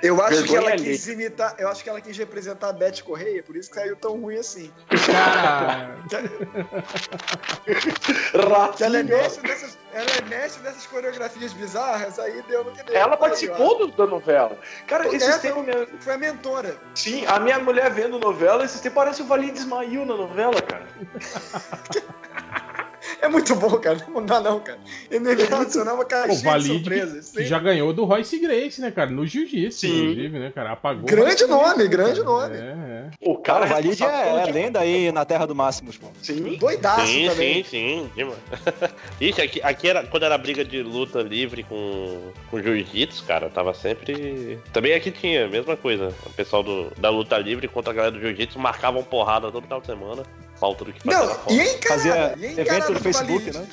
[0.01, 3.43] eu acho que ela quis imitar, eu acho que ela quis representar a Beth Correia,
[3.43, 4.71] por isso que saiu tão ruim assim.
[5.11, 5.99] cara,
[8.77, 12.95] Que ela é dessas, ela é mestre dessas coreografias bizarras, aí deu no que deu.
[12.97, 14.59] Ela participou do- da novela.
[14.87, 15.13] Cara, ó.
[15.13, 15.65] esses tempos.
[15.65, 16.77] minha- foi a mentora.
[16.95, 20.61] Sim, a minha mulher vendo novela, esses tempos parece o Valinho de Ismail na novela,
[20.63, 20.87] cara.
[23.23, 23.99] É muito bom, cara.
[24.09, 24.79] Não dá não, cara.
[25.11, 27.31] Ele adicionava o caixinha de Valide surpresas.
[27.31, 29.11] que já ganhou do Royce Grace, né, cara?
[29.11, 30.01] No jiu-jitsu, Sim.
[30.03, 30.73] inclusive, né, cara?
[30.73, 31.05] Apagou.
[31.05, 32.25] Grande nome, grande cara.
[32.25, 32.57] nome.
[32.57, 33.11] É, é.
[33.21, 36.07] O Cara, o Valide é, é de- lenda aí na Terra do Máximos, pô.
[36.23, 36.57] Sim.
[36.57, 37.65] Doidaço sim, também.
[37.65, 38.31] sim, sim.
[39.21, 43.75] Ixi, aqui, aqui era quando era briga de luta livre com, com jiu-jitsu, cara, tava
[43.75, 44.59] sempre.
[44.73, 46.15] Também aqui tinha a mesma coisa.
[46.27, 49.81] O pessoal do, da luta livre contra a galera do jiu-jitsu marcavam porrada todo final
[49.81, 50.23] de semana.
[50.61, 53.67] Falta do que fazer Não, e encarada, Fazia e evento no do Facebook, né?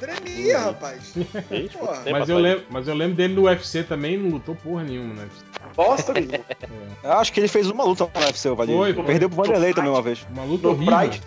[0.00, 1.12] Tremia, rapaz.
[1.12, 1.44] Porra.
[1.50, 4.82] muito tempo Mas eu, lembro, mas eu lembro dele no UFC também, não lutou porra
[4.82, 5.28] nenhuma, né?
[5.76, 6.38] Bosta nenhuma.
[7.04, 8.56] Eu acho que ele fez uma luta no UFC, o.
[8.56, 9.04] Foi, foi.
[9.04, 10.26] Perdeu pro Vanderlei também uma vez.
[10.30, 10.96] Uma luta No horrível.
[10.98, 11.22] Pride,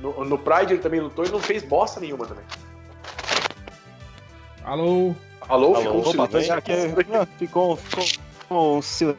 [0.00, 2.44] no, no Pride ele também lutou e não fez bosta nenhuma também.
[4.64, 5.14] Alô?
[5.48, 6.54] Alô, Alô, ficou um silêncio.
[7.38, 9.16] Ficou, ficou um sil-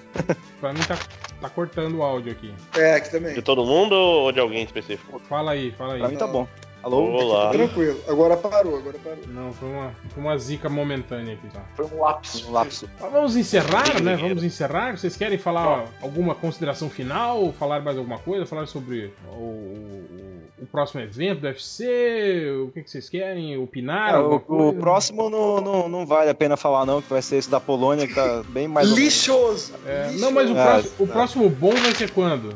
[0.60, 0.98] Pra mim tá,
[1.42, 2.54] tá cortando o áudio aqui.
[2.76, 3.34] É, aqui também.
[3.34, 5.20] De todo mundo ou de alguém específico?
[5.28, 6.00] Fala aí, fala aí.
[6.00, 6.48] Pra mim tá bom.
[6.84, 7.02] Alô?
[7.12, 7.50] Olá.
[7.52, 8.00] Tranquilo.
[8.08, 9.20] Agora parou, agora parou.
[9.28, 11.62] Não, foi uma, foi uma zica momentânea aqui, tá?
[11.76, 12.48] Foi um lapso.
[12.48, 12.90] Um lapso.
[13.02, 14.16] Mas vamos encerrar, né?
[14.16, 14.96] Vamos encerrar.
[14.98, 17.52] Vocês querem falar alguma consideração final?
[17.54, 18.46] Falar mais alguma coisa?
[18.46, 22.50] Falar sobre o, o- o próximo evento do UFC?
[22.66, 23.58] O que, que vocês querem?
[23.58, 24.16] Opinar?
[24.16, 27.22] Ah, alguma o, o próximo não, não, não vale a pena falar, não, que vai
[27.22, 28.90] ser esse da Polônia, que tá bem mais.
[28.90, 29.74] Lixoso.
[29.86, 30.22] É, Lixoso.
[30.22, 31.08] não, mas o, É, próximo, o é.
[31.08, 32.56] próximo bom vai ser quando?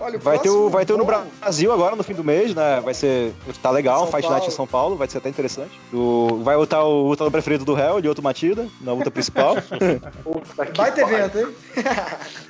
[0.00, 2.80] Olha, o Vai ter, o, vai ter no Brasil agora, no fim do mês, né?
[2.82, 3.32] Vai ser.
[3.62, 4.56] Tá legal, São Fight Night em Paulo.
[4.56, 5.78] São Paulo, vai ser até interessante.
[5.92, 9.56] Do, vai lutar o lutador preferido do réu, de outro Matida, na luta principal.
[10.74, 11.46] Vai ter evento, hein?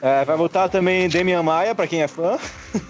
[0.03, 2.39] É, vai lutar também Demian Maia, pra quem é fã.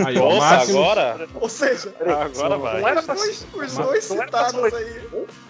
[0.05, 0.79] Aí, Nossa, Máximo.
[0.79, 1.29] agora?
[1.35, 2.81] Ou seja, Agora vai.
[2.81, 5.01] Não era os pra dois, ser, os dois citados aí.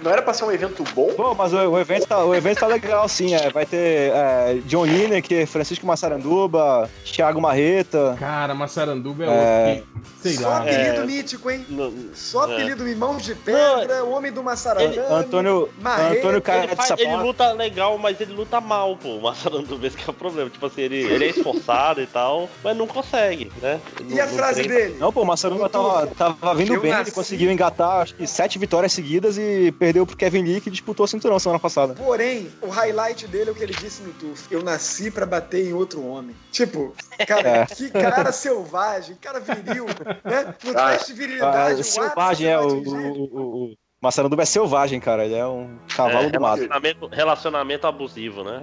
[0.01, 1.13] não era pra ser um evento bom?
[1.17, 3.35] Bom, mas o, o evento tá, o evento tá legal, sim.
[3.35, 8.17] É, vai ter é, John Lineker, Francisco Massaranduba, Thiago Marreta.
[8.19, 9.00] Cara, Massaranduba
[9.31, 9.75] é, É.
[9.75, 9.87] outro
[10.23, 10.59] que, sei Só lá.
[10.59, 11.07] apelido É.
[11.07, 11.67] mítico, hein?
[11.69, 12.55] Não- Só é.
[12.55, 14.99] apelido Mão de Pedra, Homem do Massarandame.
[14.99, 19.17] Antônio, Marreta, Antônio Cara Ele, faz- ele luta legal, mas ele luta mal, pô.
[19.17, 20.51] O Massaranduba, esse que é o problema.
[20.51, 23.81] Tipo assim, ele, ele é esforçado e tal, mas não consegue, né?
[24.09, 24.81] E a Não- não frase treina.
[24.87, 24.97] dele?
[24.99, 28.27] Não, pô, o Massaranduba tava, tava vindo Eu bem, nasci- ele conseguiu engatar, acho que
[28.27, 31.95] sete vitórias seguidas e perdeu pro Kevin Lee, que disputou a cinturão semana passada.
[31.95, 34.47] Porém, o highlight dele é o que ele disse no TUF.
[34.51, 36.35] Eu nasci pra bater em outro homem.
[36.51, 36.95] Tipo,
[37.27, 37.67] cara, É.
[37.67, 38.90] que cara selvagem,
[39.21, 39.87] cara viril,
[40.25, 40.55] né?
[40.65, 44.43] No Ah, teste de Ah, virilidade, o selvagem, é, ápice o, o, o, o Massaranduba
[44.43, 46.55] é selvagem, cara, ele é um cavalo É, do mato.
[46.57, 48.63] relacionamento, relacionamento abusivo, né?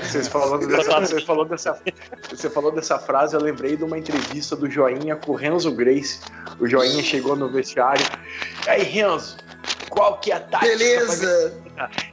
[0.00, 1.82] Vocês falando dessa, você, falou dessa,
[2.28, 6.20] você falou dessa frase, eu lembrei de uma entrevista do Joinha com o Renzo Grace.
[6.60, 8.04] O Joinha chegou no vestiário.
[8.64, 9.38] E aí, Renzo,
[9.88, 10.76] qual que é a tática?
[10.78, 11.60] Beleza.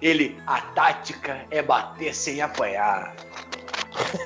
[0.02, 3.16] Ele, a tática é bater sem apanhar.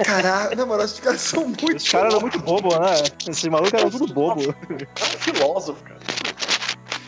[0.04, 1.78] Caraca, na moral, esses caras são muito.
[1.78, 3.12] Os caras eram muito bobo, né?
[3.28, 4.56] Esses malucos eram tudo bobo.
[5.00, 6.00] É um filósofo, cara.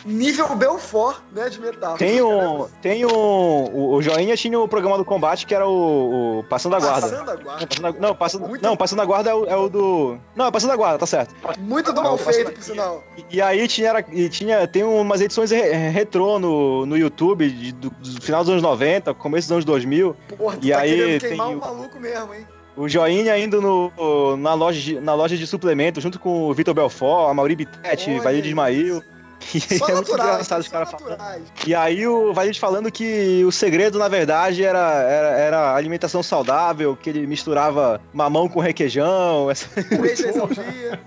[0.05, 1.49] Nível Belfort, né?
[1.49, 1.97] De metal.
[1.97, 2.67] Tem um.
[2.81, 3.09] Tem um.
[3.09, 6.39] O, o Joinha tinha o programa do combate que era o.
[6.39, 7.01] o Passando a Guarda.
[7.09, 7.59] Passando a guarda.
[7.61, 10.17] Não, passando a, não, passando, Muito- não, passando a guarda é o, é o do.
[10.35, 11.33] Não, é passando a guarda, tá certo.
[11.59, 13.03] Muito do mal feito, por sinal.
[13.17, 14.67] E, e aí tinha, era- e tinha.
[14.67, 19.13] Tem umas edições re- retrô no, no YouTube de- do, do final dos anos 90,
[19.13, 20.15] começo dos anos 2000.
[20.37, 22.45] Porra, E tá aí tem um maluco mesmo, hein?
[22.75, 26.73] O Joinha indo no, na, loja de, na loja de suplemento, junto com o Vitor
[26.73, 28.39] Belfort, a Mauri Bittetti, aí.
[28.47, 29.03] Ismail.
[29.53, 31.09] E Só é muito naturais, engraçado os só caras falando.
[31.09, 31.43] naturais.
[31.65, 36.95] E aí o Valide falando que o segredo, na verdade, era, era, era alimentação saudável,
[36.95, 39.49] que ele misturava mamão com requeijão.
[39.49, 39.67] Essa...
[39.83, 40.99] Três vezes ao dia.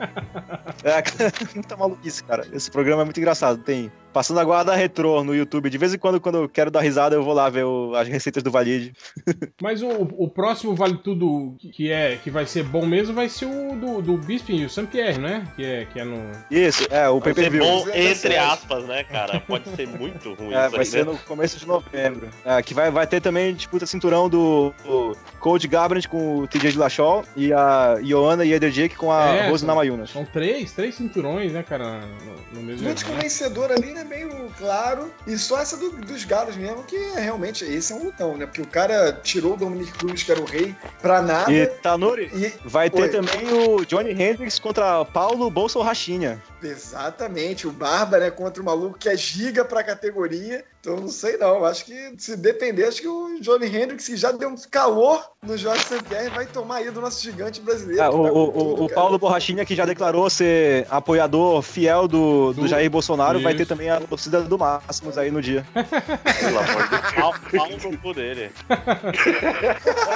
[0.84, 1.02] É,
[1.54, 2.46] muita maluquice, cara.
[2.52, 3.58] Esse programa é muito engraçado.
[3.58, 5.68] Tem Passando a guarda retrô no YouTube.
[5.68, 8.08] De vez em quando, quando eu quero dar risada, eu vou lá ver o- as
[8.08, 8.94] receitas do Valide.
[9.60, 13.44] Mas o, o próximo Vale Tudo que, é, que vai ser bom mesmo vai ser
[13.44, 15.44] o do, do Bisping e o Saint-Pierre, né?
[15.54, 16.32] Que é, que é no.
[16.50, 17.62] Isso, é, o pay-per-view.
[17.62, 18.10] bom, 207.
[18.26, 19.38] entre aspas, né, cara?
[19.40, 21.12] Pode ser muito ruim É, isso vai aí, ser né?
[21.12, 22.30] no começo de novembro.
[22.42, 26.70] É, que vai, vai ter também disputa cinturão do, do Cold Garbrandt com o TJ
[26.72, 30.08] Dillashaw e a Ioana e a Jake com a É, Rose Namayunas.
[30.08, 32.00] São três, três cinturões, né, cara?
[32.00, 33.04] No, no mesmo Muito evento.
[33.14, 34.05] convencedor ali, né?
[34.06, 35.10] Meio claro.
[35.26, 38.46] E só essa do- dos galos mesmo, que é realmente esse é um lutão, né?
[38.46, 41.52] Porque o cara tirou o Dominic Cruz, que era o rei, pra nada.
[41.52, 43.08] E E, Tanuri, vai ter Oi.
[43.08, 46.40] também o Johnny Hendricks contra Paulo Bolso Rachinha.
[46.62, 48.30] Exatamente, o Barba, né?
[48.30, 50.64] Contra o maluco que é giga pra categoria.
[50.80, 51.64] Então não sei não.
[51.64, 55.56] Acho que se depender, acho que o Johnny Hendricks, que já deu um calor no
[55.56, 58.00] Jorge St-Pierre, vai tomar aí do nosso gigante brasileiro.
[58.02, 58.88] Ah, o, tá o- tudo, o-.
[58.90, 63.58] Paulo Borrachinha, que já declarou ser apoiador fiel do, do Jair Bolsonaro, vai Isso.
[63.64, 65.66] ter também a torcida do Máximos aí no dia.
[65.74, 67.12] Pelo amor de Deus.
[67.14, 68.52] Pau, pau no cu dele.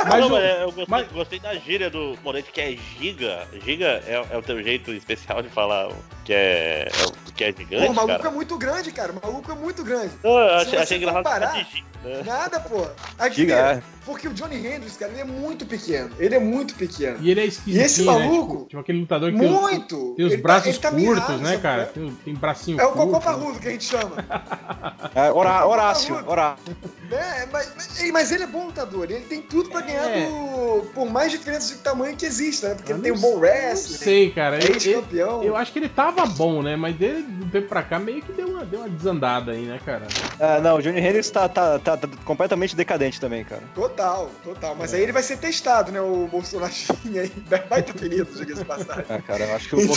[0.08, 3.46] Mas não, mas eu gostei, mas- gostei da gíria do Moretti, que é giga.
[3.64, 5.88] Giga é, é o teu jeito especial de falar
[6.30, 8.28] que é, é que é gigante, Pô, o maluco cara.
[8.28, 9.10] é muito grande, cara.
[9.12, 10.12] O maluco é muito grande.
[10.22, 12.22] Não, eu achei, achei engraçado comparar- falar de giga, né?
[12.24, 12.86] Nada, pô.
[13.18, 13.82] Aqui, Diga, é.
[14.06, 16.10] porque o Johnny Hendricks, cara, ele é muito pequeno.
[16.18, 17.18] Ele é muito pequeno.
[17.20, 18.06] E ele é esquisitinho, E esse né?
[18.12, 18.52] maluco?
[18.54, 20.14] Tipo, tipo aquele lutador que tem, Muito!
[20.16, 21.86] tem os Ele tá- braços ele tá curtos, mirrado, né, cara?
[21.86, 24.16] Tem, tem bracinho É o cocô parrudo que a gente chama.
[25.14, 26.14] É, Horá- Horácio.
[26.28, 26.76] Horácio.
[27.10, 27.72] É, mas,
[28.12, 29.10] mas- ele é bom lutador.
[29.10, 30.26] Ele tem tudo pra ganhar É.
[30.26, 30.86] do.
[30.94, 32.74] Por mais diferenças de tamanho que exista, né?
[32.76, 33.96] Porque Eu ele tem um bom Não wrestling.
[33.96, 34.56] sei, cara.
[34.56, 35.42] É Ele- ele- ex-campeão.
[35.42, 36.76] eu acho que ele tava bom, né?
[36.76, 39.78] Mas dele, do tempo pra cá, meio que deu uma, deu uma desandada aí, né,
[39.84, 40.02] cara?
[40.38, 43.62] É, não, o Johnny Hendricks tá, tá, tá- tá completamente decadente também, cara.
[43.74, 44.74] Total, total.
[44.78, 46.00] Mas aí ele vai ser testado, né?
[46.00, 46.72] O Bolsonaro
[47.18, 47.32] aí.
[47.68, 49.04] Vai ter apelido, diga-se de passagem.
[49.08, 49.94] É, cara, eu acho que o Então,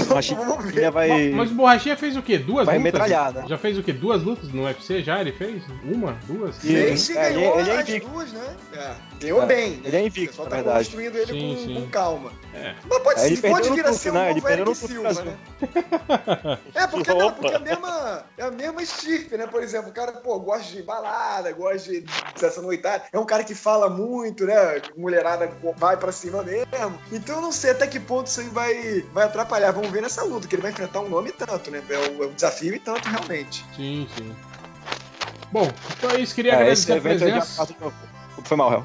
[0.72, 0.92] ver.
[0.92, 1.30] vai.
[1.32, 2.38] Mas o Borrachinha fez o quê?
[2.38, 2.94] Duas Vai lutas?
[2.94, 3.46] metralhar, né?
[3.48, 3.94] Já fez o quê?
[3.94, 5.20] Duas lutas no UFC já?
[5.22, 5.64] Ele fez?
[5.84, 6.18] Uma?
[6.28, 6.64] Duas?
[6.64, 8.10] E- Fez e É, ele é- ganhou ele é invicto.
[8.10, 8.56] duas, né?
[8.74, 8.92] É,
[9.24, 9.82] ganhou É, bem.
[9.84, 10.78] ele é invicto, na tá verdade.
[10.86, 11.74] construindo ele Sim, com, sim.
[11.82, 12.32] com calma.
[12.54, 12.76] É.
[12.90, 14.20] Mas pode, É, ele pode vir a ser um né?
[14.20, 15.38] novo Ele perdeu no Eric Silva, né?
[16.76, 19.48] É, porque, não, porque é a mesma, é a mesma estirpe, né?
[19.48, 22.06] Por exemplo, o cara, pô, gosta de balada, gosta de
[22.40, 23.04] dessa noitada.
[23.12, 24.82] É um cara que fala muito, né?
[24.96, 27.00] Mulherada vai pra cima mesmo.
[27.12, 29.72] Então eu não sei até que ponto isso aí vai, vai atrapalhar.
[29.72, 31.82] Vamos ver nessa luta, que ele vai enfrentar um nome e tanto, né?
[31.90, 33.66] É um, é um desafio e tanto, realmente.
[33.76, 34.36] Sim, sim.
[35.52, 36.34] Bom, então é isso.
[36.34, 37.24] Queria É, agradecer a evento
[38.44, 38.50] é de presença.
[38.50, 38.84] Foi mal, réu.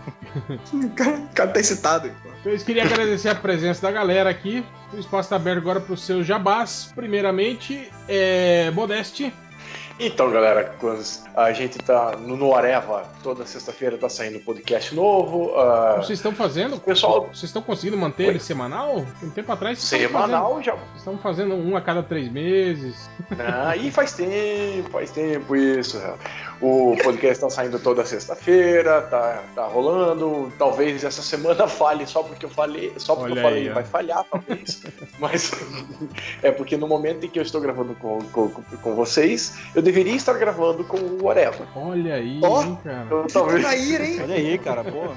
[0.72, 2.08] O cara, o cara tá excitado.
[2.08, 4.64] Então, eu queria agradecer a presença da galera aqui.
[4.92, 6.92] O espaço está aberto agora para os seus jabás.
[6.94, 8.70] Primeiramente, é...
[8.70, 9.32] Modeste.
[10.00, 10.76] Então, galera,
[11.34, 15.52] a gente tá no, Areva, toda sexta-feira tá saindo podcast novo.
[15.58, 16.78] ah, Vocês estão fazendo?
[16.78, 18.28] Pessoal- Vocês estão conseguindo manter Oi?
[18.30, 19.04] ele semanal?
[19.20, 20.72] Um tempo atrás vocês estavam fazendo- semanal já.
[20.74, 23.10] Vocês estão fazendo um a cada três meses.
[23.40, 26.00] Ah, e faz tempo, faz tempo isso.
[26.60, 30.52] O podcast tá saindo toda sexta-feira, tá, tá rolando.
[30.58, 33.84] Talvez essa semana falhe só porque eu falei, só porque Olha eu falei aí, vai
[33.84, 34.82] falhar, talvez.
[35.20, 35.52] Mas
[36.42, 40.16] é porque no momento em que eu estou gravando com, com, com vocês, eu deveria
[40.16, 41.66] estar gravando com o Whatever.
[41.76, 42.62] Olha aí, Ó.
[42.62, 43.06] hein, cara.
[43.08, 44.20] Eu, talvez, traíra, hein?
[44.22, 45.08] Olha aí, cara, pô.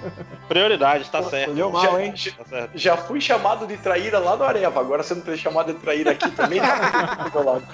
[0.48, 1.52] Prioridade, tá certo.
[1.52, 2.14] Olhou mal, já, hein?
[2.16, 2.72] já, Tá certo.
[2.78, 6.12] já fui chamado de traíra lá no Areva, agora você não tem chamado de traíra
[6.12, 7.68] aqui também, tá do meu lado.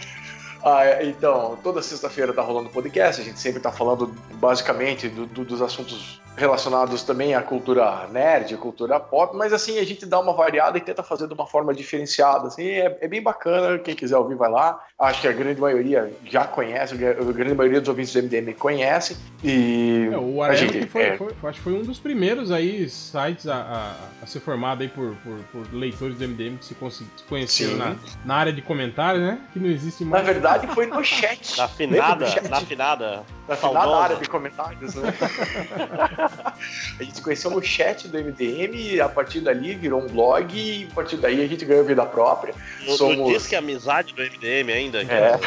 [0.64, 5.26] Ah, é, então, toda sexta-feira tá rolando podcast, a gente sempre tá falando basicamente do-
[5.26, 10.06] do- dos assuntos relacionados também à cultura nerd, à cultura pop, mas assim, a gente
[10.06, 13.80] dá uma variada e tenta fazer de uma forma diferenciada, assim, é, é bem bacana,
[13.80, 16.98] quem quiser ouvir vai lá, acho que a grande maioria já conhece, a
[17.34, 21.34] grande maioria dos ouvintes do MDM conhece, e É, o gente, que foi, é, foi-
[21.44, 25.16] acho que foi um dos primeiros aí sites a, a- a ser formado aí por,
[25.24, 26.76] por, por leitores do MDM que se,
[27.28, 29.40] conheceram na, na área de comentários, né?
[29.54, 30.26] Que não existe na mais.
[30.26, 31.58] verdade foi no chat.
[31.58, 33.24] Na finada, na finada.
[33.48, 35.14] Na final da área de comentários, né?
[37.00, 40.54] a gente se conheceu no chat do MDM, e a partir dali virou um blog,
[40.54, 42.54] e a partir daí a gente ganhou vida própria.
[42.86, 45.02] No, Somos- no disco é amizade do MDM ainda.
[45.04, 45.40] É.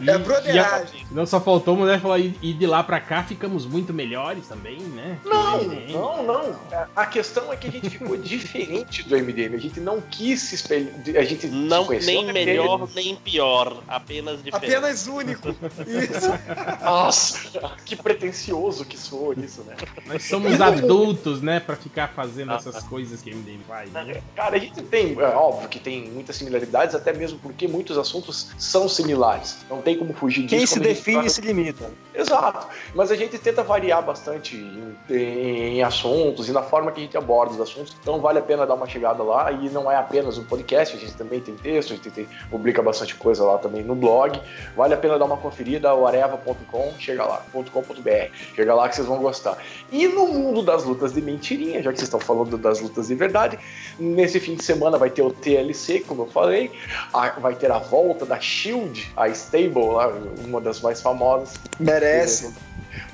[0.00, 1.06] E, É e a- broderagem.
[1.10, 4.78] não só faltou mulher falar, e, e de lá pra cá ficamos muito melhores também,
[4.80, 5.18] né?
[5.22, 6.56] que Não, não, não.
[6.96, 9.54] A questão é que a gente ficou diferente do MDM.
[9.54, 10.92] A gente não quis se espelhar.
[11.16, 13.82] A gente se Não, conheceu nem melhor, nem pior.
[13.86, 14.74] Apenas diferente.
[14.74, 15.48] Apenas único.
[15.86, 16.63] Isso.
[16.82, 19.74] Nossa, que pretencioso que soou isso, né?
[20.06, 23.90] Nós somos adultos, né, pra ficar fazendo essas coisas que a MDM faz.
[23.92, 24.22] Né?
[24.34, 28.50] Cara, a gente tem, é óbvio que tem muitas similaridades, até mesmo porque muitos assuntos
[28.58, 29.58] são similares.
[29.68, 30.56] Não tem como fugir disso.
[30.56, 31.90] Quem se define fala- se limita.
[32.14, 32.66] Exato.
[32.94, 37.04] Mas a gente tenta variar bastante em, em- em assuntos e na forma que a
[37.04, 37.96] gente aborda os assuntos.
[38.00, 39.50] Então vale a pena dar uma chegada lá.
[39.52, 42.82] E não é apenas um podcast, a gente também tem texto, a gente tem- publica
[42.82, 44.40] bastante coisa lá também no blog.
[44.76, 46.53] Vale a pena dar uma conferida, o areva.com,
[46.98, 48.10] chega lá, .com.br.
[48.54, 49.58] Chega lá que vocês vão gostar.
[49.92, 53.14] E no mundo das lutas de mentirinha, já que vocês estão falando das lutas de
[53.14, 53.58] verdade,
[53.98, 56.70] nesse fim de semana vai ter o TLC, como eu falei,
[57.12, 60.08] a- vai ter a volta da Shield, a Stable, lá,
[60.44, 61.54] uma das mais famosas.
[61.78, 62.52] Merece.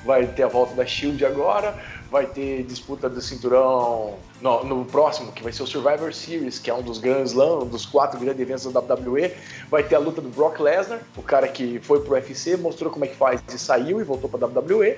[0.05, 1.75] Vai ter a volta da Shield agora,
[2.11, 6.69] vai ter disputa do cinturão no, no próximo, que vai ser o Survivor Series, que
[6.69, 9.31] é um dos grandes lãs, um dos quatro grandes eventos da WWE.
[9.69, 13.05] Vai ter a luta do Brock Lesnar, o cara que foi pro UFC, mostrou como
[13.05, 14.97] é que faz e saiu e voltou pra WWE.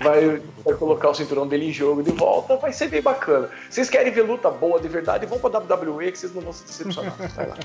[0.00, 3.50] Vai, vai colocar o cinturão dele em jogo de volta, vai ser bem bacana.
[3.68, 5.26] Vocês querem ver luta boa de verdade?
[5.26, 7.14] Vão pra WWE que vocês não vão se decepcionar.
[7.34, 7.56] Vai lá.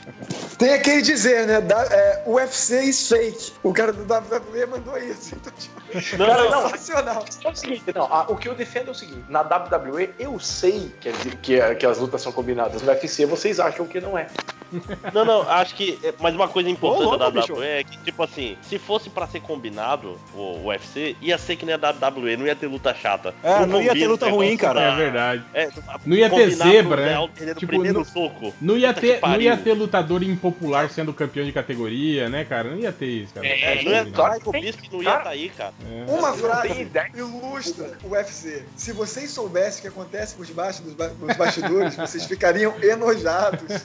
[0.57, 1.61] Tem aquele dizer, né?
[1.61, 3.53] Da, é, UFC is fake.
[3.64, 5.35] O cara do WWE mandou isso.
[5.35, 7.26] Então, tipo, Não, Cara, não, não, sensacional.
[7.44, 10.40] É o seguinte, não, a- o que eu defendo é o seguinte: na WWE eu
[10.40, 14.17] sei que, as- que, que as lutas são combinadas, no UFC vocês acham que não
[14.17, 14.27] é.
[15.13, 15.99] Não, não, acho que.
[16.03, 17.53] é, Mas uma coisa importante louco, da bicho.
[17.53, 21.63] WWE é que, tipo assim, se fosse pra ser combinado o UFC, ia ser que
[21.63, 23.36] nem a WWE, não ia ter luta chata.
[23.44, 24.79] É, não ia ter luta ruim, cara.
[24.79, 25.44] da- É verdade.
[25.53, 25.69] É,
[26.03, 27.29] Não ia ter zebra, né?
[27.53, 28.52] Tipo, primeiro não- soco.
[28.60, 32.71] Não ia, que ter, não ia ter lutador impopular sendo campeão de categoria, né, cara?
[32.71, 33.45] Não ia ter isso, cara.
[33.45, 35.73] É, não ia Claro estar o Bispo não ia estar aí, cara.
[35.87, 36.11] É.
[36.11, 38.63] Uma não frase ilustra o UFC.
[38.76, 43.62] Se vocês soubessem o que acontece por debaixo dos, ba- dos bastidores, vocês ficariam enojados.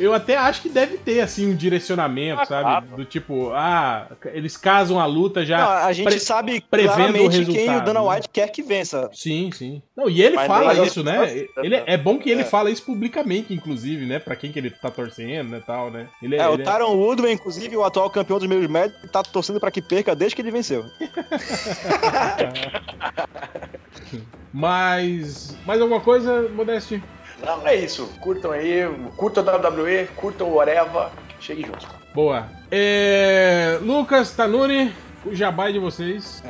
[0.00, 2.62] Eu até acho que deve ter, assim, um direcionamento, Ah, sabe?
[2.64, 2.86] claro.
[2.96, 5.58] Do tipo, ah, eles casam a luta já.
[5.58, 8.08] Não, a gente pre- sabe prevendo o quem o Dana né?
[8.10, 9.08] White quer que vença.
[9.12, 9.80] Sim, sim.
[9.96, 11.46] Não, e ele Mas fala isso, né?
[11.58, 14.18] Ele, é bom que ele fala isso publicamente, inclusive, né?
[14.18, 16.08] Pra quem que ele tá torcendo, né, tal, né?
[16.20, 19.22] Ele, É, o ele é- Tyron Woodway, inclusive, o atual campeão dos meios médios, tá
[19.22, 20.84] torcendo pra que perca desde que ele venceu.
[24.54, 25.58] Mas.
[25.66, 27.02] Mais alguma coisa, Modeste?
[27.44, 28.06] Não, é isso.
[28.20, 31.10] Curtam aí, curtam a WWE, curtam o Areva,
[31.40, 31.86] cheguem juntos.
[32.14, 32.46] Boa.
[32.70, 33.78] É...
[33.82, 34.92] Lucas, Tanuri,
[35.26, 36.40] o jabá de vocês.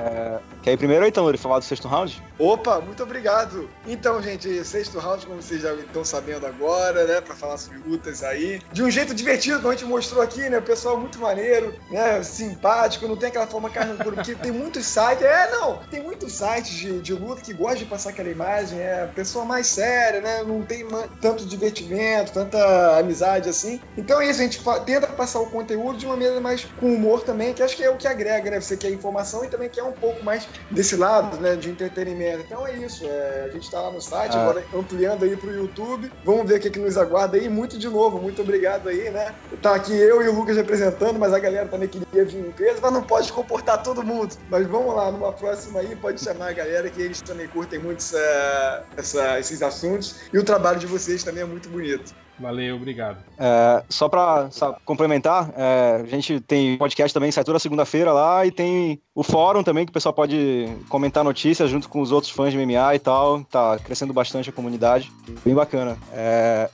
[0.65, 2.23] Quer ir primeiro, então, ele falar do sexto round?
[2.39, 3.69] Opa, muito obrigado.
[3.87, 8.23] Então, gente, sexto round, como vocês já estão sabendo agora, né, pra falar sobre lutas
[8.23, 8.63] aí.
[8.73, 12.23] De um jeito divertido, como a gente mostrou aqui, né, o pessoal muito maneiro, né,
[12.23, 16.33] simpático, não tem aquela forma carne pura, porque tem muitos sites, é, não, tem muitos
[16.33, 20.43] sites de, de luta que gostam de passar aquela imagem, é pessoa mais séria, né,
[20.45, 20.89] não tem
[21.21, 23.83] tanto divertimento, tanta amizade assim.
[23.99, 27.23] Então é isso, a gente tenta passar o conteúdo de uma maneira mais com humor
[27.23, 29.83] também, que acho que é o que agrega, né, você quer informação e também quer
[29.83, 32.41] um pouco mais desse lado, né, de entretenimento.
[32.47, 34.43] Então é isso, é, a gente tá lá no site, Ah.
[34.43, 36.11] agora ampliando aí pro YouTube.
[36.25, 37.49] Vamos ver o que, que nos aguarda aí.
[37.49, 39.35] Muito de novo, muito obrigado aí, né?
[39.63, 42.79] Tá aqui eu e o Lucas representando, mas a galera também queria vir em peso,
[42.83, 44.35] mas não pode comportar todo mundo.
[44.49, 47.99] Mas vamos lá, numa próxima aí, pode chamar a galera que eles também curtem muito
[48.01, 50.17] essa- essa- esses assuntos.
[50.33, 52.13] E o trabalho de vocês também é muito bonito.
[52.39, 53.19] Valeu, obrigado.
[53.39, 58.45] É, só pra sa- complementar, é, a gente tem podcast também, sai toda segunda-feira lá,
[58.45, 62.33] e tem o fórum também, que o pessoal pode comentar notícias junto com os outros
[62.33, 63.45] fãs de MMA e tal.
[63.45, 65.13] Tá crescendo bastante a comunidade.
[65.45, 65.97] Bem bacana.
[66.13, 66.69] É,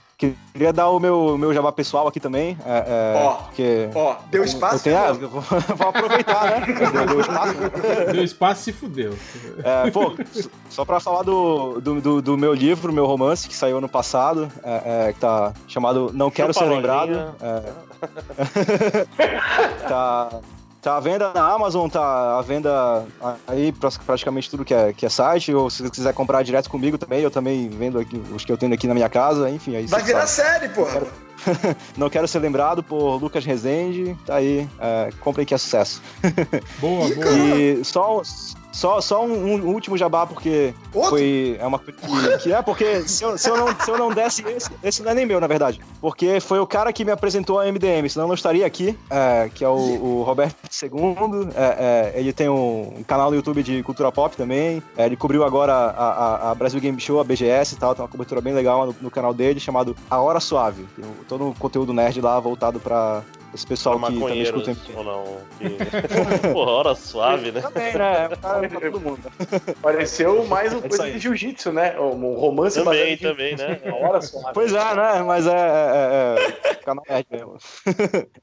[0.53, 2.57] queria dar o meu, meu jabá pessoal aqui também.
[2.65, 3.33] É, é, Ó.
[3.43, 4.83] porque Ó, deu eu espaço.
[4.83, 5.21] tenho, ah, pô.
[5.23, 5.41] eu vou,
[5.77, 6.65] vou aproveitar, né?
[6.91, 7.53] Deu, deu espaço.
[8.13, 9.13] Deu espaço e se fudeu.
[9.63, 10.13] É, pô,
[10.69, 14.51] só pra falar do, do, do- do meu livro, meu romance, que saiu ano passado,
[14.63, 17.33] é, é, que tá chamado Não Quero Ser Lembrado.
[17.41, 17.61] é.
[19.87, 20.29] tá,
[20.81, 23.05] tá à venda na Amazon, tá à venda
[23.47, 26.69] aí pra- praticamente tudo que é, que é site, ou se você quiser comprar direto
[26.69, 29.75] comigo também, eu também vendo aqui, os que eu tenho aqui na minha casa, enfim,
[29.75, 30.49] aí Vai virar sabe.
[30.49, 31.01] série, porra.
[31.97, 36.01] Não Quero Ser Lembrado por Lucas Rezende, tá aí, é, comprem que é sucesso.
[36.79, 37.27] Boa, boa.
[37.57, 38.21] E só,
[38.71, 41.09] só, só um, um último jabá, porque Outro?
[41.11, 41.57] foi.
[41.59, 44.09] É uma coisa que, que é, porque se eu, se, eu não, se eu não
[44.13, 45.81] desse esse, esse não é nem meu, na verdade.
[45.99, 49.49] Porque foi o cara que me apresentou a MDM, senão eu não estaria aqui, é,
[49.53, 51.49] que é o, o Roberto II.
[51.55, 54.81] é, é, ele tem um, um canal no YouTube de cultura pop também.
[54.97, 55.89] é, ele cobriu agora a,
[56.47, 57.93] a- a Brasil Game Show, a BGS e tal.
[57.93, 60.85] Tem uma cobertura bem legal no, no canal dele chamado A Hora Suave.
[60.95, 63.21] Tem todo um conteúdo nerd lá voltado pra,
[63.53, 65.37] Esse pessoal que maconheiros escuta ou não.
[65.57, 65.77] Que...
[66.53, 67.61] Porra, hora suave, né?
[67.61, 67.89] Também, né?
[67.89, 69.31] É pra, pra todo mundo.
[69.81, 71.99] Pareceu mais uma É coisa de jiu-jitsu, né?
[71.99, 73.79] Um romance Também, também, né?
[74.01, 74.53] hora só.
[74.53, 75.23] Pois é, né?
[75.23, 75.51] Mas é.
[75.51, 77.57] é, é, é canal nerd mesmo.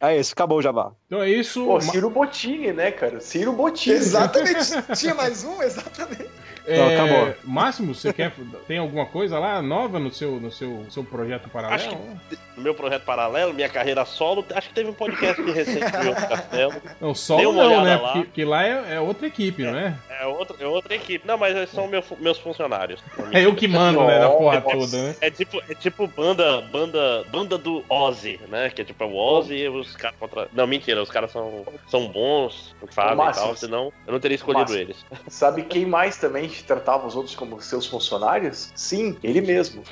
[0.00, 0.92] é isso, acabou o Jabá.
[1.06, 1.64] Então é isso.
[1.64, 3.18] Pô, Ciro Bottini, né, cara?
[3.20, 3.96] Ciro Bottini.
[3.96, 4.82] Exatamente.
[4.94, 5.62] Tinha mais um?
[5.62, 6.28] Exatamente.
[6.66, 7.34] É, Não, acabou.
[7.44, 8.30] Máximo, você quer.
[8.66, 11.80] Tem alguma coisa lá nova no seu, no seu, seu projeto paralelo?
[11.82, 16.04] Acho No meu projeto paralelo, minha carreira solo, acho que teve um podcast recente do
[16.04, 16.74] meu castelo.
[17.00, 17.96] Não, solo não, né?
[17.96, 18.08] lá.
[18.08, 19.94] Porque, porque lá é, é outra equipe, não é?
[20.10, 21.26] É, outra, é outra equipe.
[21.26, 23.00] Não, mas eles são meu- meus funcionários.
[23.32, 24.18] É eu que mando, né?
[24.18, 25.16] Na porra toda, né?
[25.20, 28.70] É tipo, é tipo banda, banda, banda do Ozzy, né?
[28.70, 30.48] Que é tipo é o Ozzy e os caras contra.
[30.52, 34.72] Não, mentira, os caras são, são bons, fazem e tal, senão eu não teria escolhido
[34.72, 34.78] Márcio.
[34.80, 35.06] eles.
[35.28, 38.72] Sabe quem mais também tratava os outros como seus funcionários?
[38.74, 39.84] Sim, ele mesmo.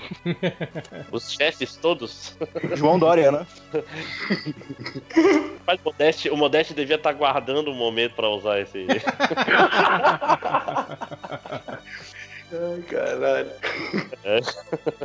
[1.13, 2.37] Os chefes todos.
[2.75, 3.47] João Dória, né?
[5.67, 8.87] Mas o Modeste, o Modeste devia estar guardando um momento pra usar esse.
[12.53, 13.51] Ai, caralho.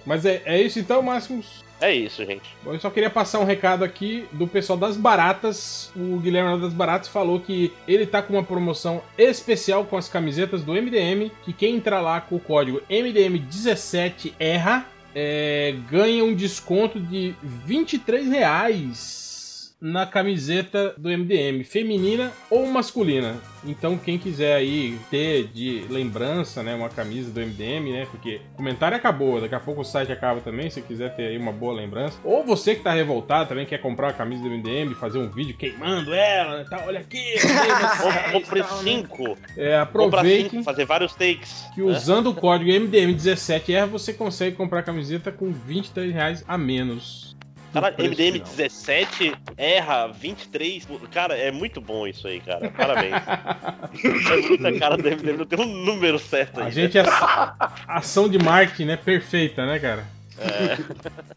[0.06, 1.64] Mas é, é isso então, Máximos.
[1.82, 2.56] É isso, gente.
[2.64, 5.92] Bom, eu só queria passar um recado aqui do pessoal das Baratas.
[5.96, 10.64] O Guilherme das Baratas falou que ele tá com uma promoção especial com as camisetas
[10.64, 11.32] do MDM.
[11.44, 19.31] Que quem entrar lá com o código MDM17ERRA é, ganha um desconto de 23 reais
[19.82, 23.36] na camiseta do MDM, feminina ou masculina.
[23.66, 28.58] Então quem quiser aí ter de lembrança, né, uma camisa do MDM, né, porque o
[28.58, 31.74] comentário acabou, daqui a pouco o site acaba também, se quiser ter aí uma boa
[31.74, 32.18] lembrança.
[32.24, 35.56] Ou você que tá revoltado também quer comprar a camisa do MDM, fazer um vídeo
[35.58, 38.84] queimando ela, né, tá, olha aqui, olha Compre vocês, tal, né?
[38.84, 39.38] cinco.
[39.58, 39.88] É,
[40.22, 41.66] cinco, fazer vários takes.
[41.74, 41.92] que né?
[41.92, 47.31] usando o código MDM17R você consegue comprar a camiseta com 23 reais a menos.
[47.72, 48.48] Preço MDM final.
[48.48, 50.88] 17 erra 23.
[51.12, 52.70] Cara, é muito bom isso aí, cara.
[52.72, 53.14] Parabéns.
[54.04, 56.68] é muita cara do MDM, não tem um número certo aí.
[56.68, 57.04] A gente é
[57.88, 58.98] ação de marketing, né?
[58.98, 60.21] Perfeita, né, cara?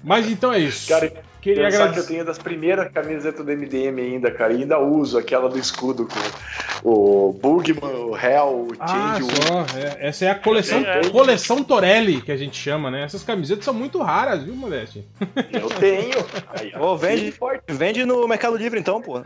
[0.03, 0.89] Mas então é isso.
[0.89, 2.09] Cara, Queria pensar que eu agradecer.
[2.15, 4.55] tenho das primeiras camisetas do MDM ainda, cara.
[4.55, 9.67] E ainda uso aquela do escudo com o Bugman, o Hell, o Ah, Change, só.
[9.79, 11.11] é, essa é a coleção, É, é.
[11.11, 13.03] coleção Torelli, que a gente chama, né?
[13.05, 15.05] Essas camisetas são muito raras, viu, Modeste?
[15.53, 16.15] Eu tenho.
[16.59, 17.31] Aí, ó, Ô, vende.
[17.33, 17.63] forte.
[17.69, 19.23] Vende no Mercado Livre então, pô.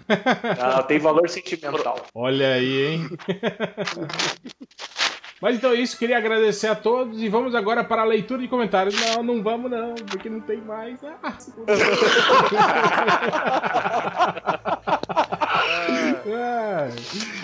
[0.58, 2.04] Ah, tem valor sentimental.
[2.12, 3.08] Olha aí, hein?
[5.40, 8.48] Mas então é isso, queria agradecer a todos e vamos agora para a leitura de
[8.48, 9.00] comentários.
[9.00, 10.98] Não, não vamos não, porque não tem mais.
[11.04, 11.38] Ah, ah,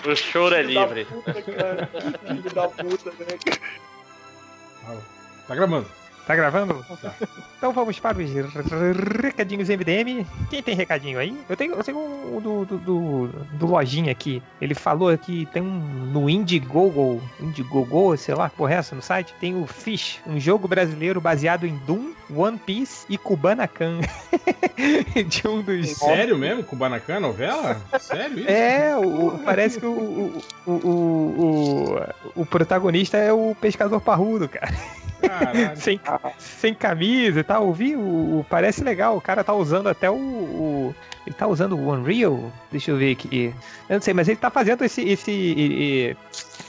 [0.07, 1.07] O choro é livre.
[1.07, 1.91] Filho da puta, cara.
[2.27, 3.27] Filho da puta, né?
[5.47, 5.87] tá gravando.
[6.27, 6.85] Tá gravando?
[7.03, 7.15] Tá.
[7.59, 8.31] Então vamos para os
[9.23, 10.27] recadinhos MDM.
[10.49, 11.39] Quem tem recadinho aí?
[11.49, 14.43] Eu tenho, eu tenho um do, do, do, do Lojinha aqui.
[14.61, 15.79] Ele falou que tem um
[16.13, 19.35] no Indiegogo, Indiegogo, sei lá, porra é essa no site?
[19.41, 24.01] Tem o Fish, um jogo brasileiro baseado em Doom, One Piece e Kubanacan.
[25.29, 25.91] De um dos.
[25.91, 26.65] Sério mesmo?
[26.65, 27.81] Kubanacan, novela?
[28.01, 28.49] Sério isso?
[28.49, 32.01] É, o, parece que o, o, o,
[32.35, 34.75] o, o protagonista é o pescador parrudo, cara.
[35.77, 36.01] Sem,
[36.39, 37.67] sem camisa e tal.
[37.67, 39.17] Eu vi, o, parece legal.
[39.17, 40.95] O cara tá usando até o, o-
[41.27, 42.53] Ele tá usando o Unreal.
[42.71, 43.55] Deixa eu ver aqui.
[43.89, 45.03] Eu não sei, mas ele tá fazendo esse.
[45.03, 46.17] esse ele,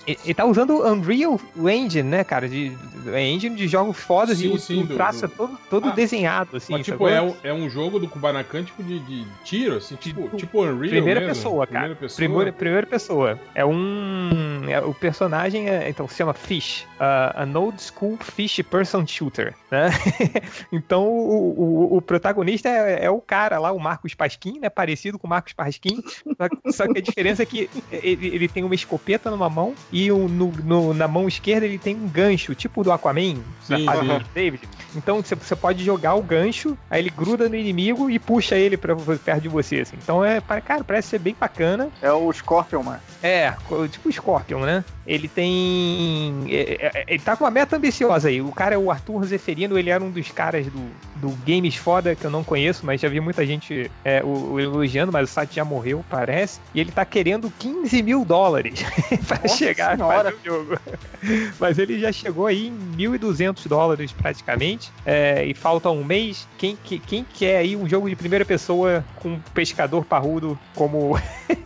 [0.08, 2.48] ele- tá usando o Unreal Engine, né, cara?
[2.48, 5.92] De, de- engine de jogos fodas Sim, e sim, o do- é todo, todo Ah,
[5.92, 6.74] desenhado, assim.
[6.74, 10.24] Mas, tipo, é um, é um jogo do Kubanacan, tipo de, de tiro, assim, tipo,
[10.24, 11.36] Tipo, tipo Unreal Primeira mesmo.
[11.36, 11.80] pessoa, cara.
[11.80, 12.18] Primeira pessoa.
[12.18, 13.40] Primeira, primeira pessoa.
[13.54, 14.62] É um.
[14.68, 16.86] é- o personagem é, então se chama Fish.
[16.96, 19.54] Uh, an old school fish person shooter.
[19.70, 19.90] Né?
[20.72, 24.70] então o, o, o protagonista é, é o cara lá, o Marcos Pasquim, né?
[24.70, 26.02] Parecido com o Marcos Pasquim.
[26.38, 29.74] Só, que- só que a diferença é que ele, ele tem uma escopeta numa mão
[29.98, 33.86] e o- no, no- na mão esquerda ele tem um gancho, tipo do Aquaman, Sim,
[33.86, 34.08] fase sim.
[34.08, 34.64] do David.
[34.94, 38.94] Então você, pode jogar o gancho, aí ele gruda no inimigo e puxa ele pra,
[38.96, 39.80] perto de você.
[39.80, 39.96] assim.
[40.02, 41.90] Então é, cara, parece ser bem bacana.
[42.02, 43.00] É o Scorpion, mano.
[43.24, 43.54] É,
[43.90, 44.84] tipo o Scorpion, né?
[45.08, 46.46] Ele tem.
[46.50, 48.42] é, é, Ele tá com uma meta ambiciosa aí.
[48.42, 50.82] O cara é o Arthur Zeferino, ele era um dos caras do,
[51.26, 54.60] do Games Foda, que eu não conheço, mas já vi muita gente é, o, o
[54.60, 56.60] elogiando, mas o site já morreu, parece.
[56.74, 58.84] E ele tá querendo 15 mil dólares
[59.28, 60.78] pra Nossa chegar a fazer o jogo.
[61.60, 64.92] Mas ele já chegou aí em 1.200 dólares praticamente.
[65.04, 66.48] é, e falta um mês.
[66.58, 71.18] Quem, que- quem quer aí um jogo de primeira pessoa com um pescador parrudo como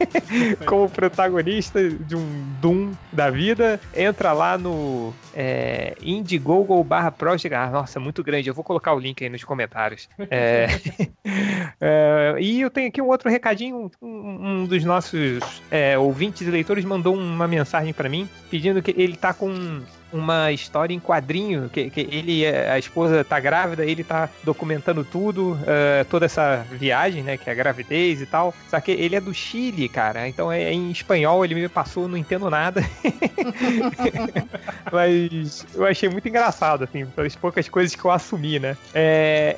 [0.66, 2.26] como protagonista de um
[2.62, 7.54] Doom da vida, entra lá no é, Indiegogo barra Project.
[7.54, 8.48] Ah, nossa, muito grande.
[8.50, 10.08] Eu vou colocar o link aí nos, comentários.
[10.32, 10.68] É,
[11.82, 13.90] é, e eu tenho aqui um outro recadinho.
[14.00, 15.40] Um, um dos nossos
[15.72, 19.82] é, ouvintes e leitores mandou uma mensagem para mim pedindo que ele tá com
[20.12, 25.54] uma história em quadrinho, que, que ele, a esposa tá grávida, ele tá documentando tudo,
[25.54, 28.54] uh, toda essa viagem, né, que é a gravidez e tal.
[28.70, 32.18] Só que ele é do Chile, cara, então é em espanhol, ele me passou, não
[32.18, 32.84] entendo nada.
[34.92, 38.78] Mas eu achei muito engraçado, assim, pelas poucas coisas que eu assumi, né.
[38.94, 39.56] É,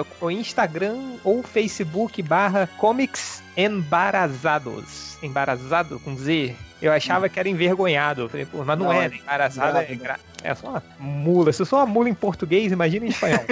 [0.00, 5.18] é o Instagram ou Facebook barra comics embarazados.
[5.22, 6.54] Embaraçado com Z.
[6.80, 8.22] Eu achava que era envergonhado.
[8.22, 10.18] Eu falei, pô, mas não, Não, é, é embaraçado é, gra...
[10.42, 11.52] é só uma mula.
[11.52, 13.40] Se eu sou uma mula em português, imagina em espanhol.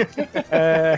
[0.49, 0.97] É,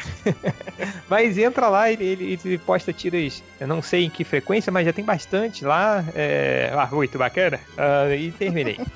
[1.10, 4.86] Mas entra lá, ele, ele, ele posta tiras, eu não sei em que frequência, mas
[4.86, 6.04] já tem bastante lá.
[6.14, 6.72] É...
[6.74, 7.60] Ah, muito bacana.
[7.78, 8.78] Ah, e terminei.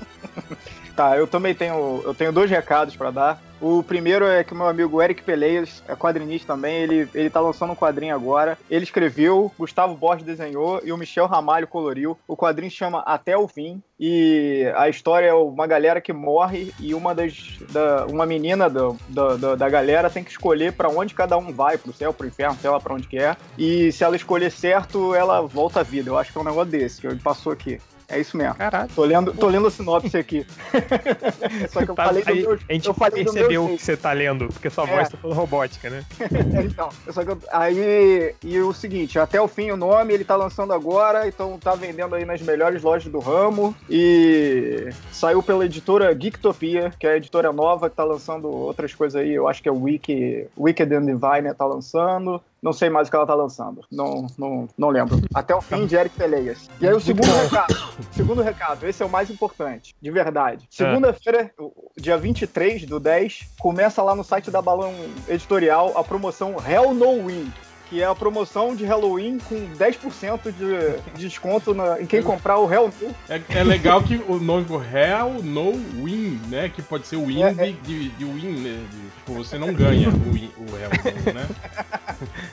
[0.96, 3.42] Tá, eu também tenho, eu tenho dois recados pra dar.
[3.64, 7.40] O primeiro é que o meu amigo Eric Peleias, é quadrinista também, ele, ele tá
[7.40, 8.58] lançando um quadrinho agora.
[8.70, 12.20] Ele escreveu, Gustavo Borges desenhou e o Michel Ramalho coloriu.
[12.28, 16.94] O quadrinho chama Até o Fim e a história é uma galera que morre e
[16.94, 21.38] uma das da, uma menina da, da, da galera tem que escolher pra onde cada
[21.38, 23.38] um vai, pro céu, pro inferno, sei lá pra onde quer.
[23.58, 26.10] E se ela escolher certo, ela volta à vida.
[26.10, 27.80] Eu acho que é um negócio desse que ele passou aqui.
[28.14, 28.56] É isso mesmo.
[28.56, 28.90] Caralho.
[28.96, 30.46] Tô lendo, tô lendo a sinopse aqui.
[31.70, 33.84] Só que eu Tá, falei do aí, meu, a gente eu falei percebeu o que
[33.84, 34.96] você tá lendo, porque sua É.
[34.96, 36.04] voz tá toda robótica, né?
[36.66, 40.36] então, só que eu- aí e o seguinte, até o fim o nome ele tá
[40.36, 46.18] lançando agora, então tá vendendo aí nas melhores lojas do ramo e saiu pela editora
[46.20, 49.70] Geektopia, que é a editora nova que tá lançando outras coisas aí, eu acho que
[49.70, 52.42] é o Wiki, Wicked and Divine tá lançando.
[52.64, 53.82] Não sei mais o que ela tá lançando.
[53.92, 55.20] Não, não, não lembro.
[55.36, 56.70] Até o fim de Eric Peleias.
[56.80, 57.76] E aí o segundo recado.
[58.14, 60.66] Segundo recado, esse é o mais importante, de verdade.
[60.72, 64.94] Segunda-feira, o- dia 23 do 10, começa lá no site da Balão
[65.28, 67.52] Editorial a promoção Hell No Win.
[67.94, 72.58] Que é a promoção de Halloween com 10% de, de desconto na- em quem comprar
[72.58, 73.16] o Hell No.
[73.30, 75.74] É, é legal que o nome do Hell No
[76.04, 76.70] Win, né?
[76.70, 77.54] Que pode ser win É, é.
[77.54, 78.84] de, de, de win, né?
[78.90, 80.90] de- tipo, você não ganha o, win, o Hell
[81.28, 81.48] No, né?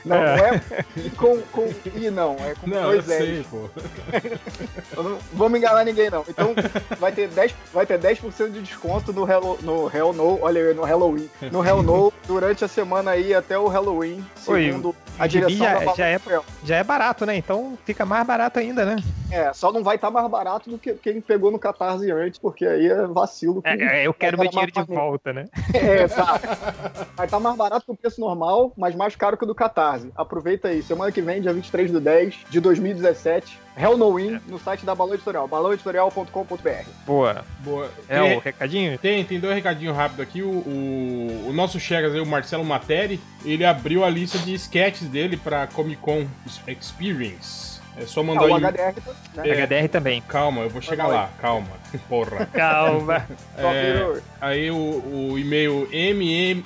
[0.03, 0.61] Não, não é
[1.15, 2.35] com, com I, não.
[2.43, 3.45] É com Não, dois L's.
[3.47, 3.69] pô.
[5.01, 6.25] Não vamos enganar ninguém, não.
[6.27, 6.53] Então,
[6.99, 8.19] vai ter 10%, vai ter 10
[8.51, 11.29] de desconto no, Hello, no Hell No, olha aí, no Halloween.
[11.51, 15.55] No Hell No, durante a semana aí até o Halloween, Oi, segundo a o gibi
[15.55, 16.19] já- Balão já é-.
[16.63, 17.35] Já é barato, né?
[17.35, 18.95] Então fica mais barato ainda, né?
[19.31, 22.65] É, só não vai estar mais barato do que quem pegou no Catarse antes, porque
[22.65, 23.61] aí é vacilo.
[23.63, 25.45] É, é, eu quero meu dinheiro de volta, né?
[25.73, 26.39] É, tá.
[27.15, 30.11] Vai estar mais barato que o preço normal, mas mais caro que o do Catarse.
[30.15, 30.83] Aproveita aí.
[30.83, 34.93] Semana que vem, dia 23 do 10 de 2017, Hell No Win, no site da
[34.93, 36.89] Balão Editorial, balãoeditorial.com.br.
[37.05, 37.45] Boa.
[37.59, 37.89] Boa.
[38.09, 38.97] É Tem- o recadinho?
[38.97, 40.41] Tem, tem dois recadinhos rápidos aqui.
[40.41, 45.07] O, o, o nosso Chegas aí, o Marcelo Materi, ele abriu a lista de sketches
[45.07, 46.25] dele pra Comic Con
[46.67, 47.70] Experience.
[48.01, 48.63] É só Ah, mandar o aí.
[48.63, 48.95] HDR,
[49.35, 49.49] né?
[49.49, 49.61] É.
[49.65, 50.21] HDR também.
[50.21, 51.13] Calma, eu vou chegar Vai.
[51.15, 51.67] lá, calma.
[52.09, 52.45] Porra.
[52.47, 53.27] Calma.
[53.57, 56.63] É, aí o, o e-mail mm,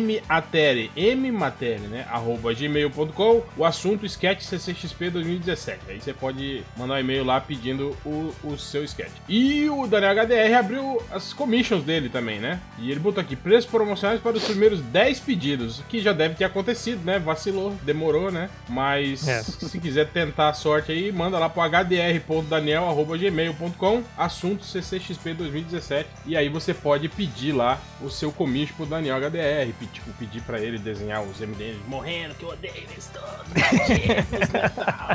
[0.00, 2.06] mmatere, mmatere, né?
[2.10, 3.42] Arroba gmail.com.
[3.56, 5.80] O assunto sketch CCXP 2017.
[5.88, 9.10] Aí você pode mandar um e-mail lá pedindo o, o seu sketch.
[9.28, 12.60] E o Daniel HDR abriu as commissions dele também, né?
[12.78, 16.44] E ele botou aqui preços promocionais para os primeiros 10 pedidos, que já deve ter
[16.44, 17.18] acontecido, né?
[17.18, 18.48] Vacilou, demorou, né?
[18.68, 19.42] Mas É.
[19.42, 26.72] se quiser tentar sorte aí, manda lá pro hdr.daniel.gmail.com assunto CCXP 2017 e aí você
[26.72, 31.40] pode pedir lá o seu commission pro Daniel HDR, tipo, pedir pra ele desenhar os
[31.40, 33.30] MDMs morrendo, que eu odeio eles todos,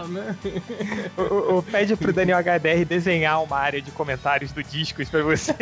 [0.09, 0.35] né?
[1.17, 5.55] O, pede pro Daniel HDR desenhar uma área de comentários do Discos pra você.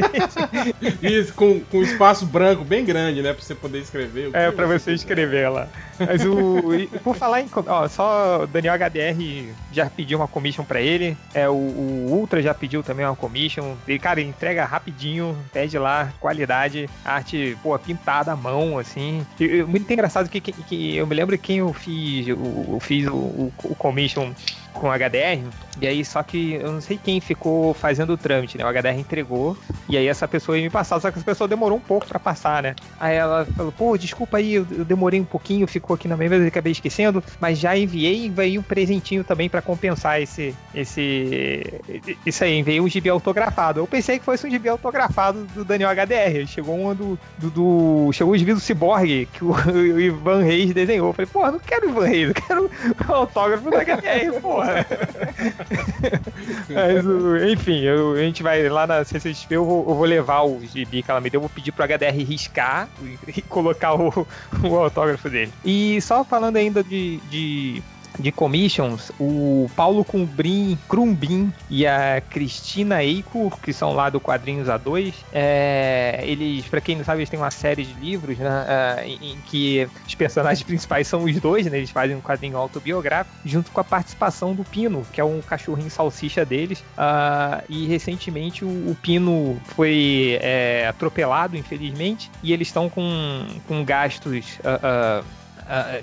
[1.01, 4.29] Isso, com, com espaço branco bem grande, né, pra você poder escrever.
[4.33, 5.67] É, pra você escrever lá.
[5.99, 6.61] Mas o.
[7.03, 7.49] por falar em.
[7.53, 11.17] Ó, só o Daniel HDR já pediu uma commission pra ele.
[11.33, 13.75] É, o, o Ultra já pediu também uma commission.
[13.87, 19.25] E, cara, entrega rapidinho, pede lá, qualidade, arte, pô, pintada à mão, assim.
[19.39, 23.07] E, muito engraçado que, que, que eu me lembro quem eu fiz, o, eu fiz
[23.07, 24.31] o, o, o commission
[24.77, 25.43] com HDR,
[25.81, 28.63] e aí só que eu não sei quem ficou fazendo o trâmite, né?
[28.65, 29.57] O HDR entregou,
[29.89, 32.19] e aí essa pessoa ia me passar, só que essa pessoa demorou um pouco pra
[32.19, 32.75] passar, né?
[32.99, 36.71] Aí ela falou, pô, desculpa aí, eu, demorei um pouquinho, ficou aqui na mesa, acabei
[36.71, 41.81] esquecendo, mas já enviei e veio um presentinho também pra compensar esse, esse,
[42.25, 43.79] isso aí, enviei um gibi autografado.
[43.79, 48.11] Eu pensei que fosse um gibi autografado do Daniel HDR, chegou uma do, do, do-
[48.13, 51.09] chegou o gibi do Cyborg, que o, o Ivan Reis desenhou.
[51.09, 52.69] Eu falei, pô, não quero Ivan Reis, eu quero
[53.07, 54.39] o autógrafo do HDR,
[56.69, 57.05] Mas,
[57.51, 61.03] enfim, eu- a gente vai lá na CCXP, eu vou, eu vou levar o gibi
[61.03, 64.27] que ela me deu, vou pedir pro HDR riscar e, e colocar o,
[64.63, 65.51] o autógrafo dele.
[65.63, 67.17] E só falando ainda de.
[67.29, 67.81] de
[68.19, 74.67] de commissions, o Paulo Cumbrim, Crumbin e a Cristina Eiko, que são lá do Quadrinhos
[74.67, 79.05] A2, é, eles, pra quem não sabe, eles têm uma série de livros né, ah,
[79.05, 83.35] em, em que os personagens principais são os dois, né, eles fazem um quadrinho autobiográfico,
[83.45, 86.83] junto com a participação do Pino, que é um cachorrinho salsicha deles.
[86.97, 93.83] ah, e recentemente o, o Pino foi é, atropelado, infelizmente, e eles estão com, com
[93.83, 94.59] gastos.
[94.63, 95.36] ah, ah,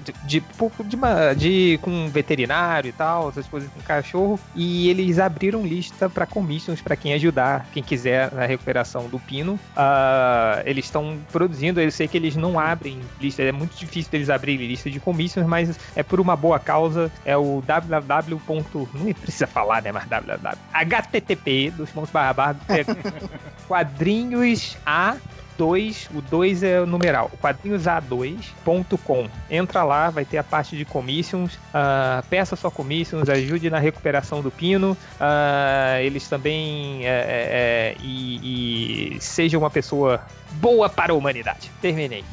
[0.01, 0.45] de, de,
[0.85, 6.27] de, de- com veterinário e tal, essas coisas com cachorro, e eles abriram lista para
[6.27, 9.59] commissions para quem ajudar, quem quiser na recuperação do pino.
[9.77, 14.31] Ah, eles estão produzindo, eu sei que eles não abrem lista, é muito difícil deles
[14.31, 18.41] abrirem lista de commissions, mas é por uma boa causa, é o www.
[18.95, 20.59] não precisa falar, né, mas www.
[20.73, 22.85] http dos pontos barra barra é,
[23.67, 25.17] quadrinhos a
[25.57, 29.29] 2, o 2 é o numeral, quadrinhosa2.com.
[29.51, 34.43] Entra lá, vai ter a parte de commissions, ah, peça sua commissions, ajude na recuperação
[34.43, 37.15] do pino, ah, eles também é, é,
[37.51, 40.21] é, e, e seja uma pessoa
[40.53, 41.71] boa para a humanidade.
[41.81, 42.25] Terminei.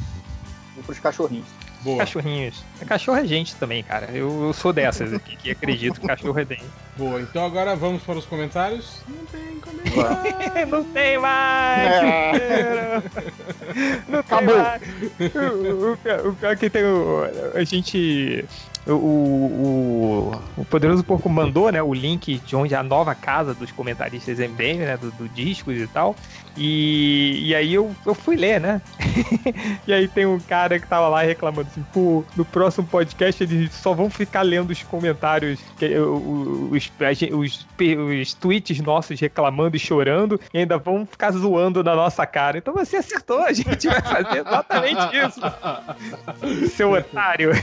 [0.77, 1.60] E pros cachorrinhos.
[1.83, 1.97] Boa.
[1.99, 2.63] Cachorrinhos.
[2.87, 4.09] Cachorro é gente também, cara.
[4.13, 6.63] Eu, eu sou dessas aqui que acredito que cachorro é gente.
[6.97, 9.01] Boa, então agora vamos para os comentários.
[9.07, 10.67] Não tem comentário.
[10.69, 11.91] Não tem mais!
[12.03, 13.01] É.
[14.07, 14.53] Não Acabou.
[14.53, 14.81] tem mais!
[15.35, 17.23] O, o, pior- o pior que tem o.
[17.55, 18.45] A gente.
[18.87, 23.71] O, o, o Poderoso Porco mandou, né, o link de onde a nova casa dos
[23.71, 26.15] comentaristas MDM, né, do, do discos e tal.
[26.57, 28.81] E, e aí eu, eu fui ler, né?
[29.87, 33.71] e aí tem um cara que tava lá reclamando assim, pô, no próximo podcast eles
[33.73, 35.59] só vão ficar lendo os comentários,
[36.71, 36.91] os,
[37.31, 37.67] os,
[38.19, 42.57] os tweets nossos reclamando e chorando, e ainda vão ficar zoando na nossa cara.
[42.57, 45.39] Então você acertou, a gente vai fazer exatamente isso,
[46.75, 47.51] seu otário.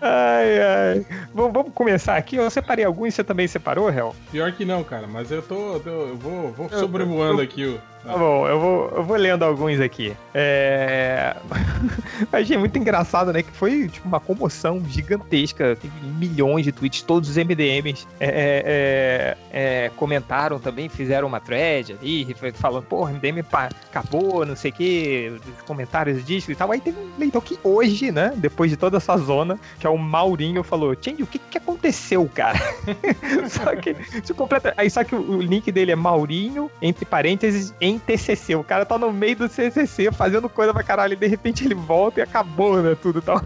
[0.00, 1.06] ai, ai.
[1.34, 2.36] Vamos, vamos começar aqui.
[2.36, 4.14] Eu separei alguns, você também separou, Hel?
[4.30, 5.78] Pior que não, cara, mas eu tô.
[5.80, 7.80] tô- eu vou, vou sobrevoando aqui o.
[8.04, 10.16] Tá bom, eu vou, eu vou lendo alguns aqui.
[10.34, 11.36] É...
[12.32, 13.42] Achei muito engraçado, né?
[13.42, 15.76] Que foi tipo, uma comoção gigantesca.
[15.76, 21.92] Teve milhões de tweets, todos os MDMs é, é, é, comentaram também, fizeram uma thread
[21.92, 23.44] ali, falando, porra, MDM
[23.88, 26.72] acabou, não sei o que, comentários disso e tal.
[26.72, 29.98] Aí teve um leitor que hoje, né, depois de toda essa zona, que é o
[29.98, 32.58] Maurinho, falou: Change, o que, que aconteceu, cara?
[33.48, 34.74] só que isso completa.
[34.76, 38.54] Aí só que o link dele é Maurinho, entre parênteses, em TCC.
[38.56, 41.74] O cara tá no meio do CCC fazendo coisa pra caralho e de repente ele
[41.74, 42.96] volta e acabou, né?
[43.00, 43.40] Tudo tal.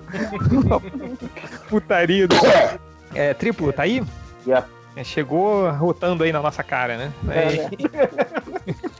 [0.52, 0.80] Uma
[1.68, 2.26] Putaria.
[2.28, 2.36] do-
[3.14, 4.02] É, triplo, tá aí?
[4.46, 4.66] Yeah.
[4.94, 7.12] É, Chegou rotando aí na nossa cara, né?
[7.28, 7.70] É, é,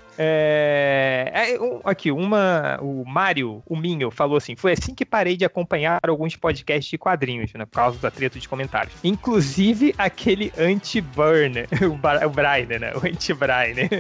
[1.61, 2.79] um- aqui, uma.
[2.81, 6.99] O Mário, o Minho, falou assim: foi assim que parei de acompanhar alguns podcasts de
[6.99, 7.65] quadrinhos, né?
[7.65, 8.95] Por causa da treta de comentários.
[9.05, 12.93] Inclusive aquele anti-burn, o, o Brian, né?
[12.95, 13.77] O anti-Brian.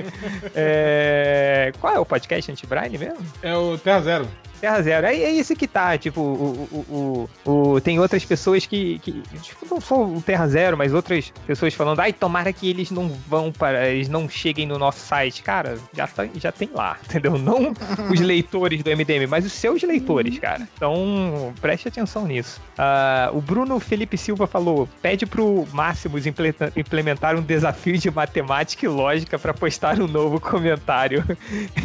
[0.54, 3.18] É, qual é o podcast anti-Brian mesmo?
[3.42, 4.28] É o Terra Zero.
[4.60, 5.06] Terra Zero.
[5.06, 9.12] É, é isso que tá, tipo, o, o, o, o- tem outras pessoas que, que,
[9.42, 13.08] tipo, não só o Terra Zero, mas outras pessoas falando, ai, tomara que eles não
[13.28, 15.42] vão para, eles não cheguem no nosso site.
[15.42, 17.38] Cara, já, tá, já tem lá, entendeu?
[17.38, 17.72] Não
[18.12, 20.68] os leitores do MDM, mas os seus leitores, cara.
[20.76, 22.60] Então, preste atenção nisso.
[22.78, 28.84] Ah, o Bruno Felipe Silva falou, pede pro Máximos imple- implementar um desafio de matemática
[28.84, 31.24] e lógica para postar um novo comentário.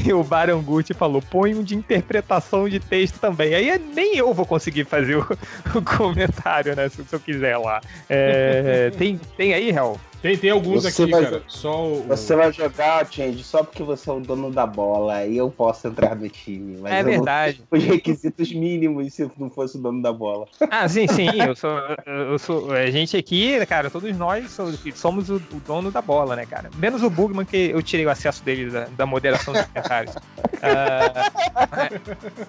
[0.06, 3.54] E o Baranguti falou: põe um de interpretação de texto também.
[3.54, 5.28] Aí nem eu vou conseguir fazer o,
[5.76, 6.90] o comentário, né?
[6.90, 7.82] Se, se eu quiser lá.
[8.10, 10.00] É, tem, tem aí, Hel?
[10.22, 11.44] Tem, tem alguns Você aqui, vai- cara.
[11.48, 12.04] Só o.
[12.08, 15.88] Você vai jogar, Change, só porque você é o dono da bola e eu posso
[15.88, 16.78] entrar no time.
[16.80, 17.64] Mas É verdade.
[17.72, 20.46] os requisitos mínimos se eu não fosse o dono da bola.
[20.70, 21.28] Ah, sim, sim.
[21.52, 21.72] Eu sou,
[22.06, 22.72] eu sou.
[22.72, 26.70] A gente aqui, cara, todos nós so- somos o, o dono da bola, né, cara?
[26.76, 30.16] Menos o Bugman, que eu tirei o acesso dele da, da moderação dos comentários.
[30.64, 31.32] Ah,
[31.72, 31.90] mas,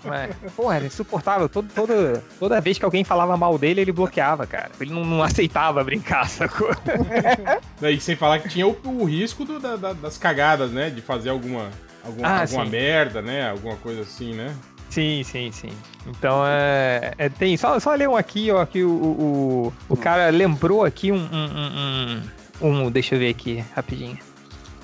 [0.05, 1.49] mas, porra, era insuportável.
[1.49, 4.71] Todo, toda, toda vez que alguém falava mal dele, ele bloqueava, cara.
[4.79, 6.69] Ele não, não aceitava brincar, sacou?
[7.81, 10.89] Daí sem falar que tinha o, o risco do- da- da- das cagadas, né?
[10.91, 11.71] De fazer alguma,
[12.05, 13.51] alguma, Ah, alguma merda, né?
[13.51, 14.55] Alguma coisa assim, né?
[14.89, 15.71] Sim, sim, sim.
[16.07, 17.13] Então é.
[17.19, 17.57] é- tem.
[17.57, 21.21] Só, só ler um aqui, ó, que o, o, o cara lembrou aqui um, um,
[21.23, 22.23] um,
[22.69, 24.19] um- um- Deixa eu ver aqui, rapidinho.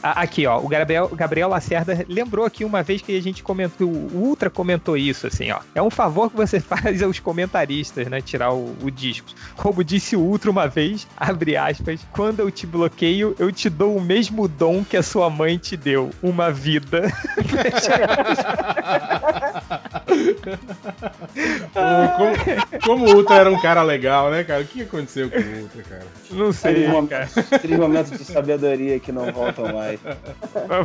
[0.02, 3.88] A- aqui, ó, o Gabriel, Gabriel Lacerda lembrou aqui uma vez que a gente comentou,
[3.88, 5.60] o Ultra comentou isso, assim, ó.
[5.74, 8.20] É um favor que você faz aos comentaristas, né?
[8.20, 9.28] Tirar o, o disco.
[9.56, 13.96] Como disse o Ultra uma vez, abre aspas, quando eu te bloqueio, eu te dou
[13.96, 17.02] o mesmo dom que a sua mãe te deu, uma vida.
[21.72, 24.62] Como, como o Ultra era um cara legal, né, cara?
[24.62, 26.06] O que aconteceu com o Ultra, cara?
[26.30, 27.28] Não sei, Aqueles mom- cara.
[27.52, 29.98] Aqueles momentos de sabedoria que não voltam mais.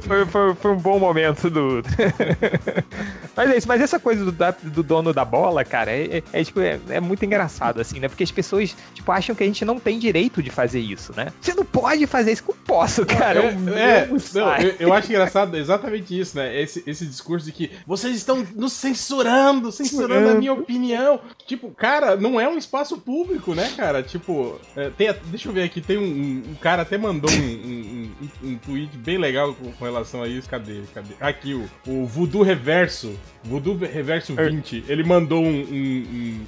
[0.01, 1.81] Foi, foi- foi um bom momento do.
[3.35, 4.31] mas é isso, mas essa coisa do,
[4.71, 8.07] do dono da bola, cara, é, é- é, tipo, é- é muito engraçado, assim, né?
[8.07, 11.27] Porque as pessoas, tipo, acham que a gente não tem direito de fazer isso, né?
[11.41, 13.39] Você não pode fazer isso que eu posso, cara.
[13.43, 13.47] É,
[13.79, 16.59] é, não, eu, eu acho engraçado exatamente isso, né?
[16.61, 21.19] Esse, esse discurso de que vocês estão nos censurando, censurando a minha opinião.
[21.47, 24.01] Tipo, cara, não é um espaço público, né, cara?
[24.03, 28.11] Tipo, é, tem a- deixa eu ver aqui, tem um, um- cara até mandou um-
[28.43, 30.47] um tweet bem legal com, com relação a isso.
[30.49, 30.81] Cadê?
[30.93, 31.13] Cadê?
[31.19, 33.13] Aqui, o, o Voodoo Reverso.
[33.45, 36.05] Voodoo Reverso 20, ele mandou um, um-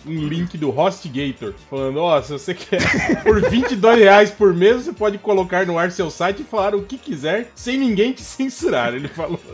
[0.08, 2.80] um- um link do HostGator, falando, ó, se você quer
[3.24, 6.84] por 22 reais por mês, você pode colocar no ar seu site e falar o
[6.84, 9.40] que quiser, sem ninguém te censurar, ele falou.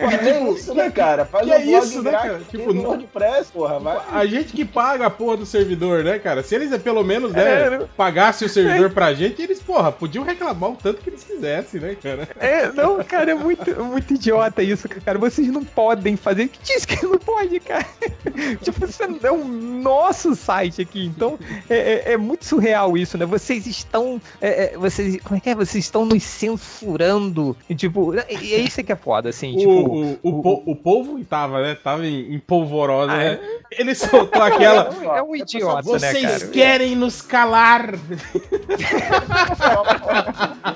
[0.00, 1.24] Pô, é isso, né, cara?
[1.24, 2.40] Faz que um é isso, né, cara?
[2.50, 3.78] Tipo, no WordPress, porra.
[3.78, 3.98] Vai.
[4.12, 6.42] A gente que paga a porra do servidor, né, cara?
[6.42, 7.86] Se eles pelo menos É, né, né?
[7.96, 11.96] pagassem o servidor pra gente, eles, porra, podiam reclamar o tanto que eles quisessem, né,
[12.00, 12.28] cara?
[12.38, 15.05] É, não, cara, é muito, muito idiota isso, cara.
[15.14, 16.48] Vocês não podem fazer.
[16.48, 17.86] Que diz que não pode, cara?
[18.62, 21.06] tipo, isso é o nosso site aqui.
[21.06, 21.38] Então,
[21.70, 23.24] é, é- é muito surreal isso, né?
[23.24, 24.20] Vocês estão.
[24.40, 25.54] é, é, vocês, como é que é?
[25.54, 27.56] Vocês estão nos censurando.
[27.70, 29.56] E, tipo, e é isso que é foda, assim.
[29.56, 31.74] tipo, o, o, o, po- o povo tava, né?
[31.74, 33.40] Tava em, em polvorosa, Ah, né?
[33.70, 34.90] Ele soltou aquela.
[35.16, 36.46] é um idiota, né, Vocês cara?
[36.50, 37.94] querem nos calar!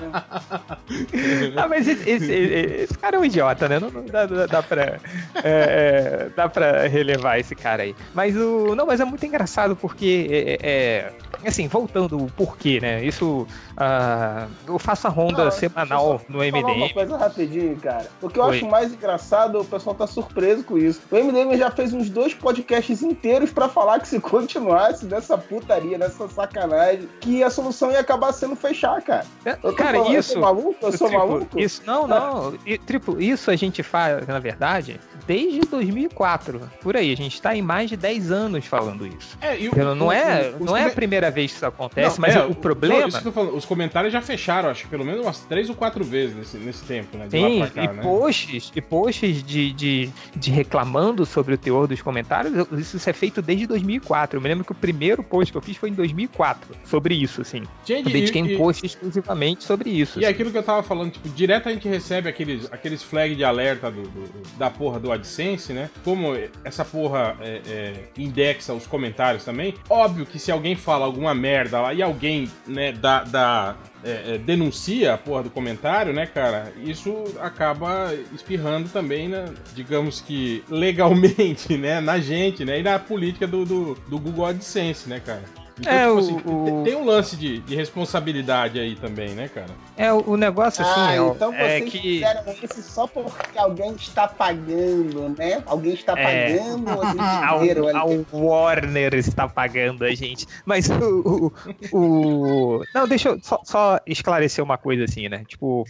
[1.56, 3.78] Ah, mas esse, esse- esse cara é um idiota, né?
[3.78, 4.82] Não, não dá, dá, dá pra.
[4.82, 4.98] é,
[5.44, 7.94] é, dá pra relevar esse cara aí.
[8.14, 8.74] Mas o.
[8.74, 10.26] Não, mas é muito engraçado porque.
[10.30, 11.12] É, é-
[11.48, 13.02] assim, voltando o porquê, né?
[13.04, 13.46] Isso.
[13.76, 16.92] ah, eu faço a ronda Não, semanal deixa eu no só Falar uma MDM.
[16.94, 18.06] coisa rapidinho, cara.
[18.20, 18.56] O que eu Oi.
[18.56, 21.00] acho mais engraçado, o pessoal tá surpreso com isso.
[21.10, 25.98] O MDM já fez uns dois podcasts inteiros pra falar que se continuasse dessa putaria,
[25.98, 29.24] dessa sacanagem, que a solução ia acabar sendo fechar, cara.
[29.44, 30.39] Eu tô Cara, falando, Eu isso.
[30.40, 30.86] Sou maluco?
[30.86, 31.60] Eu sou Triplo, maluco?
[31.60, 32.54] Isso, não, não.
[32.66, 36.60] E, triplo, isso a gente faz, na verdade, desde 2004.
[36.82, 39.36] Por aí, a gente tá em mais de 10 anos falando isso.
[39.40, 41.66] É, e o- Então, não o- é, o- não é a primeira vez que isso
[41.66, 43.08] acontece, Não, mas é, o, problema.
[43.08, 45.68] Isso que eu tô falando, os comentários já fecharam, acho que pelo menos umas três
[45.68, 47.26] ou quatro vezes nesse, nesse tempo, né?
[47.26, 48.02] De Sim, lá pra e cá, né?
[48.02, 53.40] posts, e posts de, de, de reclamando sobre o teor dos comentários, isso é feito
[53.42, 54.36] desde 2004.
[54.39, 57.40] Eu me lembro que o primeiro post que eu fiz foi em 2004, sobre isso,
[57.42, 57.62] assim.
[57.84, 60.18] Gente, Eu dediquei e- um post exclusivamente sobre isso.
[60.20, 60.32] E assim.
[60.32, 63.90] aquilo que eu tava falando, tipo, direto a gente recebe aqueles, aqueles flag de alerta
[63.90, 65.90] do, do- da porra do AdSense, né?
[66.05, 69.74] Como essa porra é, é, indexa os comentários também.
[69.89, 73.24] Óbvio que se alguém fala alguma merda lá e alguém, né, dá.
[73.24, 76.72] dá é, é, denuncia a porra do comentário, né, cara?
[76.82, 83.47] Isso acaba espirrando também, né, digamos que legalmente, né, na gente, né, e na política
[83.47, 85.42] do, do, do Google AdSense, né, cara?
[85.81, 89.31] Então, É, tipo o- assim, o- tem- tem um lance de, de responsabilidade aí também,
[89.31, 89.68] né, cara?
[89.97, 91.99] É, o, o negócio, assim, ah, é, então é vocês que...
[92.00, 95.62] fizeram isso só porque alguém está pagando, né?
[95.67, 96.57] Alguém está É.
[96.57, 98.05] pagando o dinheiro A.
[98.36, 100.47] Warner está pagando a gente.
[100.65, 101.52] Mas o.
[101.92, 105.44] o, o- Não, deixa eu só, só esclarecer uma coisa assim, né?
[105.47, 105.84] Tipo.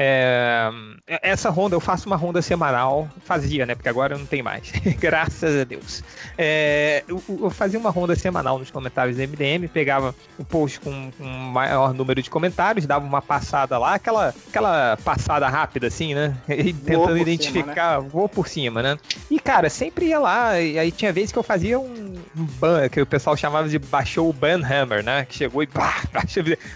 [0.00, 0.70] É,
[1.08, 3.74] essa ronda, eu faço uma ronda semanal, fazia, né?
[3.74, 6.04] Porque agora não tem mais, graças a Deus.
[6.36, 11.10] É, eu, eu fazia uma ronda semanal nos comentários do MDM, pegava o post com
[11.18, 16.36] um maior número de comentários, dava uma passada lá, aquela, aquela passada rápida assim, né?
[16.68, 18.98] E tentando cima, identificar, vou por cima, né?
[19.28, 22.88] E, cara, sempre ia lá, e aí tinha vezes que eu fazia um, um ban,
[22.88, 25.24] que o pessoal chamava de baixou o ban hammer, né?
[25.24, 26.02] Que chegou e pá.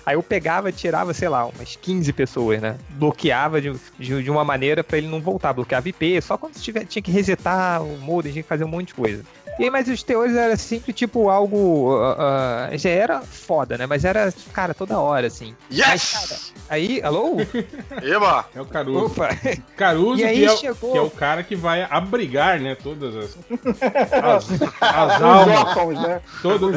[0.06, 2.76] Aí eu pegava, tirava, sei lá, umas 15 pessoas, né?
[3.12, 6.84] Bloqueava de, de, de uma maneira pra ele não voltar, bloqueava IP, só quando tiver,
[6.84, 9.24] tinha que resetar o modem, tinha que fazer um monte de coisa.
[9.58, 11.94] E aí, mas os teores era sempre tipo algo.
[12.00, 13.86] ah, ah, já era foda, né?
[13.86, 15.54] Mas era, cara, toda hora, assim.
[15.70, 15.78] Mas,
[16.12, 16.52] cara, Yes!
[16.70, 17.36] aí, alô?
[18.02, 18.46] Eba!
[18.54, 19.06] É o Caruso.
[19.06, 19.28] Opa!
[19.76, 22.74] Caruso E aí que, é, o- chegou- que é o cara que vai abrigar, né,
[22.74, 23.38] todas as,
[24.12, 26.20] as, as almas, órfãos, né?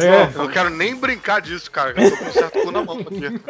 [0.04, 1.94] é, Eu não quero nem brincar disso, cara.
[1.96, 3.42] Eu tô com um certo cu na mão aqui.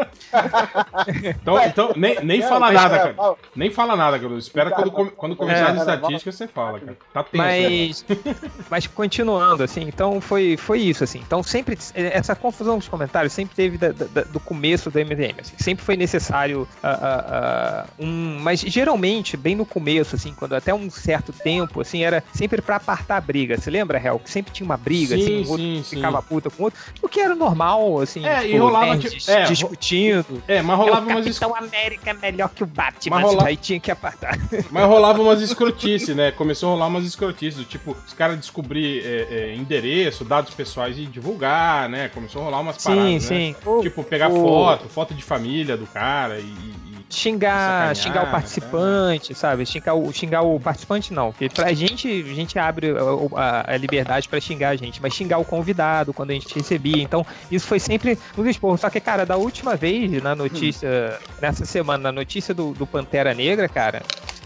[1.41, 4.69] então, então nem, nem Não, fala mas, nada, cara, ó, nem fala nada, Caruso, espera
[4.71, 5.71] quando, come- quando começar É.
[5.71, 8.17] as estatísticas você fala, cara, tá tenso, né?
[8.23, 11.19] Mas, mas continuando continuando, assim, então foi, foi isso, assim.
[11.25, 15.53] Então sempre, essa confusão dos comentários sempre teve da, da, do começo do MDM, assim.
[15.57, 18.39] Sempre foi necessário uh, uh, uh, um...
[18.41, 22.75] Mas geralmente, bem no começo, assim, quando até um certo tempo, assim, era sempre pra
[22.75, 23.57] apartar a briga.
[23.57, 24.19] Você lembra, Hel?
[24.19, 25.95] Que sempre tinha uma briga, Sim, assim, um sim, outro sim.
[25.95, 26.79] ficava puta com o outro.
[27.01, 30.43] O que era normal, assim, É, e rolava, tipo, é, discutindo.
[30.47, 33.15] É, mas É, rolava umas, Capitão América é melhor que o Batman.
[33.15, 34.37] Mas rola- Aí tinha que apartar.
[34.71, 36.31] mas rolava umas escrotices, né?
[36.31, 40.97] Começou a rolar umas escrotices, do tipo, os caras descobrir é, é, endereço, dados pessoais
[40.97, 42.09] e divulgar, né?
[42.09, 43.19] Começou a rolar umas Sim, paradas, né?
[43.19, 43.55] sim.
[43.65, 46.43] O- Tipo, pegar o- foto, foto de família do cara e.
[46.43, 49.65] e- xingar, Sacanear, xingar o participante, sabe?
[49.65, 52.87] Xingar o, xingar o participante não, porque pra gente, a gente abre
[53.35, 57.01] a, a- liberdade pra xingar a gente, mas xingar o convidado quando a gente recebia.
[57.03, 58.77] Então, isso foi sempre um esporro.
[58.77, 63.33] Só que, cara, da última vez, na notícia, nessa semana, na notícia do, do Pantera
[63.35, 64.01] Negra, cara.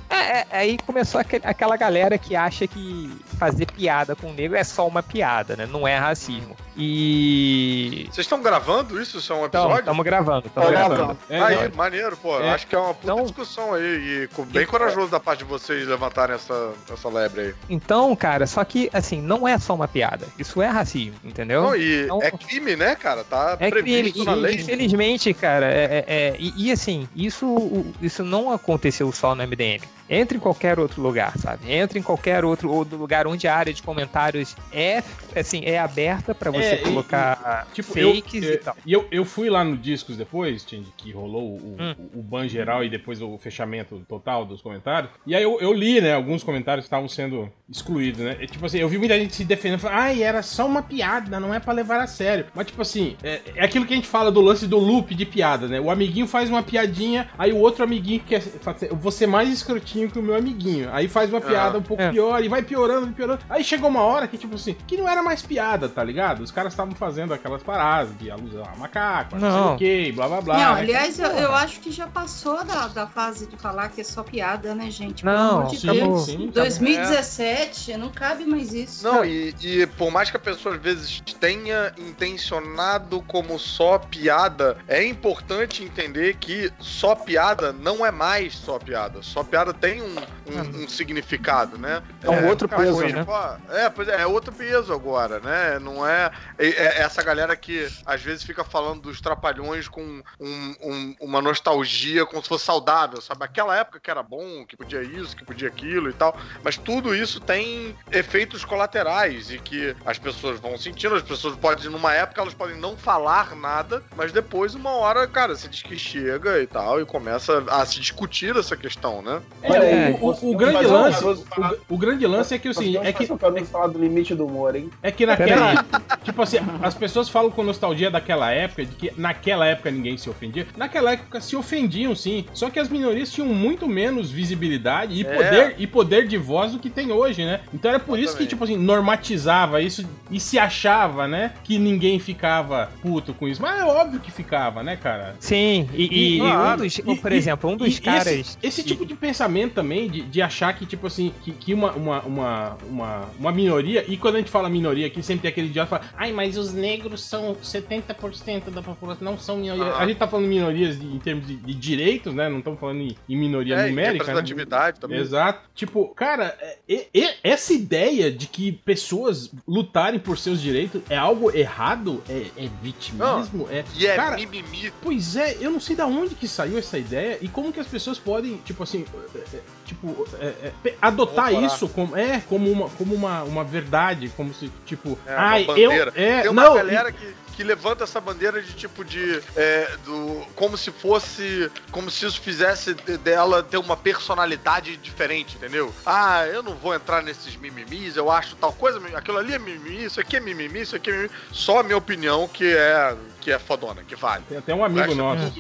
[0.10, 4.58] É- é- aí começou aque- aquela galera que acha que fazer piada com o negro
[4.58, 5.66] é só uma piada, né?
[5.66, 6.56] Não é racismo.
[6.76, 8.06] E.
[8.12, 9.18] Vocês estão gravando isso?
[9.18, 9.80] Isso é um Então, episódio?
[9.82, 10.96] estamos gravando, estamos gravando.
[10.96, 11.20] gravando.
[11.30, 12.40] É, aí, não, maneiro, pô.
[12.40, 12.50] É.
[12.52, 13.84] Acho que é uma puta Então- discussão aí.
[13.84, 17.54] E bem corajoso da parte de vocês levantarem essa, essa lebre aí.
[17.70, 20.26] Então, cara, só que, assim, não é só uma piada.
[20.38, 21.64] Isso é racismo, entendeu?
[21.64, 23.24] Não, e Então- é crime, né, cara?
[23.24, 24.02] Tá É crime.
[24.02, 24.56] previsto na E, lei.
[24.56, 29.82] infelizmente, cara, é, é- é- e, e, assim, isso, isso não aconteceu só no MDM.
[30.10, 31.72] Entra em qualquer outro lugar, sabe?
[31.72, 35.04] Entra em qualquer outro, outro lugar onde a área de comentários é,
[35.36, 38.76] assim, é aberta pra você É, e- colocar Tipo, fakes eu, e tal.
[38.86, 40.66] E eu, eu fui lá no Discos depois,
[40.98, 41.96] que rolou o, Hum.
[42.16, 45.12] o, o ban geral e depois o fechamento total dos comentários.
[45.26, 48.36] E aí eu, eu li, né, alguns comentários que estavam sendo excluído, né?
[48.48, 51.40] Tipo assim, eu vi muita gente se defendendo, falando, ai, ah, era só uma piada,
[51.40, 52.48] não é para levar a sério.
[52.54, 55.26] Mas, tipo assim, é, é, aquilo que a gente fala do lance do loop de
[55.26, 55.80] piada, né?
[55.80, 60.10] O amiguinho faz uma piadinha, aí o outro amiguinho quer fazer, vou ser mais escrotinho
[60.10, 60.90] que o meu amiguinho.
[60.92, 62.12] Aí faz uma piada ah, um pouco é.
[62.12, 63.42] pior e vai piorando, piorando.
[63.50, 66.42] Aí chegou uma hora que, tipo assim, que não era mais piada, tá ligado?
[66.42, 70.28] Os caras estavam fazendo aquelas paradas de alusão a macaco, não, sei o quê, blá
[70.28, 70.58] blá blá.
[70.58, 70.82] Não, né?
[70.82, 74.24] aliás, eu, eu, acho que já passou da, da fase de falar que é só
[74.24, 75.24] piada, né, gente?
[75.24, 76.26] Pelo não, amor de sim, Deus.
[76.26, 77.59] Sim, 2017
[77.98, 79.04] não cabe mais isso.
[79.04, 84.78] Não, e, e, por mais que a pessoa às vezes tenha intencionado como só piada,
[84.88, 89.22] é importante entender que só piada não é mais só piada.
[89.22, 90.84] Só piada tem um, um, ah.
[90.84, 92.02] um significado, né?
[92.24, 93.26] É um é, outro peso, coisa, né?
[93.70, 95.80] É, pois é, é outro peso agora, né?
[95.80, 100.76] Não é, é, é, essa galera que às vezes fica falando dos trapalhões com um,
[100.82, 103.44] um, uma nostalgia como se fosse saudável, sabe?
[103.44, 107.16] Aquela época que era bom, que podia isso, que podia aquilo e tal, mas tudo
[107.16, 111.16] isso tem efeitos colaterais e que as pessoas vão sentindo.
[111.16, 115.56] As pessoas podem, numa época, elas podem não falar nada, mas depois, uma hora, cara,
[115.56, 119.42] você diz que chega e tal, e começa a se discutir essa questão, né?
[119.64, 123.12] É, o, o- o grande lance, o, o grande lance é que o seguinte, é
[123.12, 124.92] que, eu quero falar do limite do humor, hein?
[125.02, 125.84] é que naquela,
[126.24, 130.30] tipo assim, as pessoas falam com nostalgia daquela época, de que naquela época ninguém se
[130.30, 130.68] ofendia.
[130.78, 132.46] Naquela época se ofendiam, sim.
[132.54, 135.34] Só que as minorias tinham muito menos visibilidade e É.
[135.36, 137.62] poder e poder de voz do que tem hoje, né?
[137.74, 138.50] Então era por isso que Exatamente.
[138.50, 143.62] tipo assim normatizava isso e se achava, né, que ninguém ficava puto com isso.
[143.62, 145.36] Mas é óbvio que ficava, né, cara?
[145.40, 148.58] Sim, e, e- e um dos, E- por exemplo, um dos esse- caras.
[148.62, 152.22] Esse, tipo de pensamento também, de, de achar que, tipo assim, que, que uma, uma,
[152.22, 155.98] uma, uma, uma minoria, e quando a gente fala minoria aqui, sempre tem aquele idiota
[156.00, 159.88] que fala, ai, mas os negros são 70% da população, não são minorias.
[159.88, 160.00] Ah.
[160.00, 162.50] A gente tá falando minorias de- em termos de, de direitos, né?
[162.50, 164.12] Não estamos falando em, em minoria É, numérica.
[164.14, 164.20] Né?
[164.20, 165.20] representatividade também.
[165.20, 165.62] Exato.
[165.76, 166.56] Tipo, cara,
[166.88, 172.48] é- é- essa ideia de que pessoas lutarem por seus direitos é algo errado, é,
[172.58, 173.84] é vitimismo, é.
[173.96, 174.92] E é cara, mimimi.
[175.02, 177.88] Pois é, eu não sei da onde que saiu essa ideia e como que as
[177.88, 182.90] pessoas podem, tipo assim, é, é, tipo, é, é, adotar isso como, é, como, uma,
[182.90, 187.12] como uma, uma verdade, como se, tipo, É, ai, eu, é, Tem uma não, galera
[187.12, 189.42] que, que levanta essa bandeira de tipo de.
[189.54, 191.70] é, do, como se fosse.
[191.92, 195.94] Como se isso fizesse de- dela ter uma personalidade diferente, entendeu?
[196.06, 200.06] Ah, eu não vou entrar nesses mimimis, eu acho tal coisa, aquilo ali é mimimi,
[200.06, 201.32] isso aqui é mimimi, isso aqui é mimimi.
[201.52, 204.44] Só a minha opinião que é, que é fodona, que vale.
[204.48, 205.52] tem até um amigo nosso.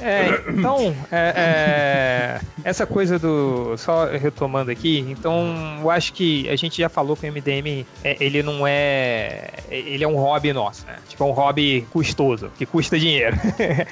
[0.00, 3.76] É, então, é, é, essa coisa do.
[3.78, 8.16] Só retomando aqui, então eu acho que a gente já falou que o MDM é,
[8.20, 9.54] ele não é.
[9.70, 10.96] Ele é um hobby nosso, né?
[11.08, 13.36] Tipo, é um hobby custoso, que custa dinheiro.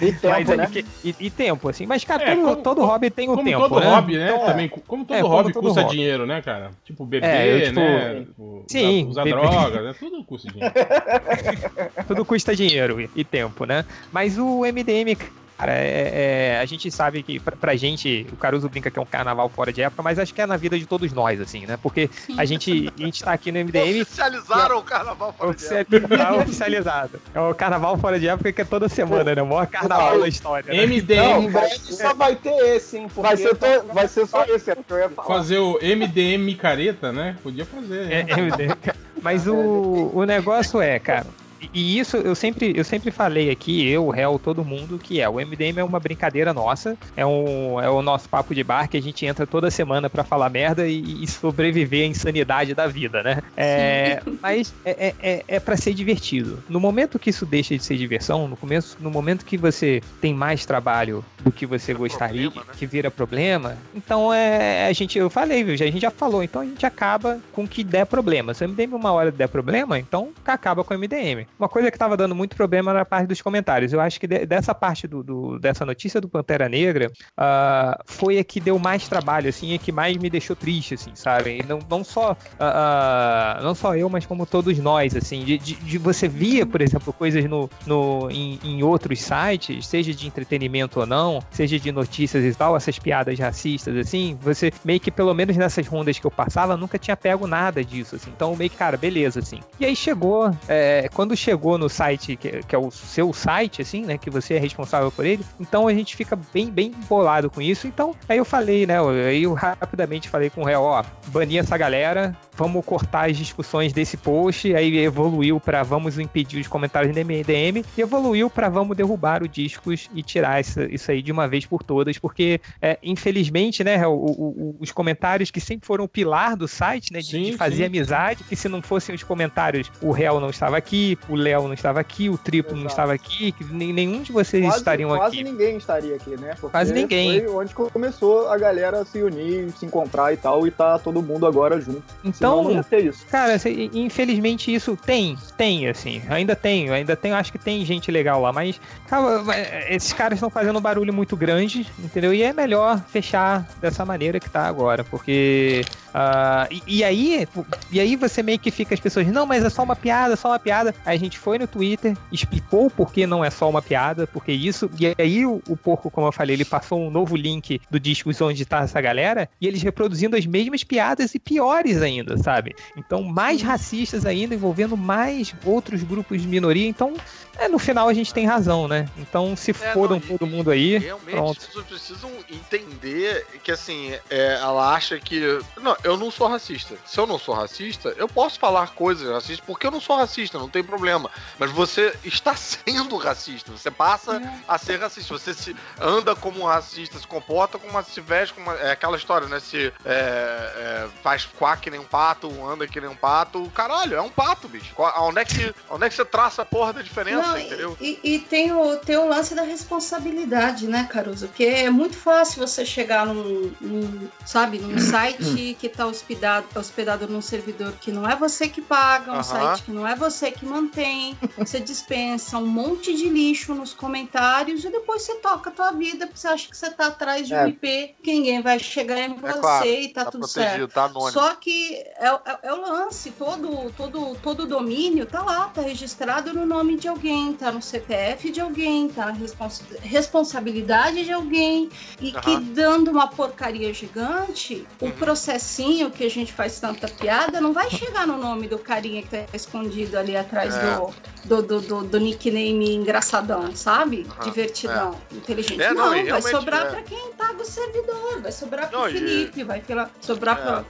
[0.03, 0.67] E tempo, Mas, né?
[0.67, 1.87] que- e, e tempo, assim.
[1.87, 3.69] Mas, cara, É, todo, como- todo hobby tem o Como tempo.
[3.69, 3.87] todo né?
[3.87, 4.31] hobby, né?
[4.33, 5.97] Então, Também, como todo É, como hobby todo custa hobby.
[5.97, 6.71] dinheiro, né, cara?
[6.85, 8.15] Tipo, beber, É, eu, tipo, né?
[8.21, 9.95] Tipo, sim, usar, usar droga, né?
[9.99, 10.75] Tudo custa dinheiro.
[12.07, 13.85] tudo custa dinheiro e, e tempo, né?
[14.13, 15.17] Mas o MDM,
[15.57, 19.03] Cara, é, é, a gente sabe que pra, pra gente, o Caruso brinca que é
[19.03, 21.65] um carnaval fora de época, mas acho que é na vida de todos nós, assim,
[21.65, 21.79] né?
[21.81, 24.03] Porque a gente, a gente tá aqui no MDM.
[24.03, 25.97] Oficializaram o carnaval fora de época.
[25.97, 27.23] Oficializado, tá oficializado.
[27.35, 29.43] É o carnaval fora de época que é toda semana, né?
[29.43, 30.73] O maior carnaval da história.
[30.73, 30.85] Né?
[30.87, 33.07] Não, em MDM, breve só vai ter esse, hein?
[33.07, 35.29] porque Vai ser, to- vai ser só esse, é porque eu ia falar.
[35.29, 37.37] fazer o MDM micareta, né?
[37.43, 38.11] Podia fazer.
[38.11, 38.27] É, né?
[38.29, 38.75] é MDM.
[39.23, 41.27] Mas o, o negócio é, cara.
[41.73, 45.29] E- isso eu sempre, eu sempre falei aqui, eu, o réu, todo mundo, que é
[45.29, 48.97] o MDM é uma brincadeira nossa, é, um, é o nosso papo de bar que
[48.97, 53.23] a gente entra toda semana pra falar merda e, e sobreviver à insanidade da vida,
[53.23, 53.43] né?
[53.57, 56.63] É, mas é, é, é, é para ser divertido.
[56.69, 60.35] No momento que isso deixa de ser diversão, no começo, no momento que você tem
[60.35, 62.75] mais trabalho do que você gostaria, problema, né?
[62.79, 66.43] que vira problema, então é a gente, eu falei, viu, já- a gente já falou,
[66.43, 68.55] então a gente acaba com o que der problema.
[68.55, 71.47] Se o MDM uma hora der problema, então acaba com o MDM.
[71.59, 73.93] Uma coisa que tava dando muito problema na parte dos comentários.
[73.93, 78.39] Eu acho que de- dessa parte do, do- dessa notícia do Pantera Negra ah, foi
[78.39, 81.61] a que deu mais trabalho, assim, a que mais me deixou triste, assim, sabe?
[81.61, 85.75] E não, não só ah, não só eu, mas como todos nós, assim, de, de-
[85.77, 91.01] de você via, por exemplo, coisas no, no, em, em outros sites, seja de entretenimento
[91.01, 95.33] ou não, seja de notícias e tal, essas piadas racistas, assim, você meio que, pelo
[95.35, 98.31] menos nessas rondas que eu passava, nunca tinha pego nada disso, assim.
[98.35, 99.61] Então, meio que, cara, beleza, assim.
[99.79, 104.03] E aí chegou, é, quando chegou no site, que, que é o seu site, assim,
[104.05, 107.61] né, que você é responsável por ele, então a gente fica bem, bem bolado com
[107.61, 107.87] isso.
[107.87, 108.97] Então, aí eu falei, né,
[109.29, 113.93] aí eu rapidamente falei com o réu, ó, banir essa galera, vamos cortar as discussões
[113.93, 118.97] desse post, aí evoluiu pra vamos impedir os comentários do MDM, e evoluiu pra vamos
[118.97, 122.99] derrubar o discos e tirar isso, isso aí de uma vez por todas, porque é,
[123.03, 127.27] infelizmente, né, o- o- os comentários que sempre foram o pilar do site, né, de,
[127.31, 127.85] Sim, de fazer sim.
[127.85, 131.75] amizade, que se não fossem os comentários, o réu não estava aqui, o Léo não
[131.75, 132.93] estava aqui, o Triplo não Exato.
[132.93, 135.45] estava aqui, que nem- nenhum de vocês Quase, estariam quase aqui.
[135.45, 136.55] ninguém estaria aqui, né?
[136.61, 137.41] Porque Quase ninguém.
[137.45, 141.47] Foi onde começou a galera se unir, se encontrar e tal, e tá todo mundo
[141.47, 142.03] agora junto.
[142.33, 143.25] Senão não Então, ia ter isso.
[143.31, 143.55] Cara,
[143.93, 148.53] infelizmente isso tem, tem, assim, ainda tem, ainda tem, acho que tem gente legal lá,
[148.53, 149.43] mas cara,
[149.89, 152.33] esses caras estão fazendo um barulho muito grande, entendeu?
[152.35, 157.49] E é melhor fechar dessa maneira que tá agora, porque ah, e, e aí,
[157.91, 160.49] e aí você meio que fica as pessoas, não, mas é só uma piada, só
[160.49, 160.95] uma piada.
[161.05, 164.53] Aí a gente foi no Twitter, explicou por que não é só uma piada, porque
[164.53, 167.99] isso, e aí o, o porco, como eu falei, ele passou um novo link do
[167.99, 172.75] Discos onde tá essa galera, e eles reproduzindo as mesmas piadas e piores ainda, sabe?
[172.97, 176.87] Então, mais racistas ainda, envolvendo mais outros grupos de minoria.
[176.87, 177.15] Então,
[177.59, 179.09] é, no final a gente tem razão, né?
[179.17, 181.59] Então, se É, fodam não, todo mundo aí, Realmente, pronto.
[181.61, 185.41] as pessoas precisam entender que, assim, é, ela acha que.
[185.81, 186.97] Não, eu não sou racista.
[187.05, 190.59] Se eu não sou racista, eu posso falar coisas racistas porque eu não sou racista,
[190.59, 191.31] não tem problema.
[191.59, 193.71] Mas você está sendo racista.
[193.73, 195.39] Você passa a ser racista.
[195.39, 198.91] Você se anda como um racista, se comporta como uma, se veste como uma, É
[198.93, 199.61] aquela história, né?
[199.61, 203.71] Se é, é, faz quack que nem um pato, anda que nem um pato.
[203.75, 204.95] Caralho, é um pato, bicho.
[204.97, 207.97] Onde é que, onde é que você traça a porra da diferença, Não, entendeu?
[208.01, 211.47] e, e tem, o, tem o lance da responsabilidade, né, Caruso?
[211.49, 217.27] Porque é muito fácil você chegar num, num, sabe, num site que está hospedado, hospedado
[217.29, 219.43] num servidor que não é você que paga, um Aham.
[219.43, 224.85] site que não é você que mantém, você dispensa um monte de lixo nos comentários
[224.85, 227.55] e depois você toca a tua vida porque você acha que você tá atrás de
[227.55, 227.69] um É.
[227.69, 230.89] IP que ninguém vai chegar em você claro, e tá, Tá tudo certo.
[230.93, 231.11] tá.
[231.33, 236.53] Só que é, é- é o lance, todo, todo, todo domínio tá lá, tá registrado
[236.53, 241.89] no nome de alguém, tá no CPF de alguém, tá na respons- responsabilidade de alguém,
[242.21, 242.63] e que Aham.
[242.73, 245.11] dando uma porcaria gigante, o Uhum.
[245.13, 249.29] processinho que a gente faz tanta piada não vai chegar no nome do carinha que
[249.29, 250.97] tá escondido ali atrás É.
[251.45, 254.27] do, do, do, do- nickname engraçadão, sabe?
[254.31, 255.83] Aham, Divertidão, inteligente.
[255.83, 256.91] É, não, não, e vai sobrar é.
[256.91, 260.63] pra quem paga o servidor, vai sobrar pro Não, e- Felipe, vai pela- sobrar É.
[260.63, 260.85] pra.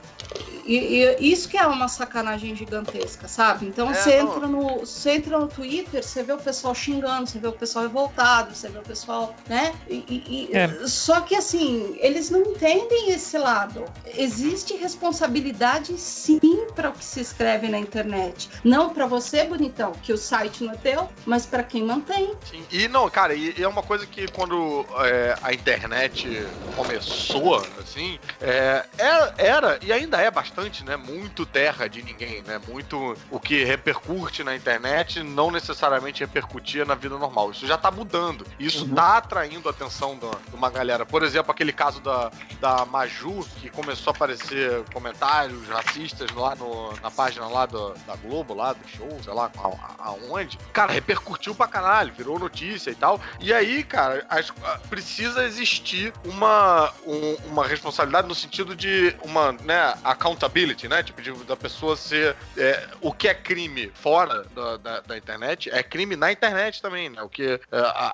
[0.67, 3.67] E, e isso que é uma sacanagem gigantesca, sabe?
[3.67, 7.39] Então É, você, entra no, você entra no Twitter, você vê o pessoal xingando, você
[7.39, 9.75] vê o pessoal revoltado, você vê o pessoal, né?
[9.89, 10.87] E, e- É.
[10.87, 13.85] Só que assim, eles não entendem esse lado.
[14.15, 16.41] Existe responsabilidade sim
[16.75, 18.49] para o que se escreve na internet.
[18.63, 22.35] Não para você, bonitão, que o site não é teu, mas para quem mantém.
[22.51, 27.57] Sim, E não, cara, e, e é uma coisa que quando é, a internet começou,
[27.81, 30.97] assim, é, era, era, e ainda é bastante, né?
[30.97, 32.61] Muito terra de ninguém, né?
[32.69, 37.51] Muito o que repercute na internet não necessariamente repercutia na vida normal.
[37.51, 38.47] Isso já tá mudando.
[38.59, 41.05] Isso tá atraindo a atenção da- de uma galera.
[41.07, 42.31] Por exemplo, aquele caso da,
[42.61, 48.17] da Maju, que começou a aparecer comentários racistas lá no- na página lá do- da
[48.17, 50.59] Globo, lá do show, sei lá, a- aonde.
[50.73, 53.21] Cara, repercutiu pra caralho, virou notícia e tal.
[53.41, 54.51] E aí, cara, as-
[54.89, 61.03] precisa existir uma, um- uma responsabilidade no sentido de uma, né, accountability, né?
[61.03, 62.37] Tipo, de, da pessoa ser.
[62.57, 67.09] é, o que é crime fora da, da, da internet é crime na internet também,
[67.11, 67.23] né?
[67.23, 67.61] O que é,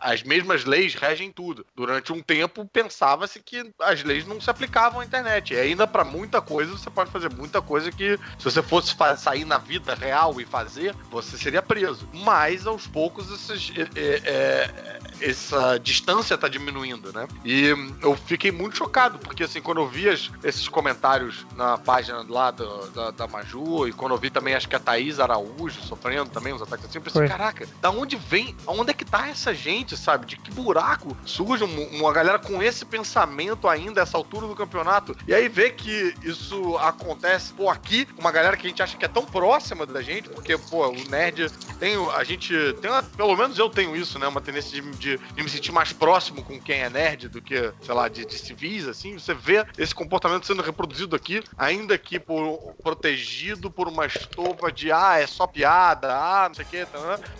[0.00, 1.66] as mesmas leis regem tudo.
[1.74, 5.54] Durante um tempo pensava-se que as leis não se aplicavam à internet.
[5.54, 9.44] E ainda pra muita coisa você pode fazer muita coisa que se você fosse sair
[9.44, 12.08] na vida real e fazer, você seria preso.
[12.12, 17.26] Mas aos poucos esses, é, é, é, essa distância tá diminuindo, né?
[17.44, 17.66] E
[18.02, 22.50] eu fiquei muito chocado, porque assim, quando eu vi as- esses comentários na página lá
[22.50, 26.30] do- da, da Maju, e quando eu vi também, acho que a Thaís Araújo sofrendo
[26.30, 27.28] também uns ataques assim, eu pensei, Foi.
[27.28, 30.24] caraca, da onde vem, aonde é que tá essa gente, sabe?
[30.26, 35.16] De que buraco surge um- uma galera com esse pensamento ainda, essa altura do campeonato,
[35.26, 39.04] e aí vê que isso acontece, pô, aqui, uma galera que a gente acha que
[39.04, 43.36] é tão próxima da gente, porque, pô, o nerd tem, a gente tem, uma- pelo
[43.36, 46.60] menos eu tenho isso, né, uma tendência de, de- de me sentir mais próximo com
[46.60, 50.46] quem é nerd do que, sei lá, de, de civis, assim, você vê esse comportamento
[50.46, 56.12] sendo reproduzido aqui, ainda que por, protegido por uma estopa de, ah, é só piada,
[56.14, 56.86] ah, não sei o que,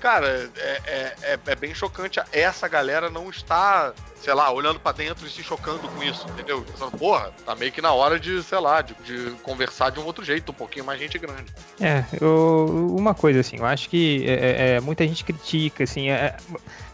[0.00, 4.92] cara, é, é, é, é bem chocante, essa galera não está sei lá, olhando pra
[4.92, 6.60] dentro e se chocando com isso, entendeu?
[6.62, 10.04] Pensando, porra, tá meio que na hora de, sei lá, de, de conversar de um
[10.04, 11.46] outro jeito, um pouquinho mais gente grande.
[11.80, 16.08] É, eu- uma coisa assim, eu acho que é, é, é, muita gente critica, assim,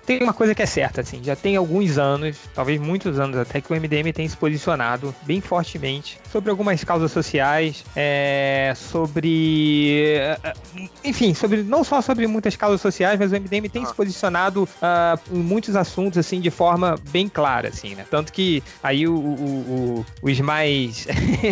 [0.06, 3.60] tem uma coisa que é certa, assim, já tem alguns anos, talvez muitos anos até,
[3.60, 10.38] que o MDM tem se posicionado bem fortemente sobre algumas causas sociais, é, sobre, é,
[10.44, 10.52] é,
[11.04, 15.18] enfim, sobre não só sobre muitas causas sociais, mas o MDM tem se posicionado ah,
[15.32, 18.04] em muitos assuntos, assim, de forma bem clara, assim, né?
[18.10, 21.06] Tanto que aí o, o- o- os mais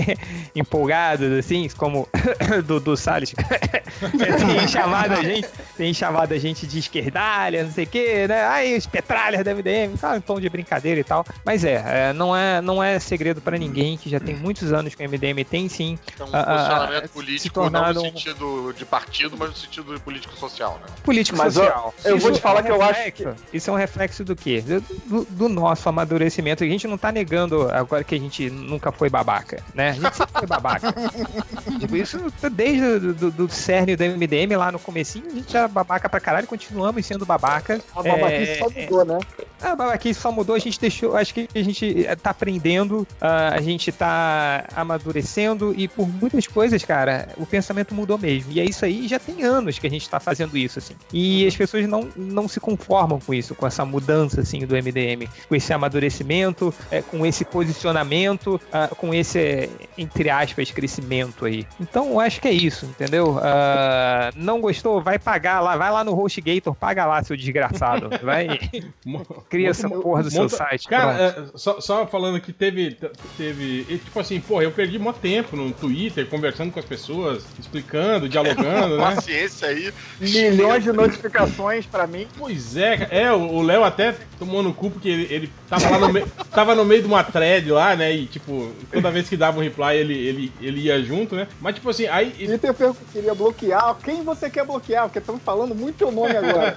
[0.54, 2.08] empolgados, assim, como
[2.66, 3.34] do, do Salles,
[4.56, 8.43] tem chamado a gente, tem chamado a gente de esquerdalha, não sei o quê, né?
[8.44, 11.24] Ai, os petralhas da MDM, tá, em tom de brincadeira e tal.
[11.44, 14.94] Mas é, é, não é, não é segredo pra ninguém que já tem muitos anos
[14.94, 15.98] que o MDM tem sim.
[16.14, 19.56] Então, um ah, ah, posicionamento se político tornaram- não no sentido de partido, mas no
[19.56, 20.86] sentido de político-social, né?
[21.04, 21.94] político Mas eu- social.
[22.04, 24.36] eu vou te falar é um que eu acho reflexo- Isso é um reflexo do
[24.36, 24.60] quê?
[24.60, 26.62] Do, do- do nosso amadurecimento.
[26.64, 29.90] A gente não tá negando agora que a gente nunca foi babaca, né?
[29.90, 30.92] A gente sempre foi babaca.
[31.80, 32.18] tipo, isso
[32.52, 36.20] desde o do, do cerne do MDM lá no comecinho, a gente era babaca pra
[36.20, 37.80] caralho, continuamos sendo babaca.
[37.94, 38.02] A
[38.34, 39.18] babaquice É, só mudou, né?
[39.64, 41.16] a babaquice só mudou, a gente deixou.
[41.16, 46.46] Acho que a gente eh, tá aprendendo, ah, a gente tá amadurecendo e por muitas
[46.46, 48.52] coisas, cara, o pensamento mudou mesmo.
[48.52, 50.94] E é isso aí, já tem anos que a gente tá fazendo isso, assim.
[51.12, 55.28] E as pessoas não, não se conformam com isso, com essa mudança, assim, do MDM,
[55.48, 61.66] com esse amadurecimento, eh, com esse posicionamento, ah, com esse, eh, entre aspas, crescimento aí.
[61.80, 63.38] Então, eu acho que é isso, entendeu?
[63.42, 65.00] Ah, não gostou?
[65.00, 68.10] Vai pagar lá, vai lá no HostGator, paga lá, seu desgraçado.
[68.24, 68.58] Vai.
[69.48, 70.88] Cria essa porra do seu Monta- site.
[70.88, 72.96] Cara, é, só, só falando que teve.
[73.36, 77.44] teve e, tipo assim, porra, eu perdi mó tempo no Twitter, conversando com as pessoas,
[77.58, 79.14] explicando, dialogando, né?
[79.14, 79.92] Paciência aí.
[80.20, 82.26] Milhões de notificações pra mim.
[82.38, 83.14] Pois é, cara.
[83.14, 86.26] é, o o Léo até tomou no cu porque ele, ele tava lá no meio.
[86.50, 88.12] tava no meio de uma thread lá, né?
[88.12, 91.46] E tipo, toda vez que dava um reply, ele, ele, ele ia junto, né?
[91.60, 92.30] Mas tipo assim, aí.
[92.30, 93.96] Twitter perguntou que queria bloquear.
[94.02, 95.04] Quem você quer bloquear?
[95.04, 96.76] Porque estão falando muito teu nome agora.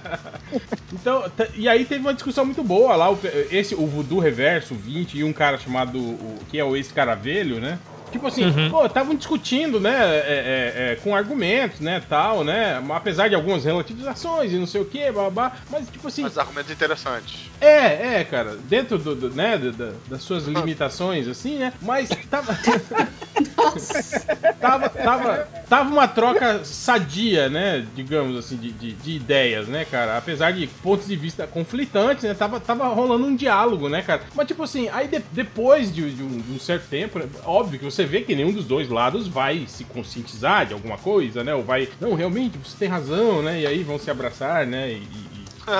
[0.94, 3.20] Então, e aí teve uma discussão muito boa lá, o,
[3.52, 7.80] esse, o Voodoo Reverso 20 e um cara chamado, o, que é o ex-caravelho, né?
[8.12, 13.28] Tipo assim, pô, estavam discutindo, né, é, é, é, com argumentos, né, tal, né, apesar
[13.28, 17.50] de algumas relativizações e não sei o que, babá, mas tipo assim, Mas argumentos interessantes.
[17.60, 22.10] é, é, cara, dentro do, do- né, do- do- das suas limitações, assim, né, mas
[22.30, 22.58] tava...
[24.60, 30.18] tava, tava, tava uma troca sadia, né, digamos assim, de, de, de ideias, né, cara,
[30.18, 34.48] apesar de pontos de vista conflitantes, né, tava, tava rolando um diálogo, né, cara, mas
[34.48, 37.86] tipo assim, aí de- depois de, de um, de um certo tempo, né, óbvio que
[37.86, 41.64] você vê que nenhum dos dois lados vai se conscientizar de alguma coisa, né, ou
[41.64, 45.28] vai, não, realmente, você tem razão, né, e aí vão se abraçar, né, e, e-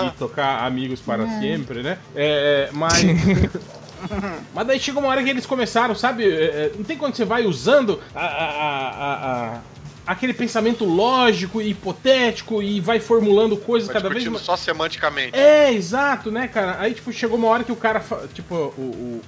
[0.08, 1.98] e tocar amigos para sempre, né?
[2.14, 3.06] É, é, mas.
[4.54, 6.24] mas daí chegou uma hora que eles começaram, sabe?
[6.26, 8.20] é, é, não tem quando você vai usando a.
[8.26, 9.62] a, a, a-
[10.08, 14.44] aquele pensamento lógico e hipotético e vai formulando coisas Vai cada vez mais.
[14.44, 15.38] só semanticamente.
[15.38, 16.78] É, exato, né, cara?
[16.80, 18.02] Aí, tipo, chegou uma hora que o cara,
[18.34, 19.22] tipo, o, o,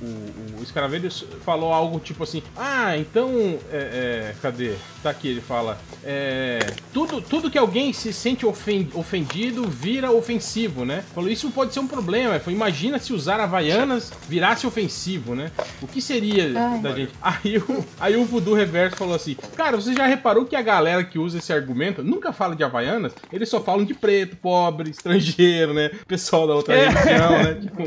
[0.58, 3.60] o, o Scaravelhos falou algo tipo assim: Ah, então.
[3.72, 4.74] É, é, cadê?
[5.04, 5.78] Tá aqui, ele fala.
[6.04, 6.60] É,
[6.94, 11.04] tudo, tudo que alguém se sente ofen- ofendido vira ofensivo, né?
[11.14, 12.40] Falou, isso pode ser um problema.
[12.40, 15.52] Falou, imagina se usar Havaianas virasse ofensivo, né?
[15.82, 16.80] O que seria Ai.
[16.80, 17.12] da gente?
[17.22, 21.04] Aí o, aí o Voodoo Reverso falou assim: Cara, você já reparou que a galera
[21.04, 23.14] que usa esse argumento nunca fala de Havaianas?
[23.34, 25.90] Eles só falam de preto, pobre, estrangeiro, né?
[26.08, 27.54] Pessoal da outra religião, né?
[27.62, 27.84] Tipo,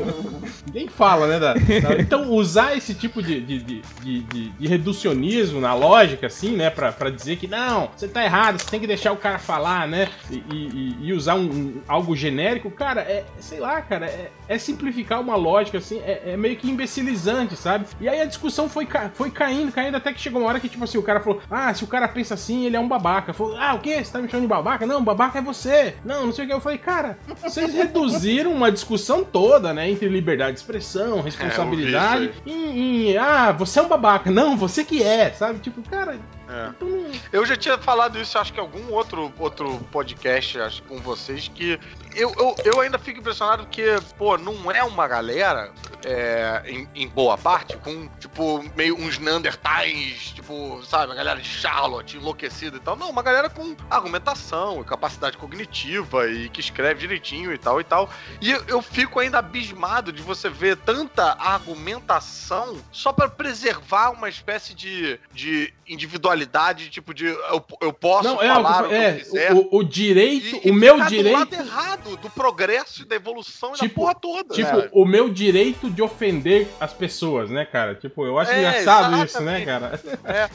[0.67, 1.39] ninguém fala, né?
[1.39, 6.55] da- da- Então, usar esse tipo de, de, de, de- de- reducionismo na lógica, assim,
[6.55, 6.69] né?
[6.69, 9.87] Pra, pra dizer que não, você tá errado, você tem que deixar o cara falar,
[9.87, 10.09] né?
[10.29, 14.57] E, e- e usar um, um- algo genérico, cara, é, sei lá, cara, é, é
[14.57, 17.85] simplificar uma lógica, assim, é, é meio que imbecilizante, sabe?
[18.01, 20.83] E aí a discussão foi, foi caindo, caindo, até que chegou uma hora que, tipo
[20.83, 23.33] assim, o cara falou, ah, se o cara pensa assim, ele é um babaca.
[23.33, 24.03] Falou, ah, o quê?
[24.03, 24.85] Você tá me chamando de babaca?
[24.85, 25.95] Não, babaca é você.
[26.03, 26.53] Não, não sei o que.
[26.53, 33.11] Eu falei, cara, vocês reduziram uma discussão toda, né, entre liberdade de expressão, responsabilidade, em,
[33.11, 34.31] em, ah, você é um babaca.
[34.31, 35.59] Não, você que é, sabe?
[35.59, 36.17] Tipo, cara,
[36.53, 37.11] Então.
[37.31, 41.47] Eu já tinha falado isso, acho que em algum outro, outro podcast, acho com vocês,
[41.47, 41.79] que
[42.15, 43.83] eu, eu, eu ainda fico impressionado que,
[44.17, 45.71] pô, não é uma galera,
[46.05, 51.47] é, em, em boa parte, com, tipo, meio uns Neandertais, tipo, sabe, a galera de
[51.47, 52.95] Charlotte, enlouquecida e tal.
[52.95, 58.09] Não, uma galera com argumentação capacidade cognitiva e que escreve direitinho e tal e tal.
[58.39, 64.29] E eu, eu fico ainda abismado de você ver tanta argumentação só pra preservar uma
[64.29, 66.42] espécie de, de individualidade,
[66.89, 69.53] tipo de eu, eu posso Não, é, falar o, o que é, eu quiser.
[69.53, 71.33] o, o direito, E- e o meu ficar direito...
[71.35, 74.53] do lado errado do progresso e da evolução e da Tipo- porra toda.
[74.53, 74.89] Tipo, sabe?
[74.91, 77.95] o meu direito de ofender as pessoas, né, cara?
[77.95, 79.99] Tipo, eu acho É, engraçado isso, né, cara?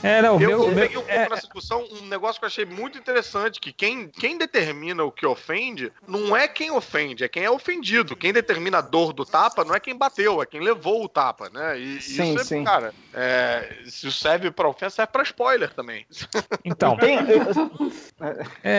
[0.02, 2.39] É, não, o Eu, meu, eu o meu- peguei um pouco nessa discussão um negócio
[2.41, 6.70] que eu achei muito interessante, que quem, quem determina o que ofende não é quem
[6.70, 8.17] ofende, é quem é ofendido.
[8.17, 11.49] Quem determina a dor do tapa não é quem bateu, é quem levou o tapa,
[11.50, 11.78] né?
[11.78, 12.65] E Sim, isso é, sim.
[12.65, 16.05] cara, é, se serve pra ofensa, serve pra spoiler também.
[16.65, 17.90] Então, eu-
[18.65, 18.70] É,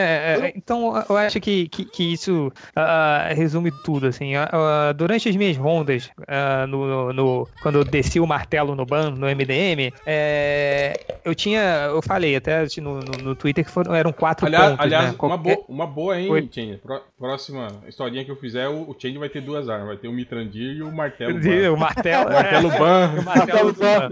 [0.42, 4.36] é, então eu acho que, que, que isso ah, resume tudo, assim.
[4.36, 8.86] Ah, durante as minhas rondas, ah, no, no- no- quando eu desci o martelo no
[8.86, 13.96] ban, no MDM, é, eu tinha, eu falei até no, no, no Twitter que foram,
[13.96, 15.16] eram quatro Aliás, pontos, aliás né?
[15.22, 16.50] uma, boa, uma boa, hein, Oi.
[16.52, 16.78] Change?
[16.78, 19.88] Pró- Próxima historinha que eu fizer, o, o Change vai ter duas armas.
[19.88, 21.38] Vai ter o Mitrandir e o martelo.
[21.38, 23.10] o martelo, O martelo é, ban.
[23.20, 24.10] o martelo ban.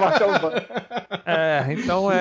[0.00, 0.52] Marcelo Ban.
[1.26, 2.19] É, então é.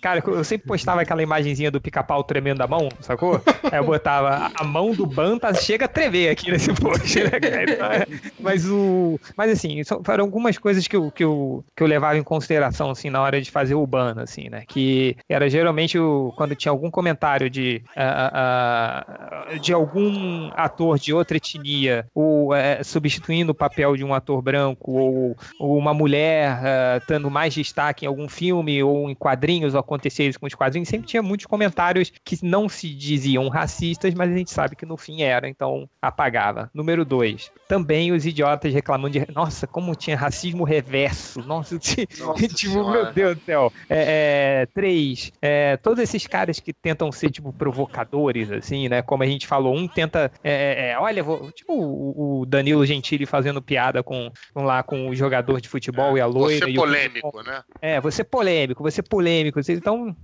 [0.00, 3.40] Cara, eu sempre postava aquela imagenzinha do pica-pau tremendo a mão, sacou?
[3.70, 7.62] Aí eu botava a mão do Banta chega a tremer aqui nesse post, né, cara?
[7.64, 8.06] Então, é,
[8.40, 9.18] mas o.
[9.36, 13.10] Mas assim, foram algumas coisas que eu, que, eu, que eu levava em consideração, assim,
[13.10, 14.64] na hora de fazer o ban, assim, né?
[14.66, 21.12] Que era geralmente o, quando tinha algum comentário de, ah, ah, de algum ator de
[21.12, 26.60] outra etnia, ou é, substituindo o papel de um ator branco, ou, ou uma mulher
[27.06, 29.82] tendo mais destaque em algum filme, ou em quadrinhos, ou
[30.18, 34.36] isso com os quadrinhos, sempre tinha muitos comentários que não se diziam racistas, mas a
[34.36, 36.70] gente sabe que no fim era, então apagava.
[36.74, 39.26] Número dois, também os idiotas reclamando de.
[39.32, 41.40] Nossa, como tinha racismo reverso.
[41.48, 41.76] Nossa,
[42.18, 43.72] Nossa tipo, meu Deus do céu.
[43.88, 49.00] É, é, três, é, todos esses caras que tentam ser, tipo, provocadores, assim, né?
[49.00, 50.30] Como a gente falou, um tenta.
[50.42, 55.08] é, é, olha, vou- tipo o, o Danilo Gentili fazendo piada com, com lá com
[55.08, 56.66] o jogador de futebol e a loira.
[56.66, 57.62] Você e o- polêmico, né?
[57.80, 59.13] é, você é polêmico, você é polêmico.
[59.54, 60.14] Você- Então.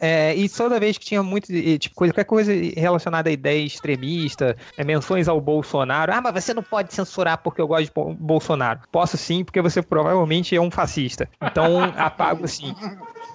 [0.00, 1.46] é, e toda vez que tinha muito.
[1.78, 6.12] Tipo, coisa, qualquer coisa relacionada à ideia extremista, é, menções ao Bolsonaro.
[6.12, 8.80] Ah, mas você não pode censurar porque eu gosto de Bo- Bolsonaro.
[8.90, 11.28] Posso sim, porque você provavelmente é um fascista.
[11.42, 12.74] Então, apago sim.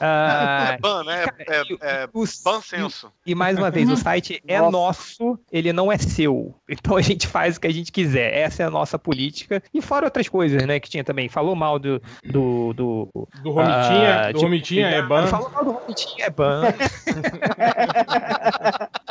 [0.03, 1.25] Ah, É ban, né?
[1.27, 3.11] cara, É, e- é, o- ban senso.
[3.25, 4.71] e mais uma vez, o site é Nossa.
[4.71, 6.55] nosso, ele não é seu.
[6.67, 8.33] Então a gente faz o que a gente quiser.
[8.33, 9.61] Essa é a nossa política.
[9.73, 10.79] E fora outras coisas, né?
[10.79, 11.29] Que tinha também.
[11.29, 12.01] Falou mal do.
[12.23, 13.09] Do, do,
[13.43, 15.27] Do Romitinha, ah, do tipo, Romitinha é ban.
[15.27, 16.63] Falou mal do Romitinha é ban.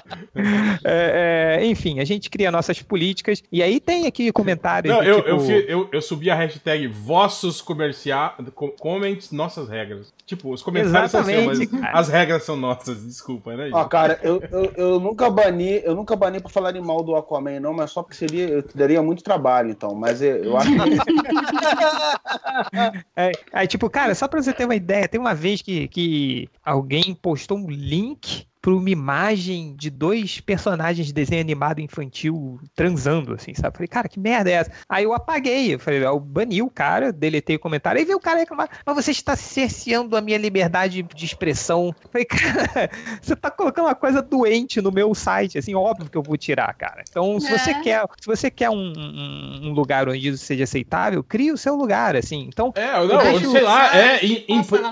[0.85, 3.43] É, é, enfim, a gente cria nossas políticas.
[3.51, 4.93] E aí tem aqui comentários.
[4.93, 9.31] Não, do eu, tipo, eu, fi- eu, eu subi a hashtag vossos comercial, co- comments,
[9.31, 10.13] nossas regras.
[10.27, 11.99] Tipo, os comentários mas Exatamente, cara.
[11.99, 13.71] as regras são nossas, desculpa, né?
[13.73, 13.89] Ó, gente?
[13.89, 17.73] cara, eu, eu, eu nunca bani, eu nunca bani pra falar mal do Aquaman, não,
[17.73, 19.95] mas só porque seria, eu daria muito trabalho, então.
[19.95, 20.77] Mas eu, eu acho que
[23.17, 26.49] É, aí, tipo, cara, só pra você ter uma ideia, tem uma vez que, que
[26.65, 33.33] alguém postou um link pra uma imagem de dois personagens de desenho animado infantil transando,
[33.35, 33.75] assim, sabe?
[33.77, 34.71] Falei, cara, que merda é essa?
[34.89, 38.21] Aí eu apaguei, eu falei, eu bani o cara, deletei o comentário, aí veio o
[38.21, 41.95] cara reclamar, mas você está cerceando a minha liberdade de expressão.
[42.05, 42.91] Eu falei, cara,
[43.23, 46.73] você tá colocando uma coisa doente no meu site, assim, óbvio que eu vou tirar,
[46.75, 47.03] cara.
[47.09, 47.59] Então, se É.
[47.59, 51.75] você quer, se você quer um, um- lugar onde isso seja aceitável, crie o seu
[51.77, 52.47] lugar, assim.
[52.49, 54.21] Então, É, não, sei lá, é,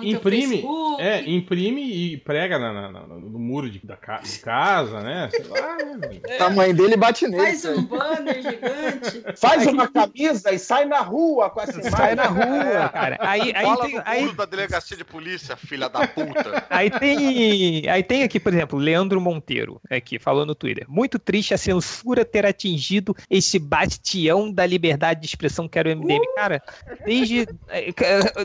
[0.02, 0.64] imprime.
[0.98, 5.28] É, imprime e prega na- no muro de, da ca- de casa, né?
[5.30, 6.46] Sei lá.
[6.46, 7.42] A mãe dele bate nele.
[7.42, 9.24] Faz um banner gigante.
[9.36, 11.90] Faz uma camisa e sai na rua com essa imagem.
[11.90, 13.16] sai na rua, cara.
[13.20, 16.66] Aí, aí, Fala tem, no aí, muro da delegacia de polícia, filha da puta.
[16.70, 20.84] Aí tem, aí tem aqui, por exemplo, Leandro Monteiro, aqui, falou no Twitter.
[20.88, 25.96] Muito triste a censura ter atingido esse bastião da liberdade de expressão que era o
[25.96, 26.20] MDM.
[26.36, 26.62] Cara,
[27.04, 27.92] desde, eh,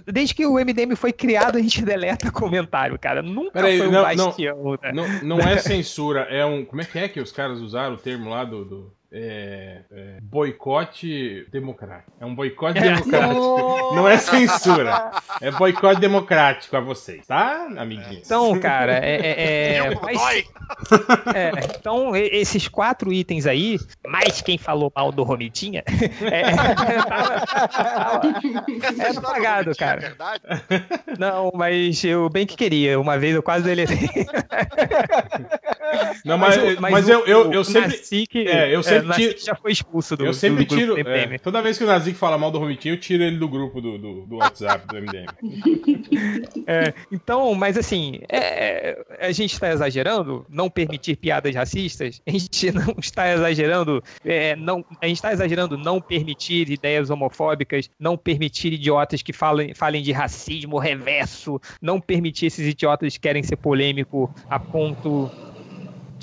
[0.05, 3.21] desde que o MDM foi criado, a gente deleta comentário, cara.
[3.21, 4.25] Nunca Peraí, foi um não, não.
[4.25, 4.71] bastião.
[4.81, 4.91] né?
[4.93, 6.63] Não, não é censura, é um.
[6.65, 8.63] Como é que é que os caras usaram o termo lá do.
[8.65, 12.11] do- é, é, boicote democrático.
[12.19, 13.93] É um boicote democrático.
[13.95, 15.11] Não é censura.
[15.39, 18.25] É boicote democrático a vocês, tá, amiguinhos?
[18.25, 19.15] Então, cara, é.
[19.21, 20.43] é- é- mas-.
[21.35, 23.77] É, então, esses quatro itens aí,
[24.07, 28.21] mais quem falou mal do Romitinha, é, tava-
[28.99, 29.99] É não tinha cara.
[30.01, 30.41] verdade?
[31.19, 32.99] Não, mas eu bem que queria.
[32.99, 34.09] Uma vez eu quase deletei.
[36.25, 37.97] Não, mas, o- mas, o- eu, eu, o eu sempre.
[37.97, 40.97] Nazik, é, eu sempre o Nazik tiro- já foi expulso do Eu sempre do tiro.
[40.99, 43.81] é, toda vez que o Nazik fala mal do Romitinho, eu tiro ele do grupo
[43.81, 45.27] do, do, do WhatsApp do MDM.
[46.65, 52.71] É, então, mas assim, é, a gente está exagerando não permitir piadas racistas, a gente
[52.71, 58.73] não está exagerando, é, não, a gente está exagerando não permitir ideias homofóbicas, não permitir
[58.73, 64.33] idiotas que falem, falem de racismo reverso, não permitir esses idiotas que querem ser polêmico
[64.49, 65.29] a ponto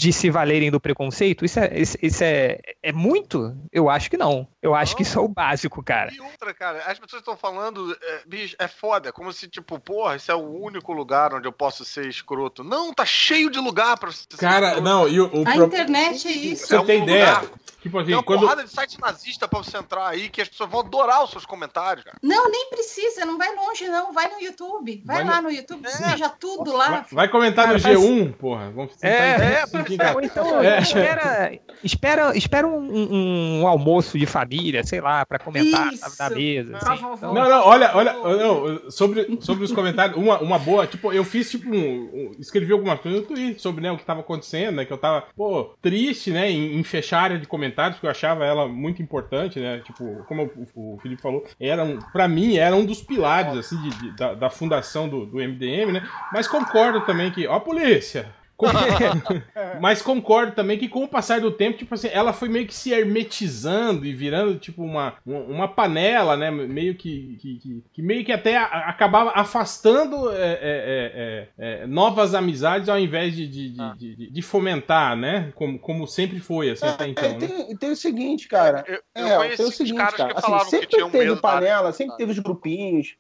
[0.01, 1.45] de se valerem do preconceito?
[1.45, 1.71] Isso é,
[2.01, 3.55] isso, é, é muito?
[3.71, 4.49] Eu acho que não.
[4.63, 6.11] Eu acho que isso é o básico, cara.
[6.11, 10.17] E outra, cara, as pessoas estão falando, é, bicho, é foda, como se, tipo, porra,
[10.17, 12.65] esse é o único lugar onde eu posso ser escroto.
[12.65, 14.85] Não, tá cheio de lugar pra você ser Cara, escroto.
[14.89, 16.67] não, e o, o A pro- internet é isso.
[16.67, 17.45] Você É um tem lugar.
[17.81, 18.41] Tipo Tem assim, uma quando.
[18.41, 21.47] porrada de site nazista pra você entrar aí que as pessoas vão adorar os seus
[21.47, 22.17] comentários, cara.
[22.23, 24.13] Não, nem precisa, não vai longe, não.
[24.13, 25.03] Vai no YouTube.
[25.05, 25.91] Vai, Vai lá no, YouTube, É.
[25.91, 26.89] seja tudo lá.
[26.91, 28.71] Vai, vai comentar no Cara, G1, porra.
[28.71, 30.15] Vamos É, em- é, mas-.
[30.15, 30.79] Ou então, É.
[30.81, 36.17] espera, espera, espera um, um- um almoço de família, sei lá, pra comentar Isso.
[36.19, 36.79] na mesa.
[36.79, 37.05] Pra assim.
[37.15, 41.25] Então, Não, não, olha, olha, não, sobre, sobre os comentários, uma, uma boa, tipo, eu
[41.25, 44.77] fiz, tipo, um, um- escrevi alguma coisa no Twitter sobre, né, o que tava acontecendo,
[44.77, 48.07] né, que eu tava, pô, triste, né, em, em fechar a área de comentários, porque
[48.07, 52.57] eu achava ela muito importante, né, tipo, como o, Felipe falou, era um, pra mim,
[52.57, 56.47] era um dos pilares, assim, de, de- da, da fundação do, do MDM, né, mas
[56.49, 58.27] concordo também que, ó, a polícia,
[59.81, 62.75] Mas concordo também que com o passar do tempo, tipo assim, ela foi meio que
[62.75, 66.51] se hermetizando e virando, tipo, uma, uma- panela, né?
[66.51, 71.87] Meio que, que, que- que meio que até acabava afastando é, é, é, é, é,
[71.87, 75.53] novas amizades ao invés de, de, de, de- de fomentar, né?
[75.55, 77.39] Como, como sempre foi, assim, até É, então.
[77.39, 77.47] né?
[77.47, 78.85] tem, tem o seguinte, cara.
[78.87, 80.35] Eu, eu É, conheci tem o seguinte, caras cara.
[80.35, 83.15] que Assim, que sempre tinham teve panela, sempre teve os grupinhos.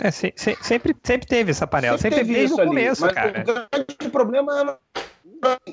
[0.00, 3.12] É, se- se- sempre, sempre teve essa panela, sempre, teve desde o ali, começo, mas
[3.12, 3.40] cara.
[3.40, 4.78] O grande problema era.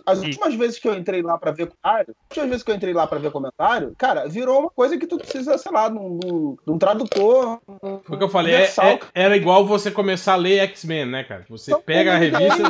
[0.06, 2.76] As últimas vezes que eu entrei lá pra ver comentário, as últimas vezes que eu
[2.76, 5.98] entrei lá pra ver comentário, cara, virou uma coisa que tu precisa, sei lá, de
[5.98, 7.60] um, de tradutor.
[8.04, 11.24] Foi o que eu falei, é- é- era igual você começar a ler X-Men, né,
[11.24, 11.46] cara?
[11.50, 12.64] Você Então, pega a revista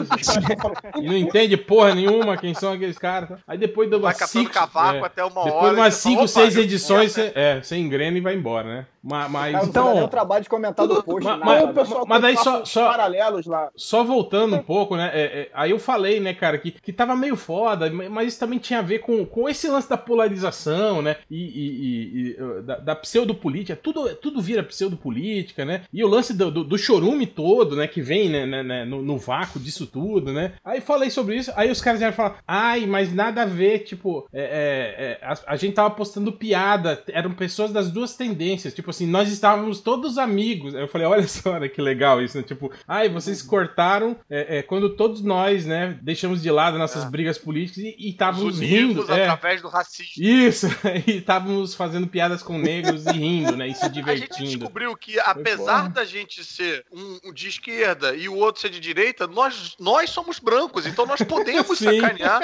[0.97, 3.39] e não entende porra nenhuma quem são aqueles caras.
[3.47, 5.73] Aí depois de Vai umas cinco, cavaco é, até uma depois hora.
[5.77, 8.35] umas você fala, 5, "Opa, 6 eu- edições, é, você, é, você engrena e vai
[8.35, 8.85] embora, né?
[9.03, 11.23] Ma- Mas, Cara, Então- então, dá o trabalho de comentar do post.
[11.27, 13.69] Mas- mas- o pessoal mas daí só- só- paralelos lá.
[13.75, 15.09] Só voltando um pouco, né?
[15.13, 18.59] é, é, aí eu falei, né, cara, que, que tava meio foda, mas isso também
[18.59, 21.17] tinha a ver com, com esse lance da polarização, né?
[21.29, 23.75] E, e- e- e, uh, da, da pseudopolítica.
[23.75, 25.81] Tudo, tudo vira pseudopolítica, né?
[25.93, 27.87] E o lance do, do, do chorume todo, né?
[27.87, 30.53] Que vem né, né, né, no, no vácuo disso tudo, né?
[30.63, 34.27] Aí falei sobre isso, aí os caras vieram falar, ai, mas nada a ver, tipo,
[34.33, 38.89] é, é, é, a, a gente tava postando piada, eram pessoas das duas tendências, tipo
[38.89, 40.75] assim, nós estávamos todos amigos.
[40.75, 42.43] Aí eu falei, olha só, né, que legal isso, né?
[42.43, 47.37] Tipo, ai, vocês cortaram é, é, quando todos nós, né, deixamos de lado nossas brigas
[47.37, 49.01] políticas e estávamos Os rindo.
[49.11, 49.23] é.
[49.29, 50.23] através do racismo.
[50.23, 50.67] Isso,
[51.07, 53.67] e estávamos fazendo piadas com negros e rindo, né?
[53.67, 54.49] E se A gente divertindo.
[54.49, 58.79] descobriu que, apesar da gente ser um, um de esquerda e o outro ser de
[58.79, 61.99] direita, nós, nós somos brancos, então nós podemos Sim.
[61.99, 62.41] sacanear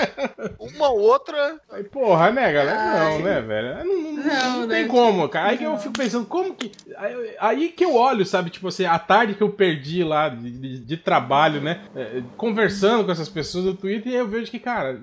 [0.59, 1.59] uma outra.
[1.72, 2.77] Aí, porra, né, galera?
[2.99, 3.22] Não, Ai.
[3.23, 3.77] né, velho?
[3.85, 4.89] Não, não- não Não, tem né?
[4.89, 5.49] como, cara.
[5.49, 6.72] Aí que eu fico pensando, como que.
[6.97, 10.49] Aí, aí que eu olho, sabe, tipo assim, a tarde que eu perdi lá de,
[10.51, 11.81] de- de trabalho, né?
[11.95, 15.00] é, conversando com essas pessoas no Twitter eu vejo que, cara,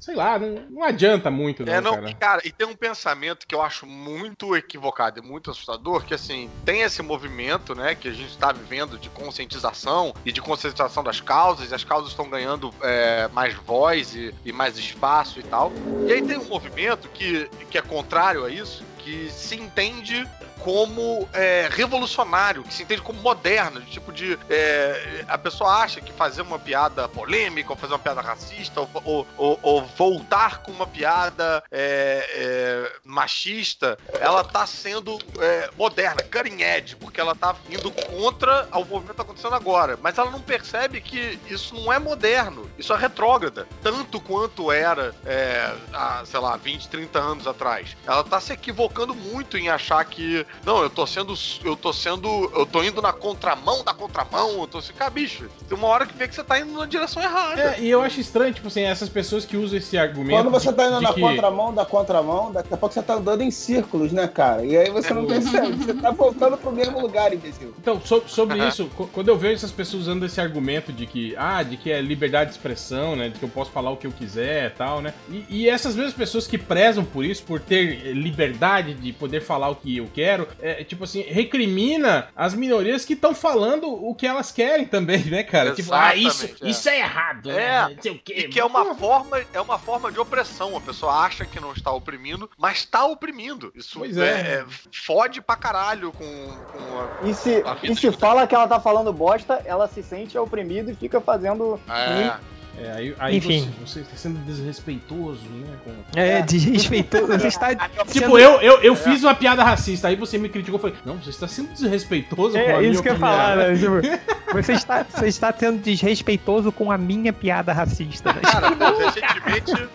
[0.00, 2.10] sei lá, não, não adianta muito, não, É, não, cara.
[2.10, 6.14] e, cara, e tem um pensamento que eu acho muito equivocado e muito assustador, que
[6.14, 11.02] assim, tem esse movimento, né, que a gente está vivendo de conscientização e de conscientização
[11.02, 15.42] das causas, e as causas estão ganhando é, mais voz e, e mais espaço e
[15.42, 15.72] tal.
[16.06, 20.26] E aí tem um movimento que, que é contrário a isso, que se entende
[20.64, 24.38] como é, revolucionário, que se entende como moderno, de tipo de.
[24.48, 28.88] é, a pessoa acha que fazer uma piada polêmica, ou fazer uma piada racista, ou,
[29.04, 36.22] ou- ou- ou voltar com uma piada é, é, machista, ela tá sendo é, moderna,
[36.22, 39.98] cutting edge, porque ela tá indo contra o movimento que tá acontecendo agora.
[40.00, 45.14] Mas ela não percebe que isso não é moderno, isso é retrógrada, tanto quanto era,
[45.26, 47.94] é, há, sei lá, 20, 30 anos atrás.
[48.06, 51.34] Ela tá se equivocando muito em achar que, não, eu tô sendo,
[51.64, 55.44] eu tô sendo, eu tô indo na contramão da contramão, eu tô assim, cara, bicho,
[55.68, 57.60] tem uma hora que vê que você tá indo na direção errada.
[57.60, 60.36] É, e eu acho estranho, tipo assim, essas pessoas que usam esse argumento.
[60.42, 63.14] Quando você de- tá indo na que- contramão da contramão, daqui a pouco você tá
[63.14, 64.64] andando em círculos, né, cara?
[64.64, 67.74] E aí você não percebe, você tá voltando pro mesmo lugar, imbecil.
[67.78, 71.62] Então, so- sobre isso, quando eu vejo essas pessoas usando esse argumento de que, ah,
[71.62, 74.12] de que é liberdade de expressão, né, de que eu posso falar o que eu
[74.12, 78.12] quiser e tal, né, e, e essas mesmas pessoas que prezam por isso, por ter
[78.12, 83.12] liberdade de poder falar o que eu quero, é, tipo assim, recrimina as minorias que
[83.14, 85.72] estão falando o que elas querem também, né, cara?
[85.74, 86.68] Tipo, ah, isso, Exatamente, é.
[86.70, 87.54] isso é errado, É,
[87.88, 88.34] né, não sei o quê.
[88.36, 90.76] E que é uma forma, é uma forma de opressão.
[90.76, 93.72] A pessoa acha que não está oprimindo, mas está oprimindo.
[93.74, 94.28] Isso Pois é.
[94.28, 94.30] é.
[94.60, 98.66] é- fode pra caralho com, com E se, A vida e se fala que ela
[98.68, 101.80] tá falando bosta, ela se sente oprimida e fica fazendo.
[101.88, 102.00] a.
[102.00, 103.70] É, É, aí, aí Enfim.
[103.80, 105.92] Você, você está sendo desrespeitoso, né, com...
[106.18, 107.26] É, desrespeitoso.
[107.38, 107.74] Você está.
[107.74, 110.96] Tipo, sendo- eu, eu, eu fiz uma piada racista, aí você me criticou e falei,
[111.04, 113.36] não, você está sendo desrespeitoso com a É minha isso que eu ia opinião.
[113.36, 113.76] falar, né?
[113.76, 114.22] Tipo,
[114.62, 118.32] você, está, você está sendo desrespeitoso com a minha piada racista.
[118.32, 118.40] Né?
[118.42, 119.88] Cara, recentemente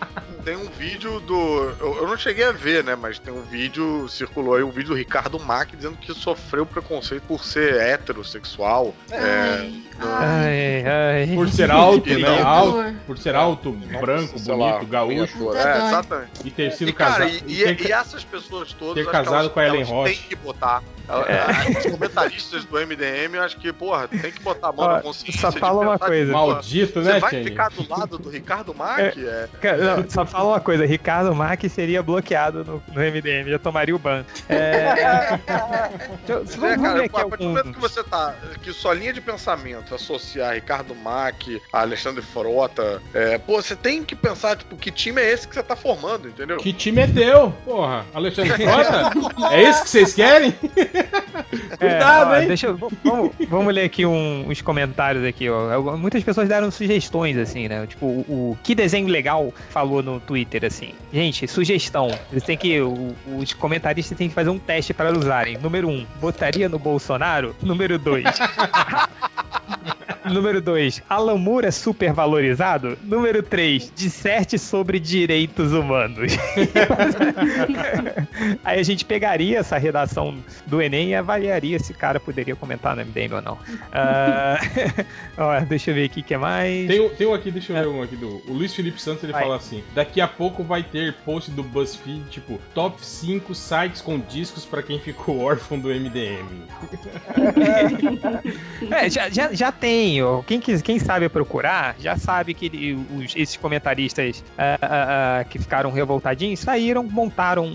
[0.44, 1.74] tem um vídeo do.
[1.78, 2.96] Eu, eu não cheguei a ver, né?
[2.96, 7.22] Mas tem um vídeo, circulou aí um vídeo do Ricardo Mack dizendo que sofreu preconceito
[7.28, 8.94] por ser heterossexual.
[9.10, 9.68] É,
[10.02, 11.34] Ai, ai.
[11.34, 12.18] Por ser alto, né?
[12.40, 12.46] não-
[12.78, 15.86] Alto, por ser alto, branco, bonito, lá, gaúcho, é, doido.
[15.86, 16.30] exatamente.
[16.44, 17.42] e ter sido E, cara, casado.
[17.46, 19.04] e, e e- ter- e essas pessoas todas.
[19.04, 20.14] ter casado elas- com a Ellen Roche.
[20.16, 20.82] Tem que botar.
[21.08, 24.92] Ela- Os comentaristas do MDM, eu acho que, porra, tem que botar a mão Ó,
[24.94, 25.40] na consciência.
[25.40, 26.32] só fala uma coisa.
[26.32, 27.44] Maldito, Você né, vai Kenny?
[27.44, 29.18] ficar do lado do Ricardo Mack?
[29.24, 29.48] É.
[29.60, 33.94] Cara, não, só fala uma coisa, Ricardo Mack seria bloqueado no, no MDM, já tomaria
[33.94, 34.24] o ban.
[34.48, 35.38] É,
[36.26, 38.34] deixa eu- É, cara, aqui a partir do momento que você tá.
[38.62, 44.04] Que sua linha de pensamento associar Ricardo Mack, a Alexandre Frota, é, pô, você tem
[44.04, 46.58] que pensar, tipo, que time é esse que você tá formando, entendeu?
[46.58, 48.04] Que time é teu, porra?
[48.14, 49.10] Alexandre Frota?
[49.54, 50.54] é esse que vocês querem?
[51.78, 52.46] Cuidado, ó, hein?
[52.48, 55.96] Deixa eu, vamos, vamos ler aqui um- uns comentários aqui, ó.
[55.96, 57.86] Muitas pessoas deram sugestões, assim, né?
[57.86, 58.20] Tipo, o,
[58.52, 60.92] o Que Desenho Legal falou no Twitter, assim.
[61.12, 62.08] Gente, sugestão.
[62.30, 62.80] Eles têm que.
[62.80, 65.56] o- os comentaristas têm que fazer um teste para usarem.
[65.58, 67.54] Número um, botaria no Bolsonaro?
[67.62, 68.24] Número dois.
[70.24, 72.96] Número 2, Alan Moore é super valorizado?
[73.02, 76.32] Número 3, disserte sobre direitos humanos.
[78.64, 82.94] Aí a gente pegaria essa redação do Enem e avaliaria se o cara poderia comentar
[82.94, 83.58] no MDM ou não.
[83.92, 84.58] Ah,
[85.38, 86.86] ó, deixa eu ver aqui o que mais.
[86.86, 88.42] Tem, um- tem um aqui, deixa eu ver um aqui do.
[88.46, 89.42] O Luiz Felipe Santos ele Vai.
[89.42, 94.18] fala assim: daqui a pouco vai ter post do BuzzFeed, tipo, top 5 sites com
[94.18, 96.46] discos pra quem ficou órfão do MDM.
[98.90, 100.09] É, já, já, já tem.
[100.22, 100.40] Ó.
[100.42, 105.90] Quem, quem sabe procurar, já sabe que os- esses comentaristas ah, ah, ah, que ficaram
[105.92, 107.68] revoltadinhos saíram, montaram um,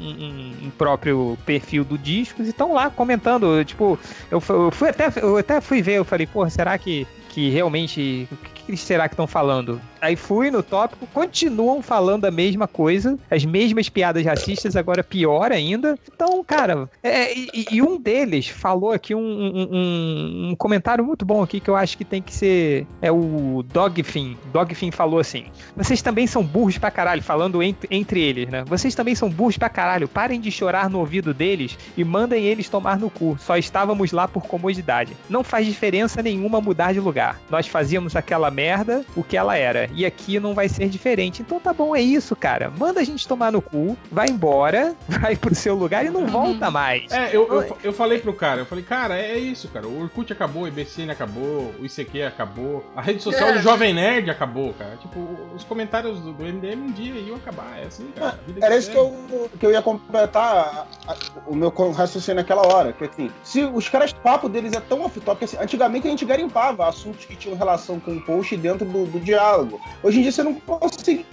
[0.65, 3.63] um- próprio perfil do Discos e estão lá comentando.
[3.63, 3.99] Tipo,
[4.31, 8.27] eu, eu fui até, eu até fui ver, eu falei, será que, que realmente.
[8.31, 9.79] O que, que será que estão falando?
[10.05, 15.51] Aí fui no tópico, continuam falando a mesma coisa, as mesmas piadas racistas, agora pior
[15.51, 15.97] ainda.
[16.13, 21.41] Então, cara, é, e, e um deles falou aqui um, um- um- comentário muito bom
[21.41, 22.85] aqui que eu acho que tem que ser.
[23.01, 24.37] É o Dogfin.
[24.53, 28.63] Dogfin falou assim: Vocês também são burros pra caralho, falando entre, entre eles, né?
[28.67, 30.07] Vocês também são burros pra caralho.
[30.07, 33.35] Parem de chorar no ouvido deles e mandem eles tomar no cu.
[33.39, 35.13] Só estávamos lá por comodidade.
[35.29, 37.39] Não faz diferença nenhuma mudar de lugar.
[37.49, 39.89] Nós fazíamos aquela merda o que ela era.
[39.95, 41.41] E aqui não vai ser diferente.
[41.41, 42.71] Então tá bom, é isso, cara.
[42.77, 46.69] Manda a gente tomar no cu, vai embora, vai pro seu lugar e não volta
[46.69, 47.11] mais.
[47.11, 49.87] É, eu, eu, eu falei pro cara, eu falei, cara, é isso, cara.
[49.87, 54.29] O Orkut acabou, o IBCN acabou, o ICQ acabou, a rede social do Jovem Nerd
[54.29, 54.97] acabou, cara.
[54.97, 55.19] Tipo,
[55.55, 57.79] os comentários do, do MDM um dia iam acabar.
[57.81, 58.39] É assim, cara.
[58.61, 61.17] Era isso que eu, que eu ia completar a- a-
[61.47, 62.91] o meu raciocínio naquela hora.
[62.93, 66.09] Que assim, se os caras, o papo deles é tão off-top, que assim, antigamente a
[66.09, 69.74] gente garimpava assuntos que tinham relação com o post dentro do, do diálogo.
[69.77, 69.89] Jogo.
[70.03, 71.25] Hoje em dia você não consegue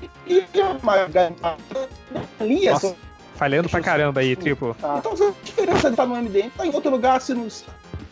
[0.83, 1.33] mais ganhar
[2.41, 2.97] ali Nossa, essa.
[3.35, 4.77] falhando pra caramba aí, triplo.
[4.99, 7.49] Então a diferença de estar no MDM tá em outro lugar, se não.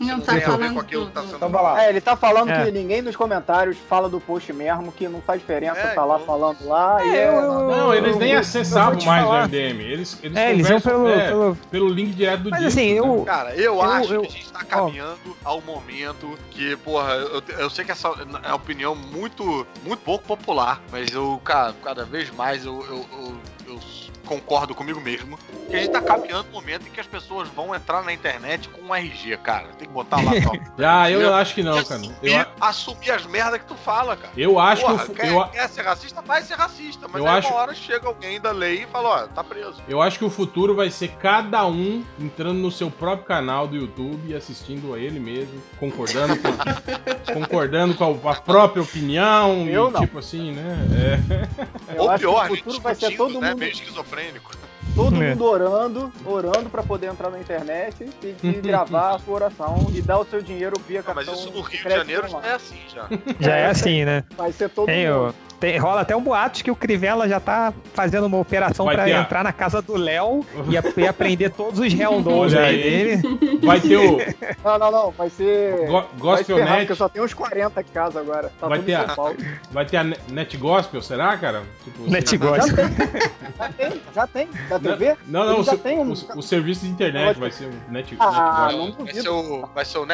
[0.01, 1.85] Não tá falando com aquilo que tá sendo Então vai lá.
[1.85, 2.65] É, ele tá falando É.
[2.65, 6.15] que ninguém nos comentários fala do post mesmo, que não faz diferença É, tá lá
[6.15, 7.05] então- falando lá.
[7.05, 7.71] e É, é, eu- não.
[7.71, 9.41] Não, eles nem acessavam mais falar.
[9.41, 9.81] o MDM.
[9.83, 12.81] Eles, eles É, eles iam conversam, pelo, é, pelo- pelo link direto do Mas disco,
[12.81, 12.99] assim, né?
[13.01, 13.25] eu.
[13.25, 17.43] Cara, eu, Eu- acho eu- que a gente tá caminhando ao momento que, porra, eu,
[17.59, 22.05] eu sei que essa é uma opinião muito, muito pouco popular, mas eu, cara, cada
[22.07, 23.35] vez mais eu, eu, eu-
[23.75, 23.79] eu
[24.35, 25.37] concordo comigo mesmo
[25.69, 28.69] que a gente tá caminhando no momento em que as pessoas vão entrar na internet
[28.69, 29.69] com um RG, cara.
[29.79, 30.53] Tem que botar lá só.
[30.85, 32.01] Ah, eu Eu- acho que não, cara.
[32.01, 34.33] assumir, Eu, a- assumir as merdas que tu fala, cara.
[34.37, 36.23] eu acho Porra, que o, quer, eu, quer ser racista?
[36.23, 37.07] Vai ser racista.
[37.09, 39.77] Mas Eu aí acho- uma hora chega alguém da lei e fala, ó, tá preso.
[39.89, 43.77] eu acho que o futuro vai ser cada um entrando no seu próprio canal do
[43.77, 46.49] YouTube e assistindo a ele mesmo, concordando com,
[47.35, 49.67] concordando com a, a própria opinião.
[49.69, 50.01] Eu e, não.
[50.01, 50.79] Tipo assim, né?
[51.89, 51.95] É.
[51.97, 53.51] Eu Ou acho pior, que a o gente futuro vai ser todo né?
[53.51, 54.20] mundo, Meio esquizofrênico.
[54.21, 54.60] Moreno,
[54.95, 55.31] todo É.
[55.31, 60.01] mundo orando, orando pra poder entrar na internet e, e gravar a sua oração e
[60.03, 62.55] dar o seu dinheiro via Não, mas cartão isso no Rio de Janeiro já é
[62.55, 63.09] assim, já.
[63.41, 64.25] Já é assim, né?
[64.37, 65.35] Vai ser todo Tem, mundo.
[65.59, 69.05] tem- rola até um boato que o Crivella já tá fazendo uma operação Vai pra
[69.05, 72.83] ter a- entrar na casa do Léo e, e aprender todos os Helldows Olha aí
[72.83, 72.83] aí.
[73.17, 73.61] dele.
[73.63, 74.19] Vai ter o
[74.65, 75.11] Não, não, não.
[75.11, 75.87] Vai ser.
[75.87, 78.51] Go vai Gospel ferrar, Net, porque só tem uns 40 aqui em casa agora.
[78.61, 79.15] Tá Vai tudo ter a-
[79.71, 81.63] vai ter a Ne- Net Gospel, será, cara?
[81.85, 82.77] Tipo, Net Já Gospel.
[82.77, 82.97] tem,
[83.59, 84.49] já tem, já tem.
[84.69, 85.17] Da TV?
[85.27, 88.69] Não, não, o, tem um- o- o serviço de internet vai ser o Net, Ah,
[88.71, 90.07] Net não vai, ser o, vai ser o.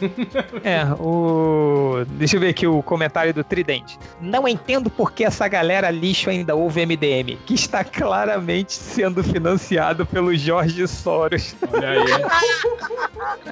[0.64, 2.04] É, o.
[2.10, 3.98] Deixa eu ver aqui o comentário do Tridente.
[4.20, 10.04] Não entendo por que essa galera lixo ainda ouve MDM, que está claramente sendo financiado
[10.06, 11.54] pelo Jorge Soros.
[11.72, 12.04] Olha aí,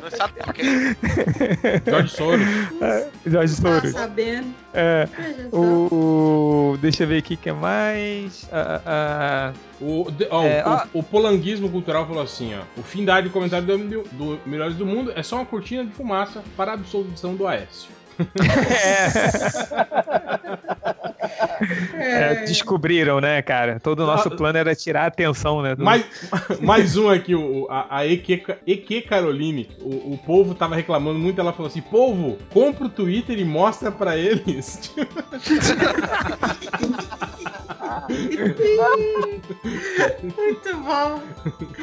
[0.00, 0.62] Não sabe por quê.
[1.86, 2.46] George Soros.
[3.26, 3.92] Jorge Tá Soros.
[3.92, 4.63] sabendo?
[4.74, 5.08] É,
[5.50, 5.56] só.
[5.56, 6.76] o.
[6.80, 8.48] Deixa eu ver aqui o que mais.
[8.52, 10.82] Ah, ah, O, de- ó, É, o- ó.
[10.94, 12.62] o polanguismo cultural falou assim, ó.
[12.78, 15.84] O fim da área de comentário do, do Melhores do Mundo é só uma cortina
[15.84, 17.90] de fumaça para a absolvição do Aécio.
[21.98, 23.78] É, descobriram, né, cara?
[23.80, 25.74] Todo o nosso Ah, plano era tirar a atenção, né?
[25.74, 26.04] do- Mais,
[26.60, 29.68] mais um aqui, o, a, a EQ, EQ Caroline.
[29.80, 33.90] O, o povo tava reclamando muito, ela falou assim: povo, compra o Twitter e mostra
[33.90, 34.92] pra eles.
[40.36, 41.20] Muito bom.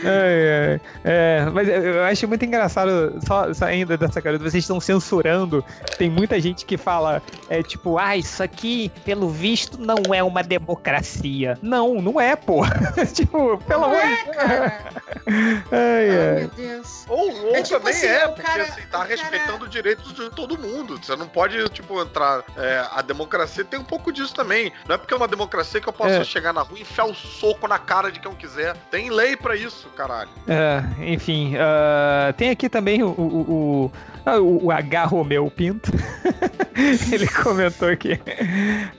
[0.03, 4.79] É, é, é, mas eu acho muito engraçado, só, só ainda dessa cara, vocês estão
[4.79, 5.63] censurando.
[5.97, 10.43] Tem muita gente que fala, é tipo, ah, isso aqui, pelo visto, não é uma
[10.43, 11.57] democracia.
[11.61, 12.61] Não, não é, pô.
[13.13, 14.37] tipo, pelo amor de Deus.
[14.37, 14.79] Ai,
[15.71, 16.39] Ai, ai.
[16.39, 17.05] meu Deus.
[17.07, 19.69] Ou, ou É tipo também assim, é, o porque cara- assim, tá cara- respeitando os
[19.71, 20.99] direitos de todo mundo.
[21.01, 22.43] Você não pode, tipo, entrar.
[22.57, 24.71] é, a democracia tem um pouco disso também.
[24.87, 26.23] Não é porque é uma democracia que eu posso É.
[26.23, 28.75] chegar na rua e enfiar o soco na cara de quem eu quiser.
[28.89, 30.29] Tem lei pra isso, caralho.
[30.47, 33.91] É, enfim, ah, tem aqui também o, o, o,
[34.25, 35.05] o- o H.
[35.05, 35.91] Romeu Pinto.
[37.11, 38.19] Ele comentou aqui.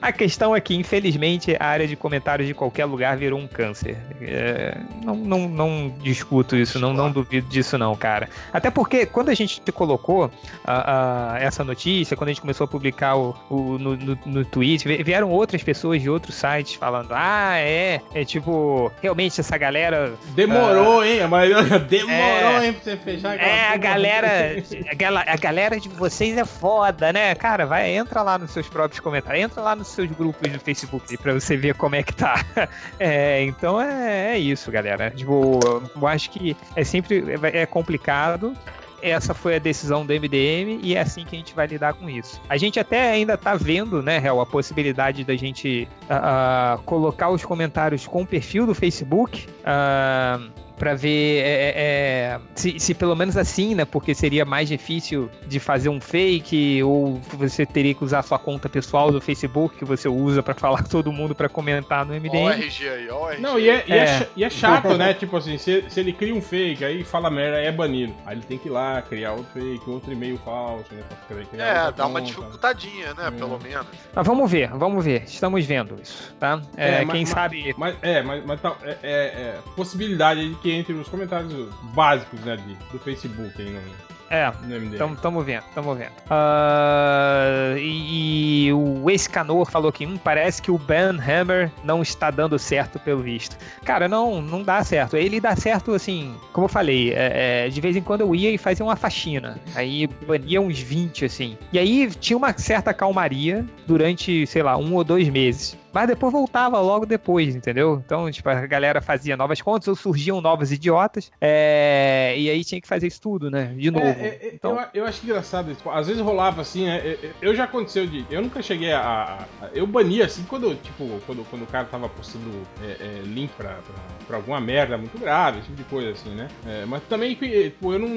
[0.01, 3.97] A questão é que, infelizmente, a área de comentários de qualquer lugar virou um câncer.
[4.21, 8.29] É, não, não, não discuto isso, não, não duvido disso, não, cara.
[8.51, 10.31] Até porque, quando a gente colocou
[10.65, 14.45] a- a- essa notícia, quando a gente começou a publicar o, o- no, no, no
[14.45, 19.57] tweet, vi- vieram outras pessoas de outros sites falando: ah, é, é tipo, realmente essa
[19.57, 21.21] galera Demorou, hein?
[21.21, 22.67] A maioria demorou, É.
[22.67, 24.27] hein, pra você fechar É, a galera,
[24.91, 27.35] a a galera de vocês é foda, né?
[27.35, 31.17] Cara, vai, entra lá nos seus próprios comentários, entra lá nos seus grupos do Facebook
[31.17, 32.43] pra você ver como é que tá.
[32.99, 35.11] É, então é, é isso, galera.
[35.11, 35.59] Tipo,
[35.95, 38.55] eu acho que é sempre é, é complicado.
[39.01, 42.09] Essa foi a decisão do MDM e é assim que a gente vai lidar com
[42.09, 42.39] isso.
[42.47, 47.29] A gente até ainda tá vendo, né, Hel, a possibilidade da gente ah, ah, colocar
[47.29, 49.45] os comentários com o perfil do Facebook.
[49.65, 50.39] ah,
[50.83, 53.85] Pra ver é, é, é, se, se pelo menos assim, né?
[53.85, 58.67] Porque seria mais difícil de fazer um fake, ou você teria que usar sua conta
[58.67, 62.49] pessoal do Facebook que você usa pra falar com todo mundo pra comentar no MDM.
[62.65, 63.41] RG aí, ó o RG.
[63.41, 64.27] Não, e é, e é É.
[64.35, 65.13] e é chato, né?
[65.13, 68.13] Tipo assim, se, se ele cria um fake, aí fala merda, aí é banido.
[68.25, 71.01] Aí ele tem que ir lá, criar outro fake, outro e-mail falso, né?
[71.07, 72.31] Pra criar- criar É, dá uma conta.
[72.33, 73.27] dificultadinha, né?
[73.27, 73.31] É.
[73.31, 73.87] Pelo menos.
[74.13, 75.23] Mas vamos ver, vamos ver.
[75.23, 76.61] Estamos vendo isso, tá?
[76.75, 77.73] É, É, mas- quem mas- sabe.
[77.77, 82.39] Mas, é, mas, mas tá, é, é- é possibilidade de que entre os comentários básicos,
[82.41, 83.81] né, de, do Facebook aí, não,
[84.29, 84.97] É, no MDM.
[84.97, 86.11] Tamo, tamo vendo, tamo vendo.
[86.29, 92.31] Ah, e, e o ex-canor falou que hum, parece que o Ben Hammer não está
[92.31, 93.57] dando certo pelo visto.
[93.85, 95.15] Cara, não, não dá certo.
[95.17, 98.49] Ele dá certo, assim, como eu falei, é, é, de vez em quando eu ia
[98.49, 99.59] e fazia uma faxina.
[99.75, 101.57] Aí bania uns 20, assim.
[101.71, 105.77] E aí tinha uma certa calmaria durante, sei lá, um ou dois meses.
[105.93, 108.01] Mas depois voltava logo depois, entendeu?
[108.03, 111.31] Então, tipo, a galera fazia novas contas ou surgiam novos idiotas.
[111.39, 113.73] é, e aí tinha que fazer isso tudo, né?
[113.77, 114.05] De novo.
[114.05, 115.87] É, é, é, então, eu, eu acho engraçado isso.
[115.89, 117.17] Às vezes rolava assim, né?
[117.41, 118.25] Eu, já aconteceu de.
[118.29, 118.99] Eu nunca cheguei a.
[119.01, 122.49] a- a- eu bania assim quando, tipo, quando, quando o cara tava postando
[122.83, 123.95] é, é, link pra, pra,
[124.27, 126.47] pra alguma merda muito grave, esse tipo de coisa assim, né?
[126.65, 128.09] É, mas também, tipo, eu não,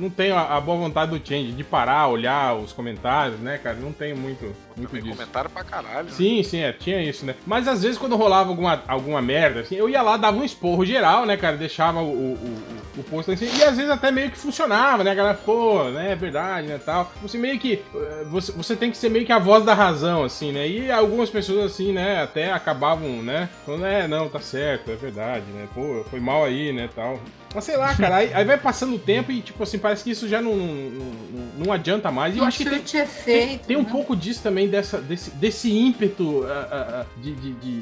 [0.00, 3.76] não tenho a, a boa vontade do Change de parar, olhar os comentários, né, cara?
[3.76, 4.44] Não tenho muito,
[4.76, 5.16] muito Também disso.
[5.16, 6.04] comentário pra caralho.
[6.06, 6.10] né?
[6.12, 7.34] Sim, sim, é, tinha isso, né?
[7.46, 10.84] Mas às vezes quando rolava alguma, alguma merda, assim, eu ia lá, dava um esporro
[10.84, 11.56] geral, né, cara?
[11.56, 13.52] Deixava o, o, o, o post lá em cima.
[13.58, 15.10] E às vezes até meio que funcionava, né?
[15.10, 17.10] A galera, pô, né, é verdade, né, tal.
[17.22, 17.82] Você meio que.
[17.94, 20.66] eh, Você, você tem que ser meio que a voz da razão, assim, né?
[20.68, 23.48] E algumas pessoas, assim, né, até acabavam, né?
[23.66, 25.66] Falando, é, não, tá certo, é verdade, né?
[25.74, 27.18] Pô, foi mal aí, né, tal.
[27.54, 30.10] Mas sei lá, cara, aí, aí vai passando o tempo e, tipo assim, parece que
[30.10, 31.12] isso já não, não,
[31.58, 32.34] não- adianta mais.
[32.34, 33.66] E eu acho que tem, é tem, feito.
[33.66, 33.90] tem um né?
[33.90, 37.80] pouco disso também, dessa, desse, desse ímpeto ah, ah, de, de, de,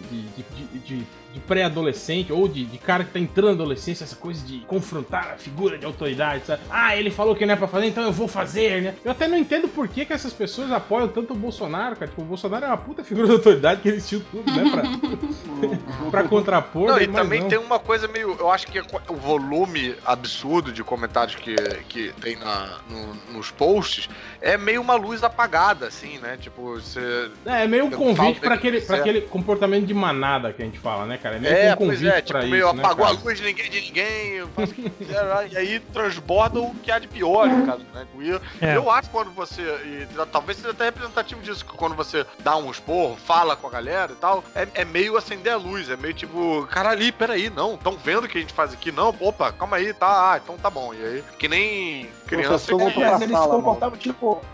[0.78, 4.58] de, de, pré-adolescente ou de, de cara que tá entrando na adolescência, essa coisa de
[4.60, 6.62] confrontar a figura de autoridade, sabe?
[6.70, 8.94] Ah, ele falou que não é pra fazer, então eu vou fazer, né?
[9.04, 12.08] Eu até não entendo por que, que essas pessoas apoiam tanto o Bolsonaro, cara.
[12.08, 14.70] Tipo, o Bolsonaro é uma puta figura de autoridade que existiu tudo, né?
[14.70, 17.04] Pra, pra contrapor, Não, né?
[17.04, 17.48] e também não.
[17.48, 18.36] tem uma coisa meio.
[18.38, 21.54] Eu acho que o volume absurdo de comentários que,
[21.88, 24.08] que tem na, no- nos posts
[24.40, 26.36] é meio uma luz apagada, assim, né?
[26.40, 27.30] Tipo, você.
[27.46, 29.00] É, é meio um Eu convite pra aquele, que pra é.
[29.00, 31.36] aquele comportamento de manada que a gente fala, né, cara?
[31.36, 33.18] É meio É, um pois convite é, tipo, meio isso, né, apagou cara?
[33.18, 35.48] a luz de ninguém de ninguém, eu faço o que quiser, né?
[35.52, 38.06] e aí transborda o que há de pior, no caso, né?
[38.18, 38.76] E É.
[38.76, 39.62] Eu acho que quando você.
[39.62, 43.70] E, talvez seja até representativo disso, que quando você dá um esporro, fala com a
[43.70, 47.50] galera e tal, é, é meio acender a luz, é meio tipo, cara ali, peraí,
[47.50, 48.90] não, estão vendo o que a gente faz aqui?
[48.92, 50.94] Não, opa, calma aí, tá, ah, então tá bom.
[50.94, 52.84] E aí, que nem criança Professor, que.
[52.84, 53.96] vou pra Mas ele se sala, comportava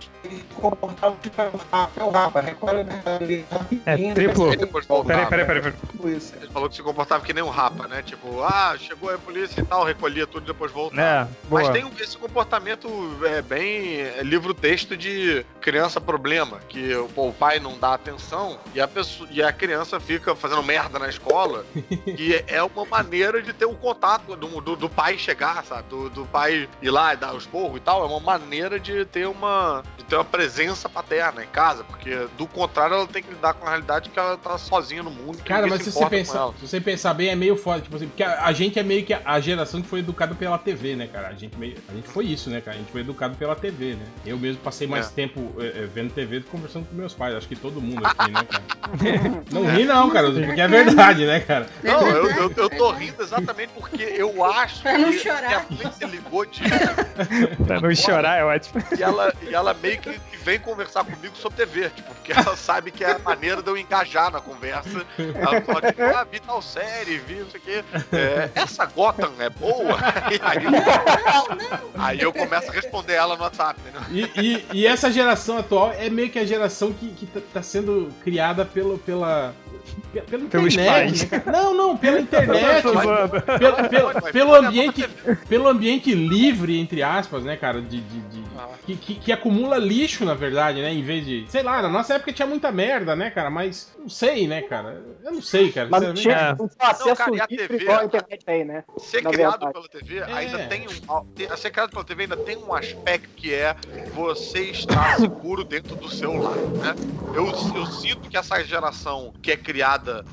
[0.00, 0.16] tipo.
[0.26, 1.16] Ele se comportava
[1.96, 3.00] é o Rapa, recolhe né?
[3.20, 3.46] Ele
[3.86, 4.50] É, triplo.
[5.05, 5.72] Peraí, peraí, peraí.
[5.72, 6.08] Tipo.
[6.08, 8.02] Ele falou que se comportava que nem um rapa, né?
[8.02, 11.00] Tipo, ah, chegou a polícia e tal, recolhia tudo e depois voltava.
[11.02, 11.62] É, boa.
[11.62, 12.88] Mas tem um- esse comportamento
[13.24, 18.80] é, bem é, livro-texto de criança problema, que pô, o pai não dá atenção e
[18.80, 21.64] a, pessoa, e a criança fica fazendo merda na escola,
[22.06, 25.88] e é uma maneira de ter um contato do, do, do pai chegar, sabe?
[25.88, 29.05] Do, do pai ir lá e dar os porros e tal, é uma maneira de
[29.05, 29.65] ter uma,
[29.96, 33.66] de ter uma presença paterna em casa, porque do contrário ela tem que lidar com
[33.66, 35.38] a realidade que ela tá sozinha no mundo.
[35.44, 38.06] Cara, mas se se você, pensar, se você pensar bem, é meio foda, tipo assim,
[38.08, 40.94] porque a, a gente é meio que a, a geração que foi educada pela TV,
[40.96, 41.28] né, cara?
[41.28, 42.76] A gente, meio, a gente foi isso, né, cara?
[42.76, 44.06] A gente foi educado pela TV, né?
[44.24, 45.10] Eu mesmo passei mais É.
[45.10, 47.34] tempo é, é, vendo TV do que conversando com meus pais.
[47.34, 48.64] Acho que todo mundo aqui, né, cara?
[49.50, 51.66] não ri não, cara, porque é verdade, né, cara?
[51.82, 55.66] Não, eu, eu, eu tô rindo exatamente porque eu acho Pra não que, chorar.
[55.66, 56.60] que a mãe se ligou de.
[57.66, 58.82] Pra não chorar é ótimo.
[58.96, 62.90] E ela, e ela meio que, vem conversar comigo sobre TV, tipo, porque ela sabe
[62.92, 65.04] que é a maneira de eu engajar na conversa.
[65.18, 67.84] Ela fala, tipo, ah, vi tal série, vi não sei o quê.
[68.12, 69.96] É, essa Gotham é boa?
[70.30, 70.58] E aí,
[71.98, 74.02] aí eu começo a responder ela no WhatsApp, entendeu?
[74.10, 77.62] E, e- e essa geração atual é meio que a geração que, que tá, tá
[77.62, 79.54] sendo criada pelo, pela.
[80.12, 81.28] Pe- Pela internet.
[81.31, 81.42] né?
[81.47, 82.82] Não, não, pela internet.
[82.82, 85.08] Pelo, pelo, pelo ambiente,
[85.48, 87.81] pelo ambiente livre, entre aspas, né, cara?
[87.81, 88.68] De, de- de- Ah.
[88.86, 90.90] que, que- que acumula lixo, na verdade, né?
[90.92, 91.44] Em vez de.
[91.48, 93.50] Sei lá, na nossa época tinha muita merda, né, cara?
[93.50, 95.02] Mas não sei, né, cara?
[95.23, 95.89] Eu não sei, cara.
[95.90, 96.23] Mas não sinceramente.
[96.23, 96.56] tinha É.
[96.58, 97.76] não tinha acesso cara, e a TV?
[97.82, 98.84] igual a internet tem, né?
[98.98, 100.32] Ser Na criado pela TV É.
[100.32, 101.56] ainda tem um.
[101.56, 103.76] Ser criado pela TV ainda tem um aspecto que é
[104.15, 106.94] você estar seguro dentro do seu lar, né?
[107.34, 109.75] Eu, eu sinto que essa geração que é criada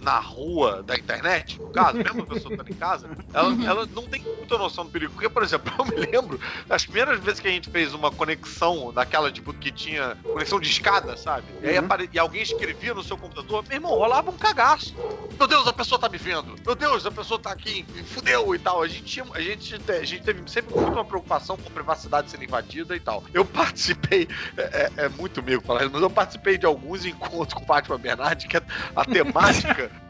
[0.01, 4.03] na rua da internet, no caso, mesmo a pessoa estando em casa, ela, ela não
[4.03, 5.13] tem muita noção do perigo.
[5.13, 8.91] Porque, por exemplo, eu me lembro das primeiras vezes que a gente fez uma conexão
[8.93, 11.45] daquela, tipo, que tinha conexão de escada, sabe?
[11.61, 14.93] E aí apare- e alguém escrevia no seu computador, meu irmão, rolava um cagaço.
[15.37, 16.55] Meu Deus, a pessoa tá me vendo.
[16.65, 18.81] Meu Deus, a pessoa tá aqui, fudeu e tal.
[18.83, 21.71] A gente, tinha, a gente, te- a gente teve sempre muito uma preocupação com a
[21.71, 23.23] privacidade sendo invadida e tal.
[23.33, 24.61] Eu participei, é,
[24.97, 28.47] é- é muito meio falar isso, mas eu participei de alguns encontros com Fátima Bernardi
[28.47, 28.61] que a,
[29.35, 30.02] a temática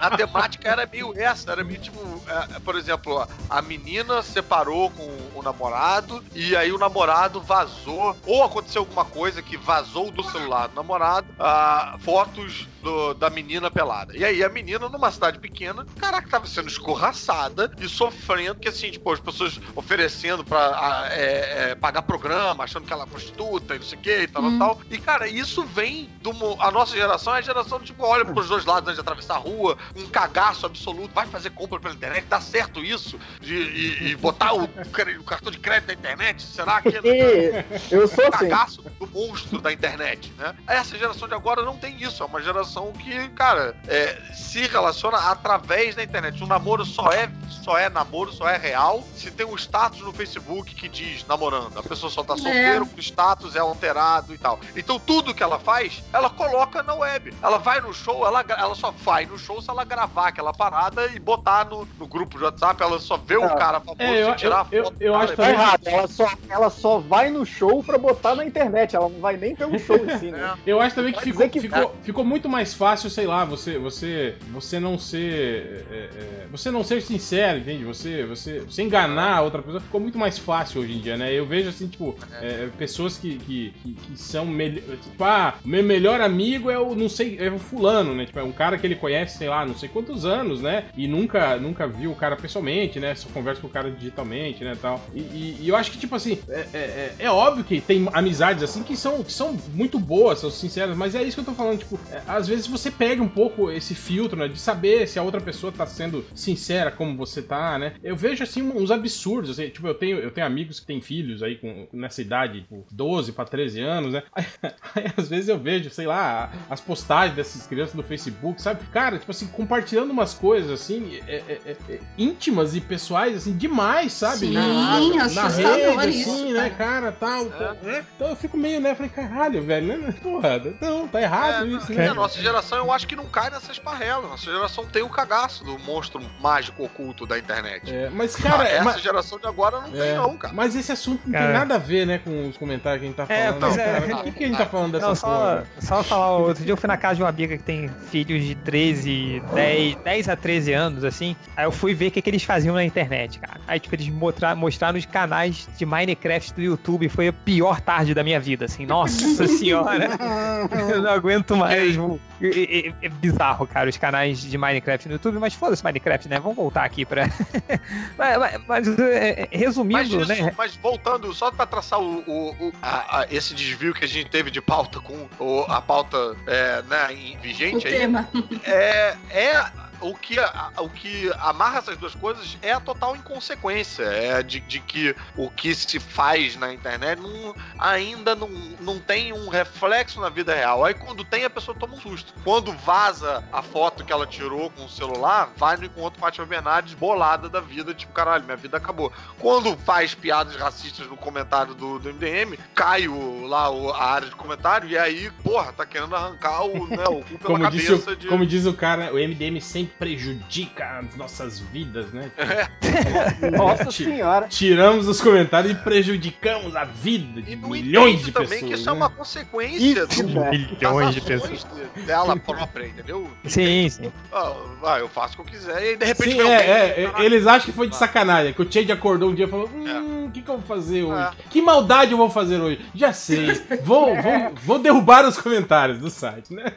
[0.00, 5.30] a temática era meio essa, era meio tipo, é, por exemplo, a menina separou com
[5.34, 10.68] o namorado e aí o namorado vazou, ou aconteceu alguma coisa que vazou do celular
[10.68, 14.16] do namorado, ah, fotos do- da menina pelada.
[14.16, 18.90] E aí a menina, numa cidade pequena, caraca, tava sendo escorraçada e sofrendo, que assim,
[18.90, 23.78] tipo, as pessoas oferecendo pra é, é, pagar programa, achando que ela é prostituta e
[23.78, 24.58] não sei o que e tal, Hum.
[24.58, 24.78] tal.
[24.90, 26.30] E, cara, isso vem do.
[26.60, 29.38] A nossa geração é a geração, tipo, olha pros dois lados antes de atravessar a
[29.38, 33.18] rua, um cagaço absoluto, vai fazer compra pela internet, dá certo isso?
[33.40, 36.42] De, e, e botar o, o cartão de crédito na internet?
[36.42, 38.48] Será que E eu sou o assim.
[38.48, 40.54] cagaço do monstro da internet, né?
[40.66, 42.22] Essa geração de agora não tem isso.
[42.22, 46.42] É uma geração que, cara, é, se relaciona através da internet.
[46.42, 47.30] O namoro só é,
[47.62, 51.78] só é namoro, só é real se tem um status no Facebook que diz namorando.
[51.78, 54.58] A pessoa só tá solteira, o status é alterado e tal.
[54.76, 57.34] Então tudo que ela faz, ela coloca na web.
[57.42, 58.92] Ela vai no show, ela, ela só
[59.24, 62.82] vai no show se ela gravar aquela parada e botar no, no grupo de WhatsApp.
[62.82, 63.56] Ela só vê o Não.
[63.56, 64.96] cara famoso É, eu- e tirar eu- a foto.
[65.00, 65.34] eu- eu acho.
[65.36, 69.20] Tá errado, ela só, ela só vai no show pra botar na internet, ela não
[69.20, 70.54] vai nem pelo show em si, né?
[70.66, 74.36] Eu acho também que ficou, que- ficou, ficou muito mais fácil, sei lá, você você
[74.52, 77.84] você não ser é, é, você não ser sincero, entende?
[77.84, 81.32] Você você você enganar a outra pessoa ficou muito mais fácil hoje em dia, né?
[81.32, 85.68] Eu vejo assim, tipo, é, pessoas que, que, que, que são melhor, tipo, ah, o
[85.68, 88.26] meu melhor amigo é o não sei, é o fulano, né?
[88.26, 90.86] Tipo, é um cara que ele conhece, sei lá, não sei quantos anos, né?
[90.96, 93.14] E nunca nunca viu o cara pessoalmente, né?
[93.14, 95.00] Só conversa com o cara digitalmente, né, tal.
[95.14, 98.08] E, e- e eu acho que tipo assim, é, é, é- é óbvio que tem
[98.12, 101.44] amizades assim que são que são muito boas, são sinceras, mas é isso que eu
[101.44, 105.06] tô falando, tipo, é, às vezes você pega um pouco esse filtro, né, de saber
[105.08, 107.94] se a outra pessoa tá sendo sincera como você tá, né?
[108.02, 111.42] Eu vejo assim uns absurdos, assim, tipo, eu tenho eu tenho amigos que têm filhos
[111.42, 114.22] aí com nessa idade, tipo, 12 pra 13 anos, né?
[114.34, 114.44] Aí,
[114.94, 118.80] aí, às vezes eu vejo, sei lá, as postagens dessas crianças no Facebook, sabe?
[118.94, 123.52] Cara, tipo assim, compartilhando umas coisas assim, é- é- é- é, íntimas e pessoais assim
[123.56, 124.46] demais, sabe?
[124.46, 127.10] Sim, na, na assustador rede, isso, assim, né, cara.
[127.10, 127.44] tal.
[127.82, 128.04] né?
[128.14, 130.14] Então eu fico meio, né, falei, caralho, velho, né?
[130.22, 132.08] Porra, não, tá errado É, isso, né?
[132.08, 134.30] a nossa geração, eu acho que não cai nessas parrelas.
[134.30, 137.92] Nossa geração tem o cagaço do monstro mágico oculto da internet.
[137.92, 140.54] É, mas, cara, essa mas, geração de agora não tem, é, não, cara.
[140.54, 141.46] mas esse assunto não Cara.
[141.46, 143.60] tem nada a ver, né, com os comentários que a gente tá É, falando.
[143.60, 143.86] pois não, é.
[144.00, 144.16] cara.
[144.16, 145.66] Por que, que a gente tá falando dessa Não, só, porra?
[145.80, 148.54] só falar, outro dia eu fui na casa de uma amiga que tem filhos de
[148.54, 151.36] 13, 10, 10 a 13 anos, assim.
[151.56, 153.60] Aí eu fui ver o que, que eles faziam na internet, cara.
[153.66, 157.08] Aí, tipo, eles mostrar, mostraram os canais de Minecraft do YouTube.
[157.08, 158.86] Foi a pior tarde da minha vida, assim.
[158.86, 160.08] Nossa senhora.
[160.90, 161.96] eu não aguento mais.
[162.42, 165.38] É, é- é bizarro, cara, os canais de Minecraft no YouTube.
[165.38, 166.38] Mas foda-se Minecraft, né?
[166.40, 167.26] Vamos voltar aqui pra...
[168.18, 170.52] mas, mas- mas, é, é, resumindo, Mas, isso, né?
[170.56, 174.28] mas voltando, só pra traçar o, o- o- a- a- esse desvio que a gente
[174.30, 178.28] teve de pauta com o- a pauta é, né, em- O vigente aí, tema.
[178.64, 179.64] é, é
[180.08, 184.02] o que, a- o que amarra essas duas coisas é a total inconsequência.
[184.04, 188.48] É de, de que o que se faz na internet não- ainda não,
[188.80, 190.84] não tem um reflexo na vida real.
[190.84, 192.32] Aí quando tem, a pessoa toma um susto.
[192.44, 196.94] Quando vaza a foto que ela tirou com o celular, vai no encontro Fátima Bernardes
[196.94, 199.12] bolada da vida, tipo, caralho, minha vida acabou.
[199.38, 204.28] Quando faz piadas racistas no comentário do, do MDM, cai o, lá o- a área
[204.28, 208.10] de comentário e aí, porra, tá querendo arrancar o, né, o cu pela Como, cabeça
[208.10, 208.26] o, de...
[208.28, 212.30] como diz o cara, o MDM sempre prejudica as nossas vidas, né?
[213.56, 214.46] Nossa senhora.
[214.48, 218.70] Tiramos os comentários e prejudicamos a vida de E milhões de também pessoas.
[218.70, 218.98] que isso é né?
[218.98, 220.50] uma consequência Isso, do- né?
[220.50, 221.66] Milhões de das pessoas.
[222.06, 223.28] dela própria, entendeu?
[223.44, 224.12] Sim, sim.
[224.32, 227.06] Ah, vai, eu faço o que eu quiser e de repente Sim, é, é, é,
[227.06, 229.68] "Caralho, eles acham que foi de sacanagem, que o Change acordou um dia e falou:
[229.74, 231.22] Hum, o que, que eu vou fazer hoje?
[231.22, 231.30] É.
[231.50, 232.80] Que maldade eu vou fazer hoje?
[232.94, 233.52] Já sei.
[233.82, 236.72] Vou, vou, vou derrubar os comentários do site, né?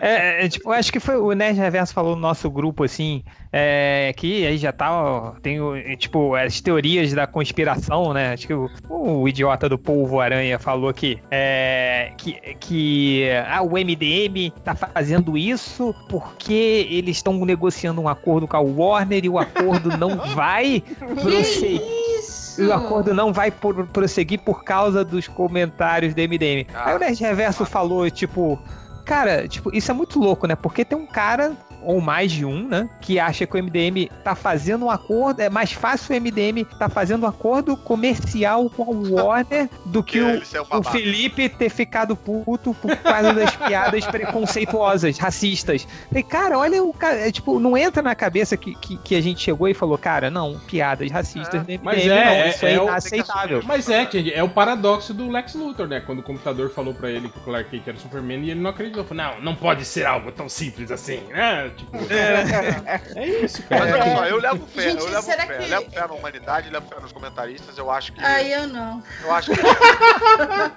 [0.00, 3.22] É, é, tipo, eu acho que foi o Nerd Reverso falou no nosso grupo, assim,
[3.52, 8.32] é, que aí já tá, ó, tem, é, tipo, as teorias da conspiração, né?
[8.32, 13.70] Acho que o, o idiota do Polvo Aranha falou que, é, que, que ah, o
[13.72, 19.38] MDM tá fazendo isso porque eles estão negociando um acordo com a Warner e o
[19.38, 20.82] acordo não vai
[21.20, 22.00] prosseguir.
[22.58, 26.66] O acordo não vai por- prosseguir por causa dos comentários do MDM.
[26.74, 28.58] Aí o Nerd Reverso falou, tipo,
[29.06, 30.54] cara, tipo, isso é muito louco, né?
[30.54, 32.88] Porque tem um cara, ou mais de um, né?
[33.00, 35.40] Que acha que o MDM tá fazendo um acordo.
[35.40, 38.82] É mais fácil o MDM tá fazendo um acordo comercial com
[39.18, 40.90] a Warner do que o, é o babaca.
[40.90, 45.86] Felipe ter ficado puto por causa das piadas preconceituosas, racistas.
[46.08, 47.16] Falei, cara, olha o cara.
[47.28, 50.30] é, tipo, não entra na cabeça que, que, que a gente chegou e falou, cara,
[50.30, 53.62] não, piadas racistas do MDM, Mas é, não, é- isso é, é o- inaceitável.
[53.64, 56.00] Mas é, Change, é o paradoxo do Lex Luthor, né?
[56.00, 58.60] Quando o computador falou pra ele que o Clark Kent era o Superman e ele
[58.60, 59.04] não acreditou.
[59.04, 61.69] Falou, não, não pode ser algo tão simples assim, né?
[61.76, 61.96] Tipo,
[63.16, 63.84] é isso, cara.
[63.84, 65.56] Mas olha só, eu levo fé, Gente, eu levo será fé.
[65.58, 68.24] que- Eu levo fé na humanidade, levo fé nos comentaristas, eu acho que.
[68.24, 69.02] Aí eu não.
[69.22, 69.60] Eu acho que.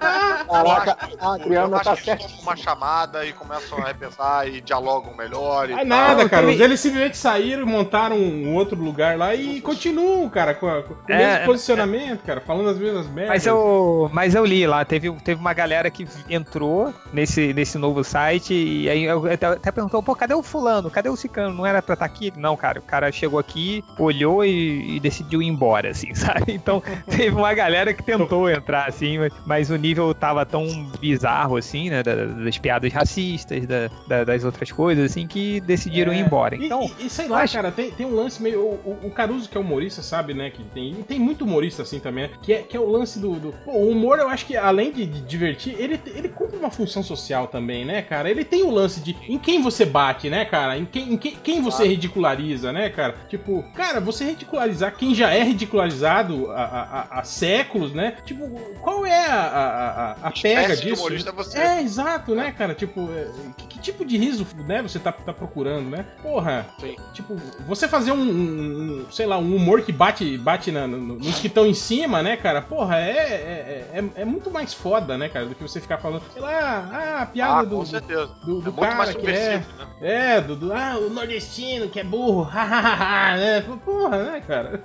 [0.03, 1.95] Caraca, eu a acho, Adriana tá
[2.41, 5.69] uma chamada e começam a repensar e dialogam melhor.
[5.69, 5.85] E Ah, tal.
[5.85, 6.43] nada, cara.
[6.47, 10.93] também- Eles simplesmente saíram, montaram um outro lugar lá e continuam, cara, com, a- com
[10.93, 13.30] o É, mesmo é- posicionamento, cara, falando as mesmas merdas.
[13.30, 18.03] Mas eu, mas eu li lá, teve, teve uma galera que entrou nesse, nesse novo
[18.03, 20.83] site e aí eu até, até perguntou, pô, cadê o fulano?
[20.90, 21.53] Cadê o cicano?
[21.56, 22.32] Não era pra estar aqui?
[22.38, 26.53] Não, cara, o cara chegou aqui, olhou e, e decidiu ir embora, assim, sabe?
[26.53, 30.66] Então teve uma galera que tentou entrar, assim, mas, mas o nível tava tão
[31.00, 36.12] bizarro, assim, né, da- das piadas racistas, da- da- das outras coisas, assim, que decidiram
[36.12, 36.18] É.
[36.18, 36.56] ir embora.
[36.56, 38.62] E- Então, e, e sei lá, acho- cara, tem, tem um lance meio.
[38.62, 40.50] O, o- Caruso, que é humorista, sabe, né?
[40.50, 43.34] Que tem, e tem muito humorista assim também, que é, que é o lance do.
[43.36, 46.72] do- pô, o humor, eu acho que além de, de divertir, ele, ele cumpre uma
[46.72, 48.30] função social também, né, cara?
[48.30, 50.73] Ele tem o lance de em quem você bate, né, cara?
[50.77, 53.16] Em quem, em quem, quem você ridiculariza, né, cara?
[53.30, 58.16] Tipo, cara, você ridicularizar quem já é ridicularizado há, há- há séculos, né?
[58.26, 58.48] Tipo,
[58.82, 61.08] qual é a, a, a, a pega disso?
[61.56, 61.77] é.
[61.80, 62.74] É, exato, né, cara?
[62.74, 63.27] Tipo, é,
[63.58, 66.06] que, que tipo de riso, né, você tá, tá procurando, né?
[66.22, 66.95] Porra, Sim.
[67.14, 67.35] tipo,
[67.68, 71.48] você fazer um, um- sei lá, um humor que bate, bate na- no- nos que
[71.48, 72.61] estão em cima, né, cara?
[72.61, 76.24] Porra, é, é, é, é muito mais foda, né, cara, do que você ficar falando,
[76.32, 78.27] sei lá, ah, a piada Ah, do, com certeza.
[78.45, 79.58] do, do é cara que é.
[79.58, 79.66] né?
[80.02, 83.61] É, do, do- ah, o nordestino que é burro, né?
[83.83, 84.83] Porra, né, cara?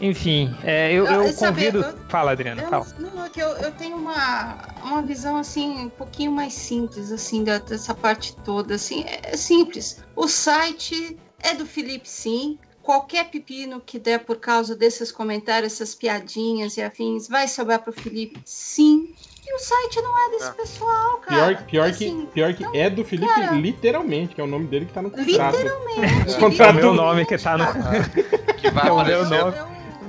[0.00, 1.78] enfim, é, eu, Eu- eu sabe, convido.
[1.84, 2.86] eu- Fala, Adriana, Eu, fala.
[2.98, 7.42] não, é que eu, eu tenho uma, uma visão assim um pouquinho mais simples assim
[7.44, 13.80] dessa parte toda assim é, é simples o site é do Felipe sim qualquer pepino
[13.80, 19.08] que der por causa desses comentários essas piadinhas e afins vai sobrar pro Felipe sim
[19.48, 20.52] e o site não é desse É.
[20.52, 24.40] pessoal cara Pior, pior, Assim, que, pior que então, é do Felipe, cara- literalmente, que
[24.40, 25.56] é o nome dele que tá no contrato.
[25.56, 27.64] literalmente O contrato- É meu nome que tá no.
[28.56, 29.56] Que vai É o aparecer, meu nome.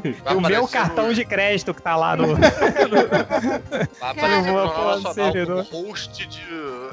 [0.03, 2.35] Eu- vai o meu cartão no- de crédito que tá lá no.
[2.37, 6.41] Vai Cara, aparecer no Jornal Nacional como host de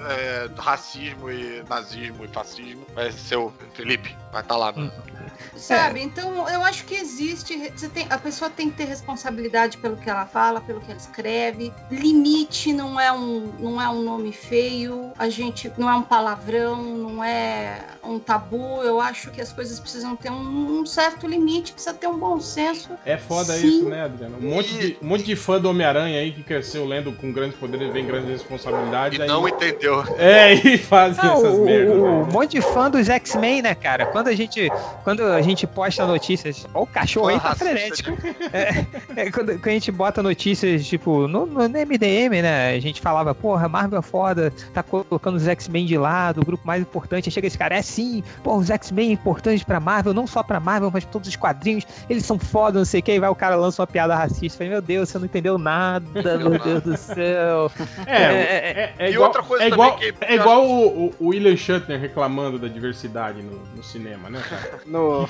[0.08, 2.86] é, racismo e nazismo e fascismo.
[2.94, 4.16] Vai ser o Felipe.
[4.34, 4.74] Vai estar lá.
[4.76, 4.90] Hum.
[4.90, 5.14] No...
[5.56, 6.02] Sabe?
[6.02, 7.70] Então, eu acho que existe.
[7.74, 10.98] Você tem, a pessoa tem que ter responsabilidade pelo que ela fala, pelo que ela
[10.98, 11.72] escreve.
[11.90, 15.12] Limite não é um, não é um nome feio.
[15.16, 18.82] A gente não é um palavrão, não é um tabu.
[18.82, 22.40] Eu acho que as coisas precisam ter um, um certo limite, precisa ter um bom
[22.40, 22.90] senso.
[23.06, 23.66] É foda Sim.
[23.68, 24.36] isso, né, Adriano?
[24.40, 27.56] Um monte, de, um monte de fã do Homem-Aranha aí que cresceu lendo com grandes
[27.56, 29.18] poderes vem grandes responsabilidades.
[29.18, 29.28] E aí...
[29.28, 30.02] não entendeu.
[30.18, 31.96] É, e fazem Não, essas o, merdas.
[31.96, 32.10] o- né?
[32.10, 34.06] um monte de fã dos X-Men, né, cara?
[34.06, 34.68] Quando a gente,
[35.02, 38.10] quando a gente posta notícias, ó, o cachorro aí tá frenético.
[39.16, 42.74] É, quando, quando a gente bota notícias, tipo, no, no MDM, né?
[42.74, 46.66] A gente falava, porra, Marvel é foda, tá colocando os X-Men de lado, o grupo
[46.66, 47.28] mais importante.
[47.28, 50.60] Aí chega esse cara, é sim, porra, os X-Men importantes pra Marvel, não só pra
[50.60, 53.12] Marvel, mas pra todos os quadrinhos, eles são foda, não sei o que.
[53.12, 54.58] Aí vai o cara lança uma piada racista.
[54.58, 56.04] Falei, meu Deus, você não entendeu nada,
[56.38, 57.70] meu Deus do céu.
[58.06, 61.06] É, é, é, é E igual, outra coisa é também igual, que- é igual o,
[61.06, 64.80] o- o William Shatner reclamando da diversidade no, no cinema, né, cara?
[64.86, 65.28] No,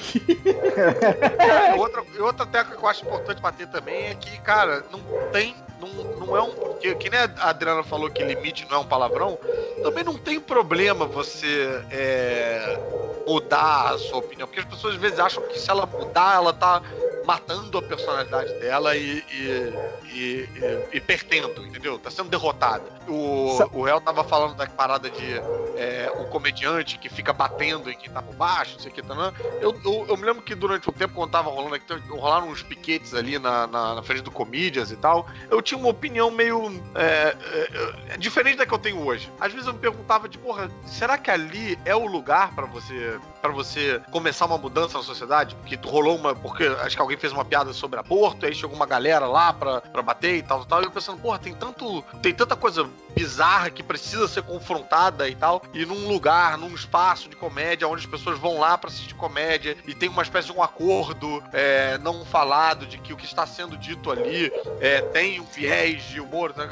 [1.39, 5.01] É, outra, e outra tecla que eu acho importante bater também é que, cara, não
[5.33, 5.55] tem.
[5.85, 6.53] Não, não é um.
[6.81, 9.39] Que, que nem a Adriana falou que limite não é um palavrão,
[9.83, 12.79] também não tem problema você é,
[13.27, 14.47] mudar a sua opinião.
[14.47, 16.83] Porque as pessoas às vezes acham que se ela mudar, ela tá
[17.25, 21.99] matando a personalidade dela e, e, e, e- e perdendo, entendeu?
[21.99, 22.85] Tá sendo derrotada.
[23.09, 25.43] O, Sa- o réu tava falando da parada de
[25.77, 29.03] é, o comediante que fica batendo em quem tá por baixo, não sei o que,
[29.03, 29.33] tá, né?
[29.59, 32.63] Eu, eu, eu me lembro que durante o tempo, quando tava rolando aqui, rolaram uns
[32.63, 36.71] piquetes ali na, na, na frente do Comedians e tal, eu tinha uma opinião meio
[36.95, 39.31] é, é, é, diferente da que eu tenho hoje.
[39.41, 43.19] Às vezes eu me perguntava de, porra, será que ali é o lugar pra você
[43.45, 45.55] para você começar uma mudança na sociedade?
[45.67, 46.35] Que rolou uma.
[46.35, 49.83] Porque acho que alguém fez uma piada sobre aborto, aí chegou uma galera lá pra,
[50.03, 50.81] bater e tal, tal, tal.
[50.81, 52.03] E eu pensando, porra, tem tanto.
[52.23, 55.63] Tem tanta coisa bizarra que precisa ser confrontada e tal.
[55.75, 59.77] E num lugar, num espaço de comédia, onde as pessoas vão lá pra assistir comédia
[59.87, 63.47] e tem uma espécie de um acordo é, não falado de que o que está
[63.47, 64.51] sendo dito ali
[64.81, 66.55] é, tem um viés de humor.
[66.57, 66.67] né,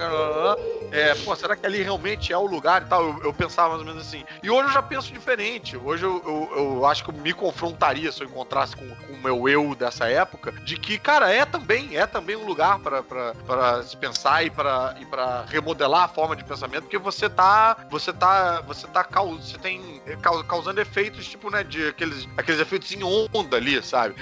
[0.91, 3.03] É, pô, será que ali realmente é o lugar e tal?
[3.03, 4.25] Eu, eu pensava mais ou menos assim.
[4.43, 5.77] E hoje eu já penso diferente.
[5.77, 6.23] Hoje eu,
[6.57, 10.09] eu acho que eu me confrontaria se eu encontrasse com, com o meu eu dessa
[10.09, 14.45] época, de que, cara, é também, é também um lugar pra- pra pra se pensar
[14.45, 18.87] e pra e para remodelar a forma de pensamento, porque você tá, você tá, você
[18.89, 23.57] tá você tem é, cau- causando efeitos tipo, né, de aqueles, aqueles efeitos em onda
[23.57, 24.15] ali, sabe?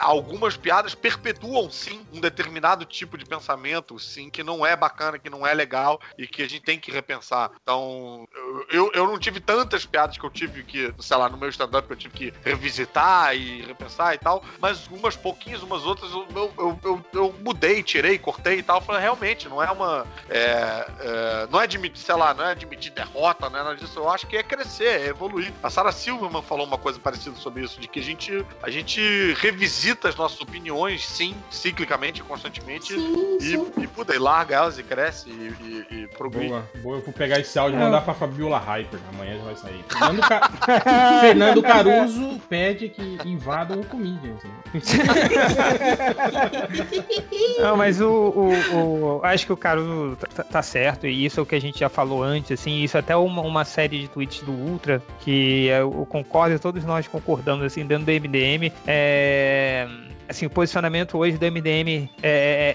[0.00, 5.30] Algumas piadas perpetuam sim um determinado tipo de pensamento, sim, que não é bacana, que
[5.30, 7.50] não é legal e que a gente tem que repensar.
[7.62, 11.36] Então, eu, eu, eu não tive tantas piadas que eu tive que, sei lá, no
[11.36, 16.10] meu stand-up eu tive que revisitar e repensar e tal, mas umas pouquinhas, umas outras
[16.10, 18.80] eu, eu, eu, eu- eu mudei, tirei, cortei e tal.
[18.80, 20.06] Falei, realmente, não é uma.
[20.28, 23.98] é, é, não é admitir, sei lá, não é admitir derrota, não é nada disso.
[23.98, 25.52] Eu acho que é crescer, é evoluir.
[25.62, 29.00] A Sarah Silverman falou uma coisa parecida sobre isso, de que a gente, a gente
[29.38, 32.94] revisita as nossas opiniões, sim, ciclicamente, constantemente.
[32.94, 33.72] Sim, E, sim.
[33.78, 36.48] e puta, e larga elas e cresce e, e, e progride.
[36.48, 36.96] Boa, boa.
[36.98, 39.00] Eu vou pegar esse áudio e mandar pra Fabiola Hyper.
[39.12, 39.84] Amanhã já vai sair.
[39.88, 40.50] Fernando, Ca-
[41.20, 44.40] Fernando Caruso pede que invadam o Comedians.
[44.44, 44.50] né?
[47.60, 51.42] Não, mas o, o- o- Acho que o Caruso tá, tá certo, e isso é
[51.42, 54.42] o que a gente já falou antes, assim, isso até uma, uma série de tweets
[54.42, 58.72] do Ultra, que eu concordo, todos nós concordamos, assim, dentro do MDM.
[58.86, 59.86] É.
[60.28, 62.74] Assim, o posicionamento hoje do MDM é, é-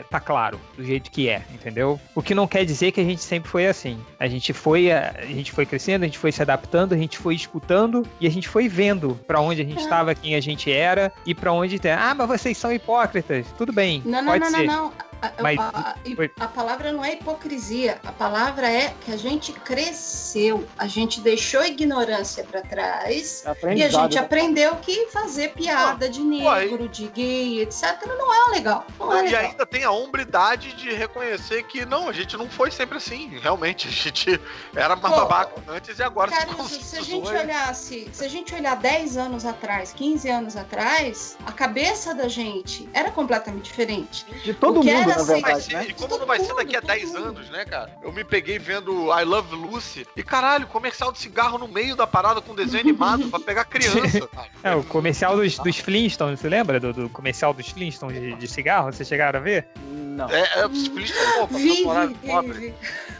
[0.00, 2.00] é- tá claro, do jeito que é, entendeu?
[2.14, 3.98] O que não quer dizer que a gente sempre foi assim.
[4.18, 7.18] A gente foi, a, a gente foi crescendo, a gente foi se adaptando, a gente
[7.18, 10.70] foi escutando e a gente foi vendo pra onde a gente estava, quem a gente
[10.70, 11.92] era e pra onde tem.
[11.92, 13.46] Ah, mas vocês são hipócritas.
[13.58, 14.64] Tudo bem, Não, não, pode não, ser.
[14.66, 14.92] não, não.
[15.40, 15.94] Mas- a-
[16.40, 18.00] a- a palavra não é hipocrisia.
[18.04, 20.66] A palavra é que a gente cresceu.
[20.78, 23.44] A gente deixou a ignorância pra trás.
[23.74, 28.86] E a gente aprendeu que fazer piada de negro, de gay, etc., não é legal.
[28.98, 29.40] Não é E legal.
[29.42, 33.38] ainda tem a hombridade de reconhecer que não, a gente não foi sempre assim.
[33.40, 34.40] Realmente, a gente
[34.74, 38.28] era mais Pô, babaca antes e agora se Caruso, se a gente olhasse, se a
[38.28, 44.24] gente olhar 10 anos atrás, 15 anos atrás, a cabeça da gente era completamente diferente.
[44.42, 45.86] De todo mundo, era na verdade, ser, né?
[45.88, 47.26] E como não vai ser daqui a Todo 10 mundo.
[47.26, 47.90] anos, né, cara?
[48.02, 52.06] Eu me peguei vendo I Love Lucy e caralho, comercial de cigarro no meio da
[52.06, 54.28] parada com desenho animado pra pegar criança.
[54.62, 58.48] É, o comercial dos, dos Flintstones, você lembra do, do comercial dos Flintstones de, de
[58.48, 58.90] cigarro?
[58.92, 59.66] Vocês chegaram a ver?
[59.84, 60.28] Não.
[60.30, 62.52] É, é, os Flintstones, pô, passou Vi, horário vi, pobre.
[62.58, 62.74] vi.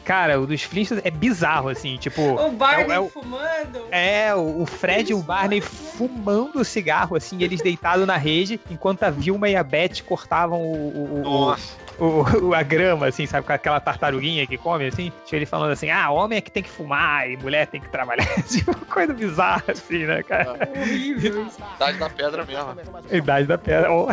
[0.05, 2.23] Cara, o dos Flintstones é bizarro, assim, tipo...
[2.23, 3.87] O Barney é o- fumando.
[3.91, 9.03] É, o o Fred e o Barney fumando cigarro, assim, eles deitados na rede, enquanto
[9.03, 11.77] a Vilma e a Beth cortavam o, o- o- Nossa.
[11.99, 13.47] O- o- a grama, assim, sabe?
[13.47, 15.13] Com aquela tartaruguinha que come, assim.
[15.25, 17.89] Tinha ele falando assim, ah, homem é que tem que fumar e mulher tem que
[17.89, 18.27] trabalhar.
[18.49, 20.59] tipo, coisa bizarra, assim, né, cara?
[21.77, 22.75] Idade da pedra mesmo.
[23.11, 23.93] Idade da pedra.
[23.93, 24.07] ó.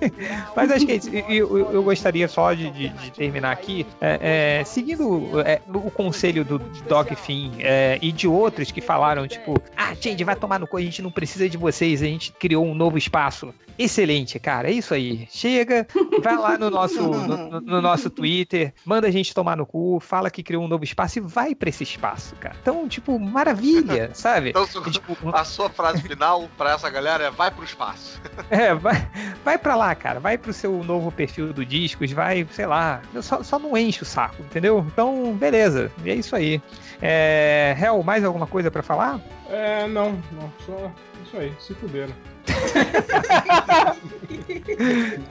[0.54, 1.10] Mas acho que é isso.
[1.10, 6.44] Eu, eu gostaria só de, de- de terminar aqui, é, é, seguindo é, o conselho
[6.44, 6.58] do
[6.88, 10.76] Dog Finn é, e de outros que falaram, tipo, ah, gente, vai tomar no cu,
[10.76, 13.52] a gente não precisa de vocês, a gente criou um novo espaço.
[13.78, 15.28] Excelente, cara, é isso aí.
[15.30, 15.86] Chega,
[16.22, 20.00] vai lá no nosso, no, no- no nosso Twitter, manda a gente tomar no cu,
[20.00, 22.56] fala que criou um novo espaço e vai pra esse espaço, cara.
[22.62, 24.50] Então, tipo, maravilha, sabe?
[24.50, 28.18] Então, Tipo, a sua frase final pra essa galera é vai pro espaço.
[28.50, 29.06] é, vai,
[29.44, 30.20] vai pra lá, cara.
[30.20, 33.00] Vai pro seu novo perfil do Discos, vai, sei lá.
[33.20, 34.84] Só, só não enche o saco, entendeu?
[34.92, 35.90] Então, beleza.
[36.04, 36.60] É isso aí.
[37.00, 39.20] É, Hel, mais alguma coisa pra falar?
[39.48, 40.90] É, não, não, só
[41.24, 42.12] isso aí, se fuderam.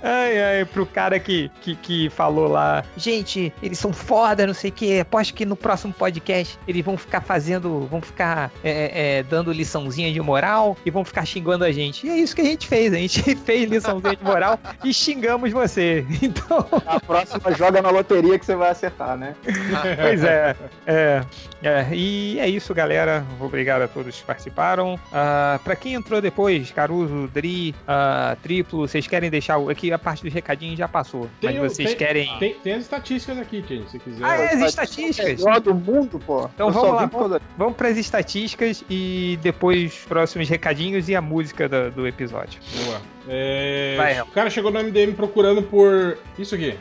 [0.02, 4.70] Ai, ai, pro cara que, que, que falou lá, gente, eles são foda, não sei
[4.70, 5.00] o que.
[5.00, 10.12] Aposto que no próximo podcast eles vão ficar fazendo, vão ficar é, é, dando liçãozinha
[10.12, 12.06] de moral e vão ficar xingando a gente.
[12.06, 15.52] E é isso que a gente fez, a gente fez liçãozinha de moral e xingamos
[15.52, 16.06] você.
[16.26, 19.36] Então, A próxima joga na loteria que você vai acertar, né?
[20.02, 20.56] Pois é,
[20.88, 21.22] é,
[21.62, 21.88] é.
[21.92, 23.24] E é isso, galera.
[23.40, 25.00] Obrigado a todos que participaram.
[25.14, 29.58] Ah, pra quem entrou depois, Caruso, Dri, ah, Triplo, vocês querem deixar.
[29.58, 31.30] o- Aqui a parte dos recadinhos já passou.
[31.42, 32.38] Tem o- mas vocês tem- querem.
[32.40, 34.24] Tem, tem as estatísticas aqui, gente, se quiser.
[34.26, 35.40] Ah, é, as O estatísticas.
[35.44, 36.50] melhor do mundo, pô.
[36.54, 41.22] Então Eu vamos lá, causa- Vamos para as estatísticas e depois próximos recadinhos e a
[41.22, 42.60] música do, do episódio.
[42.86, 43.02] Boa.
[43.28, 46.76] É, Vai, o cara chegou no MDM procurando por isso aqui.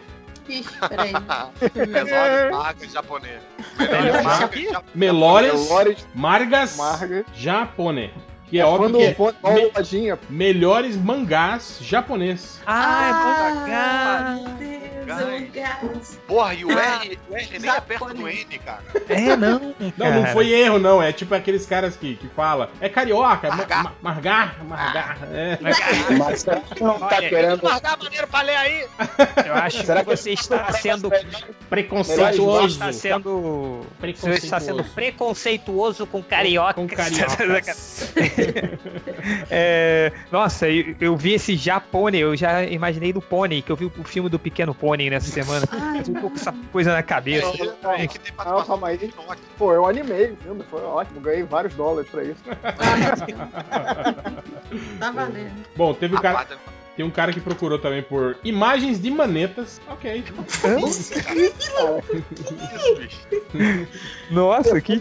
[0.46, 1.12] Ixi, peraí.
[1.74, 3.40] Melhores marcas japonês.
[4.42, 4.64] Aqui?
[4.64, 4.94] japonês.
[4.94, 7.24] Melhores Margas Margas.
[7.34, 8.12] Japone.
[8.48, 12.60] Que é óbvio Quando que é põe uma me- lojinha, melhores mangás japonês.
[12.66, 14.38] Ah, é bom Ah.
[16.26, 18.46] Porra, e o Ah, R, o R nem é perto do japonês.
[18.50, 18.82] N, cara.
[19.08, 19.74] É, não.
[19.98, 21.02] Não, não foi erro, não.
[21.02, 22.70] É tipo aqueles caras que, que fala.
[22.80, 23.82] É carioca, ma- Margar.
[23.84, 25.18] ma- margar, margar.
[25.30, 25.58] É.
[26.18, 27.62] Mas será que não tá Olha, querendo.
[27.62, 28.86] Largar maneiro pra ler aí.
[29.46, 31.10] Eu acho Será que você está sendo
[31.68, 32.66] Preconceituoso.
[32.66, 34.94] está sendo você está sendo Preconceituoso.
[34.94, 36.74] preconceituoso com carioca.
[36.74, 37.74] Com carioca.
[39.50, 43.76] É, nossa, eu, eu vi esse já pônei, eu já imaginei do pônei, que eu
[43.76, 45.66] vi o filme do Pequeno Pônei nessa semana.
[45.66, 47.46] Tô com essa coisa na cabeça.
[47.48, 49.12] É tem Não, calma aí.
[49.56, 51.20] Pô, eu animei o filme, foi ótimo.
[51.20, 52.42] Ganhei vários dólares pra isso.
[54.98, 55.64] tá valendo.
[55.76, 56.46] Bom, teve um cara,
[56.96, 59.80] tem um cara que procurou também por imagens de manetas.
[59.88, 60.24] Ok.
[60.88, 61.14] Isso,
[62.98, 63.20] bicho.
[64.30, 64.96] Nossa, que.
[64.96, 65.00] Né?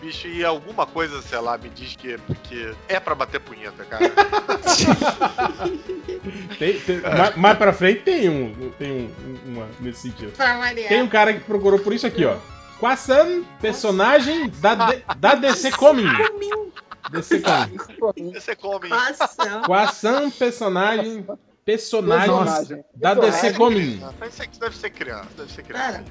[0.00, 4.10] Bicho, e alguma coisa, sei lá, me diz que, que é pra bater punheta, cara.
[6.58, 8.70] Tem, tem- mais, mais pra frente tem um.
[8.78, 10.32] Tem um, um- uma nesse sentido.
[10.88, 12.36] Tem um cara que procurou por isso aqui, ó.
[12.78, 14.74] Quasan, personagem da,
[15.16, 16.10] da DC Comics.
[17.10, 18.44] DC Comics.
[18.44, 18.88] Você come.
[18.88, 19.62] Passão.
[19.62, 21.26] Quasan, personagem.
[21.64, 22.84] Personagens Personagem.
[22.94, 24.02] da DC Comics.
[24.28, 26.04] Isso aqui deve ser criança, deve ser criança.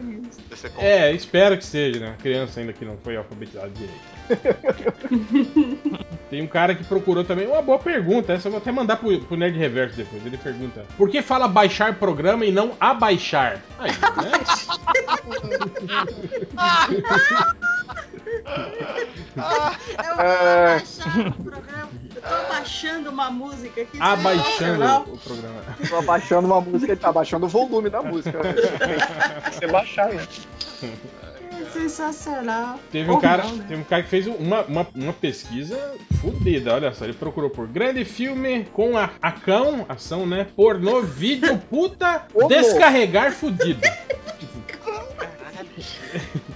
[0.50, 0.72] Deve ser.
[0.80, 2.16] É, espero que seja, né?
[2.22, 4.14] Criança ainda que não foi alfabetizada direito.
[6.30, 7.46] Tem um cara que procurou também.
[7.46, 8.34] Uma boa pergunta.
[8.34, 10.26] Essa eu vou até mandar pro, pro Nerd Reverso depois.
[10.26, 13.62] Ele pergunta: Por que fala baixar programa e não abaixar?
[13.78, 14.32] Aí, né?
[20.04, 20.74] eu vou É.
[20.74, 21.90] abaixar o programa.
[22.28, 23.98] Tô abaixando uma música aqui.
[24.00, 25.02] Abaixando sensacional.
[25.02, 25.62] o programa.
[25.90, 28.42] Tô abaixando uma música, ele tá abaixando o volume da música.
[28.42, 28.54] né?
[28.54, 30.26] Tem que Você baixar, né?
[31.72, 32.80] Sensacional.
[32.92, 33.66] Teve um, cara, não, né?
[33.68, 37.04] teve um cara que fez uma, uma, uma pesquisa fodida, olha só.
[37.04, 40.48] Ele procurou por grande filme com a acão, ação, né?
[40.56, 43.82] Pornô, vídeo, puta, Ô, descarregar fudido.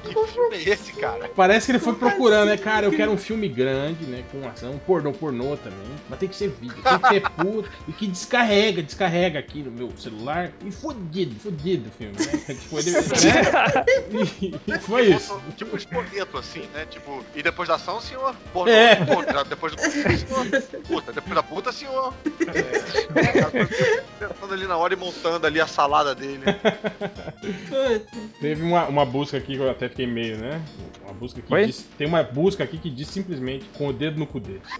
[0.07, 1.29] Que filme é esse, cara?
[1.35, 2.57] Parece que ele foi procurando, né?
[2.57, 4.23] Cara, eu quero um filme grande, né?
[4.31, 5.77] Com ação, pornô, pornô também.
[6.09, 7.69] Mas tem que ser vídeo, tem que ter puta.
[7.87, 10.51] E que descarrega, descarrega aqui no meu celular.
[10.65, 12.37] E fudido, fudido o filme, né?
[12.57, 13.01] Tipo, ele, né?
[14.41, 15.39] E, e foi isso.
[15.55, 16.85] Tipo um espoleto, assim, né?
[16.89, 18.35] Tipo, e depois da ação, senhor?
[18.53, 18.95] Porra, É.
[18.95, 20.61] puta, depois do senhor?
[20.87, 22.13] Puta, depois da puta, senhor?
[22.47, 22.77] É.
[24.51, 26.41] Ali na hora e montando ali a salada dele.
[28.39, 30.61] Teve uma, uma busca aqui que eu até fiquei meio, né?
[31.03, 31.65] Uma busca que Oi?
[31.65, 31.83] diz.
[31.97, 34.61] Tem uma busca aqui que diz simplesmente com o dedo no cu dele.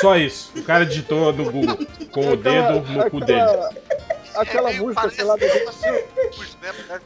[0.00, 0.52] Só isso.
[0.54, 1.78] O cara digitou no Google
[2.12, 3.40] com o dedo no cu dele.
[4.36, 5.46] Aquela, É música, sei lá, né?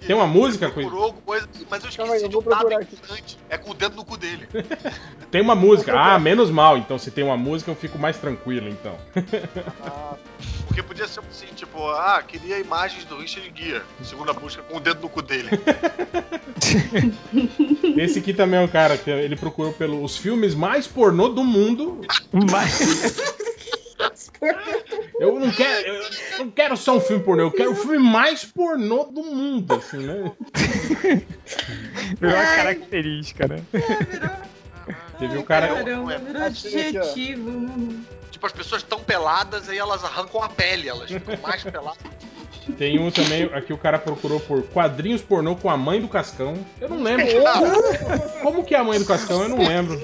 [0.04, 0.82] Tem uma música com
[1.24, 2.94] coisa, mas eu Calma aí, esqueci eu de vou um procurar aqui.
[2.96, 3.38] importante.
[3.48, 4.48] É com o dedo no cu dele.
[5.30, 5.92] Tem uma música.
[5.96, 6.76] Ah, menos mal.
[6.76, 8.96] Então, se tem uma música, eu fico mais tranquilo, então.
[10.70, 13.82] Porque podia ser assim, tipo, ah, queria imagens do Richard Gere.
[14.04, 15.48] Segunda busca com o dedo no cu dele.
[17.98, 22.02] Esse aqui também é um cara que ele procurou pelos filmes mais pornô do mundo.
[22.52, 23.18] Mas,
[25.18, 28.44] Eu não quero, eu não quero só um filme pornô, eu quero o filme mais
[28.44, 30.32] pornô do mundo, assim, né?
[32.18, 33.60] virou uma característica, né?
[35.18, 35.66] Teve um cara.
[35.66, 38.00] Caramba, virou adjetivo, né?
[38.40, 41.98] Tipo, as pessoas tão peladas aí elas arrancam a pele, elas ficam mais peladas.
[42.78, 46.54] Tem um também, aqui o cara procurou por quadrinhos pornô com a mãe do Cascão.
[46.80, 47.26] Eu não lembro.
[48.42, 49.42] Como que é a mãe do Cascão?
[49.42, 50.00] Eu não lembro.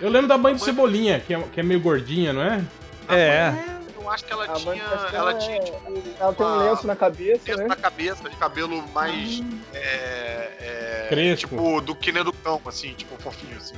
[0.00, 2.62] Eu lembro da mãe do Cebolinha, que é, que é meio gordinha, não é?
[3.08, 3.52] É.
[4.00, 4.84] Eu acho que ela A tinha.
[5.12, 5.78] Ela é- tinha, tipo.
[6.20, 7.68] Ela tem um lenço na cabeça, lenço né?
[7.68, 9.42] na cabeça, de cabelo mais.
[9.72, 11.48] É, é, Crespo.
[11.48, 13.74] Tipo, do que nem do cão, assim, tipo, fofinho, assim.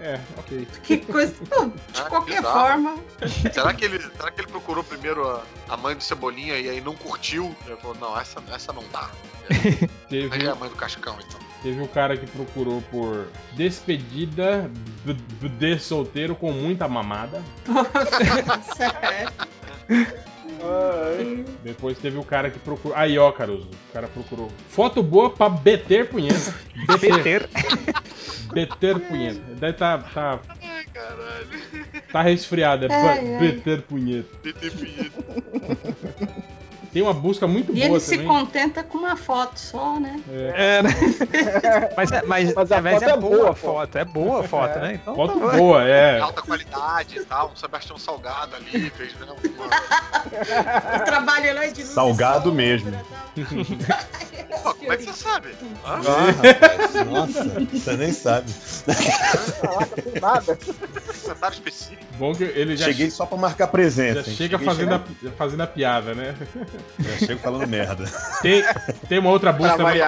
[0.00, 0.66] É, ok.
[0.84, 1.34] Que coisa.
[1.50, 2.60] Bom, de Ah, qualquer bizarro.
[2.82, 2.96] forma.
[3.52, 6.80] Será que ele, será que ele procurou primeiro a, a mãe do Cebolinha e aí
[6.80, 7.54] não curtiu?
[7.66, 9.10] Ele falou, não, essa, essa não dá.
[9.50, 11.40] Aí Teve, é a mãe do Cascão, então.
[11.62, 14.70] teve um cara que procurou por despedida
[15.58, 17.42] de solteiro com muita mamada.
[18.76, 19.32] Sério.
[20.60, 22.96] Ah, Depois teve o cara que procurou.
[22.96, 23.68] Aí, ó, Caruso.
[23.90, 26.54] O cara procurou foto boa pra beter punheta.
[27.00, 27.48] Beter.
[28.52, 28.94] Peter.
[28.94, 29.40] Beter punheta.
[29.54, 31.48] Deve tá, tá, Ai, caralho.
[32.12, 32.86] tá resfriado.
[32.86, 33.38] É Ai, ba- ai.
[33.38, 34.28] beter punheta.
[36.92, 38.26] Tem uma busca muito E boa ele se também.
[38.26, 40.18] contenta com uma foto só, né?
[40.30, 40.90] É, né?
[41.96, 43.98] Mas, é- mas, Mas a mas foto é é boa boa, a foto.
[43.98, 44.94] É boa a foto, né?
[44.94, 46.18] Então, Foto tá- boa, é.
[46.20, 49.68] Alta qualidade e tal, um Sebastião Salgado ali, fez né, uma...
[51.00, 52.92] O trabalho lá é de e Salgado sombra, mesmo.
[54.62, 55.48] Pô, como é que você sabe?
[55.84, 58.52] Ah, rapaz, nossa, você nem sabe.
[59.60, 60.58] caraca, tem nada.
[61.52, 62.02] específico.
[62.18, 64.22] Bom que ele já, Cheguei só pra marcar presença.
[64.22, 66.34] já chega fazendo a, chegando- fazendo a piada, né?
[66.98, 68.04] Já chego falando merda.
[68.42, 68.62] Tem,
[69.08, 70.00] tem uma outra busca também.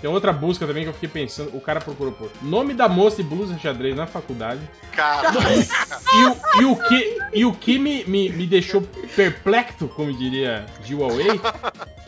[0.00, 1.56] Tem outra busca também que eu fiquei pensando.
[1.56, 4.60] O cara procurou por nome da moça de blusa xadrez na faculdade.
[4.92, 5.30] Cara,
[6.12, 8.82] E o, e o que, e o que me, me, me deixou
[9.14, 11.40] perplexo, como diria Gil Away,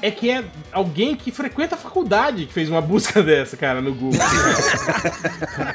[0.03, 3.95] é que é alguém que frequenta a faculdade que fez uma busca dessa, cara, no
[3.95, 4.21] Google.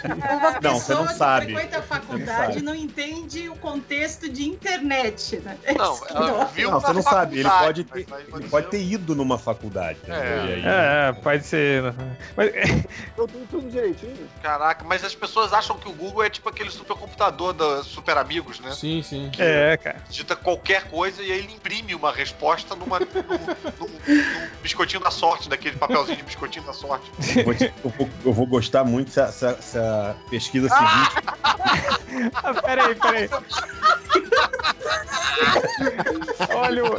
[0.06, 1.54] Uma Não, você não que sabe.
[1.54, 2.62] frequenta a faculdade sabe.
[2.62, 5.58] não entende o contexto de internet, né?
[5.78, 7.36] não, ela viu Não, você não sabe.
[7.36, 10.00] Ele faculdade, pode, ter, ele pode ter ido numa faculdade.
[10.08, 10.12] É.
[10.12, 11.94] E aí- É, pode ser.
[12.36, 12.52] Mas,
[13.18, 14.28] Eu tudo, tudo direitinho.
[14.42, 18.60] Caraca, mas as pessoas acham que o Google é tipo aquele supercomputador da Super Amigos,
[18.60, 18.72] né?
[18.72, 19.32] Sim, sim.
[19.40, 19.98] é, cara.
[20.10, 25.12] Digita qualquer coisa e aí ele imprime uma resposta numa, num, num- num biscoitinho da
[25.12, 27.10] sorte, daquele papelzinho de biscoitinho da sorte.
[27.38, 30.16] Eu vou, te- eu vou- eu vou gostar muito se a, se a- se a
[30.30, 32.32] pesquisa seguinte.
[32.36, 33.30] Ah, peraí, peraí.
[36.56, 36.90] Olha o.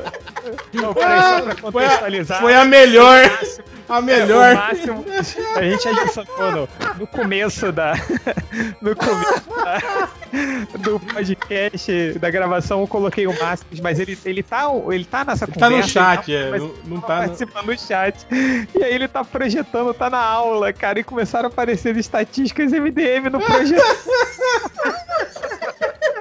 [0.74, 1.18] Não, peraí,
[1.72, 3.30] Foi a, foi a melhor.
[3.88, 4.52] A É, melhor.
[4.52, 5.04] o máximo.
[5.54, 7.92] A gente adicionou no, no começo da.
[8.82, 10.08] No começo da,
[10.80, 15.46] do podcast, da gravação, eu coloquei o máximo, mas ele, ele, tá, ele tá nessa
[15.46, 15.76] Tá conversa.
[15.76, 16.58] no chat, ele é.
[16.58, 17.14] Não, não tá tá.
[17.20, 18.26] no- participando do chat.
[18.32, 23.30] E aí ele tá projetando, tá na aula, cara, e começaram a aparecer estatísticas MDM
[23.30, 23.84] no projeto.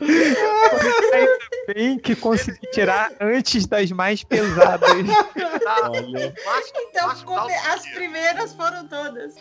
[0.00, 1.38] Ainda
[1.74, 4.90] bem que consegui tirar antes das mais pesadas.
[4.90, 6.34] Olha.
[6.78, 7.10] Então,
[7.72, 9.34] as primeiras foram todas.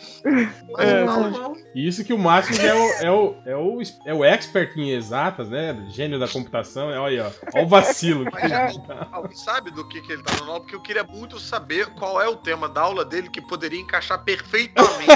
[0.78, 1.52] É, Tá.
[1.74, 5.50] Isso que o Máximo é o, é, o, é, o, é o expert em exatas,
[5.50, 5.86] né?
[5.90, 6.90] Gênio da computação.
[6.92, 7.32] É, Olha aí, ó.
[7.54, 8.26] Olha o vacilo.
[8.26, 9.08] que Mas ele dá.
[9.12, 10.62] alguém sabe do que, que ele tá dando aula?
[10.62, 14.24] Porque eu queria muito saber qual é o tema da aula dele que poderia encaixar
[14.24, 15.16] perfeitamente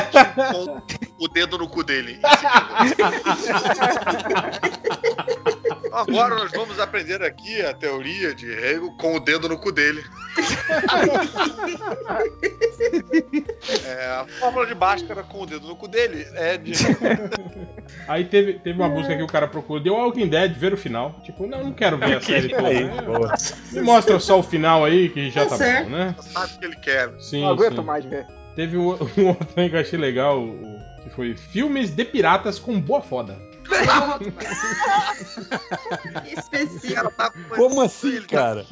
[0.52, 0.82] com
[1.24, 2.20] o dedo no cu dele.
[5.92, 10.04] Agora nós vamos aprender aqui a teoria de Hegel com o dedo no cu dele.
[13.86, 16.72] É, a fórmula de Bhaskara com o dedo no cu dele é de.
[18.08, 19.82] Aí teve, teve uma busca que o cara procurou.
[19.82, 21.20] Deu Walking Dead, ver o final.
[21.24, 22.68] Tipo, não, não quero ver a série toda.
[22.68, 23.34] Aí, boa.
[23.72, 25.90] Me mostra só o final aí, que já Tá tá certo.
[25.90, 26.16] bom, né?
[26.22, 27.10] Sabe o que ele quer.
[27.20, 27.82] Sim, Não aguento sim.
[27.84, 28.26] mais ver.
[28.56, 30.42] Teve um, um outro também que eu achei legal,
[31.04, 33.38] que foi Filmes de Piratas com Boa Foda.
[37.16, 38.66] Tá com Como assim, ele tá cara?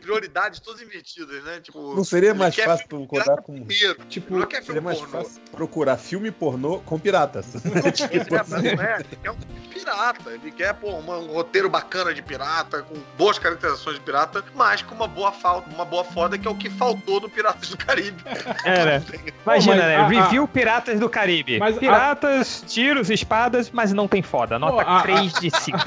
[0.00, 1.60] prioridades todas invertidas, né?
[1.60, 3.64] Tipo, Não seria mais fácil procurar com.
[3.64, 3.96] primeiro.
[4.08, 5.24] Tipo, Não quer Seria filme mais pornô.
[5.24, 7.54] fácil procurar filme pornô com piratas.
[7.54, 7.64] Esse
[8.34, 9.36] é, não é, ele quer um
[9.72, 10.30] pirata.
[10.30, 14.82] Ele quer pô, uma- um roteiro bacana de pirata, com boas caracterizações de pirata, mas
[14.82, 17.76] com uma boa falta, uma boa foda, que é o que faltou no Piratas do
[17.76, 18.22] Caribe.
[18.64, 19.02] É, né?
[19.44, 19.96] Imagina, Pô, mas né?
[19.96, 21.58] a- a- Review Piratas do Caribe.
[21.58, 24.58] Mas a- Piratas, tiros, espadas, mas não tem foda.
[24.60, 25.78] Nota Pô, a- 3 de 5.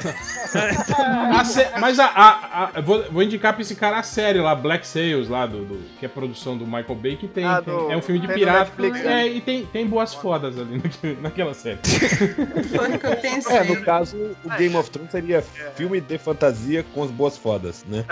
[1.37, 4.53] A sé- mas a, a- a- vou, vou indicar pra esse cara a série lá,
[4.55, 7.73] Black Sails, lá, do, do- que é produção do Michael Bay, que tem, Ah, tem-
[7.73, 8.59] do- é um filme de pirata.
[8.65, 9.27] Netflix, é, né?
[9.27, 10.81] e tem, tem boas fodas ali
[11.21, 11.79] naquela série.
[12.75, 13.57] Foi que eu pensei.
[13.57, 15.41] É, no caso, o Game of Thrones seria
[15.75, 18.03] filme de fantasia com as boas fodas, né?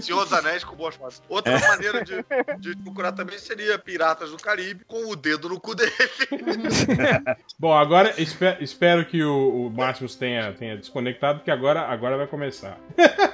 [0.00, 1.22] Senhor dos Anéis com boas fotos.
[1.28, 2.24] Outra maneira de,
[2.58, 5.92] de procurar também seria Piratas do Caribe com o dedo no cu dele.
[7.58, 12.26] Bom, agora espe- espero que o, o Máximos tenha, tenha desconectado, porque agora, agora vai
[12.26, 12.78] começar.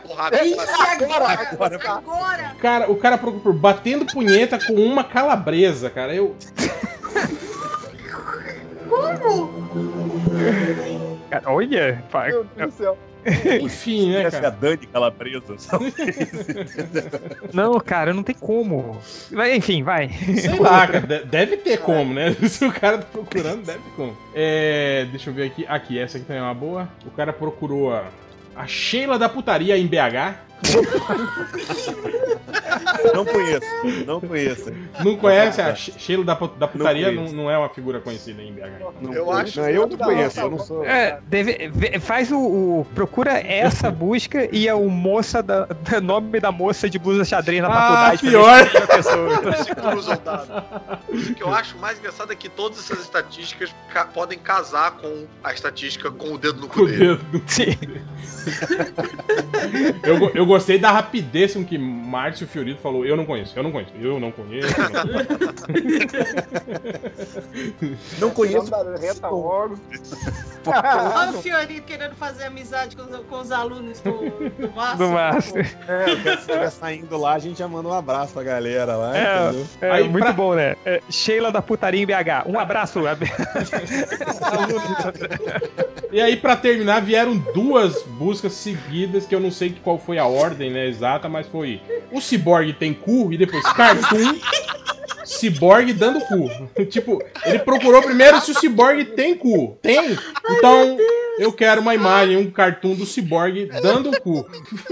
[0.07, 0.45] Porrada.
[0.45, 2.55] Ih, agora, Agora- agora.
[2.61, 6.15] Cara, o cara procura por batendo punheta com uma calabresa, cara.
[6.15, 6.35] Eu.
[11.31, 12.99] Cara, olha, Meu Deus do céu.
[13.61, 14.51] Enfim, né, é a cara?
[14.51, 15.55] Dani Calabresa.
[17.53, 18.99] não, cara, não tem como.
[19.31, 20.09] Mas, enfim, vai.
[20.09, 21.01] Sei lá, cara.
[21.07, 22.33] de- Deve ter como, né?
[22.49, 24.17] Se o cara tá procurando, deve ter como.
[24.35, 25.07] É.
[25.11, 25.65] Deixa eu ver aqui.
[25.69, 26.89] Aqui, essa aqui também é uma boa.
[27.07, 28.05] O cara procurou a.
[28.55, 30.52] A Sheila da putaria em BH.
[33.15, 33.67] Não conheço,
[34.07, 34.73] não conheço.
[35.05, 37.09] Não conhece a She- Sheila da, da putaria?
[37.11, 37.35] Não, conheço.
[37.35, 38.63] não é uma figura conhecida em BH.
[39.01, 40.85] Não Eu acho Não, eu não conheço, eu não sou.
[40.85, 46.39] É, deve- faz o, o- Procura essa busca e é o moça da, da- nome
[46.41, 48.29] da moça de blusa xadrez na Ah, faculdade.
[48.29, 48.71] pior.
[49.75, 50.49] cruzam dados.
[51.13, 55.27] O que eu acho mais engraçado é que todas essas estatísticas ca- podem casar com
[55.45, 57.21] a estatística com o dedo no cu dele.
[57.47, 57.77] Sim.
[60.03, 63.73] Eu, eu gostei da rapidez com que Márcio Fiorito falou: Eu não conheço, eu não
[63.73, 64.69] conheço, eu não conheço.
[64.69, 64.83] eu
[68.21, 68.71] não conheço." Não conheço.
[69.01, 69.79] Reta logo.
[70.67, 74.99] Olha o Fiorito querendo fazer amizade com os, com os alunos do, do Márcio.
[74.99, 75.77] Do Master.
[75.89, 79.67] É, estiver saindo lá, a gente já manda um abraço pra galera lá, É, entendeu?
[79.81, 80.77] é Aí, muito pra- bom, né?
[80.85, 82.47] É, Sheila da putaria em BH.
[82.47, 83.01] Um abraço.
[86.13, 90.27] E aí, pra terminar, vieram duas buscas seguidas, que eu não sei qual foi a
[90.27, 91.81] ordem né, exata, mas foi
[92.11, 94.39] o Cyborg tem cu e depois Cartoon,
[95.25, 96.49] Cyborg dando cu.
[96.87, 99.79] tipo, ele procurou primeiro se o Cyborg tem cu.
[99.81, 100.17] Tem?
[100.51, 100.99] Então,
[101.39, 104.47] eu quero uma imagem, um cartoon do Cyborg dando cu.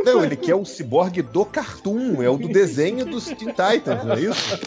[0.04, 4.14] Não, ele quer o ciborgue do cartoon, é o do desenho dos Teen Titans, não
[4.14, 4.58] é isso?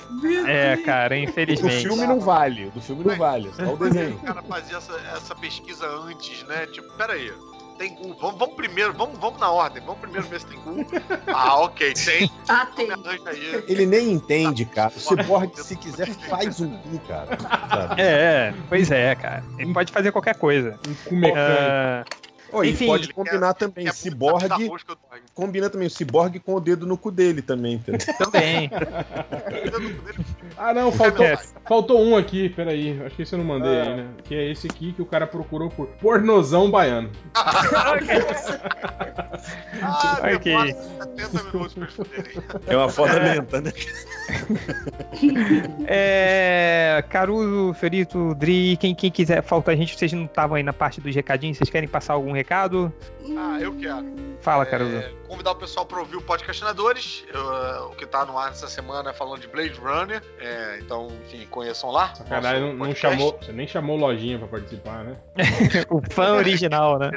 [0.48, 1.88] É, cara, O infelizmente.
[1.88, 4.16] filme não vale, o do filme não vale, só o desenho.
[4.16, 6.68] O cara fazia essa, essa pesquisa antes, né?
[6.68, 7.32] Tipo, peraí.
[7.78, 8.16] Tem Gu.
[8.20, 9.82] Vamos, vamos primeiro, vamos, vamos na ordem.
[9.84, 10.86] Vamos primeiro ver se tem Gu.
[11.28, 12.32] Ah, ok, tem.
[12.48, 12.92] Ah, tem.
[12.92, 13.64] Arranja aí.
[13.68, 14.94] Ele nem entende, cara.
[14.96, 17.38] O ciborgue, se quiser, faz um cu, cara.
[17.70, 18.02] Sabe?
[18.04, 19.44] É, é, pois é, cara.
[19.58, 20.80] Ele pode fazer qualquer coisa.
[20.88, 22.24] Um cu mecânico.
[22.62, 23.88] E Enfim, pode combinar também.
[23.88, 24.70] É Ciborgue
[25.34, 28.06] combina também o ciborgue com o dedo no cu dele também, entendeu?
[28.18, 28.70] também.
[30.56, 31.26] Ah, não, faltou,
[31.68, 33.02] faltou um aqui, peraí.
[33.04, 34.08] Acho que esse eu não mandei aí, né?
[34.24, 37.10] Que é esse aqui que o cara procurou por pornozão baiano.
[39.82, 40.54] Ah, Ok.
[40.54, 40.74] demora
[41.18, 42.44] 70 minutos pra escolherem.
[42.68, 43.74] É uma foda lenta, né?
[45.86, 50.72] É, Caruso, Fiorito, Dri, quem, quem quiser, falta a gente, vocês não estavam aí na
[50.74, 52.92] parte dos recadinhos, vocês querem passar algum recado?
[53.38, 54.06] Ah, eu quero.
[54.42, 54.96] Fala, Caruso.
[54.96, 57.24] É, convidar o pessoal para ouvir o Podcastinadores.
[57.34, 60.22] Eu, o que tá no ar essa semana é falando de Blade Runner.
[60.40, 62.14] É, então, enfim, conheçam lá.
[62.16, 63.38] Sacanagem, não, não chamou.
[63.42, 65.18] Você nem chamou lojinha pra participar, né?
[65.90, 67.12] O fã original, né?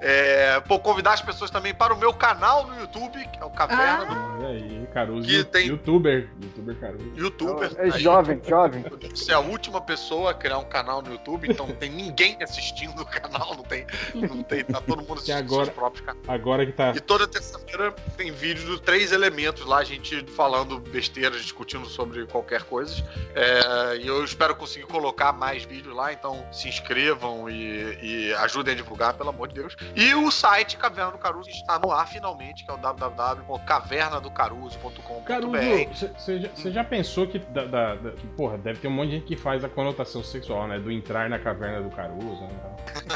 [0.00, 3.50] É, pô, convidar as pessoas também para o meu canal no YouTube, que é o
[3.50, 6.28] Caverna do Olha aí, Caruso, Que tem- youtuber.
[6.42, 7.12] Youtuber Caruso.
[7.16, 7.70] YouTuber.
[7.78, 8.84] É Aí, jovem, jovem.
[8.90, 11.90] Eu devo ser a última pessoa a criar um canal no YouTube, então não tem
[11.90, 16.04] ninguém assistindo o canal, não tem, não tem, tá todo mundo assistindo agora- seus próprios
[16.06, 16.28] canais.
[16.28, 16.92] Agora que tá.
[17.18, 22.62] Toda terça-feira tem vídeo dos três elementos lá, a gente falando besteiras, discutindo sobre qualquer
[22.62, 22.94] coisa.
[23.34, 27.98] É, e eu espero conseguir colocar mais vídeos lá, então se inscrevam e,
[28.28, 29.74] e ajudem a divulgar, pelo amor de Deus.
[29.96, 35.24] E o site Caverna do Caruso está no ar finalmente, que é o www.cavernadocaruso.com.br.
[35.26, 39.08] Caruso, você já, já pensou que, da, da- da- que, porra, deve ter um monte
[39.08, 40.78] de gente que faz a conotação sexual, né?
[40.78, 42.50] Do entrar na caverna do Caruso, né?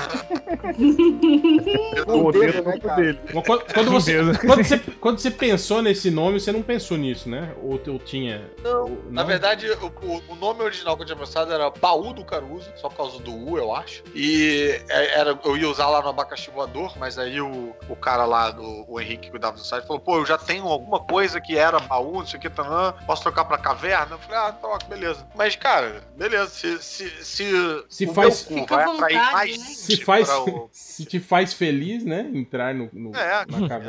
[2.09, 3.15] O dedo, né, cara?
[3.45, 7.55] Quando, quando você, quando, você, quando você pensou nesse nome, você não pensou nisso, né?
[7.63, 8.51] Ou eu tinha.
[8.63, 9.87] Não, ou- Na verdade, o,
[10.33, 13.33] o- nome original que eu tinha pensado era Baú do Caruso, só por causa do
[13.33, 14.03] U, eu acho.
[14.15, 18.25] E é- era, eu ia usar lá no abacaxi voador, mas aí o, o cara
[18.25, 21.41] lá, do, o Henrique que cuidava do site, falou: pô, eu já tenho alguma coisa
[21.41, 24.17] que era baú, não sei o que, tanã, posso trocar pra caverna?
[24.17, 25.27] Eu falei: ah, troca, beleza.
[25.35, 26.83] Mas, cara, beleza, se.
[26.83, 27.45] Se, se,
[27.89, 29.65] Se o faz- meu cu Fica vai atrair vontade, mais né?
[29.67, 32.29] Se faz, pra o- se te faz feliz, né?
[32.35, 33.45] Entrar no, no- É.
[33.47, 33.82] na caverna.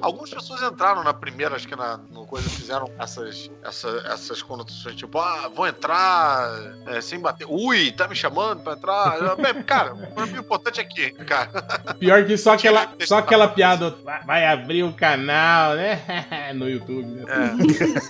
[0.00, 4.94] Algumas pessoas entraram na primeira, acho que na no coisa, fizeram essas, essa, essas conotações,
[4.96, 6.50] tipo, ah, vou entrar
[6.86, 7.46] é, sem bater.
[7.48, 9.36] Ui, tá me chamando pra entrar?
[9.36, 11.50] Bem, cara, o importante é aqui, cara.
[11.98, 13.94] Pior que só aquela, só aquela piada.
[14.24, 16.52] "Vai- abrir o canal, né?
[16.54, 17.06] no YouTube.
[17.06, 17.24] Né?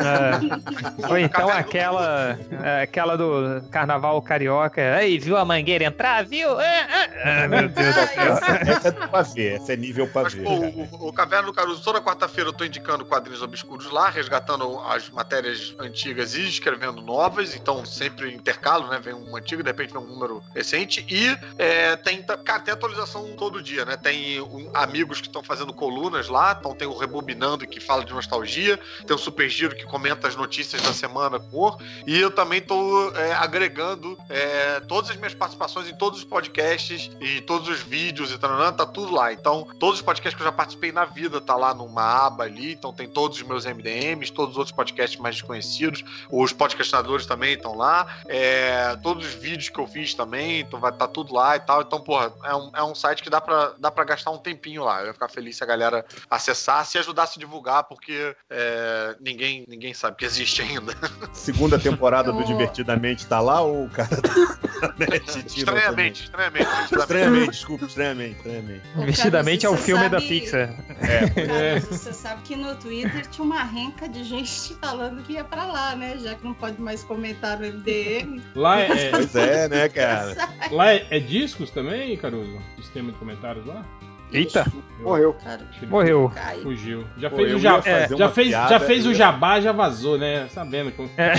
[0.01, 1.09] É.
[1.09, 4.81] Ou então aquela, é, aquela do carnaval carioca.
[4.97, 6.25] Aí, viu a mangueira entrar?
[6.25, 6.61] Viu?
[6.61, 7.45] É, é.
[7.45, 8.33] Ah, meu Deus do céu.
[8.67, 10.45] Essa é pra ver, essa é nível pra Mas, ver.
[10.45, 10.73] pô, cara.
[10.93, 15.11] o, o Caverna do Caruso, toda quarta-feira eu tô indicando quadrinhos obscuros lá, resgatando as
[15.11, 19.01] matérias antigas e escrevendo novas, então sempre intercalo, né?
[19.01, 21.05] Vem um antigo, de repente vem um número recente.
[21.11, 23.97] E é, tem, cara, tem atualização todo dia, né?
[23.97, 28.13] Tem um- amigos que estão fazendo colunas lá, então tem o Rebobinando que fala de
[28.13, 32.61] nostalgia, tem o Super Giro que comenta as notícias da semana humor, e eu também
[32.63, 37.81] tô é, agregando é, todas as minhas participações em todos os podcasts e todos os
[37.81, 39.33] vídeos e tal, tá tudo lá.
[39.33, 42.73] Então, todos os podcasts que eu já participei na vida tá lá numa aba ali,
[42.73, 47.55] então tem todos os meus MDMs, todos os outros podcasts mais desconhecidos, os podcastinadores também
[47.55, 51.35] estão lá, é, todos os vídeos que eu fiz também, então vai estar tá tudo
[51.35, 51.81] lá e tal.
[51.83, 54.85] Então, porra, é um, é um site que dá pra, dá pra gastar um tempinho
[54.85, 55.01] lá.
[55.01, 59.65] Eu ia ficar feliz se a galera acessasse e ajudasse a divulgar, porque é, ninguém,
[59.67, 60.95] ninguém sabe que existe ainda.
[61.33, 62.47] Segunda temporada do.
[62.47, 64.09] Divertidamente tá lá ou o cara
[65.49, 66.95] tira estranhamente, estranhamente, estranhamente.
[66.95, 68.83] Estranhamente, desculpa, estranhamente, estranhamente.
[68.97, 70.75] Ô, Vestidamente é o filme você da sabe- Pixar.
[71.09, 71.47] É.
[71.81, 75.65] Caruso, Você sabe que no Twitter tinha uma renca de gente falando que ia pra
[75.67, 76.17] lá, né?
[76.19, 78.43] Já que não pode mais comentar no MDM.
[78.55, 80.37] Lá é, é- Pois é, né, cara?
[80.71, 82.59] lá é, é discos também, Caruso?
[82.77, 83.85] Sistema de comentários lá?
[84.33, 84.67] Eita,
[85.01, 85.35] Morreu.
[85.35, 86.33] Cara, morreu.
[86.61, 87.07] Fugiu.
[87.17, 87.77] Já fez o jabá.
[87.77, 90.49] ia fazer já fez, piada, já fez o jabá, já vazou, né?
[90.53, 91.33] Sabendo como- É,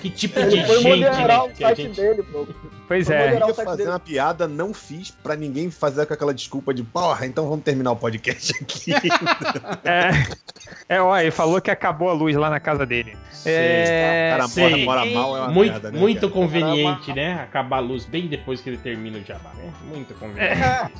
[0.00, 1.38] que tipo Ele de foi gente, né?
[1.38, 1.96] o Que a site gente...
[2.00, 2.46] dele, pô.
[2.88, 3.34] Pois Foi é.
[3.34, 3.90] Eu o ia fazer dele.
[3.90, 7.92] uma piada, não fiz pra ninguém fazer com aquela desculpa de porra, então vamos terminar
[7.92, 8.92] o podcast aqui.
[9.84, 13.16] É, é ó, ele falou que acabou a luz lá na casa dele.
[13.46, 14.84] É, O cara sei.
[14.84, 16.32] mora, mora mal, é uma Muito, merda, né, muito cara?
[16.32, 17.34] conveniente, né?
[17.42, 19.72] Acabar a luz bem depois que ele termina o jabá, né?
[19.86, 20.92] Muito conveniente.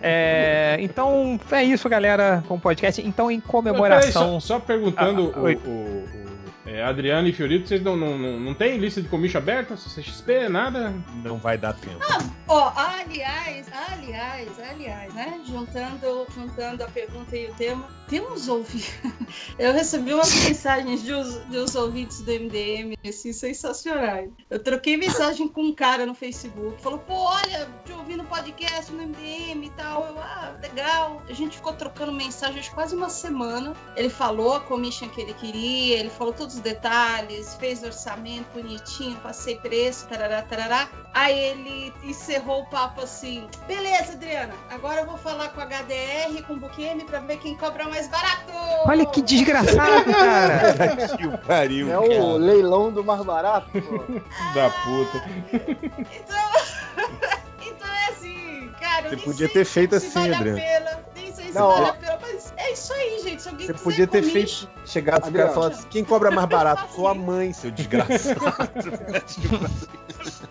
[0.00, 3.00] é, então é isso, galera, com o podcast.
[3.04, 4.40] Então, em Peraí, comemoração.
[4.40, 5.54] só, só perguntando, Ah, o, oi.
[5.56, 6.28] o- o-
[6.68, 9.74] é, Adriano e Fiorito, vocês não, não, não, não tem lista de commission aberta?
[9.74, 10.92] CXP, nada?
[11.24, 11.98] Não vai dar tempo.
[12.46, 15.40] Ó, aliás, aliás, aliás, né?
[15.46, 18.86] Juntando, juntando a pergunta e o tema, temos ouvido.
[19.58, 24.30] Eu recebi umas mensagens de uns, de uns ouvintes do MDM, assim, sensacionais.
[24.48, 28.90] Eu troquei mensagem com um cara no Facebook, falou, pô, olha, te ouvi no podcast
[28.92, 30.06] no MDM e tal.
[30.06, 31.22] Eu, ah, legal.
[31.28, 33.74] A gente ficou trocando mensagens quase uma semana.
[33.94, 39.16] Ele falou a commission que ele queria, ele falou todos os detalhes, fez orçamento bonitinho,
[39.16, 40.88] passei preço, tarará, tarará.
[41.12, 46.42] Aí ele encerrou o papo assim: beleza, Adriana, agora eu vou falar com a HDR,
[46.46, 48.52] com o Buqueme pra ver quem cobra mais barato.
[48.86, 50.76] Olha que desgraçado, cara.
[51.18, 52.22] Que pariu, É cara.
[52.22, 53.98] o leilão do mais barato, pô.
[54.54, 55.24] Da puta.
[55.52, 56.50] Então,
[57.60, 59.08] então é assim, cara.
[59.10, 60.58] Você podia ter feito se assim, vale a Adriano.
[60.60, 63.42] pena, nem sei se Não, vale pena, mas é isso aí, gente.
[63.42, 66.88] Se alguém Você podia ter feito, pro cara e falar assim, quem cobra mais barato?
[66.94, 68.40] Sua mãe, seu desgraçado.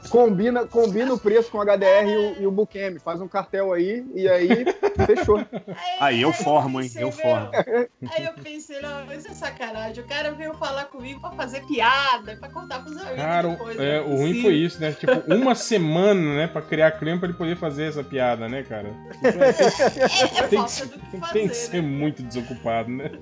[0.09, 2.99] Combina, combina o preço com o HDR e o, e o Bukemi.
[2.99, 4.49] Faz um cartel aí e aí
[5.05, 5.45] fechou.
[5.99, 6.89] Aí eu formo, hein?
[6.95, 7.49] Eu formo.
[8.15, 10.03] Aí eu pensei, não, isso é sacanagem.
[10.03, 13.17] O cara veio falar comigo pra fazer piada, pra contar pros amigos.
[13.17, 14.93] Cara, depois, é, não o ruim foi isso, né?
[14.93, 18.87] Tipo, uma semana, né, pra criar clima pra ele poder fazer essa piada, né, cara?
[19.27, 21.33] É, é Tem que falta do que fazer.
[21.33, 21.87] Tem que ser né?
[21.87, 23.11] muito desocupado, né?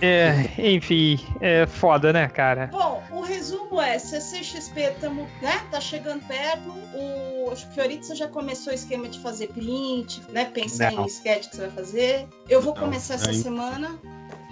[0.00, 2.66] É, enfim, é foda, né, cara?
[2.66, 8.14] Bom, o resumo é, CCXP tamo, né, tá chegando perto, o acho que o Fioritza
[8.14, 11.04] já começou o esquema de fazer print, né, pensar Não.
[11.04, 12.28] em sketch que você vai fazer.
[12.48, 13.98] Eu vou Não, começar essa aí- semana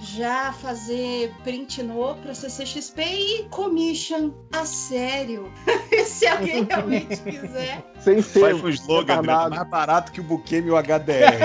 [0.01, 5.53] já fazer print no pra CCXP e commission a sério.
[6.07, 7.85] Se alguém realmente quiser.
[8.01, 8.41] Sem ser.
[8.41, 11.39] Faz um slogan, Adriano, mais barato que o e o HDR.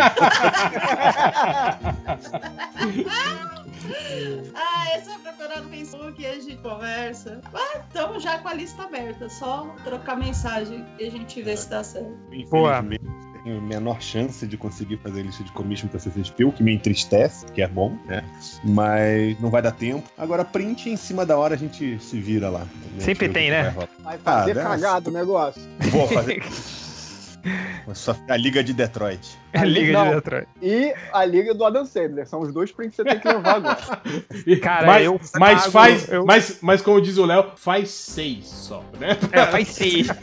[4.55, 7.41] Ah, é só procurar no Facebook e a gente conversa.
[7.53, 11.69] Ah, estamos já com a lista aberta, só trocar mensagem e a gente vê se
[11.69, 12.17] dá certo.
[12.31, 13.01] Infelizmente,
[13.43, 16.73] tenho a menor chance de conseguir fazer lista de commission pra CCXP, o que me
[16.73, 18.23] entristece, que é bom, né?
[18.63, 20.09] Mas não vai dar tempo.
[20.17, 22.65] Agora, print em cima da hora a gente se vira lá.
[22.99, 23.75] Sempre tem, né?
[23.99, 24.63] Vai fazer Ah, né?
[24.63, 25.61] cagado o negócio.
[25.91, 26.41] Vou fazer.
[27.93, 29.37] Só a Liga de Detroit.
[29.53, 30.05] A Liga Não.
[30.09, 30.47] de Detroit.
[30.61, 32.25] E a liga do Adam Sandler.
[32.27, 33.77] São os dois prints que você tem que levar agora.
[34.47, 36.07] E- Cara, mas, eu mas pago- faz.
[36.09, 39.17] eu- Mas, mas como diz o Léo, faz seis só, né?
[39.31, 40.07] É, faz seis.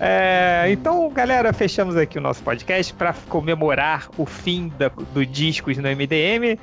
[0.00, 5.76] É, então, galera, fechamos aqui o nosso podcast para comemorar o fim da- do Discos
[5.76, 6.58] no MDM.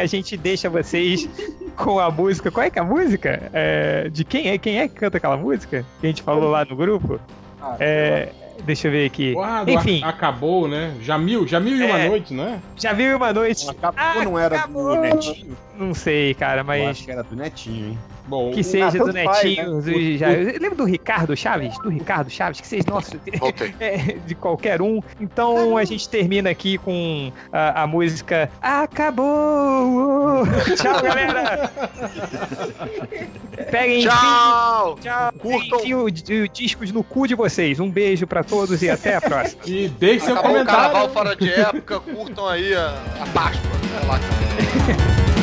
[0.00, 1.28] A gente deixa vocês
[1.74, 2.50] com a música.
[2.50, 3.50] Qual é que é a música?
[3.52, 4.58] É, de quem é?
[4.58, 5.84] Quem é que canta aquela música?
[6.00, 7.20] Que a gente falou lá no grupo?
[7.60, 8.28] Ah, É,
[8.64, 9.32] deixa eu ver aqui.
[9.34, 10.02] Uau, Enfim.
[10.02, 10.94] a- acabou, né?
[11.00, 12.08] Já mil, já mil e uma É.
[12.08, 12.58] noite, não é?
[12.76, 13.68] Já viu uma noite?
[13.68, 14.94] Acabou, não era acabou.
[14.94, 15.56] do Netinho?
[15.78, 16.88] Não sei, cara, Eu mas.
[16.88, 17.98] acho que era do Netinho, hein?
[18.26, 19.82] Bom, Que seja do tanto faz, Netinho.
[19.82, 21.76] do- já, lembra do Ricardo Chaves?
[21.82, 22.58] Do Ricardo Chaves?
[22.60, 22.84] Que seja,
[23.38, 23.74] Voltei.
[23.78, 23.96] é,
[24.26, 25.02] de qualquer um.
[25.20, 30.46] Então a gente termina aqui com a, a música Acabou!
[30.76, 31.70] Tchau, galera!
[33.70, 34.98] Peguem Tchau!
[35.00, 35.32] Tchau!
[35.38, 35.78] Curtam.
[35.80, 36.10] Enfim, o, o
[36.48, 37.78] discos no cu de vocês.
[37.78, 39.62] Um beijo pra todos e até a próxima.
[39.66, 40.82] e deixe seu Acabou o comentário.
[40.82, 42.88] carnaval fora de época, curtam aí a,
[43.20, 43.70] a Páscoa.
[43.98, 45.33] Sei lá.